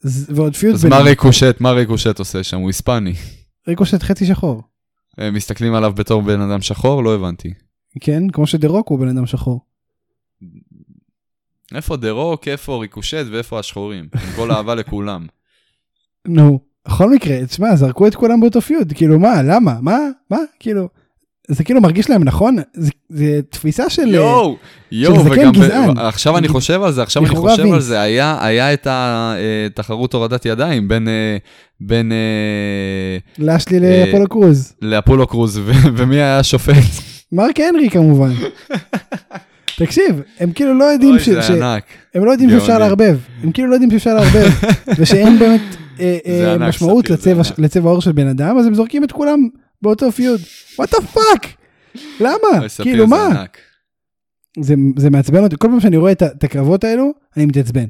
ועוד 0.05 0.56
feud 0.57 0.74
אז 0.74 0.85
מה 0.85 0.98
ריקושט, 0.98 1.60
מה 1.60 1.72
ריקושט 1.72 2.18
עושה 2.18 2.43
שם? 2.43 2.59
הוא 2.59 2.68
היספני. 2.68 3.14
ריקושט 3.68 4.02
חצי 4.02 4.26
שחור. 4.26 4.62
הם 5.18 5.35
מסתכלים 5.35 5.74
עליו 5.74 5.93
בתור 5.93 6.22
בן 6.22 6.40
אדם 6.40 6.60
שחור? 6.60 7.05
לא 7.05 7.14
הבנתי. 7.14 7.55
כן, 8.01 8.28
כמו 8.28 8.47
שדה 8.47 8.68
רוק 8.68 8.89
הוא 8.89 8.98
בן 8.98 9.09
אדם 9.09 9.26
שחור. 9.26 9.60
איפה 11.74 11.97
דה 11.97 12.10
רוק, 12.10 12.48
איפה 12.48 12.81
ריקושט 12.81 13.26
ואיפה 13.31 13.59
השחורים? 13.59 14.09
עם 14.14 14.32
כל 14.36 14.51
אהבה 14.51 14.74
לכולם. 14.81 15.26
נו, 16.28 16.60
בכל 16.89 17.10
מקרה, 17.10 17.47
תשמע, 17.47 17.76
זרקו 17.76 18.06
את 18.06 18.14
כולם 18.14 18.40
באותו 18.40 18.60
feud, 18.61 18.93
כאילו 18.93 19.18
מה, 19.18 19.43
למה, 19.43 19.81
מה, 19.81 19.98
מה, 20.31 20.39
כאילו, 20.60 20.89
זה 21.49 21.65
כאילו 21.65 21.81
מרגיש 21.81 22.11
להם 22.11 22.25
נכון, 22.25 22.57
זה, 22.75 22.91
זה 23.09 23.41
תפיסה 23.51 23.91
של... 23.91 24.15
יואו, 24.15 24.57
יואו, 24.93 25.23
זקן 25.23 25.31
וגם, 25.33 25.53
ב- 25.53 25.57
גזען. 25.57 25.99
עכשיו 25.99 26.39
אני 26.39 26.49
חושב 26.49 26.83
על 26.83 26.93
זה, 26.93 27.03
עכשיו 27.03 27.23
אני 27.27 27.35
חושב 27.37 27.62
על 27.62 27.71
וינס. 27.71 27.85
זה, 27.85 28.01
היה 28.01 28.39
היה 28.41 28.73
את 28.75 28.87
התחרות 28.91 30.15
הורדת 30.15 30.47
ידיים 30.47 30.89
בין, 30.89 31.09
אה, 31.09 31.37
בין 31.81 32.12
אה, 32.12 33.19
לאשלי 33.39 33.79
אה, 33.87 34.05
לאפולו 34.07 34.29
קרוז. 34.29 34.73
לאפולו 34.83 35.27
קרוז, 35.27 35.59
ו- 35.59 35.73
ומי 35.97 36.16
היה 36.16 36.39
השופט? 36.39 36.75
מרק 37.33 37.61
הנרי 37.61 37.91
כמובן. 37.91 38.33
תקשיב, 39.79 40.21
הם 40.41 40.53
כאילו 40.53 40.79
לא 40.79 40.85
יודעים 40.85 41.11
אוי, 41.11 41.21
ש... 41.21 41.29
זה 41.29 41.43
ש- 41.43 41.51
ענק. 41.51 41.85
הם 42.15 42.25
לא 42.25 42.31
יודעים. 42.31 42.51
שאפשר 42.51 42.79
לערבב, 42.79 43.19
הם 43.43 43.53
כאילו 43.53 43.69
לא 43.69 43.75
יודעים 43.75 43.91
שאפשר 43.91 44.15
לערבב, 44.15 44.51
ושאין 44.99 45.39
באמת 45.39 45.61
אה, 46.01 46.19
אה, 46.27 46.59
משמעות. 46.59 47.11
לצבע 47.59 47.89
העור 47.91 48.01
של 48.03 48.12
בן 48.12 48.27
אדם, 48.29 48.59
אז 48.59 48.66
הם 48.66 48.75
זורקים 48.75 49.05
את 49.05 49.12
כולם 49.12 49.39
באותו 49.85 50.12
feud. 50.12 50.41
What 50.78 50.95
the 50.95 51.07
fuck? 51.07 51.47
למה? 52.20 52.69
כאילו 52.82 53.06
מה? 53.06 53.44
זה, 54.61 54.74
זה 54.97 55.11
מעצבן 55.11 55.43
אותי, 55.44 55.56
כל 55.59 55.69
פעם 55.69 55.81
שאני 55.81 55.97
רואה 55.97 56.12
את, 56.12 56.44
הקרבות 56.44 56.85
האלו, 56.85 57.12
אני 57.36 57.47
מתעצבן. 57.47 57.81
אני 57.81 57.89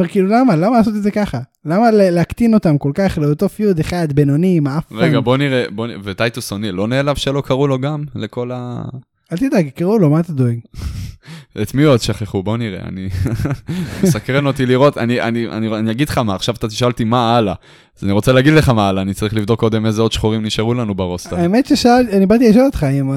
אומר 0.00 0.08
כאילו 0.08 0.28
למה? 0.28 0.56
למה 0.56 0.76
לעשות 0.76 0.94
את 0.96 1.02
זה 1.02 1.10
ככה? 1.10 1.40
למה 1.64 1.90
להקטין 1.90 2.54
אותם 2.54 2.78
כל 2.78 2.92
כך 2.94 3.18
לאותו 3.18 3.48
פיוד 3.48 3.78
אחד 3.78 4.12
בינוני, 4.12 4.60
מעפן? 4.60 4.96
רגע, 4.96 5.20
בוא 5.20 5.36
נראה, 5.36 5.64
בוא 5.70 5.86
נראה, 5.86 5.98
וטייטוס 6.04 6.52
אוניל, 6.52 6.74
לא 6.74 6.88
נעלב 6.88 7.16
שלא 7.16 7.40
קראו 7.46 7.66
לו 7.66 7.78
גם 7.78 8.04
לכל 8.14 8.50
ה... 8.52 8.84
אל 9.32 9.36
תדאג, 9.36 9.68
קראו 9.68 9.98
לו, 9.98 10.10
מה 10.10 10.20
אתה 10.20 10.32
דואג? 10.32 10.58
את 11.62 11.74
מי 11.74 11.82
עוד 11.82 12.00
שכחו? 12.00 12.42
בוא 12.42 12.56
נראה, 12.56 12.80
אני... 12.88 13.08
מסקרן 14.02 14.46
אותי 14.46 14.66
לראות, 14.66 14.98
אני, 14.98 15.20
אני, 15.20 15.48
אני, 15.48 15.68
אני 15.78 15.90
אגיד 15.90 16.08
לך 16.08 16.18
מה, 16.18 16.34
עכשיו 16.34 16.54
אתה 16.54 16.68
תשאל 16.68 16.88
אותי 16.88 17.04
מה 17.04 17.36
הלאה. 17.36 17.54
אז 17.98 18.04
אני 18.04 18.12
רוצה 18.12 18.32
להגיד 18.32 18.52
לך 18.52 18.68
מה 18.68 18.88
הלאה, 18.88 19.02
אני 19.02 19.14
צריך 19.14 19.34
לבדוק 19.34 19.60
קודם 19.60 19.86
איזה 19.86 20.02
עוד 20.02 20.12
שחורים 20.12 20.42
נשארו 20.46 20.74
לנו 20.74 20.94
ברוסטר. 20.94 21.36
האמת 21.36 21.66
ששאל, 21.66 22.06
אני 22.12 22.26
באתי 22.26 22.48
לשאול 22.50 22.64
אותך 22.66 22.86
אם, 22.92 23.12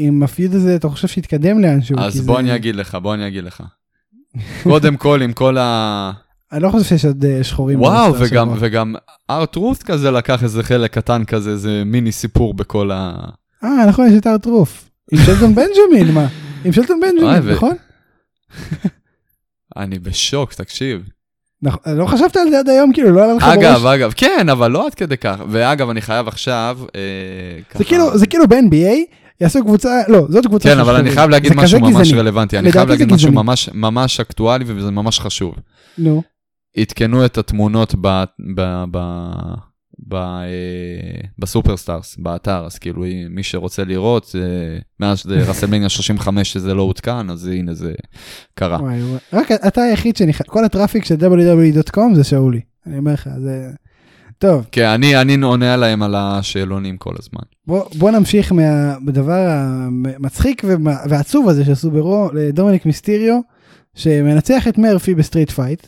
אם 0.00 0.22
הפיוד 0.22 0.54
הזה 0.54 0.76
אתה 0.76 0.88
חושב 0.88 1.08
שיתקדם 1.08 1.58
לאנשהו. 1.60 1.98
אז 1.98 2.20
בוא 2.26 2.34
זה- 2.34 2.40
אני 2.40 2.54
אגיד 2.54 2.76
לך, 2.76 2.94
בוא 2.94 3.14
אני 3.14 3.26
אגיד 3.28 3.44
לך. 3.44 3.62
קודם 4.62 4.96
כל, 4.96 5.22
עם 5.22 5.32
כל 5.32 5.58
ה... 5.58 6.10
אני 6.52 6.62
לא 6.62 6.68
חושב 6.70 6.84
שיש 6.84 7.04
עוד 7.04 7.24
אה, 7.24 7.44
שחורים. 7.44 7.80
וואו, 7.80 8.14
וגם. 8.18 8.52
וגם 8.58 8.94
ארט 9.30 9.56
רוסט 9.56 9.82
כזה 9.82 10.10
לקח 10.10 10.42
איזה 10.42 10.62
חלק 10.62 10.90
קטן 10.94 11.24
כזה, 11.24 11.50
איזה 11.50 11.82
מיני 11.86 12.12
סיפור 12.12 12.54
בכל 12.54 12.90
ה... 12.90 13.14
אה, 13.64 13.86
נכון, 13.88 14.06
יש 14.06 14.14
את 14.18 14.26
הארטרוף. 14.26 14.90
עם 15.12 15.18
שלטון 15.26 15.54
בנג'מין, 15.54 16.14
מה? 16.14 16.26
עם 16.64 16.72
שלטון 16.72 17.00
בנג'מין, 17.00 17.52
נכון? 17.54 17.76
אני 19.76 19.98
בשוק, 19.98 20.52
תקשיב. 20.52 21.02
נכון, 21.62 21.96
לא 21.96 22.06
חשבת 22.06 22.36
על 22.36 22.50
זה 22.50 22.58
עד 22.58 22.68
היום, 22.68 22.92
כאילו, 22.92 23.10
לא 23.12 23.24
עלה 23.24 23.34
לך 23.34 23.42
אגב, 23.42 23.72
בראש? 23.72 23.94
אגב, 23.94 24.12
כן, 24.16 24.48
אבל 24.48 24.70
לא 24.70 24.86
עד 24.86 24.94
כדי 24.94 25.16
כך. 25.16 25.36
ואגב, 25.48 25.90
אני 25.90 26.00
חייב 26.00 26.28
עכשיו... 26.28 26.78
אה, 26.94 27.00
זה 27.78 27.84
כאילו, 27.84 28.18
זה 28.18 28.26
כאילו 28.26 28.48
ב-NBA, 28.48 29.14
יעשו 29.40 29.60
קבוצה, 29.64 30.02
לא, 30.08 30.26
זאת 30.28 30.46
קבוצה 30.46 30.68
כן, 30.68 30.78
אבל 30.78 30.96
אני. 30.96 31.10
חייב 31.10 31.30
להגיד 31.30 31.52
משהו 31.56 31.80
ממש. 31.80 32.12
רלוונטי. 32.12 32.58
אני 32.58 32.72
חייב 32.72 32.88
להגיד 32.88 33.12
משהו. 33.12 33.32
ממש- 33.72 34.20
אקטואלי 34.20 34.64
וזה 34.66 34.90
ממש 34.90 35.20
חשוב. 35.20 35.54
נו, 35.98 36.22
עדכנו 36.76 37.24
את 37.24 37.38
התמונות 37.38 37.94
ב-Superstars, 41.38 42.16
באתר, 42.18 42.64
אז 42.66 42.78
כאילו 42.78 43.04
מי 43.30 43.42
שרוצה 43.42 43.84
לראות, 43.84 44.34
אה, 44.34 44.78
מאז 45.00 45.26
רסלמניה 45.26 45.88
35 45.88 46.52
שזה 46.52 46.74
לא 46.74 46.82
עודכן, 46.82 47.30
אז 47.30 47.46
הנה 47.46 47.74
זה 47.74 47.92
קרה. 48.54 48.78
וואי 48.80 49.02
וואי. 49.02 49.18
רק 49.32 49.52
אתה 49.52 49.82
היחיד 49.82 50.16
שנכנס, 50.16 50.46
כל 50.46 50.64
ה-traffic 50.64 51.04
של 51.04 51.14
wwe.com 51.14 52.14
זה 52.14 52.24
שאולי. 52.24 52.60
אני 52.86 52.98
אומר 52.98 53.12
לך, 53.12 53.28
זה... 53.38 53.70
טוב, 54.38 54.66
כן, 54.72 54.86
אני 54.86 55.20
אני 55.20 55.34
עונה 55.42 55.76
להם 55.76 56.02
על 56.02 56.14
השאלונים 56.14 56.96
כל 56.96 57.14
הזמן. 57.18 57.42
בוא, 57.66 57.84
בוא 57.98 58.10
נמשיך 58.10 58.52
מה, 58.52 58.94
בדבר 59.04 59.48
המצחיק 59.48 60.62
והעצוב 61.08 61.48
הזה 61.48 61.64
שעשו 61.64 61.90
ברו 61.90 62.30
לדומיניק 62.34 62.86
מיסטיריו, 62.86 63.40
שמנצח 63.94 64.68
את 64.68 64.78
מרפי 64.78 65.14
ב-street 65.14 65.50
fight. 65.50 65.86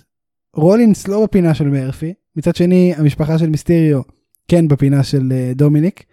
רולינס 0.56 1.08
לא 1.08 1.24
בפינה 1.24 1.54
של 1.54 1.68
מרפי, 1.68 2.14
מצד 2.36 2.56
שני 2.56 2.92
המשפחה 2.96 3.38
של 3.38 3.48
מיסטיריו 3.50 4.00
כן 4.48 4.68
בפינה 4.68 5.02
של 5.04 5.32
אה, 5.32 5.52
דומיניק. 5.54 6.04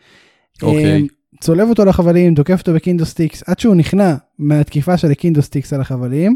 אוקיי. 0.61 0.85
אה, 0.85 0.99
צולב 1.41 1.69
אותו 1.69 1.85
לחבלים, 1.85 2.35
תוקף 2.35 2.59
אותו 2.59 2.73
ב-kendo 2.73 3.05
sticks, 3.05 3.43
עד 3.49 3.59
שהוא 3.59 3.75
נכנע 3.75 4.15
מהתקיפה 4.39 4.97
של 4.97 5.11
ה-kendo 5.11 5.41
sticks 5.41 5.73
על 5.73 5.81
החבלים. 5.81 6.35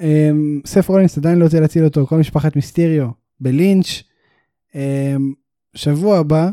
אה, 0.00 0.30
סף 0.66 0.88
רולינס 0.88 1.18
עדיין 1.18 1.38
לא 1.38 1.44
רוצה 1.44 1.60
להציל 1.60 1.84
אותו, 1.84 2.06
כל 2.06 2.18
משפחת 2.18 2.56
מיסטיריו 2.56 3.08
בלינץ'. 3.40 4.02
אה, 4.74 5.16
שבוע 5.74 6.18
הבא, 6.18 6.50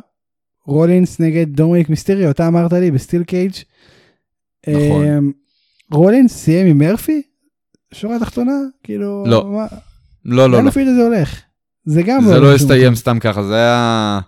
רולינס 0.65 1.19
נגד 1.19 1.55
דומיניק 1.55 1.89
מיסטיריו, 1.89 2.29
אתה 2.29 2.47
אמרת 2.47 2.73
לי 2.73 2.91
ב-steel 2.91 3.23
cage. 3.23 3.51
נכון. 4.69 5.31
רולינס 5.91 6.33
סיים 6.33 6.67
עם 6.67 6.77
מרפי? 6.77 7.21
שורה 7.93 8.19
תחתונה? 8.19 8.51
כאילו... 8.83 9.23
לא. 9.27 9.51
מה- 9.51 9.67
לא, 10.25 10.49
לא, 10.49 10.63
לא. 10.63 10.69
הזה 10.69 11.03
הולך? 11.03 11.41
זה 11.89 12.01
גם 12.03 12.23
זה 12.25 12.39
לא 12.39 12.53
לשום 12.53 12.55
הסתיים 12.55 12.83
מקום. 12.83 12.95
סתם 12.95 13.19
ככה, 13.19 13.43
זה 13.43 13.55
היה... 13.55 14.19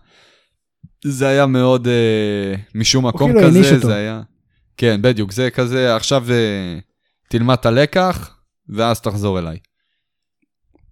זה 1.06 1.28
היה 1.28 1.46
מאוד 1.46 1.88
אה, 1.88 2.56
משום 2.76 3.08
מקום 3.08 3.32
כאילו 3.32 3.46
העניש 3.46 3.68
כזה. 3.68 3.88
זה 3.88 3.96
היה... 3.96 4.22
כן, 4.78 5.02
בדיוק, 5.02 5.32
זה 5.32 5.50
כזה, 5.50 5.96
עכשיו 5.96 6.26
אה, 6.32 6.80
תלמד 7.30 7.58
את 7.60 7.66
הלקח, 7.66 8.38
ואז 8.70 9.02
תחזור 9.02 9.40
אליי. 9.40 9.58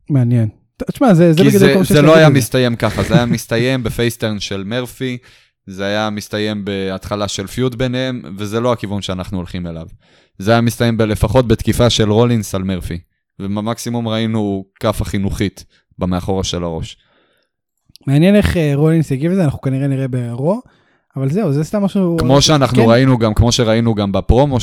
מעניין. 0.09 0.49
תשמע, 0.91 1.13
זה 1.13 1.33
זה 1.33 1.43
בגדול 1.43 1.59
זה, 1.59 1.73
כל 1.73 1.79
מה 1.79 1.85
שיש 1.85 1.97
זה 1.97 2.01
לא 2.01 2.15
היה. 2.15 2.29
מסתיים 2.29 2.75
ככה, 2.75 3.03
זה 3.03 3.13
היה 3.13 3.25
מסתיים 3.35 3.83
בפייסטרן 3.83 4.39
של 4.39 4.63
מרפי, 4.63 5.17
זה 5.67 5.85
היה 5.85 6.09
מסתיים 6.09 6.65
בהתחלה 6.65 7.27
של 7.27 7.47
פיוד 7.47 7.77
ביניהם, 7.77 8.21
וזה 8.37 8.59
לא 8.59 8.73
הכיוון 8.73 9.01
שאנחנו 9.01 9.37
הולכים 9.37 9.67
אליו. 9.67 9.87
זה 10.37 10.51
היה 10.51 10.61
מסתיים 10.61 10.99
לפחות 10.99 11.47
בתקיפה 11.47 11.89
של 11.89 12.11
רולינס 12.11 12.55
על 12.55 12.63
מרפי, 12.63 12.99
ובמקסימום 13.39 14.07
ראינו 14.07 14.65
כאפה 14.79 15.05
חינוכית 15.05 15.65
במאחורה 15.99 16.43
של 16.43 16.63
הראש. 16.63 16.97
מעניין 18.07 18.35
איך 18.35 18.57
אה, 18.57 18.71
רולינס 18.75 19.11
יגיב 19.11 19.31
לזה, 19.31 19.43
אנחנו 19.43 19.61
כנראה 19.61 19.87
נראה 19.87 20.07
ברו, 20.07 20.61
אבל 21.15 21.29
זהו, 21.29 21.53
זה 21.53 21.63
סתם 21.63 21.83
משהו... 21.83 22.17
כמו 22.19 22.41
שאנחנו 22.41 22.83
כן. 22.83 22.89
ראינו 22.89 23.17
גם, 23.17 23.33
כמו 23.33 23.51
שראינו 23.51 23.95
גם 23.95 24.11
בפרומו 24.11 24.57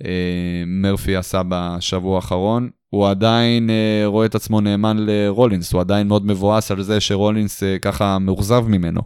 שמרפי 0.00 1.16
עשה 1.16 1.42
בשבוע 1.48 2.16
האחרון, 2.16 2.70
הוא 2.90 3.08
עדיין 3.08 3.70
אה, 3.70 4.02
רואה 4.06 4.26
את 4.26 4.34
עצמו 4.34 4.60
נאמן 4.60 4.96
לרולינס, 5.00 5.72
הוא 5.72 5.80
עדיין 5.80 6.08
מאוד 6.08 6.26
מבואס 6.26 6.70
על 6.70 6.82
זה 6.82 7.00
שרולינס 7.00 7.62
אה, 7.62 7.78
ככה 7.78 8.18
מאוכזב 8.18 8.64
ממנו. 8.68 9.00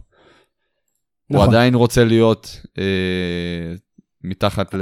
הוא 1.27 1.37
נכון. 1.37 1.49
עדיין 1.49 1.75
רוצה 1.75 2.05
להיות 2.05 2.61
אה, 2.77 2.83
מתחת 4.23 4.75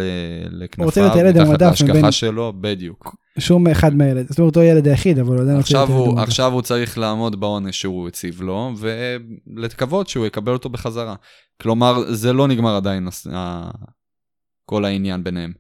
לכנפיו, 0.52 1.06
מתחת 1.06 1.62
להשגחה 1.62 1.94
מבין- 2.00 2.12
שלו, 2.12 2.54
בדיוק. 2.62 3.16
שום 3.40 3.68
אחד 3.68 3.96
מהילד, 3.96 4.28
זאת 4.30 4.40
אומרת, 4.40 4.56
הוא 4.56 4.64
הילד 4.64 4.88
היחיד, 4.88 5.20
אבל 5.20 5.36
הוא 5.36 5.42
עדיין 5.42 5.58
רוצה 5.58 5.84
עכשיו 5.84 5.96
ילד 5.98 6.08
הוא. 6.08 6.20
עכשיו 6.20 6.54
הוא 6.54 6.62
צריך 6.62 6.98
לעמוד 6.98 7.40
בעונש 7.40 7.82
שהוא 7.82 8.08
הציב 8.08 8.42
לו, 8.42 8.72
ולקוות 8.78 10.08
שהוא 10.08 10.26
יקבל 10.26 10.54
אותו 10.54 10.70
בחזרה. 10.70 11.16
כלומר, 11.62 12.14
זה 12.14 12.34
לא 12.34 12.48
נגמר 12.48 12.76
עדיין 12.76 13.08
כל 14.66 14.86
העניין 14.86 15.24
ביניהם. 15.24 15.54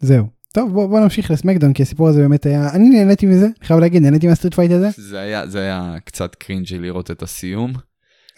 זהו. 0.00 0.26
טוב, 0.52 0.72
בוא 0.72 0.86
בוא 0.86 1.00
נמשיך 1.00 1.30
לסמקדון, 1.30 1.72
כי 1.72 1.82
הסיפור 1.82 2.08
הזה 2.08 2.20
באמת 2.20 2.46
היה... 2.46 2.70
אני 2.74 2.88
נהניתי 2.88 3.26
מזה, 3.26 3.44
אני 3.44 3.66
חייב 3.66 3.80
להגיד, 3.80 4.02
נהניתי 4.02 4.26
מה-street 4.26 4.54
fight 4.54 4.70
הזה. 4.70 4.88
זה 4.96 5.20
היה, 5.20 5.46
זה 5.46 5.60
היה 5.60 5.96
קצת 6.04 6.34
cringy 6.34 6.78
לראות 6.78 7.10
את 7.10 7.22
הסיום, 7.22 7.72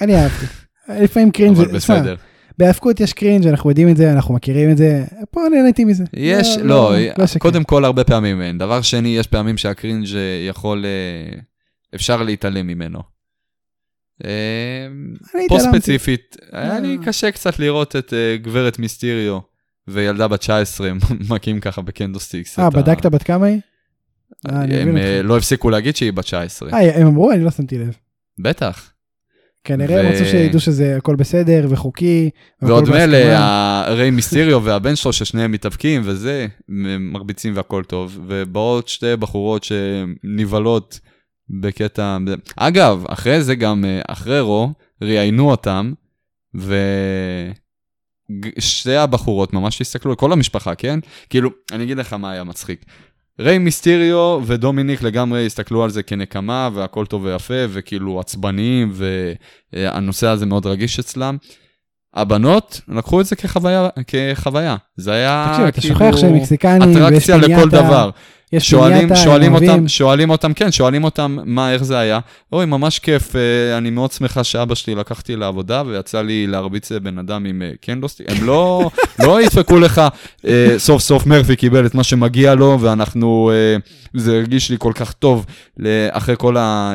אני 0.01 0.17
אהבתי. 0.17 0.47
לפעמים 1.05 1.31
cringe 1.31 1.57
אבל 1.57 1.73
בסדר. 1.73 2.17
בהאבקות 2.59 3.01
יש 3.01 3.13
cringe, 3.13 3.47
אנחנו 3.47 3.71
יודעים 3.71 3.89
את 3.89 3.97
זה, 3.97 4.13
אנחנו 4.13 4.35
מכירים 4.35 4.71
את 4.71 4.77
זה, 4.77 5.05
פה 5.31 5.41
נהניתי 5.53 5.85
מזה. 5.85 6.05
יש, 6.13 6.57
לא, 6.63 6.93
לא 7.19 7.27
שקר. 7.27 7.39
קודם 7.39 7.65
כל 7.65 7.85
הרבה 7.85 8.05
פעמים 8.05 8.43
אין. 8.43 8.59
דבר 8.59 8.83
שני, 8.83 9.09
יש 9.09 9.27
פעמים 9.27 9.57
שה-cringe 9.57 10.07
יכול, 10.49 10.85
אה, 10.85 11.41
אפשר 11.95 12.23
להתעלם 12.23 12.67
ממנו. 12.67 13.03
אה, 14.25 14.89
פה. 15.49 15.59
ספציפית, 15.61 16.37
היה 16.53 16.81
לי 16.81 16.97
אה. 17.01 17.05
קשה 17.07 17.31
קצת 17.31 17.59
לראות 17.59 17.97
את 17.97 18.15
אה, 18.15 18.37
גברת 18.37 18.79
מיסטיריו 18.79 19.39
וילדה 19.89 20.29
בת 20.29 20.41
19 20.41 20.91
מכים 21.31 21.61
ככה 21.61 21.83
ב-kendo 21.83 22.21
sticks. 22.21 22.59
אה, 22.59 22.71
בדקת 22.71 23.07
בת 23.07 23.23
כמה 23.23 23.47
היא? 23.47 23.61
אה, 24.51 24.63
הם 24.81 24.97
אה. 24.97 25.21
לא 25.23 25.37
הפסיקו 25.37 25.71
להגיד 25.71 25.97
שהיא 25.97 26.13
בת 26.13 26.25
19. 26.25 26.71
אה, 26.73 27.01
הם 27.01 27.07
אמרו, 27.07 27.33
אני 27.33 27.45
לא 27.45 27.51
שמתי 27.51 27.79
לב. 27.79 27.97
בטח. 28.39 28.93
כנראה 29.65 29.97
ו- 29.97 30.01
הם 30.01 30.07
רצו 30.07 30.25
שידעו 30.25 30.61
שזה 30.61 30.97
הכל 30.97 31.17
בסדר 31.17 31.67
וחוקי. 31.71 32.31
ועוד 32.63 32.91
מילא, 32.91 33.07
בהסכמה. 33.07 33.83
הריי 33.87 34.11
מיסטיריו 34.11 34.65
והבן 34.65 34.97
שלו 34.97 35.13
ששניהם 35.13 35.53
מתאבקים 35.53 36.03
וזה, 36.05 36.47
מרביצים 36.99 37.57
והכל 37.57 37.85
טוב. 37.85 38.19
ובאות 38.27 38.89
שתי 38.89 39.17
בחורות 39.17 39.65
שנבהלות 39.65 41.01
בקטע... 41.51 42.19
אגב, 42.57 43.05
אחרי 43.09 43.43
זה 43.43 43.55
גם, 43.55 43.85
אה, 43.85 44.01
אחרי 44.09 44.41
רו, 44.41 44.73
ראיינו 45.03 45.51
אותם, 45.51 45.93
ושתי 48.59 48.97
הבחורות 48.97 49.53
ממש 49.53 49.81
הסתכלו, 49.81 50.17
כל 50.17 50.33
המשפחה, 50.33 50.75
כן? 50.75 50.99
כאילו, 51.31 51.51
אני 51.73 51.85
אגיד 51.85 51.99
לך 51.99 52.13
מה 52.13 52.31
היה 52.31 52.45
מצחיק. 52.45 52.85
ריי 53.41 53.59
מיסטיריו 53.59 54.41
ודומיניק 54.47 55.03
לגמרי 55.03 55.47
הסתכלו 55.47 55.85
על 55.85 55.91
זה 55.91 56.03
כנקמה 56.03 56.69
והכל 56.75 57.07
טוב 57.07 57.25
ויפה 57.25 57.55
וכאילו 57.69 58.21
עצבניים 58.21 58.93
והנושא 59.73 60.27
הזה 60.27 60.47
מאוד 60.47 60.67
רגיש 60.67 60.99
אצלם. 60.99 61.37
הבנות 62.15 62.81
לקחו 62.89 63.21
את 63.21 63.27
זה 63.27 63.37
כחוויה, 63.37 63.89
כחוויה. 64.07 64.77
זה 64.97 65.13
היה 65.13 65.47
תקשיב, 65.51 65.67
אתה 65.67 65.81
כאילו 65.81 65.95
שוכח 65.95 66.17
שהם 66.17 66.35
מקסיקנים, 66.35 66.83
ויש 66.83 66.97
אטרקציה 66.97 67.37
לכל 67.37 67.47
פינייתה, 67.47 67.67
דבר. 67.67 68.11
יש 68.53 68.71
שואלים, 68.71 69.17
שואלים 69.17 69.55
אותם. 69.55 69.89
שואלים 69.89 70.31
אותם, 70.31 70.53
כן, 70.53 70.73
שואלים 70.73 71.05
אותם 71.05 71.39
מה, 71.45 71.73
איך 71.73 71.85
זה 71.85 71.99
היה. 71.99 72.19
אוי, 72.53 72.67
ממש 72.67 72.99
כיף, 72.99 73.37
אה, 73.37 73.79
אני 73.79 73.91
מאוד 73.91 74.13
שמחה 74.13 74.45
שאבא 74.45 74.75
שלי 74.75 74.95
לקחתי 74.95 75.37
לעבודה 75.37 75.83
ויצא 75.87 76.23
לי 76.23 76.47
להרביץ 76.47 76.93
בן 76.93 77.19
אדם 77.19 77.45
עם 77.45 77.63
אה, 77.63 77.71
קנדלסטיק. 77.81 78.27
הם 78.31 78.47
לא, 78.47 78.91
לא 79.25 79.43
ידפקו 79.43 79.79
לך, 79.79 80.03
אה, 80.47 80.75
סוף 80.79 81.03
סוף 81.03 81.27
מרפי 81.27 81.57
קיבל 81.57 81.87
את 81.87 81.95
מה 81.95 82.05
שמגיע 82.05 82.55
לו, 82.55 82.79
ואנחנו, 82.81 83.51
זה 84.15 84.37
הרגיש 84.37 84.71
לי 84.71 84.77
כל 84.79 84.93
כך 84.95 85.13
טוב 85.13 85.47
אחרי 86.13 86.35
כל 86.39 86.57
ה... 86.57 86.95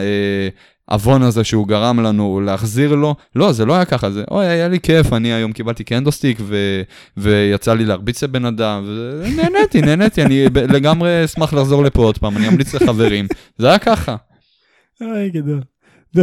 אה, 0.92 0.96
עוון 0.96 1.22
הזה 1.22 1.44
שהוא 1.44 1.68
גרם 1.68 2.00
לנו 2.00 2.42
להחזיר 2.46 2.96
לו, 2.96 3.16
לא, 3.36 3.52
זה 3.52 3.66
לא 3.66 3.76
היה 3.76 3.86
ככה, 3.86 4.10
זה, 4.10 4.24
אוי, 4.32 4.46
היה 4.46 4.68
לי 4.68 4.80
כיף, 4.80 5.14
אני 5.14 5.34
היום 5.34 5.52
קיבלתי 5.52 5.84
קנדוסטיק 5.84 6.38
ו, 6.42 6.82
ויצא 7.18 7.74
לי 7.74 7.86
להרביץ 7.86 8.24
לבן 8.24 8.46
אדם, 8.46 8.84
ונהניתי, 8.88 9.82
נהניתי, 9.82 10.24
אני 10.24 10.50
ב- 10.50 10.58
לגמרי 10.58 11.26
אשמח 11.26 11.54
לחזור 11.54 11.84
לפה 11.84 12.02
עוד 12.04 12.18
פעם, 12.18 12.38
אני 12.38 12.48
אמליץ 12.48 12.74
לחברים, 12.76 13.28
זה 13.58 13.68
היה 13.68 13.80
ככה. 13.80 14.16
אוי, 15.02 15.30
גדול. 15.30 15.62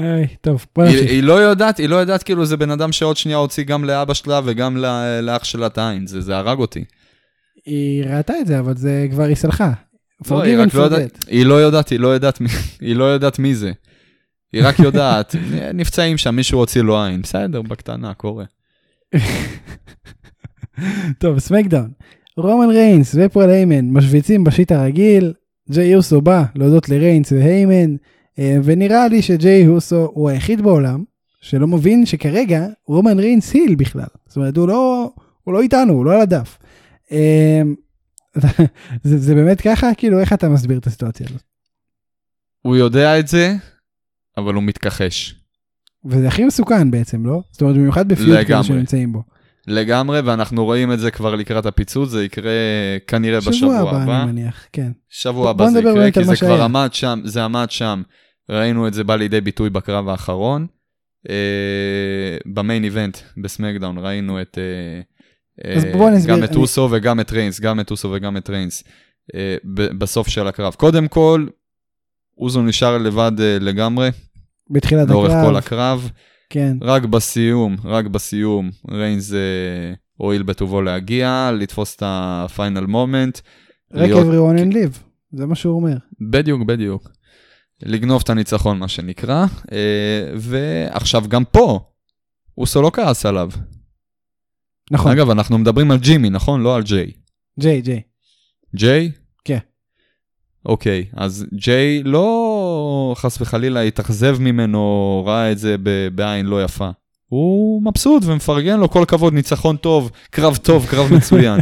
אוי, 0.00 0.26
טוב, 0.40 0.66
בוא 0.76 0.84
היא, 0.84 0.92
נמשיך. 0.92 1.10
היא 1.10 1.22
לא 1.22 1.32
יודעת, 1.32 1.78
היא 1.78 1.88
לא 1.88 1.96
יודעת, 1.96 2.22
כאילו 2.22 2.44
זה 2.44 2.56
בן 2.56 2.70
אדם 2.70 2.92
שעוד 2.92 3.16
שנייה 3.16 3.38
הוציא 3.38 3.64
גם 3.64 3.84
לאבא 3.84 4.14
שלה 4.14 4.40
וגם 4.44 4.76
לאח 5.22 5.44
שלה 5.44 5.66
את 5.66 5.78
העין, 5.78 6.06
זה, 6.06 6.20
זה 6.20 6.36
הרג 6.36 6.58
אותי. 6.58 6.84
היא 7.66 8.04
ראתה 8.04 8.32
את 8.40 8.46
זה, 8.46 8.58
אבל 8.58 8.76
זה 8.76 9.06
כבר 9.10 9.22
היא 9.22 9.36
סלחה. 9.36 9.72
And 10.72 10.76
לא 10.76 10.86
forget. 10.96 11.26
היא 11.28 11.46
לא 11.46 11.54
יודעת, 11.54 11.88
היא 11.88 12.00
לא 12.00 12.08
יודעת, 12.08 12.40
מי- 12.40 12.48
היא 12.80 12.96
לא 12.96 13.04
יודעת 13.04 13.38
מי 13.38 13.54
זה. 13.54 13.72
היא 14.52 14.62
רק 14.64 14.78
יודעת, 14.78 15.34
נפצעים 15.74 16.18
שם, 16.18 16.34
מישהו 16.36 16.58
הוציא 16.58 16.82
לו 16.82 17.04
עין, 17.04 17.22
בסדר, 17.22 17.62
בקטנה, 17.62 18.14
קורה. 18.14 18.44
טוב, 21.18 21.38
סמקדאון. 21.38 21.90
רומן 22.36 22.68
ריינס 22.70 23.14
ופול 23.18 23.50
היימן 23.50 23.90
משוויצים 23.90 24.44
ב-shit 24.44 24.72
הרגיל, 24.72 25.32
ג'יי 25.70 25.94
אוסו 25.94 26.20
בא 26.20 26.44
להודות 26.54 26.88
לריינס 26.88 27.32
והיימן, 27.32 27.96
אה, 28.38 28.56
ונראה 28.64 29.08
לי 29.08 29.22
שג'יי 29.22 29.68
אוסו 29.68 30.10
הוא 30.14 30.28
היחיד 30.28 30.60
בעולם 30.62 31.04
שלא 31.40 31.66
מבין 31.66 32.06
שכרגע 32.06 32.66
רומן 32.86 33.18
ריינס 33.18 33.52
heel 33.52 33.74
בכלל. 33.74 34.04
זאת 34.26 34.36
אומרת, 34.36 34.56
הוא 34.56 34.68
לא, 34.68 35.10
הוא 35.44 35.54
לא 35.54 35.60
איתנו, 35.60 35.92
הוא 35.92 36.04
לא 36.04 36.12
על 36.14 36.20
הדף. 36.20 36.58
זה, 39.02 39.18
זה 39.18 39.34
באמת 39.34 39.60
ככה? 39.60 39.94
כאילו, 39.96 40.20
איך 40.20 40.32
אתה 40.32 40.48
מסביר 40.48 40.78
את 40.78 40.86
הסיטואציה 40.86 41.26
הזאת? 41.30 41.42
הוא 42.62 42.76
יודע 42.76 43.18
את 43.18 43.28
זה, 43.28 43.54
אבל 44.36 44.54
הוא 44.54 44.62
מתכחש. 44.62 45.34
וזה 46.04 46.28
הכי 46.28 46.44
מסוכן 46.44 46.90
בעצם, 46.90 47.26
לא? 47.26 47.42
זאת 47.50 47.62
אומרת, 47.62 47.76
במיוחד 47.76 48.08
בפיוט 48.08 48.28
לגמרי. 48.38 48.64
שנמצאים 48.64 49.12
בו. 49.12 49.22
לגמרי, 49.66 50.20
ואנחנו 50.20 50.64
רואים 50.64 50.92
את 50.92 51.00
זה 51.00 51.10
כבר 51.10 51.34
לקראת 51.34 51.66
הפיצוץ, 51.66 52.10
זה 52.10 52.24
יקרה 52.24 52.52
כנראה 53.06 53.38
בשבוע 53.38 53.52
שבוע 53.52 53.80
הבא, 53.80 54.02
הבא. 54.02 54.22
אני 54.22 54.32
מניח, 54.32 54.66
כן. 54.72 54.92
שבוע 55.08 55.50
הבא 55.50 55.70
זה 55.70 55.78
יקרה, 55.78 56.10
כי 56.10 56.24
זה 56.24 56.36
כבר. 56.36 56.62
עמד 56.62 56.88
שם, 56.92 57.20
זה 57.24 57.44
עמד 57.44 57.70
שם. 57.70 58.02
ראינו 58.50 58.88
את 58.88 58.94
זה 58.94 59.04
בא 59.04 59.16
לידי 59.16 59.40
ביטוי 59.40 59.70
בקרב 59.70 60.08
האחרון. 60.08 60.66
אה, 61.30 62.36
במיין 62.46 62.84
איבנט 62.84 63.18
בסמקדאון 63.42 63.98
ראינו 63.98 64.42
את... 64.42 64.58
אה, 64.58 65.00
אז 65.64 65.84
אה, 65.84 65.92
בוא 65.92 66.10
נסביר, 66.10 66.36
גם 66.36 66.44
את 66.44 66.50
אני- 66.50 66.60
אוסו 66.60 66.88
וגם 66.90 67.20
את 67.20 67.30
ריינס, 67.32 67.60
גם 67.60 67.80
את 67.80 67.90
אוסו 67.90 68.10
וגם 68.12 68.36
את 68.36 68.50
ריינס 68.50 68.84
אה, 69.34 69.56
בסוף 69.98 70.28
של 70.28 70.46
הקרב. 70.46 70.74
קודם 70.74 71.08
כל, 71.08 71.46
אוזו 72.38 72.62
נשאר 72.62 72.98
לבד 72.98 73.32
אה, 73.40 73.56
לגמרי, 73.60 74.10
בתחילת 74.70 75.08
לאורך 75.08 75.30
הקרב, 75.30 75.46
כל 75.48 75.56
הקרב. 75.56 76.10
כן. 76.50 76.76
רק 76.82 77.04
בסיום, 77.04 77.76
רק 77.84 78.06
בסיום, 78.06 78.70
ריינס 78.90 79.32
הואיל 80.16 80.42
בטובו 80.42 80.82
להגיע, 80.82 81.50
לתפוס 81.58 81.96
את 81.96 82.02
ה-final 82.06 82.86
moment. 82.86 83.40
Wreck 83.94 84.10
everyone 84.10 84.58
and 84.60 84.72
leave, 84.74 84.98
זה 85.32 85.46
מה 85.46 85.54
שהוא 85.54 85.76
אומר. 85.76 85.96
בדיוק, 86.20 86.62
בדיוק. 86.62 87.10
לגנוב 87.82 88.22
את 88.24 88.30
הניצחון, 88.30 88.78
מה 88.78 88.88
שנקרא. 88.88 89.46
ועכשיו 90.36 91.24
גם 91.28 91.44
פה, 91.44 91.80
אוסו 92.58 92.82
לא 92.82 92.90
כעס 92.94 93.26
עליו. 93.26 93.50
נכון, 94.90 95.12
אגב, 95.12 95.30
אנחנו 95.30 95.58
מדברים 95.58 95.90
על 95.90 95.98
ג'ימי, 95.98 96.30
נכון? 96.30 96.60
לא 96.62 96.76
על 96.76 96.82
ג'יי. 96.82 97.10
ג'יי, 97.60 97.80
ג'יי. 97.82 98.00
ג'יי? 98.76 99.10
כן. 99.44 99.58
אוקיי, 100.66 101.04
אז 101.16 101.46
ג'יי 101.54 102.02
לא 102.02 103.14
חס 103.16 103.40
וחלילה 103.40 103.80
התאכזב 103.80 104.36
ממנו, 104.40 105.22
ראה 105.26 105.52
את 105.52 105.58
זה 105.58 105.76
ב- 105.82 106.08
בעין 106.14 106.46
לא 106.46 106.64
יפה. 106.64 106.90
הוא 107.26 107.82
מבסוט 107.82 108.22
ומפרגן 108.26 108.80
לו 108.80 108.90
כל 108.90 109.02
הכבוד, 109.02 109.32
ניצחון 109.34 109.76
טוב, 109.76 110.10
קרב 110.30 110.56
טוב, 110.56 110.86
קרב 110.90 111.12
מצוין. 111.16 111.60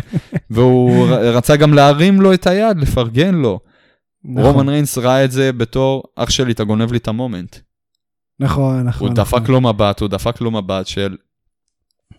והוא 0.51 1.07
רצה 1.11 1.57
גם 1.57 1.75
להרים 1.75 2.21
לו 2.21 2.35
את 2.35 2.47
היד, 2.47 2.79
לפרגן 2.79 3.35
לו. 3.35 3.61
נכון, 4.25 4.51
רומן 4.53 4.69
ריינס 4.69 4.99
ראה 4.99 5.25
את 5.25 5.31
זה 5.33 5.53
בתור, 5.53 6.03
אח 6.17 6.31
שלי, 6.31 6.53
אתה 6.53 6.65
גונב 6.65 6.93
לי 6.93 6.99
את 6.99 7.09
ה-moment. 7.09 7.57
נכון, 8.41 8.83
נכון. 8.83 9.09
הוא 9.09 9.15
נכון. 9.15 9.15
דפק 9.15 9.49
לו 9.49 9.61
מבט, 9.61 10.01
הוא 10.01 10.09
דפק 10.09 10.41
לו 10.41 10.51
מבט 10.51 10.87
של... 10.87 11.17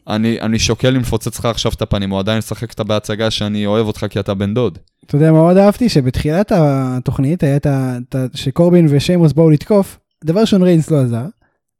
אני, 0.09 0.41
אני 0.41 0.59
שוקל 0.59 0.95
אם 0.95 1.01
לפוצץ 1.01 1.39
לך 1.39 1.45
עכשיו 1.45 1.71
את 1.75 1.81
הפנים, 1.81 2.09
הוא 2.09 2.19
עדיין 2.19 2.37
משחק 2.37 2.71
אותה 2.71 2.83
בהצגה 2.83 3.31
שאני 3.31 3.65
אוהב 3.65 3.87
אותך 3.87 4.05
כי 4.09 4.19
אתה 4.19 4.33
בן 4.33 4.53
דוד. 4.53 4.77
אתה 5.05 5.15
יודע 5.15 5.31
מה 5.31 5.37
מאוד 5.37 5.57
אהבתי? 5.57 5.89
שבתחילת 5.89 6.51
התוכנית 6.55 7.43
היה 7.43 7.55
את 7.55 7.65
ה... 7.65 7.97
שקורבין 8.33 8.87
ושיימוס 8.89 9.33
באו 9.33 9.49
לתקוף, 9.49 9.99
דבר 10.23 10.39
ראשון 10.41 10.63
ריינס 10.63 10.91
לא 10.91 11.01
עזר. 11.01 11.25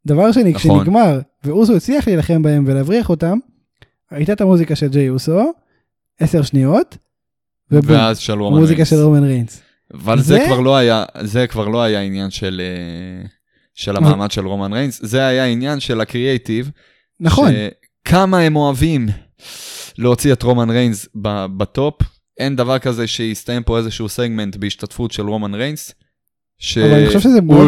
דבר 0.06 0.32
שני, 0.32 0.50
נכון. 0.52 0.78
כשנגמר 0.80 1.20
ואוסו 1.44 1.76
הצליח 1.76 2.06
להילחם 2.08 2.42
בהם 2.42 2.64
ולהבריח 2.66 3.10
אותם, 3.10 3.38
הייתה 4.10 4.32
את 4.32 4.40
המוזיקה 4.40 4.76
של 4.76 4.88
ג'יי 4.88 5.08
אוסו, 5.08 5.52
עשר 6.20 6.42
שניות, 6.42 6.96
ובום, 7.70 7.96
ואז 7.96 8.18
של 8.18 8.32
רומן 8.42 8.64
ריינס. 8.64 8.88
של 8.90 8.96
רומן 9.02 9.24
ריינס. 9.24 9.62
אבל 9.94 10.18
זה- 10.20 10.22
זה 10.34 10.42
כבר 10.46 10.60
לא 10.60 10.76
היה, 10.76 11.04
זה 11.22 11.46
כבר 11.46 11.68
לא 11.68 11.82
היה 11.82 12.00
עניין 12.00 12.30
של, 12.30 12.60
אה, 12.64 13.26
של 13.74 13.96
המעמד 13.96 14.30
של 14.30 14.46
רומן 14.46 14.72
ריינס, 14.72 15.00
זה 15.02 15.26
היה 15.26 15.44
עניין 15.44 15.80
של 15.80 16.00
ה-creative. 16.00 16.70
נכון, 17.20 17.52
כמה 18.10 18.38
הם 18.38 18.56
אוהבים 18.56 19.06
להוציא 19.98 20.32
את 20.32 20.42
רומן 20.42 20.70
ריינס 20.70 21.08
ב-top. 21.56 21.94
אין 22.38 22.56
דבר 22.56 22.78
כזה 22.78 23.06
שיסתיים 23.06 23.62
פה 23.62 23.78
איזשהו 23.78 24.08
סגמנט 24.08 24.56
בהשתתפות 24.56 25.10
של 25.10 25.28
רומן 25.28 25.54
ריינס. 25.54 25.94
שהוא 26.58 26.84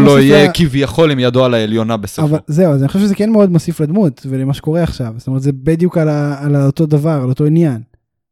לא 0.00 0.20
יהיה 0.20 0.46
לה- 0.46 0.52
כביכול 0.54 1.10
עם 1.10 1.18
ידו 1.18 1.44
על 1.44 1.54
העליונה 1.54 1.96
בסופו. 1.96 2.28
אבל 2.28 2.38
זהו, 2.46 2.72
אז 2.72 2.80
אני 2.82 2.88
חושב 2.88 3.00
שזה 3.00 3.14
כן 3.14 3.30
מאוד 3.30 3.50
מוסיף 3.50 3.80
לדמות 3.80 4.26
ולמה 4.30 4.54
שקורה 4.54 4.82
עכשיו. 4.82 5.14
זאת 5.16 5.26
אומרת, 5.26 5.42
זה 5.42 5.52
בדיוק 5.52 5.98
על, 5.98 6.08
ה... 6.08 6.44
על 6.44 6.56
אותו 6.56 6.86
דבר, 6.86 7.20
על 7.22 7.28
אותו 7.28 7.46
עניין. 7.46 7.82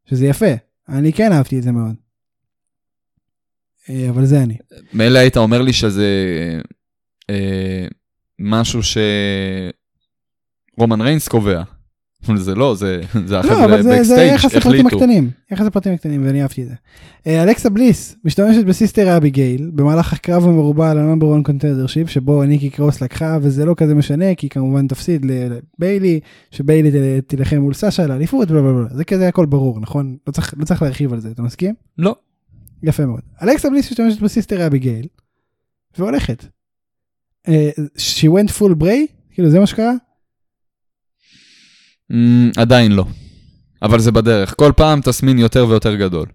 שזה 0.05 0.25
יפה. 0.25 0.51
אני 0.89 1.13
כן 1.13 1.31
אהבתי 1.31 1.57
את 1.57 1.63
זה 1.63 1.71
מאוד. 1.71 1.95
אה, 3.89 4.09
אבל 4.09 4.25
זה 4.25 4.43
אני. 4.43 4.57
מילא 4.93 5.19
היית 5.19 5.37
אומר 5.37 5.61
לי 5.61 5.73
שזה 5.73 6.07
אה, 7.29 7.85
משהו 8.39 8.79
שרומן 10.77 11.01
ריינס 11.01 11.27
קובע. 11.27 11.63
זה 12.35 12.55
לא, 12.55 12.75
זה, 12.75 13.01
זה 13.25 13.35
לא, 13.35 13.39
החבר'ה 13.39 13.65
אבל 13.65 13.81
זה, 13.81 14.03
זה 14.03 14.29
backstage 14.33 14.57
החליטו. 14.57 14.87
הקטנים. 14.87 15.29
יחס 15.51 15.65
לפרטים 15.65 15.93
הקטנים, 15.93 16.25
ואני 16.25 16.41
אהבתי 16.41 16.63
את 16.63 16.67
זה. 16.67 16.73
אה, 17.27 17.43
אלכסה 17.43 17.69
בליס 17.69 18.15
משתמשת 18.25 18.65
ב 18.65 18.72
Sister 18.72 19.17
Abigail 19.17 19.71
במהלך 19.73 20.13
הקרב 20.13 20.43
המרובע 20.43 20.91
על 20.91 20.97
ה 20.97 21.02
number 21.02 21.35
1 21.35 21.45
contendership 21.45 22.09
שבו 22.09 22.43
ניקי 22.43 22.69
קרוס 22.69 23.01
לקחה 23.01 23.37
וזה 23.41 23.65
לא 23.65 23.73
כזה 23.77 23.95
משנה 23.95 24.35
כי 24.35 24.49
כמובן 24.49 24.87
תפסיד 24.87 25.25
לביילי 25.25 26.19
שביילי 26.51 27.21
תילחם 27.21 27.57
מול 27.57 27.73
סאשה 27.73 28.07
בלה 28.07 28.61
בלה 28.61 28.87
זה 28.91 29.03
כזה 29.03 29.27
הכל 29.27 29.45
ברור 29.45 29.79
נכון 29.79 30.17
לא 30.27 30.31
צריך 30.31 30.53
לא 30.57 30.65
צריך 30.65 30.81
להרחיב 30.81 31.13
על 31.13 31.19
זה 31.19 31.31
אתה 31.31 31.41
מסכים? 31.41 31.75
לא. 31.97 32.15
יפה 32.83 33.05
מאוד. 33.05 33.21
אלכסה 33.41 33.69
בליס 33.69 33.91
משתמשת 33.91 34.21
בסיסטר 34.21 34.67
אביגייל 34.67 35.07
והולכת. 35.97 36.45
אה, 37.47 37.69
she 37.97 38.27
went 38.27 38.49
full 38.59 38.83
bray 38.83 39.13
כאילו 39.31 39.49
זה 39.49 39.59
מה 39.59 39.67
שקרה? 39.67 39.93
Mm, 42.11 42.13
עדיין 42.57 42.91
לא. 42.91 43.05
אבל 43.81 43.99
זה 43.99 44.11
בדרך. 44.11 44.53
כל 44.57 44.71
פעם 44.77 45.01
תסמין 45.01 45.39
יותר 45.39 45.67
ויותר 45.67 45.95
גדול. 45.95 46.25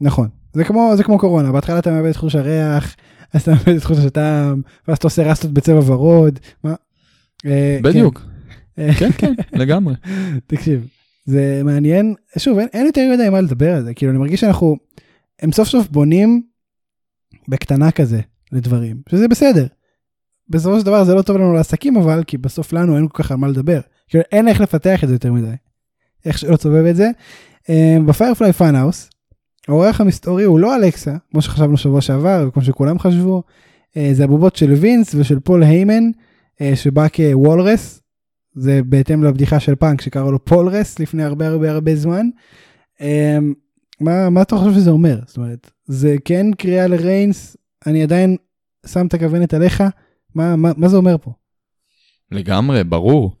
נכון 0.00 0.28
זה 0.52 0.64
כמו 0.64 0.92
זה 0.96 1.04
כמו 1.04 1.18
קורונה 1.18 1.52
בהתחלה 1.52 1.78
אתה 1.78 1.90
מאבד 1.90 2.08
את 2.10 2.16
חוש 2.16 2.34
הריח 2.34 2.96
אז 3.32 3.42
אתה 3.42 3.50
מאבד 3.50 3.76
את 3.76 3.84
חוש 3.84 3.98
הטעם 3.98 4.62
ואז 4.88 4.98
אתה 4.98 5.06
עושה 5.06 5.30
רסטות 5.30 5.50
בצבע 5.50 5.80
ורוד. 5.92 6.38
מה? 6.64 6.74
אה, 7.46 7.78
בדיוק. 7.82 8.22
כן. 8.76 8.92
כן, 8.98 9.10
כן, 9.18 9.34
לגמרי. 9.60 9.94
תקשיב 10.46 10.88
זה 11.24 11.62
מעניין 11.64 12.14
שוב 12.38 12.58
אין, 12.58 12.68
אין 12.72 12.86
יותר 12.86 13.10
מדי 13.14 13.28
מה 13.28 13.40
לדבר 13.40 13.76
על 13.76 13.84
זה 13.84 13.94
כאילו 13.94 14.12
אני 14.12 14.18
מרגיש 14.18 14.40
שאנחנו 14.40 14.76
הם 15.42 15.52
סוף 15.52 15.68
סוף 15.68 15.88
בונים 15.88 16.42
בקטנה 17.48 17.90
כזה 17.90 18.20
לדברים 18.52 19.02
שזה 19.08 19.28
בסדר. 19.28 19.66
בסופו 20.48 20.80
של 20.80 20.86
דבר 20.86 21.04
זה 21.04 21.14
לא 21.14 21.22
טוב 21.22 21.36
לנו 21.36 21.52
לעסקים 21.52 21.96
אבל 21.96 22.24
כי 22.26 22.38
בסוף 22.38 22.72
לנו 22.72 22.96
אין 22.96 23.08
כל 23.08 23.22
כך 23.22 23.30
על 23.30 23.36
מה 23.36 23.48
לדבר 23.48 23.80
כאילו 24.08 24.24
אין 24.32 24.48
איך 24.48 24.60
לפתח 24.60 25.04
את 25.04 25.08
זה 25.08 25.14
יותר 25.14 25.32
מדי. 25.32 25.54
איך 26.24 26.38
שלא 26.38 26.56
תסובב 26.56 26.84
את 26.84 26.96
זה. 26.96 27.10
ב 28.06 28.12
Firefly 28.12 28.52
Funhouse 28.52 29.10
האורח 29.68 30.00
המסתורי 30.00 30.44
הוא 30.44 30.58
לא 30.58 30.76
אלכסה 30.76 31.16
כמו 31.30 31.42
שחשבנו 31.42 31.76
שבוע 31.76 32.00
שעבר 32.00 32.44
וכמו 32.48 32.62
שכולם 32.62 32.98
חשבו 32.98 33.42
אה, 33.96 34.10
זה 34.12 34.24
הבובות 34.24 34.56
של 34.56 34.72
וינס 34.72 35.14
ושל 35.14 35.40
פול 35.40 35.62
היימן 35.62 36.04
אה, 36.60 36.76
שבא 36.76 37.06
כ 37.14 37.36
walrus 37.36 38.00
זה 38.54 38.80
בהתאם 38.86 39.24
לבדיחה 39.24 39.60
של 39.60 39.74
פאנק 39.74 40.00
שקראו 40.00 40.32
לו 40.32 40.44
פולרס 40.44 40.98
לפני 40.98 41.24
הרבה 41.24 41.48
הרבה 41.48 41.70
הרבה 41.70 41.96
זמן. 41.96 42.26
אמ, 43.00 43.54
מה, 44.00 44.30
מה 44.30 44.42
אתה 44.42 44.56
חושב 44.56 44.74
שזה 44.74 44.90
אומר? 44.90 45.20
זאת 45.26 45.36
אומרת, 45.36 45.70
זה 45.86 46.16
כן 46.24 46.46
קריאה 46.58 46.86
לריינס, 46.86 47.56
אני 47.86 48.02
עדיין 48.02 48.36
שם 48.86 49.06
את 49.06 49.14
הכוונת 49.14 49.54
עליך, 49.54 49.82
מה, 50.34 50.56
מה, 50.56 50.72
מה 50.76 50.88
זה 50.88 50.96
אומר 50.96 51.16
פה? 51.18 51.32
לגמרי, 52.32 52.84
ברור. 52.84 53.32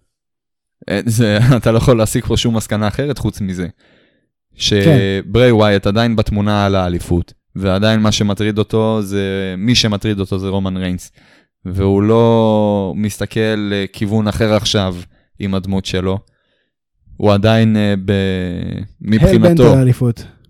אה, 0.90 1.00
זה, 1.06 1.38
אתה 1.56 1.72
לא 1.72 1.78
יכול 1.78 1.98
להסיק 1.98 2.26
פה 2.26 2.36
שום 2.36 2.56
מסקנה 2.56 2.88
אחרת 2.88 3.18
חוץ 3.18 3.40
מזה. 3.40 3.68
שבריי 4.54 5.50
ווייאט 5.50 5.86
עדיין 5.86 6.16
בתמונה 6.16 6.66
על 6.66 6.74
האליפות, 6.74 7.32
ועדיין 7.56 8.00
מה 8.00 8.12
שמטריד 8.12 8.58
אותו 8.58 9.02
זה, 9.02 9.54
מי 9.58 9.74
שמטריד 9.74 10.20
אותו 10.20 10.38
זה 10.38 10.48
רומן 10.48 10.76
ריינס. 10.76 11.12
והוא 11.64 12.02
לא 12.02 12.92
מסתכל 12.96 13.70
לכיוון 13.70 14.28
אחר 14.28 14.54
עכשיו 14.54 14.96
עם 15.38 15.54
הדמות 15.54 15.84
שלו. 15.84 16.18
הוא 17.16 17.32
עדיין 17.32 17.76
אה, 17.76 17.94
ב... 18.04 18.12
מבחינתו, 19.00 19.74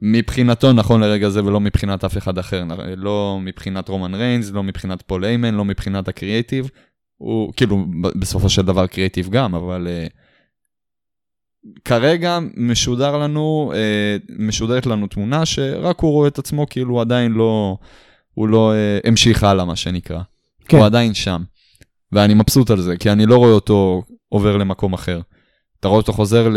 מבחינתו 0.03 0.73
נכון 0.73 1.01
לרגע 1.01 1.29
זה 1.29 1.45
ולא 1.45 1.61
מבחינת 1.61 2.05
אף 2.05 2.19
אחד 2.19 2.39
אחר, 2.39 2.65
לא 2.97 3.39
מבחינת 3.43 3.89
רומן 3.89 4.15
ריינס, 4.15 4.51
לא 4.51 4.63
מבחינת 4.63 5.03
פול 5.03 5.25
איימן, 5.25 5.55
לא 5.55 5.65
מבחינת 5.65 6.09
הקריאייטיב, 6.09 6.71
הוא 7.19 7.53
כאילו 7.57 7.87
בסופו 8.19 8.49
של 8.49 8.63
דבר 8.63 8.87
קריאייטיב 8.87 9.29
גם, 9.31 9.55
אבל 9.55 9.87
uh, 9.87 10.13
כרגע 11.85 12.39
משודר 12.57 13.17
לנו, 13.19 13.73
uh, 13.73 14.33
משודרת 14.39 14.87
לנו 14.87 15.07
תמונה 15.07 15.47
שרק 15.47 16.01
הוא 16.01 16.11
רואה 16.11 16.29
את 16.29 16.39
עצמו 16.39 16.67
כאילו 16.71 16.91
הוא 16.95 17.01
עדיין 17.01 17.33
לא, 17.33 17.77
הוא 18.35 18.49
לא 18.49 18.73
uh, 18.73 19.09
המשיך 19.09 19.45
הלאה 19.45 19.65
מה 19.65 19.77
שנקרא, 19.77 20.21
כן. 20.65 20.77
הוא 20.77 20.87
עדיין 20.87 21.15
שם. 21.15 21.43
ואני 22.13 22.35
מבסוט 22.35 22.71
על 22.71 22.81
זה, 22.81 22.97
כי 22.97 23.11
אני 23.11 23.27
לא 23.27 23.37
רואה 23.37 23.53
אותו 23.53 24.03
עובר 24.29 24.57
למקום 24.57 24.93
אחר. 24.93 25.21
אתה 25.81 25.89
רואה 25.89 26.01
אותו 26.01 26.13
חוזר 26.13 26.49
ל... 26.49 26.57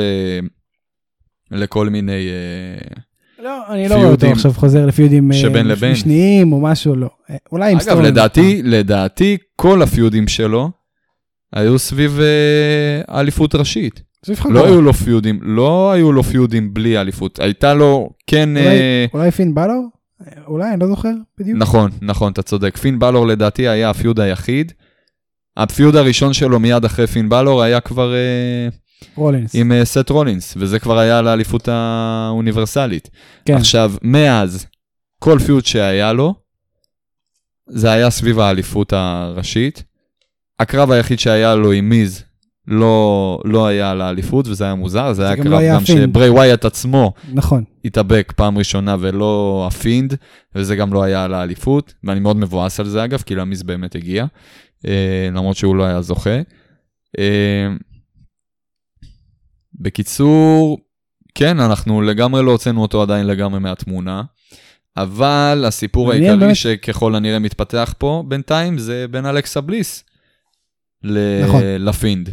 לכל 1.52 1.90
מיני... 1.90 2.28
Uh, 2.30 3.00
לא, 3.44 3.62
אני 3.70 3.90
לא 3.90 3.96
רואה 3.96 4.08
אותו 4.08 4.28
עכשיו 4.28 4.54
חוזר 4.54 4.86
לפיודים 4.86 5.34
שבין 5.34 5.68
לבין. 5.68 5.96
שניים 5.96 6.54
או 6.54 6.62
משהו, 6.62 6.96
לא. 6.96 7.10
אולי 7.52 7.72
עם 7.72 7.78
אגב, 7.78 8.00
לדעתי, 8.00 8.62
לדעתי, 8.64 9.38
כל 9.56 9.82
הפיודים 9.82 10.28
שלו 10.28 10.70
היו 11.54 11.80
סביב 11.80 12.20
אליפות 13.10 13.56
ראשית. 13.56 14.02
לא 14.50 14.66
היו 14.66 14.82
לו 14.82 14.94
פיודים, 14.94 15.40
לא 15.42 15.92
היו 15.92 16.12
לו 16.12 16.24
פיודים 16.24 16.74
בלי 16.74 16.98
אליפות. 16.98 17.40
הייתה 17.40 17.74
לו, 17.74 18.10
כן... 18.28 18.50
אולי 19.14 19.32
פין 19.32 19.56
בלור? 19.56 19.90
אולי, 20.48 20.70
אני 20.72 20.80
לא 20.80 20.88
זוכר 20.88 21.12
בדיוק. 21.40 21.58
נכון, 21.58 21.92
נכון, 22.02 22.32
אתה 22.32 22.42
צודק. 22.42 22.78
פין 22.78 23.00
בלור 23.00 23.28
לדעתי 23.28 23.68
היה 23.68 23.90
ה 23.90 23.96
feud 23.96 24.20
היחיד. 24.20 24.72
ה 25.58 25.65
feud 25.65 25.96
הראשון 25.96 26.34
שלו 26.34 26.60
מיד 26.60 26.86
אחרי 26.86 27.08
פין 27.08 27.30
בלור 27.30 27.64
היה 27.64 27.80
כבר... 27.80 28.14
רולינס. 29.16 29.56
עם 29.56 29.72
uh, 29.72 29.86
סת' 29.86 30.10
רולינס, 30.10 30.54
וזה 30.58 30.80
כבר 30.80 30.98
היה 30.98 31.22
לאליפות 31.22 31.68
האוניברסלית. 31.68 33.10
כן. 33.46 33.56
עכשיו, 33.56 33.94
מאז, 34.02 34.66
כל 35.20 35.40
feud 35.46 35.66
שהיה 35.66 36.14
לו, 36.14 36.36
זה 37.68 37.92
היה 37.92 38.10
סביב 38.10 38.40
האליפות 38.40 38.94
הראשית. 38.94 39.84
הקרב 40.60 40.92
היחיד 40.92 41.20
שהיה 41.20 41.56
לו 41.56 41.72
עם 41.72 41.90
מיז 41.90 42.24
לא, 42.68 43.40
לא 43.46 43.68
היה 43.68 43.92
על 43.92 44.02
האליפות, 44.02 44.48
וזה 44.48 44.64
היה 44.64 44.76
מוזר, 44.76 45.14
זה, 45.14 45.14
זה 45.14 45.28
היה 45.28 45.36
קרב 45.36 45.48
לא 45.48 45.60
גם 45.70 45.86
שבריי 45.86 46.30
ווייאט 46.30 46.66
עצמו 46.66 47.14
נכון. 47.34 47.64
התאבק 47.86 48.34
פעם 48.36 48.58
ראשונה 48.58 48.96
ולא 49.00 49.64
הפינד, 49.68 50.16
וזה 50.56 50.76
גם 50.76 50.94
לא 50.94 51.04
היה 51.04 51.24
על 51.24 51.34
האליפות, 51.34 51.94
ואני 52.04 52.20
מאוד 52.20 52.38
מבואס 52.38 52.80
על 52.80 52.88
זה 52.88 53.04
אגב, 53.04 53.22
כי 53.22 53.36
למיז 53.36 53.64
באמת 53.64 53.96
הגיע, 53.96 54.26
אה, 54.88 55.30
למרות 55.32 55.56
שהוא 55.56 55.76
לא 55.76 55.84
היה 55.84 56.02
זוכה. 56.02 56.40
אה, 57.20 57.68
בקיצור, 59.82 60.78
כן, 61.36 61.60
אנחנו 61.60 62.02
לגמרי 62.02 62.44
לא 62.44 62.52
הוצאנו 62.52 62.82
אותו 62.82 63.02
עדיין 63.02 63.28
לגמרי 63.28 63.60
מהתמונה, 63.60 64.24
אבל 64.98 65.64
הסיפור 65.68 66.12
העיקרי 66.12 66.38
באמת... 66.38 66.56
שככל 66.56 67.16
הנראה 67.16 67.40
מתפתח 67.40 67.94
פה 67.98 68.24
בינתיים 68.28 68.78
זה 68.78 69.06
בין 69.12 69.26
אלכסה 69.26 69.62
בליס 69.62 70.04
ל... 71.04 71.44
נכון. 71.46 71.62
לפינד. 71.80 72.30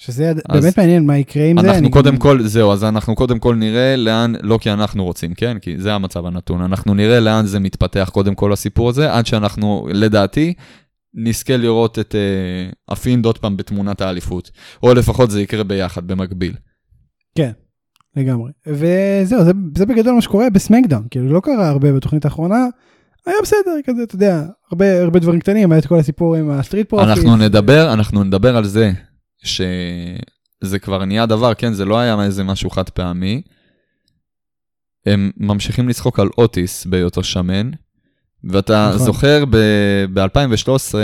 שזה 0.00 0.32
באמת 0.52 0.78
מעניין 0.78 1.06
מה 1.06 1.18
יקרה 1.18 1.44
עם 1.44 1.60
זה. 1.60 1.70
אנחנו 1.70 1.90
קודם 1.90 2.12
גם... 2.12 2.18
כל, 2.18 2.42
זהו, 2.42 2.72
אז 2.72 2.84
אנחנו 2.84 3.14
קודם 3.14 3.38
כל 3.38 3.54
נראה 3.54 3.96
לאן, 3.96 4.32
לא 4.42 4.58
כי 4.60 4.70
אנחנו 4.70 5.04
רוצים, 5.04 5.34
כן? 5.34 5.58
כי 5.58 5.78
זה 5.78 5.94
המצב 5.94 6.26
הנתון. 6.26 6.62
אנחנו 6.62 6.94
נראה 6.94 7.20
לאן 7.20 7.46
זה 7.46 7.60
מתפתח 7.60 8.10
קודם 8.12 8.34
כל 8.34 8.52
הסיפור 8.52 8.88
הזה, 8.88 9.12
עד 9.12 9.26
שאנחנו, 9.26 9.88
לדעתי, 9.92 10.54
נזכה 11.14 11.56
לראות 11.56 11.98
את 11.98 12.14
uh, 12.14 12.74
הפינד 12.88 13.24
עוד 13.24 13.38
פעם 13.38 13.56
בתמונת 13.56 14.00
האליפות. 14.00 14.50
או 14.82 14.94
לפחות 14.94 15.30
זה 15.30 15.42
יקרה 15.42 15.64
ביחד, 15.64 16.06
במקביל. 16.06 16.54
כן, 17.34 17.50
לגמרי. 18.16 18.52
וזהו, 18.66 19.44
זה, 19.44 19.52
זה 19.76 19.86
בגדול 19.86 20.14
מה 20.14 20.22
שקורה 20.22 20.50
בסמקדאון. 20.50 21.06
כאילו, 21.10 21.32
לא 21.32 21.40
קרה 21.40 21.68
הרבה 21.68 21.92
בתוכנית 21.92 22.24
האחרונה. 22.24 22.66
היה 23.26 23.36
בסדר, 23.42 23.72
כזה, 23.84 24.02
אתה 24.02 24.14
יודע, 24.14 24.42
הרבה, 24.70 25.02
הרבה 25.02 25.18
דברים 25.18 25.40
קטנים, 25.40 25.72
היה 25.72 25.78
את 25.78 25.86
כל 25.86 25.98
הסיפור 25.98 26.36
עם 26.36 26.50
הסטריט 26.50 26.88
פרופיטס. 26.88 27.08
אנחנו 27.08 27.36
נדבר, 27.36 27.92
אנחנו 27.92 28.24
נדבר 28.24 28.56
על 28.56 28.64
זה, 28.64 28.92
שזה 29.44 30.78
כבר 30.78 31.04
נהיה 31.04 31.26
דבר, 31.26 31.54
כן, 31.54 31.72
זה 31.72 31.84
לא 31.84 31.98
היה 31.98 32.24
איזה 32.24 32.44
משהו 32.44 32.70
חד 32.70 32.90
פעמי. 32.90 33.42
הם 35.06 35.30
ממשיכים 35.36 35.88
לצחוק 35.88 36.20
על 36.20 36.28
אוטיס 36.38 36.86
בהיותו 36.86 37.22
שמן, 37.22 37.70
ואתה 38.44 38.90
נכון. 38.94 39.06
זוכר 39.06 39.44
ב-2013, 40.12 40.94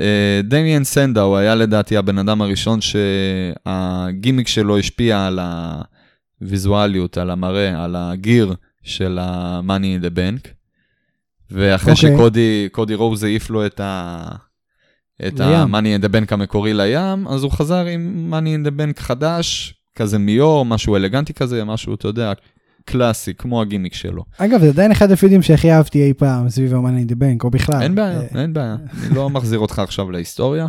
אה, 0.00 0.40
דמיאן 0.44 0.84
סנדאו 0.84 1.38
היה 1.38 1.54
לדעתי 1.54 1.96
הבן 1.96 2.18
אדם 2.18 2.42
הראשון 2.42 2.78
שהגימיק 2.80 4.48
שלו 4.48 4.78
השפיע 4.78 5.26
על 5.26 5.38
הוויזואליות, 6.40 7.18
על 7.18 7.30
המראה, 7.30 7.84
על 7.84 7.96
הגיר 7.96 8.54
של 8.82 9.18
ה-Money 9.20 10.00
in 10.00 10.04
the 10.04 10.16
Bank. 10.16 10.48
ואחרי 11.50 11.92
okay. 11.92 11.96
אוקיי. 11.96 12.68
שקודי 12.70 12.94
רוז 12.94 13.24
העיף 13.24 13.50
לו 13.50 13.66
את 13.66 13.80
ה... 13.80 14.22
את 15.26 15.40
ה-Money 15.40 16.00
in 16.00 16.04
the 16.04 16.08
Bank 16.08 16.26
המקורי 16.30 16.74
לים, 16.74 17.28
אז 17.28 17.42
הוא 17.42 17.52
חזר 17.52 17.86
עם 17.86 18.34
Money 18.34 18.64
in 18.64 18.68
the 18.68 18.70
Bank 18.70 19.00
חדש, 19.00 19.74
כזה 19.96 20.18
מיור, 20.18 20.64
משהו 20.64 20.96
אלגנטי 20.96 21.34
כזה, 21.34 21.64
משהו, 21.64 21.94
אתה 21.94 22.08
יודע, 22.08 22.32
קלאסי, 22.84 23.34
כמו 23.34 23.62
הגימיק 23.62 23.94
שלו. 23.94 24.24
אגב, 24.38 24.60
זה 24.60 24.68
עדיין 24.68 24.90
אחד 24.90 25.10
הפידים 25.10 25.42
שהכי 25.42 25.72
אהבתי 25.72 26.02
אי 26.02 26.14
פעם 26.14 26.48
סביב 26.48 26.74
ה-Money 26.74 27.08
in 27.08 27.12
the 27.12 27.14
Bank, 27.14 27.44
או 27.44 27.50
בכלל. 27.50 27.82
אין 27.82 27.94
בעיה, 27.94 28.20
אה, 28.20 28.42
אין 28.42 28.52
בעיה. 28.52 28.76
אני 29.06 29.14
לא 29.14 29.30
מחזיר 29.30 29.58
אותך 29.58 29.78
עכשיו 29.78 30.10
להיסטוריה, 30.10 30.66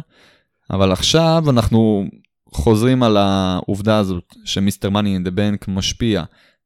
אבל 0.71 0.91
עכשיו 0.91 1.43
אנחנו 1.49 2.05
חוזרים 2.53 3.03
על 3.03 3.17
העובדה 3.17 3.97
הזאת 3.97 4.33
שמיסטר 4.45 4.89
מאני 4.89 5.13
אין 5.13 5.23
דה 5.23 5.31
בנק 5.31 5.67
משפיע 5.67 6.23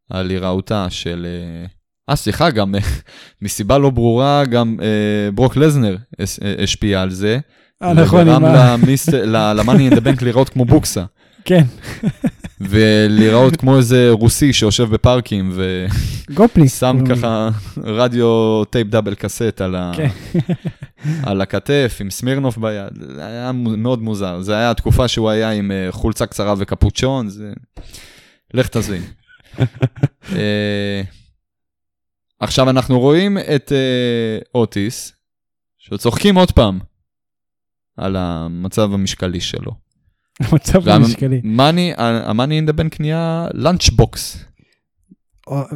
על 0.09 0.29
היראותה 0.29 0.89
של... 0.89 1.25
אה, 1.25 1.65
אה 2.09 2.15
סליחה, 2.15 2.49
גם 2.49 2.75
מסיבה 3.41 3.77
לא 3.77 3.89
ברורה, 3.89 4.45
גם 4.45 4.77
אה, 4.81 5.31
ברוק 5.31 5.57
לזנר 5.57 5.97
השפיע 6.63 7.01
על 7.01 7.09
זה. 7.09 7.39
אה, 7.83 7.93
נכון, 7.93 8.29
וגרם 8.29 8.43
למאני 9.57 9.85
אין 9.85 9.95
דה 9.95 10.01
בנק 10.01 10.21
לראות 10.21 10.49
כמו 10.49 10.65
בוקסה. 10.65 11.03
כן. 11.45 11.63
ולהיראות 12.61 13.55
כמו 13.55 13.77
איזה 13.77 14.09
רוסי 14.11 14.53
שיושב 14.53 14.83
בפארקים 14.83 15.49
ו... 15.53 15.85
גופני. 16.33 16.69
שם 16.69 16.97
ככה 17.09 17.49
רדיו 17.77 18.63
טייפ 18.65 18.87
דאבל 18.87 19.15
קסט 19.15 19.61
על, 19.61 19.75
ה... 19.75 19.91
כן. 19.95 20.09
על 21.29 21.41
הכתף 21.41 21.97
עם 22.01 22.09
סמירנוף 22.09 22.57
ביד, 22.57 22.91
זה 23.15 23.25
היה 23.25 23.51
מאוד 23.51 24.01
מוזר. 24.01 24.41
זה 24.41 24.57
היה 24.57 24.71
התקופה 24.71 25.07
שהוא 25.07 25.29
היה 25.29 25.51
עם 25.51 25.71
אה, 25.71 25.87
חולצה 25.91 26.25
קצרה 26.25 26.53
וקפוצ'ון, 26.57 27.29
זה... 27.29 27.53
לך 28.53 28.67
תזין. 28.67 29.01
אה, 30.35 31.01
עכשיו 32.39 32.69
אנחנו 32.69 32.99
רואים 32.99 33.37
את 33.37 33.71
אה, 33.71 34.39
אוטיס, 34.55 35.13
שצוחקים 35.77 36.35
עוד 36.35 36.51
פעם 36.51 36.79
על 37.97 38.15
המצב 38.15 38.93
המשקלי 38.93 39.41
שלו. 39.41 39.84
המצב 40.51 40.89
המשקלי. 40.89 41.41
ה 41.97 42.07
Money 42.07 42.55
in 42.55 42.65
the 42.65 42.73
Bank 42.73 42.99
נהיה 42.99 43.47
lunchbox. 43.53 44.45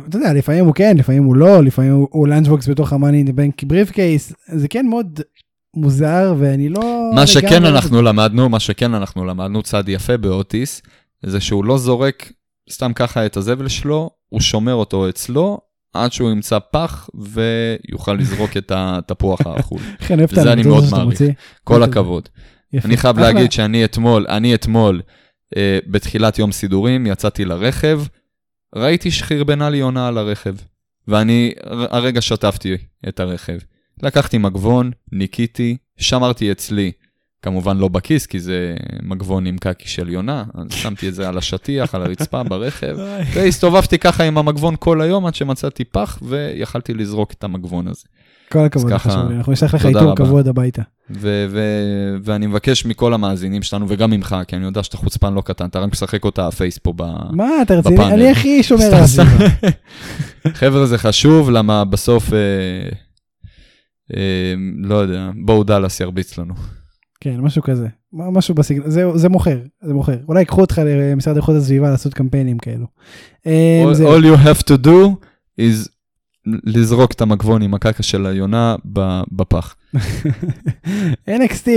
אתה 0.07 0.17
יודע, 0.17 0.33
לפעמים 0.33 0.65
הוא 0.65 0.73
כן, 0.73 0.97
לפעמים 0.97 1.23
הוא 1.23 1.35
לא, 1.35 1.63
לפעמים 1.63 2.05
הוא 2.09 2.27
lunchbox 2.27 2.69
בתוך 2.69 2.93
ה 2.93 3.17
Money 3.17 3.35
in 3.35 3.63
Bank 3.63 3.91
briefcase, 3.91 4.33
זה 4.47 4.67
כן 4.67 4.87
מאוד 4.87 5.19
מוזר 5.75 6.35
ואני 6.39 6.69
לא... 6.69 7.11
מה 7.15 7.27
שכן 7.27 7.65
אנחנו 7.65 8.01
למדנו, 8.01 8.49
מה 8.49 8.59
שכן 8.59 8.93
אנחנו 8.93 9.25
למדנו, 9.25 9.63
צעד 9.63 9.89
יפה 9.89 10.17
באוטיס, 10.17 10.81
זה 11.25 11.39
שהוא 11.39 11.65
לא 11.65 11.77
זורק 11.77 12.31
סתם 12.71 12.93
ככה 12.93 13.25
את 13.25 13.37
הזבל 13.37 13.67
שלו, 13.67 14.09
הוא 14.29 14.41
שומר 14.41 14.73
אותו 14.73 15.09
אצלו, 15.09 15.59
עד 15.93 16.11
שהוא 16.11 16.31
ימצא 16.31 16.57
פח 16.71 17.09
ויוכל 17.15 18.13
לזרוק 18.13 18.57
את 18.57 18.71
התפוח 18.75 19.39
האכול. 19.45 19.79
וזה 20.31 20.53
אני 20.53 20.63
מאוד 20.63 20.83
מעריך. 20.91 21.21
כל 21.63 21.83
הכבוד. 21.83 22.29
יפה. 22.73 22.87
אני 22.87 22.97
חייב 22.97 23.19
אחלה. 23.19 23.31
להגיד 23.31 23.51
שאני 23.51 23.85
אתמול, 23.85 24.25
אני 24.29 24.55
אתמול, 24.55 25.01
אה, 25.57 25.79
בתחילת 25.87 26.39
יום 26.39 26.51
סידורים, 26.51 27.07
יצאתי 27.07 27.45
לרכב, 27.45 28.01
ראיתי 28.75 29.11
שחרבנה 29.11 29.69
לי 29.69 29.77
יונה 29.77 30.07
על 30.07 30.17
הרכב, 30.17 30.55
ואני 31.07 31.53
הרגע 31.67 32.21
שטפתי 32.21 32.77
את 33.07 33.19
הרכב. 33.19 33.57
לקחתי 34.03 34.37
מגבון, 34.37 34.91
ניקיתי, 35.11 35.77
שמרתי 35.97 36.51
אצלי 36.51 36.91
כמובן 37.41 37.77
לא 37.77 37.87
בכיס, 37.87 38.25
כי 38.25 38.39
זה 38.39 38.75
מגבון 39.03 39.45
עם 39.45 39.57
קקי 39.57 39.87
של 39.87 40.09
יונה, 40.09 40.43
אז 40.53 40.73
שמתי 40.73 41.07
את 41.07 41.15
זה 41.15 41.29
על 41.29 41.37
השטיח, 41.37 41.95
על 41.95 42.01
הרצפה, 42.01 42.43
ברכב, 42.49 42.97
והסתובבתי 43.33 43.97
ככה 43.97 44.23
עם 44.23 44.37
המגבון 44.37 44.75
כל 44.79 45.01
היום 45.01 45.25
עד 45.25 45.35
שמצאתי 45.35 45.83
פח, 45.83 46.19
ויכלתי 46.21 46.93
לזרוק 46.93 47.31
את 47.31 47.43
המגבון 47.43 47.87
הזה. 47.87 48.05
כל 48.51 48.59
הכבוד 48.59 48.91
לך, 48.93 49.01
ככה, 49.01 49.11
שולי, 49.11 49.35
אנחנו 49.35 49.51
נשלח 49.51 49.75
לך 49.75 49.85
רבה. 49.85 50.15
כבוד 50.15 50.47
הביתה. 50.47 50.81
ואני 52.23 52.47
מבקש 52.47 52.85
מכל 52.85 53.13
המאזינים 53.13 53.61
שלנו, 53.63 53.85
וגם 53.89 54.11
ממך, 54.11 54.35
כי 54.47 54.55
אני 54.55 54.65
יודע 54.65 54.83
שאתה 54.83 54.97
חוצפן 54.97 55.33
לא 55.33 55.41
קטן, 55.41 55.65
אתה 55.65 55.79
רק 55.79 55.91
משחק 55.91 56.25
אותה 56.25 56.47
הפייס 56.47 56.77
פה 56.77 56.93
ב... 56.95 57.01
מה, 57.31 57.49
אתה 57.61 57.73
רציני? 57.75 57.95
בפאנל. 57.95 58.13
אני 58.13 58.31
הכי 58.31 58.63
שומר 58.63 58.85
על 58.85 58.93
הסביבה. 58.93 59.45
חבר'ה, 60.59 60.85
זה 60.85 60.97
חשוב, 60.97 61.49
למה 61.49 61.85
בסוף, 61.85 62.33
אה, 62.33 62.39
אה, 64.17 64.53
לא 64.83 64.95
יודע, 64.95 65.29
בואו 65.45 65.63
דאלאס 65.63 65.99
ירביץ 65.99 66.37
לנו. 66.37 66.53
כן, 67.21 67.39
משהו 67.39 67.61
כזה. 67.63 67.87
משהו 68.13 68.55
בסגנון, 68.55 68.89
זה- 68.89 69.05
זה 69.17 69.29
מוכר, 69.29 69.57
זה 69.81 69.93
מוכר. 69.93 70.15
אולי 70.27 70.39
ייקחו 70.39 70.61
אותך 70.61 70.81
למשרד 70.85 71.35
איכות 71.35 71.55
הסביבה 71.55 71.89
לעשות 71.89 72.13
קמפיינים 72.13 72.57
כאלו. 72.57 72.85
אה, 73.47 73.83
All, 73.91 73.97
all 73.97 74.23
you 74.23 74.45
have 74.47 74.63
to 74.63 74.85
do 74.85 75.25
is 75.61 75.89
לזרוק 76.45 77.11
את 77.11 77.21
המגבון 77.21 77.61
עם 77.61 77.73
הקקה 77.73 78.03
של 78.03 78.25
היונה 78.25 78.75
בפח. 79.31 79.75
NXT, 81.29 81.67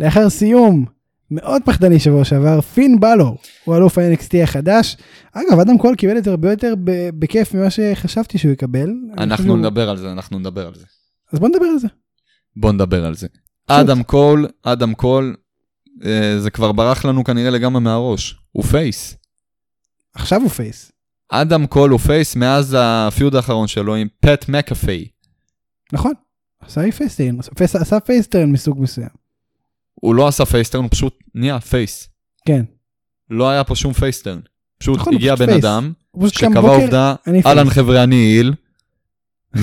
לאחר 0.00 0.30
סיום 0.30 0.84
מאוד 1.30 1.62
פחדני 1.64 1.98
שבוע 2.00 2.24
שעבר, 2.24 2.60
פין 2.60 3.00
בלור 3.00 3.38
הוא 3.64 3.76
אלוף 3.76 3.98
ה-NXT 3.98 4.42
החדש. 4.42 4.96
אגב, 5.32 5.58
אדם 5.60 5.78
קול 5.78 5.94
קיבל 5.96 6.18
את 6.18 6.24
זה 6.24 6.30
הרבה 6.30 6.50
יותר 6.50 6.74
בכיף 7.18 7.54
ממה 7.54 7.70
שחשבתי 7.70 8.38
שהוא 8.38 8.52
יקבל. 8.52 8.90
אנחנו 9.18 9.36
חושב- 9.36 9.58
נדבר 9.58 9.90
על 9.90 9.96
זה, 9.96 10.12
אנחנו 10.12 10.38
נדבר 10.38 10.66
על 10.66 10.74
זה. 10.74 10.84
אז 11.32 11.38
בוא 11.38 11.48
נדבר 11.48 11.66
על 11.66 11.78
זה. 11.78 11.88
בוא 12.56 12.72
נדבר 12.72 13.04
על 13.04 13.14
זה. 13.14 13.26
אדם 13.66 14.02
קול, 14.02 14.46
אדם 14.62 14.94
קול, 14.94 15.36
אה, 16.04 16.36
זה 16.38 16.50
כבר 16.50 16.72
ברח 16.72 17.04
לנו 17.04 17.24
כנראה 17.24 17.50
לגמרי 17.50 17.80
מהראש. 17.80 18.36
הוא 18.52 18.64
face. 18.64 19.16
עכשיו 20.14 20.40
הוא 20.40 20.50
face. 20.50 20.92
אדם 21.28 21.66
קול 21.66 21.90
הוא 21.90 21.98
face 22.00 22.36
מאז 22.36 22.76
ה 22.78 22.89
feud 22.89 23.34
האחרון 23.34 23.66
שלו 23.68 23.94
עם 23.94 24.08
פט 24.20 24.48
מקאפיי. 24.48 25.04
נכון. 25.92 26.12
עשה 26.60 26.92
face 26.92 27.12
turn, 27.12 27.36
face- 27.58 27.76
עשה 27.76 28.00
face 28.00 28.26
turn 28.26 28.52
מסוג 28.52 28.80
מסוים. 28.80 29.08
הוא 29.94 30.14
לא 30.14 30.28
עשה 30.28 30.44
פייסטרן, 30.46 30.82
הוא 30.82 30.90
פשוט 30.90 31.18
נהיה 31.34 31.60
פייס. 31.60 32.08
כן. 32.46 32.64
לא 33.30 33.48
היה 33.50 33.64
פה 33.64 33.74
שום 33.76 33.92
פייסטרן. 33.92 34.40
פשוט 34.78 34.98
נכון, 34.98 35.14
הגיע 35.14 35.34
פשוט 35.36 35.46
בן 35.46 35.52
פייס. 35.52 35.64
אדם, 35.64 35.92
שקבע 36.28 36.60
עובדה. 36.60 37.14
אהלן 37.46 37.70
חבר'ה 37.70 38.02
אני 38.04 38.16
איל, 38.16 38.54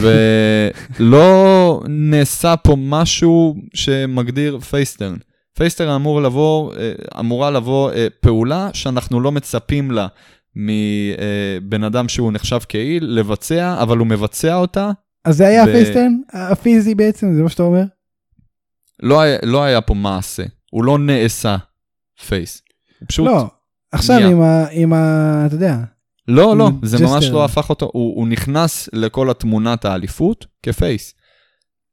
ולא 1.00 1.82
נעשה 1.88 2.56
פה 2.58 2.76
משהו 2.80 3.56
שמגדיר 3.74 4.60
פייסטרן. 4.60 5.16
פייסטרן 5.54 5.90
אמור 5.96 6.22
לבוא, 6.22 6.74
אה, 6.76 6.92
אמורה 7.20 7.52
לבוא 7.52 7.92
אה, 7.92 8.08
פעולה 8.20 8.70
שאנחנו 8.74 9.20
לא 9.22 9.32
מצפים 9.32 9.92
לה 9.92 10.08
מבן 10.56 11.84
אדם 11.84 12.08
שהוא 12.08 12.32
נחשב 12.32 12.60
כעיל 12.70 13.06
לבצע, 13.20 13.82
אבל 13.82 13.98
הוא 13.98 14.08
מבצע 14.08 14.56
אותה. 14.56 14.92
אז 15.26 15.38
זה 15.38 15.48
היה 15.48 15.64
ו- 15.64 15.70
הפייסטרן 15.70 16.18
הפיזי 16.34 16.96
בעצם, 16.96 17.34
זה 17.34 17.44
מה 17.44 17.50
שאתה 17.50 17.64
אומר? 17.64 17.84
לא 19.04 19.22
היה, 19.22 19.38
לא 19.44 19.64
היה 19.64 19.82
פה 19.82 19.94
מעשה, 19.94 20.44
הוא 20.72 20.84
לא 20.84 21.00
נעשה 21.00 21.58
face. 22.28 22.62
הוא 23.00 23.08
פשוט... 23.08 23.28
לא. 23.28 23.48
עכשיו 23.92 24.16
נהיה. 24.16 24.30
עם 24.30 24.42
ה... 24.42 24.66
עם 24.72 24.94
ה... 24.94 25.44
אתה 25.46 25.56
יודע. 25.56 25.78
לא, 26.28 26.58
לא, 26.58 26.70
זה 26.84 26.98
gesture. 26.98 27.14
ממש 27.14 27.26
לא 27.26 27.46
הפך 27.46 27.70
אותו, 27.70 27.90
הוא, 27.94 28.16
הוא 28.16 28.28
נכנס 28.28 28.90
לכל 28.94 29.30
התמונת 29.30 29.86
האליפות 29.86 30.46
כ 30.64 30.78
face. 30.78 31.14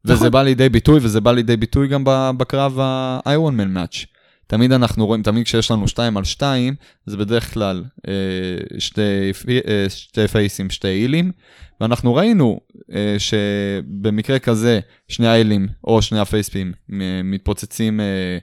וזה 0.05 0.15
נכון. 0.15 0.31
בא 0.31 0.43
לידי 0.43 0.69
ביטוי, 0.69 1.01
וזה 1.03 1.21
בא 1.21 1.33
לידי 1.33 1.57
ביטוי 1.57 1.89
גם 1.89 2.05
בקרב 2.37 2.79
ה-Iron 2.81 3.61
Man 3.61 3.77
Match. 3.77 4.07
תמיד 4.49 4.73
אנחנו 4.73 5.07
רואים, 5.07 5.23
תמיד 5.23 5.45
כשיש 5.45 5.71
לנו 5.71 5.89
2 5.89 6.17
על 6.17 6.25
2, 6.25 6.75
זה 7.07 7.17
בדרך 7.17 7.55
כלל 7.55 7.85
אה, 8.09 8.13
שתי, 8.79 9.33
אה, 9.69 9.87
שתי 9.89 10.29
פייסים, 10.29 10.71
שתי 10.71 10.89
הילים, 10.89 11.33
ואנחנו 11.81 12.15
ראינו 12.15 12.61
אה, 12.93 13.17
שבמקרה 13.19 14.39
כזה, 14.39 14.81
שני 15.09 15.27
ההילים 15.27 15.69
או 15.85 16.03
שני 16.03 16.19
הפייסים 16.19 16.73
מ- 16.89 17.31
מתפוצצים, 17.31 18.01
אה, 18.01 18.39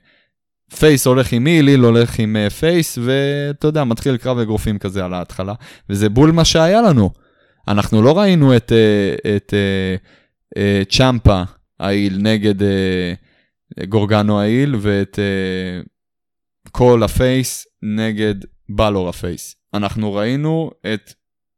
face 0.79 1.07
הולך 1.07 1.33
עם 1.33 1.45
heel, 1.45 1.67
heel 1.67 1.79
הולך 1.79 2.19
עם 2.19 2.35
אה, 2.35 2.49
face, 2.49 2.97
ואתה 3.01 3.67
יודע, 3.67 3.83
מתחיל 3.83 4.17
קרב 4.17 4.39
אגרופים 4.39 4.79
כזה 4.79 5.05
על 5.05 5.13
ההתחלה, 5.13 5.53
וזה 5.89 6.09
בול 6.09 6.31
מה 6.31 6.45
שהיה 6.45 6.81
לנו. 6.81 7.09
אנחנו 7.67 8.01
לא 8.01 8.19
ראינו 8.19 8.55
את, 8.55 8.71
אה, 8.71 9.35
את 9.35 9.53
אה, 9.53 9.95
אה, 10.57 10.81
צ'יאמפה 10.89 11.43
ה 11.79 11.87
heel 11.87 12.17
נגד 12.21 12.63
אה, 12.63 13.13
גרגאנו 13.89 14.39
ה 14.39 14.45
heel, 14.45 14.75
ואת 14.79 15.19
אה, 16.75 16.77
קול 16.77 17.03
ה 17.03 17.16
face 17.16 17.67
נגד 17.83 18.35
בלור 18.69 19.09
ה 19.09 19.17
face. 19.17 19.55
אנחנו 19.73 20.13
ראינו 20.13 20.71
את, 20.93 21.13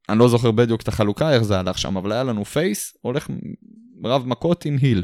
אני 0.10 0.19
לא 0.19 0.27
זוכר 0.30 0.52
בדיוק 0.52 0.81
את 0.81 0.88
החלוקה, 0.88 1.34
איך 1.34 1.44
זה 1.44 1.60
הלך 1.60 1.77
שם, 1.77 1.98
אבל 1.98 2.11
היה 2.11 2.23
לנו 2.23 2.45
face, 2.45 2.93
הולך 3.02 3.27
רב 4.03 4.27
מכות 4.27 4.65
עם 4.65 4.77
heel. 4.81 5.03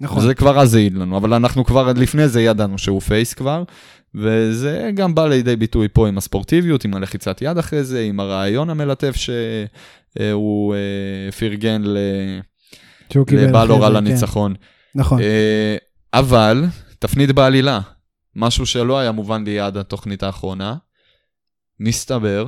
נכון. 0.00 0.22
זה 0.22 0.34
כבר 0.34 0.60
אז 0.60 0.74
העיד 0.74 0.94
לנו, 0.94 1.16
אבל 1.16 1.34
אנחנו 1.34 1.64
כבר 1.64 1.92
לפני 1.96 2.28
זה 2.28 2.42
ידענו 2.42 2.78
שהוא 2.78 3.00
face 3.00 3.34
כבר, 3.34 3.62
וזה 4.14 4.90
גם 4.94 5.14
בא 5.14 5.26
לידי 5.26 5.56
ביטוי 5.56 5.88
פה 5.92 6.08
עם 6.08 6.18
הספורטיביות, 6.18 6.84
עם 6.84 6.94
הלחיצת 6.94 7.42
יד 7.42 7.58
אחרי 7.58 7.84
זה, 7.84 8.00
עם 8.02 8.20
הרעיון 8.20 8.70
המלטף 8.70 9.14
שהוא 9.16 10.74
אה, 10.74 11.32
פרגן 11.32 11.82
ל- 11.84 12.40
לבלור 13.32 13.86
על 13.86 13.92
זה, 13.92 13.98
הניצחון. 13.98 14.54
כן. 14.54 14.60
נכון. 15.00 15.20
אה, 15.20 15.76
אבל, 16.14 16.64
תפנית 16.98 17.32
בעלילה, 17.32 17.80
משהו 18.36 18.66
שלא 18.66 18.98
היה 18.98 19.12
מובן 19.12 19.44
לי 19.44 19.60
עד 19.60 19.76
התוכנית 19.76 20.22
האחרונה, 20.22 20.76
מסתבר 21.80 22.46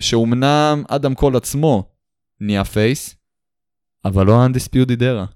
שאומנם 0.00 0.84
אדם 0.88 1.14
קול 1.14 1.36
עצמו 1.36 1.90
נהיה 2.40 2.64
face, 2.64 3.16
אבל 4.04 4.26
לא 4.26 4.46
undisputed 4.46 5.00
era. 5.00 5.26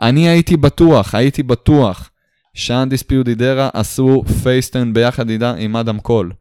אני 0.00 0.28
הייתי 0.28 0.56
בטוח, 0.56 1.14
הייתי 1.14 1.42
בטוח 1.42 2.10
שה-undisputed 2.54 3.40
era 3.40 3.70
עשו 3.72 4.22
face 4.42 4.67
turn 4.67 4.92
ביחד 4.92 5.26
עם 5.58 5.76
אדם 5.76 6.00
קול. 6.00 6.32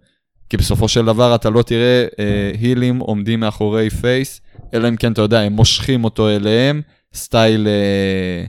כי 0.50 0.58
בסופו 0.58 0.88
של 0.88 1.06
דבר 1.06 1.36
אתה 1.36 1.50
לא 1.50 1.62
תראה 1.62 2.06
אה, 2.20 2.52
הילים 2.60 3.00
עומדים 3.00 3.40
מאחורי 3.40 3.90
face, 3.90 4.42
אלא 4.74 4.88
אם 4.88 4.96
כן 4.96 5.12
אתה 5.12 5.22
יודע, 5.22 5.40
הם 5.40 5.54
מושכים 5.54 6.04
אותו 6.04 6.30
אליהם, 6.30 6.82
style 7.14 7.68
אה, 7.68 8.46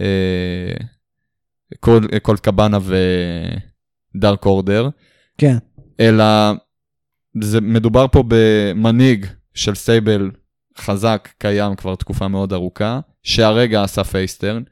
אה, 0.00 0.86
קול, 1.80 2.18
קולט 2.22 2.36
קבאנה 2.36 2.78
ודארק 4.14 4.46
אורדר, 4.46 4.88
כן. 5.38 5.56
אלא 6.00 6.24
זה 7.40 7.60
מדובר 7.60 8.06
פה 8.12 8.24
במנהיג 8.28 9.26
של 9.54 9.74
stable 9.74 10.30
חזק, 10.78 11.28
קיים 11.38 11.74
כבר 11.74 11.94
תקופה 11.94 12.28
מאוד 12.28 12.52
ארוכה, 12.52 13.00
שהרגע 13.22 13.82
עשה 13.82 14.04
face 14.04 14.30
turn. 14.30 14.62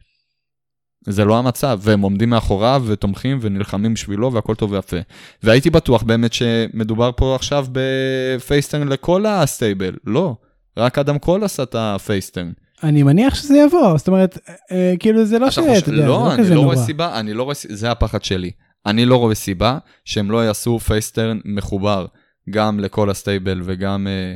זה 1.08 1.24
לא 1.24 1.38
המצב, 1.38 1.80
והם 1.82 2.00
עומדים 2.00 2.30
מאחוריו 2.30 2.84
ותומכים 2.86 3.38
ונלחמים 3.40 3.94
בשבילו 3.94 4.32
והכל 4.32 4.54
טוב 4.54 4.72
ויפה. 4.72 4.96
והייתי 5.42 5.70
בטוח 5.70 6.02
באמת 6.02 6.32
שמדובר 6.32 7.10
פה 7.16 7.34
עכשיו 7.34 7.66
ב 7.72 7.85
face 7.85 8.37
turn 8.37 8.88
לכל 8.88 9.26
ה 9.26 9.35
stable, 9.35 9.96
לא, 10.04 10.36
רק 10.76 10.98
אדם 10.98 11.18
קול 11.18 11.44
עשה 11.44 11.62
את 11.62 11.74
ה 11.78 11.86
face 11.86 12.15
turn. 12.15 12.52
אני 12.82 13.02
מניח 13.02 13.34
שזה 13.34 13.58
יבוא, 13.58 13.98
זאת 13.98 14.08
אומרת, 14.08 14.38
אה, 14.72 14.94
כאילו 14.98 15.24
זה 15.24 15.38
לא 15.38 15.46
חושב- 15.46 15.62
יודע, 15.62 15.80
זה 15.80 15.92
לא, 15.92 16.06
לא 16.06 16.34
אני 16.34 16.54
לא. 16.54 16.60
רואה 16.60 16.76
סיבה, 16.76 17.20
אני 17.20 17.34
לא 17.34 17.42
רואה, 17.42 17.54
זה 17.68 17.90
הפחד 17.90 18.24
שלי. 18.24 18.50
אני 18.86 19.04
לא 19.04 19.16
רואה 19.16 19.34
סיבה 19.34 19.78
שהם 20.04 20.30
לא 20.30 20.44
יעשו 20.46 20.78
face 20.78 21.08
turn 21.08 21.38
מחובר 21.44 22.06
גם 22.50 22.80
לכל 22.80 23.10
ה 23.10 23.17
stable 23.17 23.60
וגם 23.64 24.06
אה, 24.06 24.34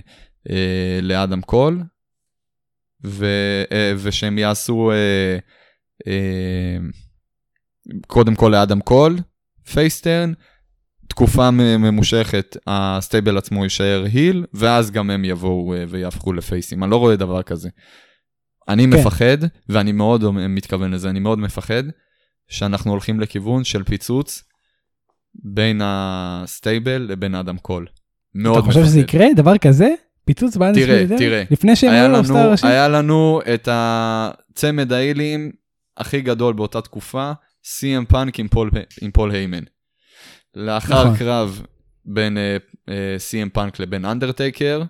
אה, 0.50 0.98
לאדם 1.02 1.40
קול, 1.40 1.82
ו, 3.06 3.26
אה, 3.72 3.92
ושהם 3.98 4.38
יעשו 4.38 4.90
אה, 4.90 5.38
אה, 6.06 6.76
קודם 8.06 8.34
כל 8.34 8.48
לאדם 8.52 8.80
קול, 8.80 9.18
face 9.72 9.99
turn, 9.99 10.32
תקופה 11.08 11.50
ממושכת 11.50 12.56
ה 12.66 12.77
stable 12.77 13.38
עצמו 13.38 13.64
יישאר 13.64 14.04
heel, 14.12 14.44
ואז 14.54 14.90
גם 14.90 15.10
הם 15.10 15.24
יבואו 15.24 15.74
אה, 15.74 15.84
ויהפכו 15.88 16.32
לפייסים. 16.32 16.82
אני 16.82 16.90
לא 16.90 16.96
רואה 16.96 17.16
דבר 17.16 17.42
כזה. 17.42 17.68
אני 18.72 18.82
כן. 18.82 18.90
מפחד, 18.90 19.38
ואני 19.68 19.92
מאוד 19.92 20.30
מתכוון 20.30 20.90
לזה, 20.90 21.10
אני 21.10 21.20
מאוד 21.20 21.38
מפחד, 21.38 21.82
שאנחנו 22.48 22.90
הולכים 22.90 23.20
לכיוון 23.20 23.64
של 23.64 23.84
פיצוץ 23.84 24.44
בין 25.34 25.80
הסטייבל 25.84 27.06
לבין 27.08 27.34
אדם 27.34 27.58
קול. 27.58 27.86
מאוד 28.34 28.58
אתה 28.58 28.66
חושב 28.66 28.84
שזה 28.84 29.00
יקרה? 29.00 29.26
דבר 29.36 29.58
כזה? 29.58 29.88
פיצוץ 30.24 30.56
באנס 30.56 30.76
תראה, 30.76 31.04
תראה. 31.18 31.42
לפני 31.50 31.76
שהם 31.76 31.90
היו 31.90 32.08
לנו, 32.08 32.24
סטאר 32.24 32.50
ראשי? 32.50 32.66
היה 32.66 32.88
לנו 32.88 33.40
את 33.54 33.68
הצמד 33.72 34.92
האילים 34.92 35.50
הכי 35.96 36.20
גדול 36.20 36.54
באותה 36.54 36.80
תקופה, 36.80 37.32
CM 37.62 38.04
פאנק 38.08 38.40
עם 38.40 38.48
פול, 38.48 38.70
עם 39.00 39.10
פול 39.10 39.30
היימן. 39.30 39.62
לאחר 40.54 41.04
נכון. 41.04 41.16
קרב 41.16 41.62
בין 42.04 42.36
uh, 42.36 42.88
uh, 42.88 42.90
CM 43.18 43.50
פאנק 43.52 43.80
לבין 43.80 44.04
אנדרטייקר, 44.04 44.82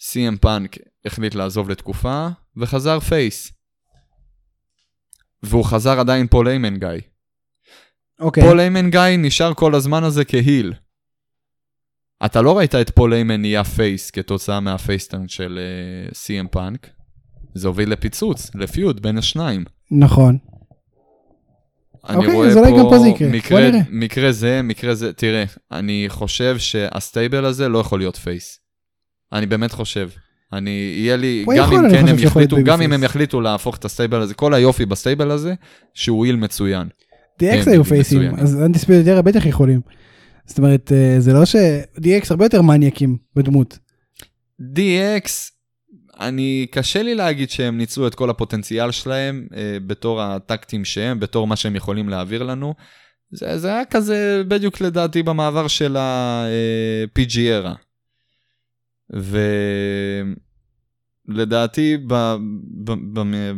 CM 0.00 0.38
פאנק 0.40 0.76
החליט 1.04 1.34
לעזוב 1.34 1.70
לתקופה 1.70 2.28
וחזר 2.60 3.00
face. 3.00 3.52
והוא 5.42 5.64
חזר 5.64 6.00
עדיין 6.00 6.26
פול 6.26 6.48
היימן 6.48 6.76
guy. 6.76 6.88
אוקיי. 8.20 8.42
פול 8.42 8.60
היימן 8.60 8.90
guy 8.90 9.00
נשאר 9.18 9.54
כל 9.54 9.74
הזמן 9.74 10.04
הזה 10.04 10.24
כ 10.24 10.38
heel. 10.38 10.74
אתה 12.24 12.42
לא 12.42 12.58
ראית 12.58 12.74
את 12.74 12.90
פול 12.90 13.14
היימן 13.14 13.40
נהיה 13.40 13.64
face 13.64 14.10
כתוצאה 14.10 14.60
מה 14.60 14.74
face 14.74 15.01
turn 15.01 15.28
של 15.28 15.58
סי.אם 16.14 16.46
פאנק. 16.50 16.90
זה 17.54 17.68
הוביל 17.68 17.92
לפיצוץ, 17.92 18.54
ל 18.54 18.64
feud 18.64 19.02
בין 19.02 19.18
השניים. 19.18 19.64
נכון. 19.90 20.38
אני 22.08 22.16
אוקיי, 22.16 22.34
רואה 22.34 22.52
אולי 22.54 22.70
גם 22.70 22.84
פה 22.90 22.98
זה 22.98 23.08
יקרה. 23.08 23.28
מקרה. 23.28 23.70
מקרה 23.90 24.32
זה, 24.32 24.62
מקרה 24.62 24.94
זה, 24.94 25.12
תראה, 25.12 25.44
אני 25.72 26.04
חושב 26.08 26.58
שה 26.58 26.87
stable 26.87 27.44
הזה 27.44 27.68
לא 27.68 27.78
יכול 27.78 27.98
להיות 27.98 28.16
face. 28.16 28.60
אני 29.32 29.46
באמת 29.46 29.72
חושב. 29.72 30.08
אני, 30.52 30.94
יהיה 30.96 31.16
לי, 31.16 31.44
גם 31.56 31.72
אם 31.72 31.90
כן 31.90 32.08
הם 32.08 32.18
יחליטו, 32.18 32.56
גם 32.64 32.82
אם. 32.82 32.92
הם 32.92 33.04
יחליטו 33.04 33.40
להפוך 33.40 33.76
את 33.76 33.84
ה 33.84 33.89
stable 33.89 34.20
הזה, 34.20 34.34
כל 34.34 34.54
היופי 34.54 34.86
ב 34.86 34.92
stable 34.92 35.30
הזה, 35.30 35.54
שהוא 35.94 36.24
heel 36.24 36.36
מצוין. 36.36 36.88
DX 37.42 37.64
כן, 37.64 37.70
היו 37.70 37.84
פייסים. 37.84 38.34
אז 38.38 38.62
Undisputed 38.62 39.08
Era 39.08 39.22
בטח 39.22 39.46
יכולים. 39.46 39.80
זאת 40.46 40.58
אומרת, 40.58 40.92
אה, 40.92 41.20
זה 41.20 41.32
לא 41.32 41.44
ש... 41.44 41.56
DX 41.96 42.26
הרבה 42.30 42.44
יותר 42.44 42.62
מניאקים 42.62 43.16
בדמות. 43.36 43.78
DX, 44.60 45.28
אני, 46.20 46.66
קשה 46.70 47.02
לי 47.02 47.14
להגיד 47.14 47.50
שהם 47.50 47.78
ניצלו 47.78 48.06
את 48.06 48.14
כל 48.14 48.30
הפוטנציאל 48.30 48.90
שלהם 48.90 49.46
אה, 49.56 49.76
בתור 49.86 50.22
הטקטים 50.22 50.84
שהם, 50.84 51.20
בתור 51.20 51.46
מה 51.46 51.56
שהם 51.56 51.76
יכולים 51.76 52.08
להעביר 52.08 52.42
לנו. 52.42 52.74
זה, 53.32 53.58
זה 53.58 53.68
היה 53.68 53.84
כזה 53.84 54.42
בדיוק 54.48 54.80
לדעתי 54.80 55.22
במעבר 55.22 55.68
של 55.68 55.96
ה-PG 55.96 57.34
era. 57.34 57.89
ולדעתי 61.28 61.96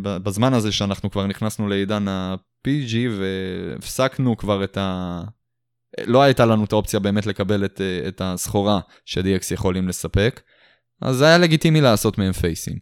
בזמן 0.03 0.55
הזה 0.55 0.73
שאנחנו 0.73 1.11
כבר 1.11 1.27
נכנסנו 1.27 1.69
לעידן 1.69 2.09
ה-PG 2.09 2.95
והפסקנו 3.19 4.37
כבר 4.37 4.65
את 4.65 4.77
ה... 4.77 5.21
לא 6.07 6.23
הייתה 6.23 6.47
לנו 6.47 6.65
את 6.65 6.73
האופציה 6.73 7.01
באמת 7.01 7.27
לקבל 7.27 7.65
את, 7.65 7.81
את 8.09 8.21
הסחורה 8.25 8.81
ש-DX 9.05 9.55
יכולים 9.55 9.89
לספק. 9.89 10.41
אז 11.01 11.17
זה 11.17 11.27
היה 11.27 11.39
לגיטימי 11.39 11.81
לעשות 11.81 12.19
מהם 12.19 12.33
פייסים. 12.33 12.79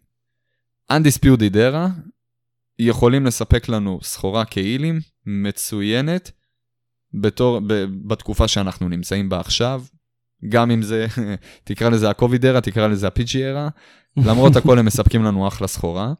Undisputed 0.91 1.53
Era 1.53 1.89
יכולים 2.79 3.25
לספק 3.25 3.69
לנו 3.69 3.99
סחורה 4.03 4.45
כאילים 4.45 4.99
מצוינת 5.25 6.31
בתור, 7.13 7.59
ב, 7.67 7.73
בתקופה 8.07 8.47
שאנחנו 8.47 8.89
נמצאים 8.89 9.29
בה 9.29 9.39
עכשיו. 9.39 9.83
גם 10.49 10.71
אם 10.71 10.81
זה, 10.81 11.07
תקרא 11.63 11.89
לזה 11.89 12.09
ה-COVID 12.09 12.41
era, 12.43 12.61
תקרא 12.61 12.87
לזה 12.87 13.07
ה-PG 13.07 13.33
era, 13.33 13.69
למרות 14.17 14.55
הכל 14.55 14.79
הם 14.79 14.85
מספקים 14.85 15.23
לנו 15.23 15.47
אחלה 15.47 15.67
סחורה. 15.67 16.13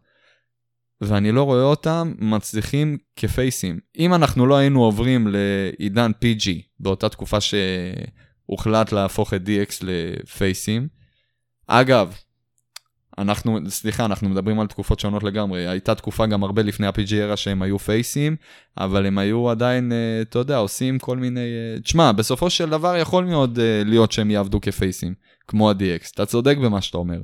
ואני 1.02 1.32
לא 1.32 1.44
רואה 1.44 1.64
אותם 1.64 2.14
מצליחים 2.18 2.98
כפייסים. 3.16 3.80
אם 3.98 4.14
אנחנו 4.14 4.46
לא 4.46 4.58
היינו 4.58 4.84
עוברים 4.84 5.28
לעידן 5.32 6.12
PG 6.24 6.50
באותה 6.80 7.10
תקופה 7.10 7.38
שהוחלט 7.42 8.92
להפוך 8.92 9.34
את 9.34 9.42
DX 9.46 9.76
לפייסים, 9.82 10.88
אגב, 11.68 12.18
אנחנו, 13.22 13.60
סליחה, 13.68 14.06
אנחנו 14.06 14.30
מדברים 14.30 14.60
על 14.60 14.68
תקופות 14.68 15.00
שונות 15.00 15.24
לגמרי. 15.24 15.68
הייתה 15.68 15.96
תקופה 15.96 16.26
גם 16.26 16.44
הרבה 16.44 16.62
לפני 16.62 16.88
ה-PG 16.88 17.10
era 17.10 17.36
שהם 17.36 17.62
היו 17.62 17.80
פייסים, 17.80 18.36
אבל 18.78 19.06
הם 19.06 19.18
היו 19.18 19.50
עדיין, 19.50 19.92
אה, 19.92 20.22
אתה 20.22 20.40
יודע, 20.40 20.58
עושים 20.58 21.00
כל 21.00 21.18
מיני... 21.18 21.40
אה, 21.40 21.80
תשמע, 21.80 22.12
בסופו 22.12 22.50
של 22.50 22.70
דבר 22.70 22.96
יכול 22.96 23.26
מאוד 23.26 23.60
אה, 23.60 23.82
להיות 23.86 24.12
שהם 24.12 24.32
יעבדו 24.32 24.62
כפייסים, 24.62 25.14
כמו 25.48 25.70
ה-DX. 25.70 26.12
אתה 26.14 26.26
צודק 26.26 26.58
במה 26.58 26.82
שאתה 26.82 26.98
אומר. 26.98 27.22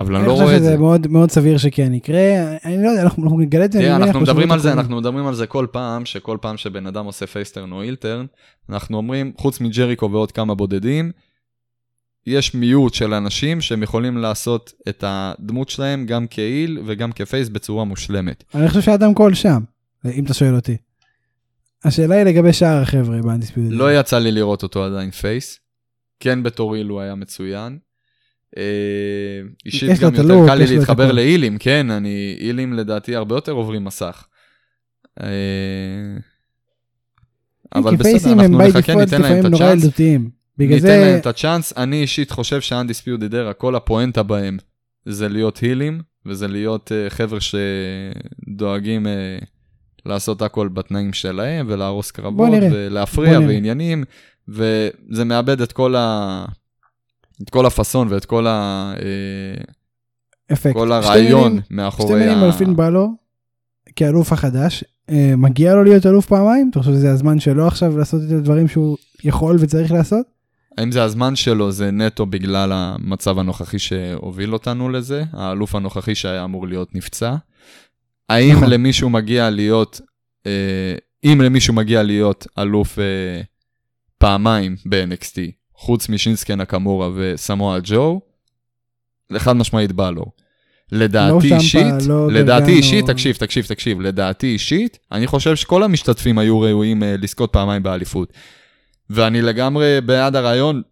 אבל 0.00 0.16
אני 0.16 0.26
לא 0.26 0.32
רואה 0.32 0.44
אני 0.44 0.56
את 0.56 0.58
חושב 0.58 0.64
זה. 0.64 0.70
שזה 0.70 0.78
מאוד 0.78 1.06
מאוד 1.06 1.30
סביר 1.30 1.58
שכן 1.58 1.94
יקרה. 1.94 2.56
אני 2.64 2.82
לא 2.82 2.88
יודע, 2.88 3.02
אנחנו 3.02 3.22
אנחנו 3.24 3.40
נגלה 3.40 3.64
את 3.64 3.72
זה. 3.72 3.78
אני 3.78 4.04
אנחנו 4.04 4.20
מדברים 4.20 4.52
על 4.52 4.58
זה. 4.58 4.72
אנחנו 4.72 4.96
מדברים 4.96 5.26
על 5.26 5.34
זה 5.34 5.46
כל 5.46 5.66
פעם, 5.72 6.04
שכל 6.04 6.38
פעם 6.40 6.56
שבן 6.56 6.86
אדם 6.86 7.04
עושה 7.04 7.26
פייסטרן 7.26 7.72
או 7.72 7.82
אילטרן, 7.82 8.26
אנחנו 8.70 8.96
אומרים, 8.96 9.32
חוץ 9.38 9.60
מג'ריקו 9.60 10.10
ועוד 10.12 10.32
כמה 10.32 10.54
בודדים, 10.54 11.12
יש 12.26 12.54
מיעוט 12.54 12.94
של 12.94 13.14
אנשים 13.14 13.60
שהם 13.60 13.82
יכולים 13.82 14.18
לעשות 14.18 14.72
את 14.88 15.04
הדמות 15.06 15.68
שלהם 15.68 16.06
גם 16.06 16.26
כ 16.26 16.43
heel 16.43 16.78
וגם 16.86 17.12
כ 17.12 17.24
face 17.24 17.48
בצורה 17.48 17.84
מושלמת. 17.84 18.44
אני 18.54 18.68
חושב 18.68 18.80
שאדם 18.80 19.14
קול 19.14 19.34
שם, 19.34 19.60
אם 20.04 20.24
אתה 20.24 20.34
שואל 20.34 20.54
אותי. 20.54 20.76
השאלה 21.84 22.14
היא 22.14 22.24
לגבי 22.24 22.52
שאר 22.52 22.82
החבר'ה 22.82 23.22
ב 23.22 23.26
Undisputed. 23.26 23.72
לא 23.72 24.00
יצא 24.00 24.18
לי 24.18 24.32
לראות 24.32 24.62
אותו 24.62 24.84
עדיין 24.84 25.10
face. 25.10 25.58
כן 26.20 26.42
בתור 26.42 26.74
heel 26.74 26.86
הוא 26.86 27.00
היה 27.00 27.14
מצוין. 27.14 27.78
אה, 28.56 28.62
אישית 29.66 30.00
גם 30.00 30.14
יותר 30.14 30.46
קל 30.46 30.54
לי 30.54 30.66
להתחבר. 30.66 31.12
להילים, 31.12 31.58
כן, 31.58 31.90
אני, 31.90 32.36
הילים 32.40 32.72
לדעתי 32.72 33.16
הרבה 33.16 33.34
יותר 33.34 33.52
עוברים 33.52 33.84
מסך. 33.84 34.24
אה, 35.22 35.26
אבל 37.74 37.96
בסדר, 37.96 38.32
אנחנו 38.32 38.58
נחכה, 38.58 38.94
ניתן 38.94 39.22
להם 39.22 39.46
את 39.46 39.52
הצ'אנס. 39.52 39.84
בגלל 40.58 40.74
ניתן 40.74 40.86
זה, 40.86 40.96
להם 40.96 41.18
את 41.18 41.26
הצ'אנס, 41.26 41.72
אני 41.76 42.00
אישית 42.00 42.30
חושב 42.30 42.60
שה-Undisputed 42.60 43.32
Era, 43.32 43.52
כל 43.52 43.74
הפואנטה 43.74 44.22
בהם 44.22 44.56
זה 45.04 45.28
להיות 45.28 45.56
הילים, 45.58 46.00
וזה 46.26 46.48
להיות 46.48 46.92
uh, 46.92 47.10
חבר'ה 47.10 47.38
שדואגים 47.40 49.06
uh, 49.06 49.44
לעשות 50.06 50.42
הכל 50.42 50.68
בתנאים 50.68 51.12
שלהם, 51.12 51.66
ולהרוס 51.68 52.10
קרבות. 52.10 52.50
ולהפריע. 52.72 53.38
ועניינים, 53.38 54.04
וזה 54.48 55.24
מאבד 55.24 55.60
את 55.60 55.72
כל 55.72 55.96
ה... 55.96 56.44
את 57.42 57.50
כל 57.50 57.66
הפאסון 57.66 58.08
ואת 58.10 58.24
כל, 58.24 58.46
ה... 58.46 58.92
אה, 59.02 59.62
אפקט. 60.52 60.74
כל 60.74 60.86
שתי 60.86 60.94
הרעיון 60.94 61.48
מילים- 61.48 61.62
מאחורי 61.70 62.20
שתי 62.20 62.26
מילים 62.26 62.44
על 62.44 62.52
פין 62.52 62.76
בלור, 62.76 63.14
כאלוף 63.96 64.32
החדש. 64.32 64.84
מגיע 65.36 65.74
לו 65.74 65.84
להיות 65.84 66.06
אלוף 66.06 66.26
פעמיים? 66.26 66.68
אתה 66.70 66.78
חושב 66.78 66.92
שזה 66.92 67.12
הזמן 67.12 67.40
שלו 67.40 67.66
עכשיו 67.66 67.98
לעשות 67.98 68.20
את 68.26 68.32
הדברים 68.32 68.68
שהוא 68.68 68.96
יכול 69.24 69.56
וצריך 69.60 69.92
לעשות? 69.92 70.35
האם 70.78 70.92
זה 70.92 71.02
הזמן 71.02 71.36
שלו, 71.36 71.72
זה 71.72 71.90
נטו 71.90 72.26
בגלל 72.26 72.72
המצב 72.72 73.38
הנוכחי 73.38 73.78
שהוביל 73.78 74.52
אותנו 74.52 74.88
לזה, 74.88 75.24
האלוף 75.32 75.74
הנוכחי 75.74 76.14
שהיה 76.14 76.44
אמור 76.44 76.66
להיות 76.66 76.94
נפצע? 76.94 77.34
האם 78.28 78.56
נכון. 78.56 78.70
למישהו 78.70 79.10
מגיע 79.10 79.50
להיות, 79.50 80.00
אה, 80.46 80.94
אם 81.24 81.40
למישהו 81.40 81.74
מגיע 81.74 82.02
להיות 82.02 82.46
אלוף 82.58 82.98
אה, 82.98 83.40
פעמיים 84.18 84.76
ב-NXT, 84.86 85.38
חוץ 85.74 86.08
משינסקי 86.08 86.56
נקמורה 86.56 87.10
וסמואל 87.14 87.80
ג'ו, 87.84 88.20
לחד 89.30 89.52
משמעית 89.52 89.92
בא 89.92 90.10
לו. 90.10 90.24
לדעתי 90.92 91.32
לא 91.32 91.40
שמפה, 91.40 91.56
אישית, 91.56 92.06
לא 92.08 92.32
לדעתי. 92.32 92.70
אישית, 92.70 93.06
תקשיב, 93.06 93.36
תקשיב, 93.36 93.64
תקשיב, 93.64 94.00
לדעתי 94.00 94.46
אישית, 94.46 94.98
אני 95.12 95.26
חושב 95.26 95.56
שכל 95.56 95.82
המשתתפים 95.82 96.38
היו 96.38 96.60
ראויים 96.60 97.02
אה, 97.02 97.14
לזכות 97.18 97.52
פעמיים 97.52 97.82
באליפות. 97.82 98.32
ואני 99.10 99.42
לגמרי 99.42 100.00
בעד 100.00 100.36
הרעיון 100.36 100.82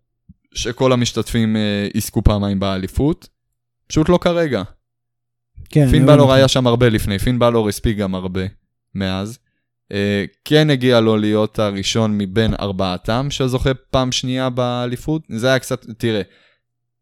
שכל 0.54 0.92
המשתתפים 0.92 1.56
אה, 1.56 1.88
יזכו 1.94 2.22
פעמיים 2.22 2.60
באליפות, 2.60 3.28
פשוט 3.86 4.08
לא 4.08 4.18
כרגע. 4.20 4.62
כן. 5.68 5.88
פין 5.90 6.02
אני 6.02 6.12
בלור 6.12 6.28
לא 6.28 6.32
היה 6.32 6.48
שם 6.48 6.66
הרבה 6.66 6.88
לפני, 6.88 7.18
פין 7.18 7.38
בלור 7.38 7.68
הספיק 7.68 7.96
גם 7.96 8.14
הרבה 8.14 8.42
מאז. 8.94 9.38
אה, 9.92 10.24
כן 10.44 10.70
הגיע 10.70 11.00
לו 11.00 11.16
להיות 11.16 11.58
הראשון 11.58 12.18
מבין 12.18 12.54
ארבעתם 12.60 13.26
שזוכה 13.30 13.74
פעם 13.74 14.12
שנייה 14.12 14.50
באליפות. 14.50 15.22
זה 15.28 15.48
היה 15.48 15.58
קצת, 15.58 15.86
תראה, 15.98 16.22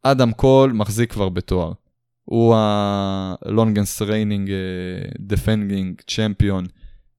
אדם 0.02 0.32
קול 0.32 0.72
מחזיק 0.72 1.12
כבר 1.12 1.28
בתואר. 1.28 1.72
הוא 2.24 2.54
reigning 4.00 4.48
uh, 4.48 5.32
defending 5.32 6.04
champion, 6.10 6.66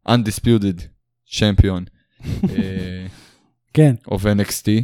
undisputed 0.08 0.82
champion 1.30 1.84
אה, 2.50 3.06
כן. 3.74 3.96
of 4.08 4.20
NXT. 4.20 4.84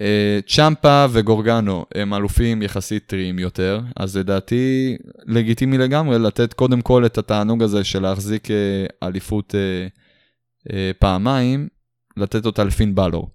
אה, 0.00 0.38
צ'מפה 0.46 1.06
וגורגנו 1.10 1.84
הם 1.94 2.14
אלופים 2.14 2.62
יחסית 2.62 3.06
טריים 3.06 3.38
יותר, 3.38 3.80
אז 3.96 4.16
לדעתי 4.16 4.96
לגיטימי 5.26 5.78
לגמרי 5.78 6.18
לתת 6.18 6.52
קודם 6.52 6.82
כל 6.82 7.06
את 7.06 7.18
התענוג 7.18 7.62
הזה 7.62 7.84
של 7.84 8.02
להחזיק 8.02 8.50
אה, 8.50 8.56
אליפות 9.02 9.54
אה, 10.72 10.90
פעמיים, 10.98 11.68
לתת 12.16 12.46
אותה 12.46 12.64
לפין 12.64 12.94
בלור. 12.94 13.28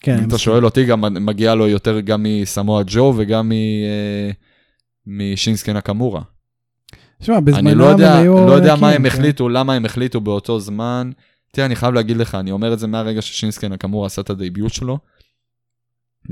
כן. 0.00 0.12
אם 0.12 0.18
אני 0.18 0.28
אתה. 0.28 0.38
שואל 0.38 0.64
אותי, 0.64 0.84
גם 0.84 1.00
מגיע 1.00 1.54
לו 1.54 1.68
יותר 1.68 2.00
גם 2.00 2.22
מסמואה 2.22 2.82
ג'ו 2.86 3.14
וגם 3.16 3.52
משינסקי 5.06 5.72
נקמורה. 5.72 6.22
שמע, 7.22 7.36
אני 7.36 7.44
בזמנם 7.44 7.78
לא 7.78 7.84
יודע, 7.84 8.14
הם 8.14 8.20
היו... 8.20 8.46
לא 8.46 8.52
יודע 8.52 8.76
מה 8.76 8.88
ענקים, 8.88 9.04
הם 9.04 9.10
כן. 9.10 9.16
החליטו, 9.16 9.48
למה 9.48 9.74
הם 9.74 9.84
החליטו 9.84 10.20
באותו 10.20 10.60
זמן. 10.60 11.10
תראה, 11.50 11.66
אני 11.66 11.76
חייב 11.76 11.94
להגיד 11.94 12.16
לך, 12.16 12.34
אני 12.34 12.50
אומר 12.50 12.72
את 12.72 12.78
זה 12.78 12.86
מהרגע 12.86 13.22
ששינסקי 13.22 13.68
נקמורה 13.68 14.06
עשה 14.06 14.22
את 14.22 14.30
הדייביוט 14.30 14.72
שלו, 14.72 14.98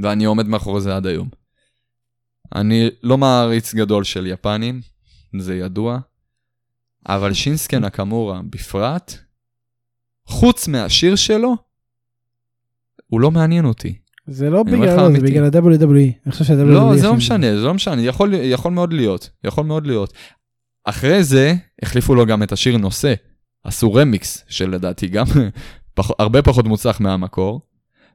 ואני 0.03 0.25
עומד 0.25 0.47
מאחורי 0.47 0.81
זה 0.81 0.97
עד 0.97 1.07
היום. 1.07 1.29
אני 2.55 2.91
לא 3.03 3.19
מעריץ 3.19 3.75
גדול 3.75 4.05
של 4.05 4.27
יפנים, 4.27 4.81
זה 5.39 5.55
ידוע, 5.57 5.99
אבל 7.09 7.33
שינסקי 7.33 7.79
נקמורה 7.79 8.41
בפרט, 8.51 9.15
חוץ 10.27 10.69
מהשיר 10.69 11.17
שלו, 11.17 11.57
הוא 13.07 13.21
לא 13.21 13.31
מעניין 13.31 13.65
אותי. 13.65 13.99
זה 14.27 14.51
לא 14.51 14.63
בגלל, 14.63 15.13
זה. 15.13 15.21
בגלל 15.21 15.45
ה-WWE. 15.45 16.13
אני 16.27 16.33
חושב 16.33 16.45
שה-WWE... 16.45 16.65
לא, 16.65 16.97
זה 16.97 17.07
לא. 17.07 17.15
משנה, 17.15 17.57
זה 17.57 17.63
לא 17.63 17.75
משנה, 17.75 18.03
יכול, 18.03 18.35
יכול 18.35 18.73
מאוד 18.73 18.93
להיות, 18.93 19.31
יכול 19.45 19.65
מאוד 19.65 19.87
להיות. 19.87 20.13
אחרי 20.85 21.25
זה, 21.25 21.55
החליפו 21.83 22.15
לו 22.15 22.27
גם 22.27 22.43
את 22.43 22.53
השיר 22.53 22.77
נושא. 22.77 23.15
עשו 23.65 23.95
רמיקס, 23.95 24.45
שלדעתי 24.49 25.07
גם 25.07 25.27
פח, 25.95 26.11
הרבה 26.19 26.43
פחות 26.43 26.67
מוצלח 26.67 27.01
מהמקור, 27.01 27.61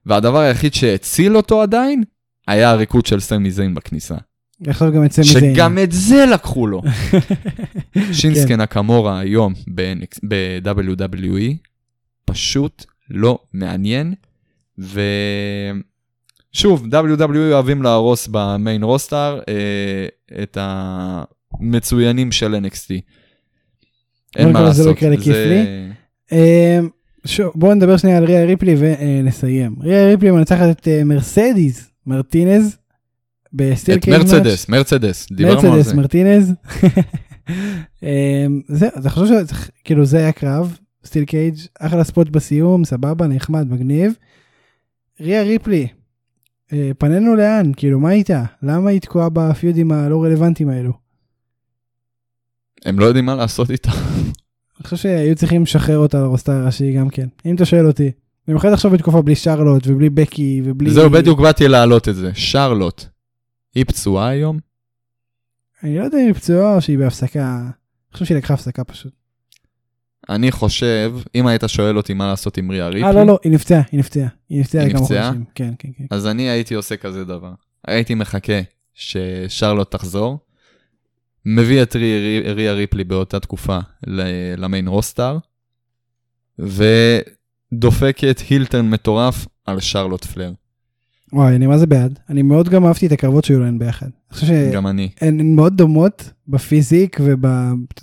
והדבר 0.06 0.40
היחיד 0.40 0.74
שהציל 0.74 1.38
אותו 1.38 1.61
עדיין, 1.61 2.03
היה 2.48 2.70
הריקוד 2.70 3.06
של 3.06 3.20
סמי 3.20 3.52
זיין 3.52 3.76
בכניסה. 3.76 4.15
עכשיו 4.68 4.91
גם 4.91 5.06
את 5.06 5.11
סמי 5.11 5.26
זיין. 5.26 5.56
שגם 5.56 5.78
את 5.84 5.91
זה 5.91 6.26
לקחו 6.34 6.68
לו. 6.68 6.82
שינסקי 8.14 8.56
נקמורה 8.56 9.20
היום 9.20 9.53
ב-WWE, 10.28 11.53
פשוט 12.26 12.86
לא 13.10 13.40
מעניין, 13.53 14.14
ושוב, 14.78 15.02
WWE 16.91 17.52
אוהבים 17.52 17.84
להרוס 17.84 18.28
במיין 18.32 18.84
רוסטר 18.84 19.40
אה, 19.48 20.07
את 20.44 20.57
המצוינים 20.61 22.32
של 22.32 22.56
NXT. 22.56 22.90
אין 24.35 24.51
מה 24.51 24.60
לא 24.61 24.65
לעשות. 24.65 24.97
יקרה 24.97 25.10
לכיף 25.10 25.35
לי. 25.35 25.89
שוב, 27.26 27.51
בואו 27.55 27.73
נדבר 27.73 27.97
שנייה 27.97 28.18
על 28.18 28.23
ריה 28.23 28.45
ריפלי 28.45 28.76
ונסיים. 28.77 29.76
ריה 29.81 30.07
ריפלי 30.07 30.31
מנצחת 30.31 30.69
את 30.69 30.88
אה, 30.88 31.03
מרצדס 31.03 31.89
מרטינז 32.07 32.77
ב 33.53 33.61
steel 33.61 33.99
cage 33.99 34.18
match. 34.18 34.27
את 34.27 34.34
מרצדס, 34.34 34.69
מרצדס, 34.69 35.27
דיברנו 35.31 35.55
על 35.55 35.61
זה. 35.61 35.68
מרצדס 35.69 35.93
מרטינז. 35.93 36.53
זה, 38.68 38.88
אתה 38.99 39.10
חושב 39.10 39.35
שכאילו 39.47 40.05
זה 40.05 40.18
היה 40.18 40.31
קרב, 40.31 40.77
steel 41.05 41.26
cage, 41.26 41.55
אחלה 41.80 42.03
spot 42.03 42.30
בסיום, 42.30 42.85
סבבה, 42.85 43.27
נחמד, 43.27 43.72
מגניב. 43.72 44.14
ריה 45.22 45.43
ריפלי, 45.43 45.88
אה, 46.73 46.91
פנינו 46.97 47.35
לאן? 47.35 47.72
כאילו, 47.76 47.99
מה 47.99 48.11
איתה? 48.11 48.43
למה 48.64 48.89
היא 48.89 49.01
תקועה 49.01 49.30
בפיודים 49.30 49.91
הלא 49.91 50.23
רלוונטיים 50.23 50.69
האלו? 50.69 51.02
הם 52.85 52.99
לא 52.99 53.05
יודעים 53.05 53.26
מה 53.26 53.35
לעשות 53.35 53.72
איתה. 53.72 53.91
אני 53.91 54.84
חושב 54.84 54.97
שהיו 54.97 55.35
צריכים 55.35 55.64
לשחרר 55.64 55.97
אותה 55.97 56.22
לרוסטר 56.22 56.51
הראשי 56.51 56.93
גם 56.93 57.10
כן, 57.10 57.27
אם 57.45 57.55
אתה 57.55 57.65
שואל 57.65 57.88
אותי. 57.88 58.11
במיוחד 58.47 58.73
עכשיו 58.73 58.91
בתקופה 58.91 59.22
בלי 59.22 59.35
שרלוט 59.35 59.88
ובלי 59.88 60.10
בקי 60.10 60.61
ובלי... 60.65 60.91
זהו, 60.91 61.10
בדיוק 61.10 61.39
באתי 61.39 61.68
להעלות 61.68 62.10
את 62.10 62.15
זה. 62.15 62.31
שרלוט, 62.34 63.05
היא 63.76 63.85
פצועה 63.85 64.27
היום? 64.27 64.60
אני 65.84 65.97
לא 65.97 66.03
יודע 66.03 66.18
אם 66.18 66.26
היא 66.26 66.34
פצועה 66.34 66.76
או 66.76 66.81
שהיא 66.81 66.97
בהפסקה. 66.97 67.57
אני 67.60 68.14
חושב 68.14 68.26
שהיא 68.26 68.38
לקחה 68.38 68.53
הפסקה 68.53 68.84
פשוט. 68.84 69.14
אני 70.30 70.51
חושב, 70.51 71.14
אם 71.35 71.47
היית 71.47 71.64
שואל 71.68 71.97
אותי 71.97 72.14
מה 72.14 72.27
לעשות 72.27 72.57
עם 72.57 72.72
ריה 72.72 72.88
ריפלי... 72.88 73.03
אה, 73.03 73.11
לא, 73.11 73.26
לא, 73.26 73.39
היא 73.43 73.51
נפצעה, 73.51 73.81
היא 73.91 73.99
נפצעה. 73.99 74.27
היא 74.49 74.60
נפצעה 74.60 74.85
לכמה 74.85 74.99
חודשים. 74.99 75.43
כן, 75.55 75.73
כן, 75.80 75.89
כן. 75.97 76.05
אז 76.10 76.27
אני 76.27 76.49
הייתי 76.49 76.73
עושה 76.73 76.97
כזה 76.97 77.26
דבר. 77.26 77.53
הייתי 77.88 78.15
מחכה 78.15 78.61
ששרלוט 78.93 79.91
תחזור, 79.91 80.39
מביא 81.45 81.84
את 81.84 81.95
ריה 82.56 82.74
ריפלי 82.74 83.03
באותה 83.03 83.40
תקופה 83.40 83.80
למיין 84.57 84.88
רוסטאר, 84.88 85.38
ודופקת 86.60 88.41
הילטרן 88.49 88.90
מטורף 88.90 89.48
על 89.65 89.80
שרלוט 89.80 90.26
פלר. 90.26 90.52
וואי, 91.34 91.56
אני 91.56 91.68
מה 91.68 91.78
זה 91.78 91.88
בעד. 91.88 92.20
אני 92.30 92.41
מאוד 92.41 92.70
גם 92.70 92.86
אהבתי 92.86 93.07
את 93.07 93.11
הקרבות 93.11 93.45
שהיו 93.45 93.60
להן 93.60 93.80
ביחד. 93.80 94.06
אני 94.06 94.40
חושב 94.40 94.72
גם 94.74 94.88
אני. 94.88 95.10
הן 95.22 95.56
מאוד 95.56 95.78
דומות 95.78 96.30
בפיזיק 96.48 97.20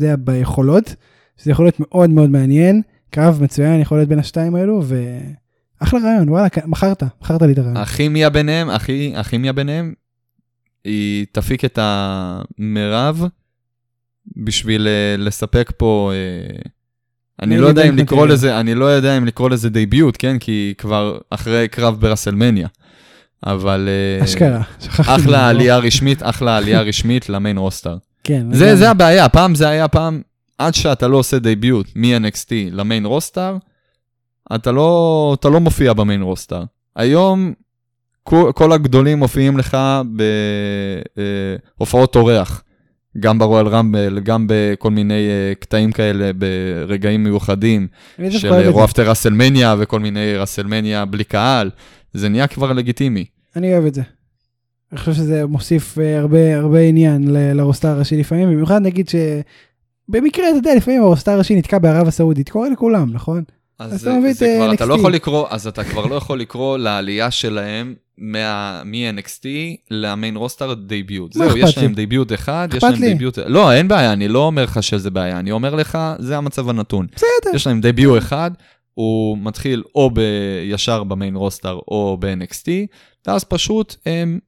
וביכולות, 0.01 0.95
שזה 1.37 1.51
יכול 1.51 1.65
להיות 1.65 1.81
מאוד 1.81 2.11
מאוד 2.11 2.31
מעניין. 2.31 2.83
קרב 3.11 3.43
מצוין 3.43 3.81
יכול 3.81 3.99
להיות 3.99 4.09
בין 4.09 4.19
השתיים 4.19 4.55
האלו, 4.55 4.83
ואחלה 5.81 6.01
רעיון, 6.01 6.29
וואלה, 6.29 6.49
מכרת, 6.67 7.03
מכרת 7.23 7.43
לי 7.43 7.53
את 7.53 7.59
הרעיון. 7.59 7.77
הכימיה 7.77 8.31
ביניהם, 8.31 8.69
הכימיה 9.15 9.53
ביניהם 9.53 9.95
היא 10.85 11.27
תפיק 11.33 11.65
את 11.65 11.79
המרב 11.83 13.25
בשביל 14.37 14.87
uh, 14.87 15.21
לספק 15.21 15.73
פה, 15.77 16.13
uh, 16.13 16.69
אני 17.43 17.59
לא 17.59 17.67
יודע 17.67 17.89
אם 17.89 17.97
לקרוא 17.97 18.27
לזה, 18.27 18.61
אני 18.61 18.75
לא 18.75 18.85
יודע 18.85 19.19
אם 19.19 19.25
לקרוא 19.25 19.51
לזה 19.51 19.71
debut, 19.71 20.17
כן? 20.19 20.39
כי 20.39 20.75
כבר 20.79 21.19
אחרי 21.31 21.69
קרב 21.69 22.01
ברסלמניה. 22.01 22.69
אבל... 23.47 23.89
Uh, 24.21 24.25
אשכרה, 24.25 24.63
שכחתי. 24.81 25.15
אחלה 25.15 25.49
עלייה 25.49 25.79
רשמית, 25.79 26.23
אחלה 26.23 26.57
עלייה 26.57 26.81
רשמית 26.89 27.29
ל 27.29 27.35
main 27.35 27.59
roster. 27.59 27.97
כן. 28.25 28.55
זה, 28.55 28.77
זה 28.77 28.91
הבעיה, 28.91 29.29
פעם 29.29 29.55
זה 29.55 29.69
היה 29.69 29.89
פעם, 29.89 30.23
עד 30.59 30.75
שאתה 30.75 31.09
לא 31.09 31.17
עושה 31.17 31.39
debut 31.39 31.87
מ-NXT 31.97 32.53
ל 32.73 32.79
main 32.79 33.07
roster, 33.07 33.57
אתה 34.55 34.73
לא, 34.73 35.37
אתה 35.41 35.49
לא 35.49 35.61
מופיע 35.61 35.93
ב 35.93 35.99
main 35.99 36.23
roster. 36.23 36.65
היום 36.97 37.53
כל 38.55 38.73
הגדולים 38.73 39.19
מופיעים 39.19 39.59
לך 39.59 39.77
בהופעות 41.79 42.17
אורח, 42.17 42.63
גם 43.19 43.39
ברויאל 43.39 43.69
רמבל, 43.69 44.21
גם 44.21 44.47
בכל 44.49 44.91
מיני 44.91 45.29
אה, 45.29 45.53
קטעים 45.61 45.93
כאלה 45.93 46.31
ברגעים 46.33 47.25
מיוחדים 47.25 47.87
של 48.31 48.69
Raw 48.69 48.84
after 48.84 49.11
רסלמניה 49.11 49.75
וכל 49.79 50.01
מיני 50.01 50.37
רסלמניה 50.37 51.05
בלי 51.05 51.25
קהל, 51.25 51.71
זה 52.13 52.29
נהיה 52.29 52.47
כבר 52.47 52.73
לגיטימי. 52.73 53.25
אני 53.57 53.73
אוהב 53.73 53.87
את 53.87 53.95
זה. 53.95 54.03
אני 54.93 54.99
חושב 55.01 55.13
שזה 55.13 55.47
מוסיף 55.47 55.99
אה, 55.99 56.19
הרבה 56.19 56.57
הרבה 56.57 56.81
עניין 56.81 57.25
ל 57.29 57.37
roster 57.37 57.89
הראשי 57.89 58.17
לפעמים, 58.17 58.49
במיוחד 58.49 58.83
נגיד 58.83 59.09
שבמקרה, 59.09 60.49
אתה 60.49 60.57
יודע, 60.57 60.75
לפעמים 60.75 61.03
ה 61.03 61.07
roster 61.07 61.33
הראשי 61.33 61.55
נתקע 61.55 61.79
בערב 61.79 62.09
הסעודית, 62.09 62.49
קורה 62.49 62.69
לכולם, 62.69 63.13
נכון? 63.13 63.45
אז, 63.81 63.93
אז 63.93 64.01
זה, 64.01 64.33
זה 64.33 64.57
כבר, 64.57 64.73
אתה 64.73 64.87
לא 64.87 64.95
יכול 64.95 65.13
לקרוא, 65.13 65.47
אז 65.51 65.67
אתה 65.67 65.85
כבר 65.85 66.07
לא 66.07 66.15
יכול 66.15 66.41
לקרוא 66.41 66.79
לעלייה 66.79 67.31
שלהם 67.31 67.95
מ-NXT 68.19 69.47
ל 69.91 70.00
main 70.00 70.37
roster 70.37 70.75
debut. 70.75 71.33
זהו, 71.33 71.57
יש 71.57 71.79
להם 71.79 71.95
debut 71.95 72.33
אחד, 72.33 72.69
יש 72.77 72.83
להם 72.83 72.95
debut... 72.95 73.39
לא, 73.39 73.73
אין 73.73 73.89
בעיה, 73.89 74.13
אני 74.13 74.29
לא 74.29 74.39
אומר 74.39 74.65
לך 74.65 74.83
שזה 74.83 75.11
בעיה, 75.11 75.39
אני 75.39 75.53
אומר 75.53 75.75
לך, 75.75 75.99
זה 76.19 76.37
המצב 76.37 76.69
הנתון. 76.69 77.07
בסדר. 77.15 77.55
יש 77.55 77.67
להם 77.67 77.81
debut 77.81 78.19
אחד, 78.19 78.51
הוא 78.95 79.39
מתחיל 79.39 79.83
או 79.95 80.11
ישר 80.65 81.05
ב 81.05 81.11
main 81.11 81.37
roster 81.37 81.79
או 81.89 82.17
ב-NXT, 82.21 82.69
ואז 83.27 83.45
פשוט 83.45 83.97
הם 84.07 84.39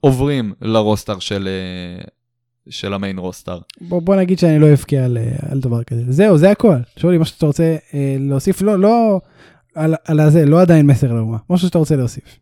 עוברים 0.00 0.52
ל 0.62 0.70
roster 0.70 1.18
של... 1.18 1.48
אה, 2.66 2.72
של 2.72 2.94
ה 2.94 2.99
main 2.99 3.18
roster. 3.18 3.58
בוא, 3.80 4.02
בוא 4.02 4.16
נגיד 4.16 4.38
שאני 4.38 4.58
לא 4.58 4.72
אבכה 4.72 4.96
על, 4.96 5.18
אה, 5.18 5.36
על 5.50 5.60
דבר 5.60 5.82
כזה. 5.82 6.02
זהו, 6.08 6.38
זה 6.38 6.50
הכל. 6.50 6.76
שאולי, 6.96 7.18
מה 7.18 7.24
שאתה 7.24 7.46
רוצה 7.46 7.76
אה, 7.94 8.16
להוסיף, 8.20 8.62
לא, 8.62 8.78
לא, 8.78 9.20
על, 9.74 9.94
על 10.04 10.20
הזה, 10.20 10.44
לא 10.44 10.60
עדיין 10.60 10.86
מסר 10.86 11.12
לאומה. 11.12 11.38
משהו 11.50 11.66
שאתה 11.66 11.78
רוצה 11.78 11.96
להוסיף. 11.96 12.38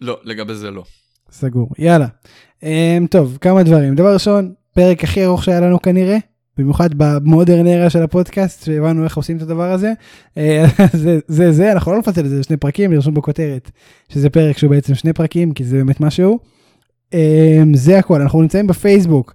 לא, 0.00 0.20
לגבי 0.24 0.54
זה 0.54 0.70
לא. 0.70 0.84
סגור, 1.32 1.70
יאללה. 1.78 2.06
Um, 2.60 2.64
טוב, 3.10 3.38
כמה 3.40 3.62
דברים. 3.62 3.94
דבר 3.94 4.12
ראשון, 4.12 4.52
פרק 4.74 5.04
הכי 5.04 5.24
ארוך 5.24 5.44
שהיה 5.44 5.60
לנו 5.60 5.82
כנראה, 5.82 6.18
במיוחד 6.58 6.90
במודרן 6.96 7.66
ארה 7.66 7.90
של 7.90 8.02
הפודקאסט, 8.02 8.64
שהבנו 8.64 9.04
איך 9.04 9.16
עושים 9.16 9.36
את 9.36 9.42
הדבר 9.42 9.72
הזה. 9.72 9.92
אה, 10.36 10.64
זה, 10.92 11.18
זה, 11.28 11.52
זה, 11.52 11.72
אנחנו 11.72 11.92
לא 11.92 11.98
נפצל 11.98 12.20
את 12.20 12.30
זה 12.30 12.38
לשני 12.38 12.56
פרקים, 12.56 12.92
נרשום 12.92 13.14
בכותרת, 13.14 13.70
שזה 14.08 14.30
פרק 14.30 14.58
שהוא 14.58 14.70
בעצם 14.70 14.94
שני 14.94 15.12
פרקים, 15.12 15.52
כי 15.52 15.64
זה 15.64 15.76
באמת 15.76 16.00
משהו. 16.00 16.38
Um, 17.14 17.16
זה 17.74 17.98
הכל, 17.98 18.20
אנחנו 18.20 18.42
נמצאים 18.42 18.66
בפייסבוק. 18.66 19.34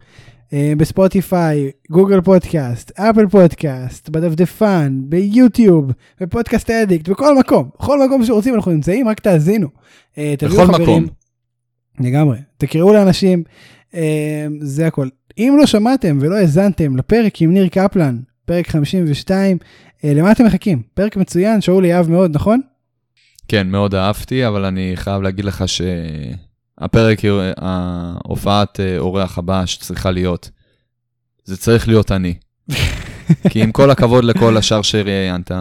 בספוטיפיי, 0.77 1.71
גוגל 1.91 2.21
פודקאסט, 2.21 2.99
אפל 2.99 3.27
פודקאסט, 3.27 4.09
בדפדפן, 4.09 4.99
ביוטיוב, 4.99 5.91
בפודקאסט 6.21 6.69
אדיקט, 6.69 7.09
בכל 7.09 7.37
מקום, 7.37 7.69
בכל 7.79 8.05
מקום 8.05 8.25
שרוצים 8.25 8.55
אנחנו 8.55 8.71
נמצאים, 8.71 9.07
רק 9.07 9.19
תאזינו. 9.19 9.67
אה, 10.17 10.33
בכל 10.41 10.65
מקום. 10.65 11.05
לגמרי, 11.99 12.37
תקראו 12.57 12.93
לאנשים, 12.93 13.43
אה, 13.95 14.47
זה 14.59 14.87
הכל. 14.87 15.07
אם 15.37 15.55
לא 15.59 15.65
שמעתם 15.65 16.17
ולא 16.21 16.35
האזנתם 16.35 16.97
לפרק 16.97 17.41
עם 17.41 17.53
ניר 17.53 17.67
קפלן, 17.67 18.19
פרק 18.45 18.67
52, 18.67 19.57
אה, 20.03 20.13
למה 20.13 20.31
אתם 20.31 20.45
מחכים? 20.45 20.81
פרק 20.93 21.17
מצוין, 21.17 21.61
שאולי 21.61 21.93
אהב 21.93 22.09
מאוד, 22.09 22.35
נכון? 22.35 22.61
כן, 23.47 23.67
מאוד 23.67 23.95
אהבתי, 23.95 24.47
אבל 24.47 24.65
אני 24.65 24.91
חייב 24.95 25.21
להגיד 25.21 25.45
לך 25.45 25.67
ש... 25.67 25.81
הפרק, 26.77 27.19
ההופעת 27.57 28.79
אורח 28.97 29.37
הבא 29.37 29.65
שצריכה 29.65 30.11
להיות, 30.11 30.49
זה 31.45 31.57
צריך 31.57 31.87
להיות 31.87 32.11
אני. 32.11 32.33
כי 33.49 33.63
עם 33.63 33.71
כל 33.71 33.91
הכבוד 33.91 34.23
לכל 34.23 34.57
השאר 34.57 34.81
שראיינת, 34.81 35.51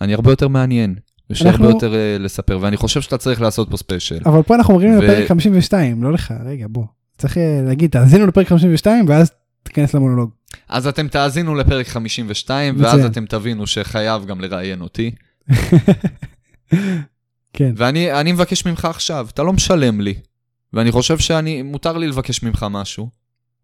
אני 0.00 0.14
הרבה 0.14 0.32
יותר 0.32 0.48
מעניין. 0.48 0.94
יש 1.30 1.42
לי 1.42 1.50
הרבה 1.50 1.68
יותר 1.68 1.92
uh, 1.92 2.22
לספר, 2.22 2.58
ואני 2.60 2.76
חושב 2.76 3.00
שאתה 3.00 3.18
צריך 3.18 3.40
לעשות 3.40 3.70
פה 3.70 3.76
ספיישל. 3.76 4.18
אבל 4.26 4.42
פה 4.42 4.54
אנחנו 4.54 4.74
אומרים 4.74 4.98
ו... 4.98 5.02
לפרק 5.02 5.28
52, 5.28 6.02
לא 6.02 6.12
לך, 6.12 6.34
רגע, 6.44 6.66
בוא. 6.70 6.84
צריך 7.18 7.38
אה, 7.38 7.60
להגיד, 7.66 7.90
תאזינו 7.90 8.26
לפרק 8.26 8.48
52, 8.48 9.04
ואז 9.08 9.30
תיכנס 9.62 9.94
למונולוג. 9.94 10.30
אז 10.68 10.86
אתם 10.86 11.08
תאזינו 11.08 11.54
לפרק 11.54 11.88
52, 11.88 12.74
ואז 12.78 13.04
אתם 13.04 13.26
תבינו 13.26 13.66
שחייב 13.66 14.26
גם 14.26 14.40
לראיין 14.40 14.80
אותי. 14.80 15.10
כן. 17.52 17.72
ואני 17.76 18.32
מבקש 18.32 18.66
ממך 18.66 18.84
עכשיו, 18.84 19.26
אתה 19.30 19.42
לא 19.42 19.52
משלם 19.52 20.00
לי, 20.00 20.14
ואני 20.72 20.92
חושב 20.92 21.18
שאני, 21.18 21.62
מותר 21.62 21.98
לי 21.98 22.08
לבקש 22.08 22.42
ממך 22.42 22.66
משהו. 22.70 23.08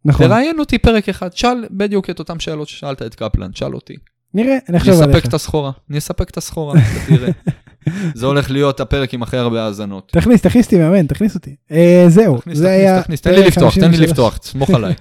נכון. 0.05 0.27
תראיין 0.27 0.59
אותי 0.59 0.79
פרק 0.79 1.09
אחד, 1.09 1.37
שאל 1.37 1.65
בדיוק 1.71 2.11
את 2.11 2.19
אותן 2.19 2.41
שאלות 2.41 2.69
ששאלת 2.69 3.03
את 3.03 3.15
קפלן, 3.15 3.51
שאל 3.55 3.75
אותי. 3.75 3.95
נראה, 4.35 4.57
נחשוב 4.69 4.95
עליך. 4.95 5.09
אני 5.09 5.19
אספק 5.19 5.29
את 5.29 5.35
הסחורה, 5.35 5.71
אני 5.91 5.99
אספק 5.99 6.31
את 6.31 6.37
הסחורה, 6.37 6.75
תראה. 7.09 7.31
זה 8.15 8.27
הולך 8.27 8.51
להיות 8.51 8.81
הפרק 8.81 9.15
עם 9.15 9.23
הכי 9.23 9.37
הרבה 9.37 9.65
האזנות. 9.65 10.11
תכניס, 10.13 10.43
תכניס 10.43 10.67
אותי 10.67 10.79
מאמן, 10.79 11.07
תכניס 11.07 11.35
אותי. 11.35 11.57
אה, 11.71 12.05
זהו, 12.09 12.39
זה 12.53 12.71
היה... 12.71 13.03
תכניס, 13.03 13.21
תן 13.21 13.35
לי 13.35 13.47
לפתוח, 13.47 13.75
תן 13.75 13.81
לי 13.81 13.87
53 13.87 14.11
לפתוח, 14.11 14.37
תסמוך 14.37 14.71
עליי. 14.77 14.95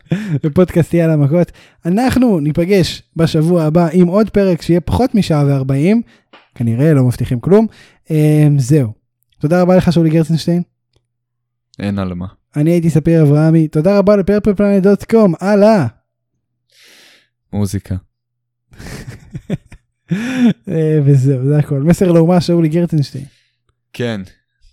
בפודקאסט 0.43 0.93
יאללה 0.93 1.17
מכות. 1.17 1.51
אנחנו 1.85 2.39
ניפגש 2.39 3.01
בשבוע 3.15 3.63
הבא 3.63 3.87
עם 3.93 4.07
עוד 4.07 4.29
פרק 4.29 4.61
שיהיה 4.61 4.81
פחות 4.81 5.15
משעה 5.15 5.45
ו-40, 5.45 5.97
כנראה 6.55 6.93
לא 6.93 7.03
מבטיחים 7.03 7.39
כלום. 7.39 7.67
אה, 8.11 8.47
זהו. 8.57 8.91
תודה 9.39 9.61
רבה 9.61 9.75
לך 9.75 9.93
שאולי 9.93 10.09
גרצנשטיין. 10.09 10.61
אין 11.81 11.99
על 11.99 12.13
מה. 12.13 12.25
אני 12.55 12.71
הייתי 12.71 12.89
ספיר 12.89 13.21
אברהמי, 13.23 13.67
תודה 13.67 13.97
רבה 13.97 14.15
לפרפלפלנט.קום, 14.15 15.33
הלאה. 15.41 15.87
מוזיקה. 17.53 17.95
אה, 20.69 20.99
וזהו, 21.05 21.45
זה 21.47 21.57
הכל. 21.57 21.79
מסר 21.79 22.11
לאומה 22.11 22.41
שאולי 22.41 22.69
גרצנשטיין. 22.69 23.25
כן, 23.93 24.21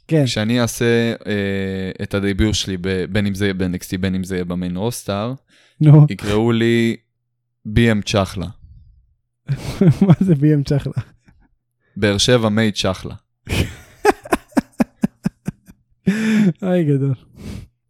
כן, 0.08 0.24
כשאני 0.24 0.60
אעשה 0.60 1.12
אה, 1.26 1.90
את 2.02 2.14
הדיבור 2.14 2.52
שלי, 2.52 2.76
ב- 2.76 3.04
בין 3.04 3.26
אם 3.26 3.34
זה 3.34 3.44
יהיה 3.44 3.54
ב-NXT, 3.54 3.98
בין 4.00 4.14
אם 4.14 4.24
זה 4.24 4.34
יהיה 4.34 4.44
במיין 4.44 4.76
רוסטאר, 4.76 5.34
נו, 5.80 6.06
יקראו 6.10 6.52
לי 6.52 6.96
BM 7.68 8.02
צ'חלה. 8.04 8.46
מה 10.06 10.14
זה 10.20 10.34
בי.אם 10.34 10.62
צ'חלה? 10.62 10.92
באר 11.96 12.18
שבע 12.18 12.48
מייד 12.48 12.74
צ'חלה. 12.74 13.14
אוי 16.62 16.84
גדול. 16.84 17.27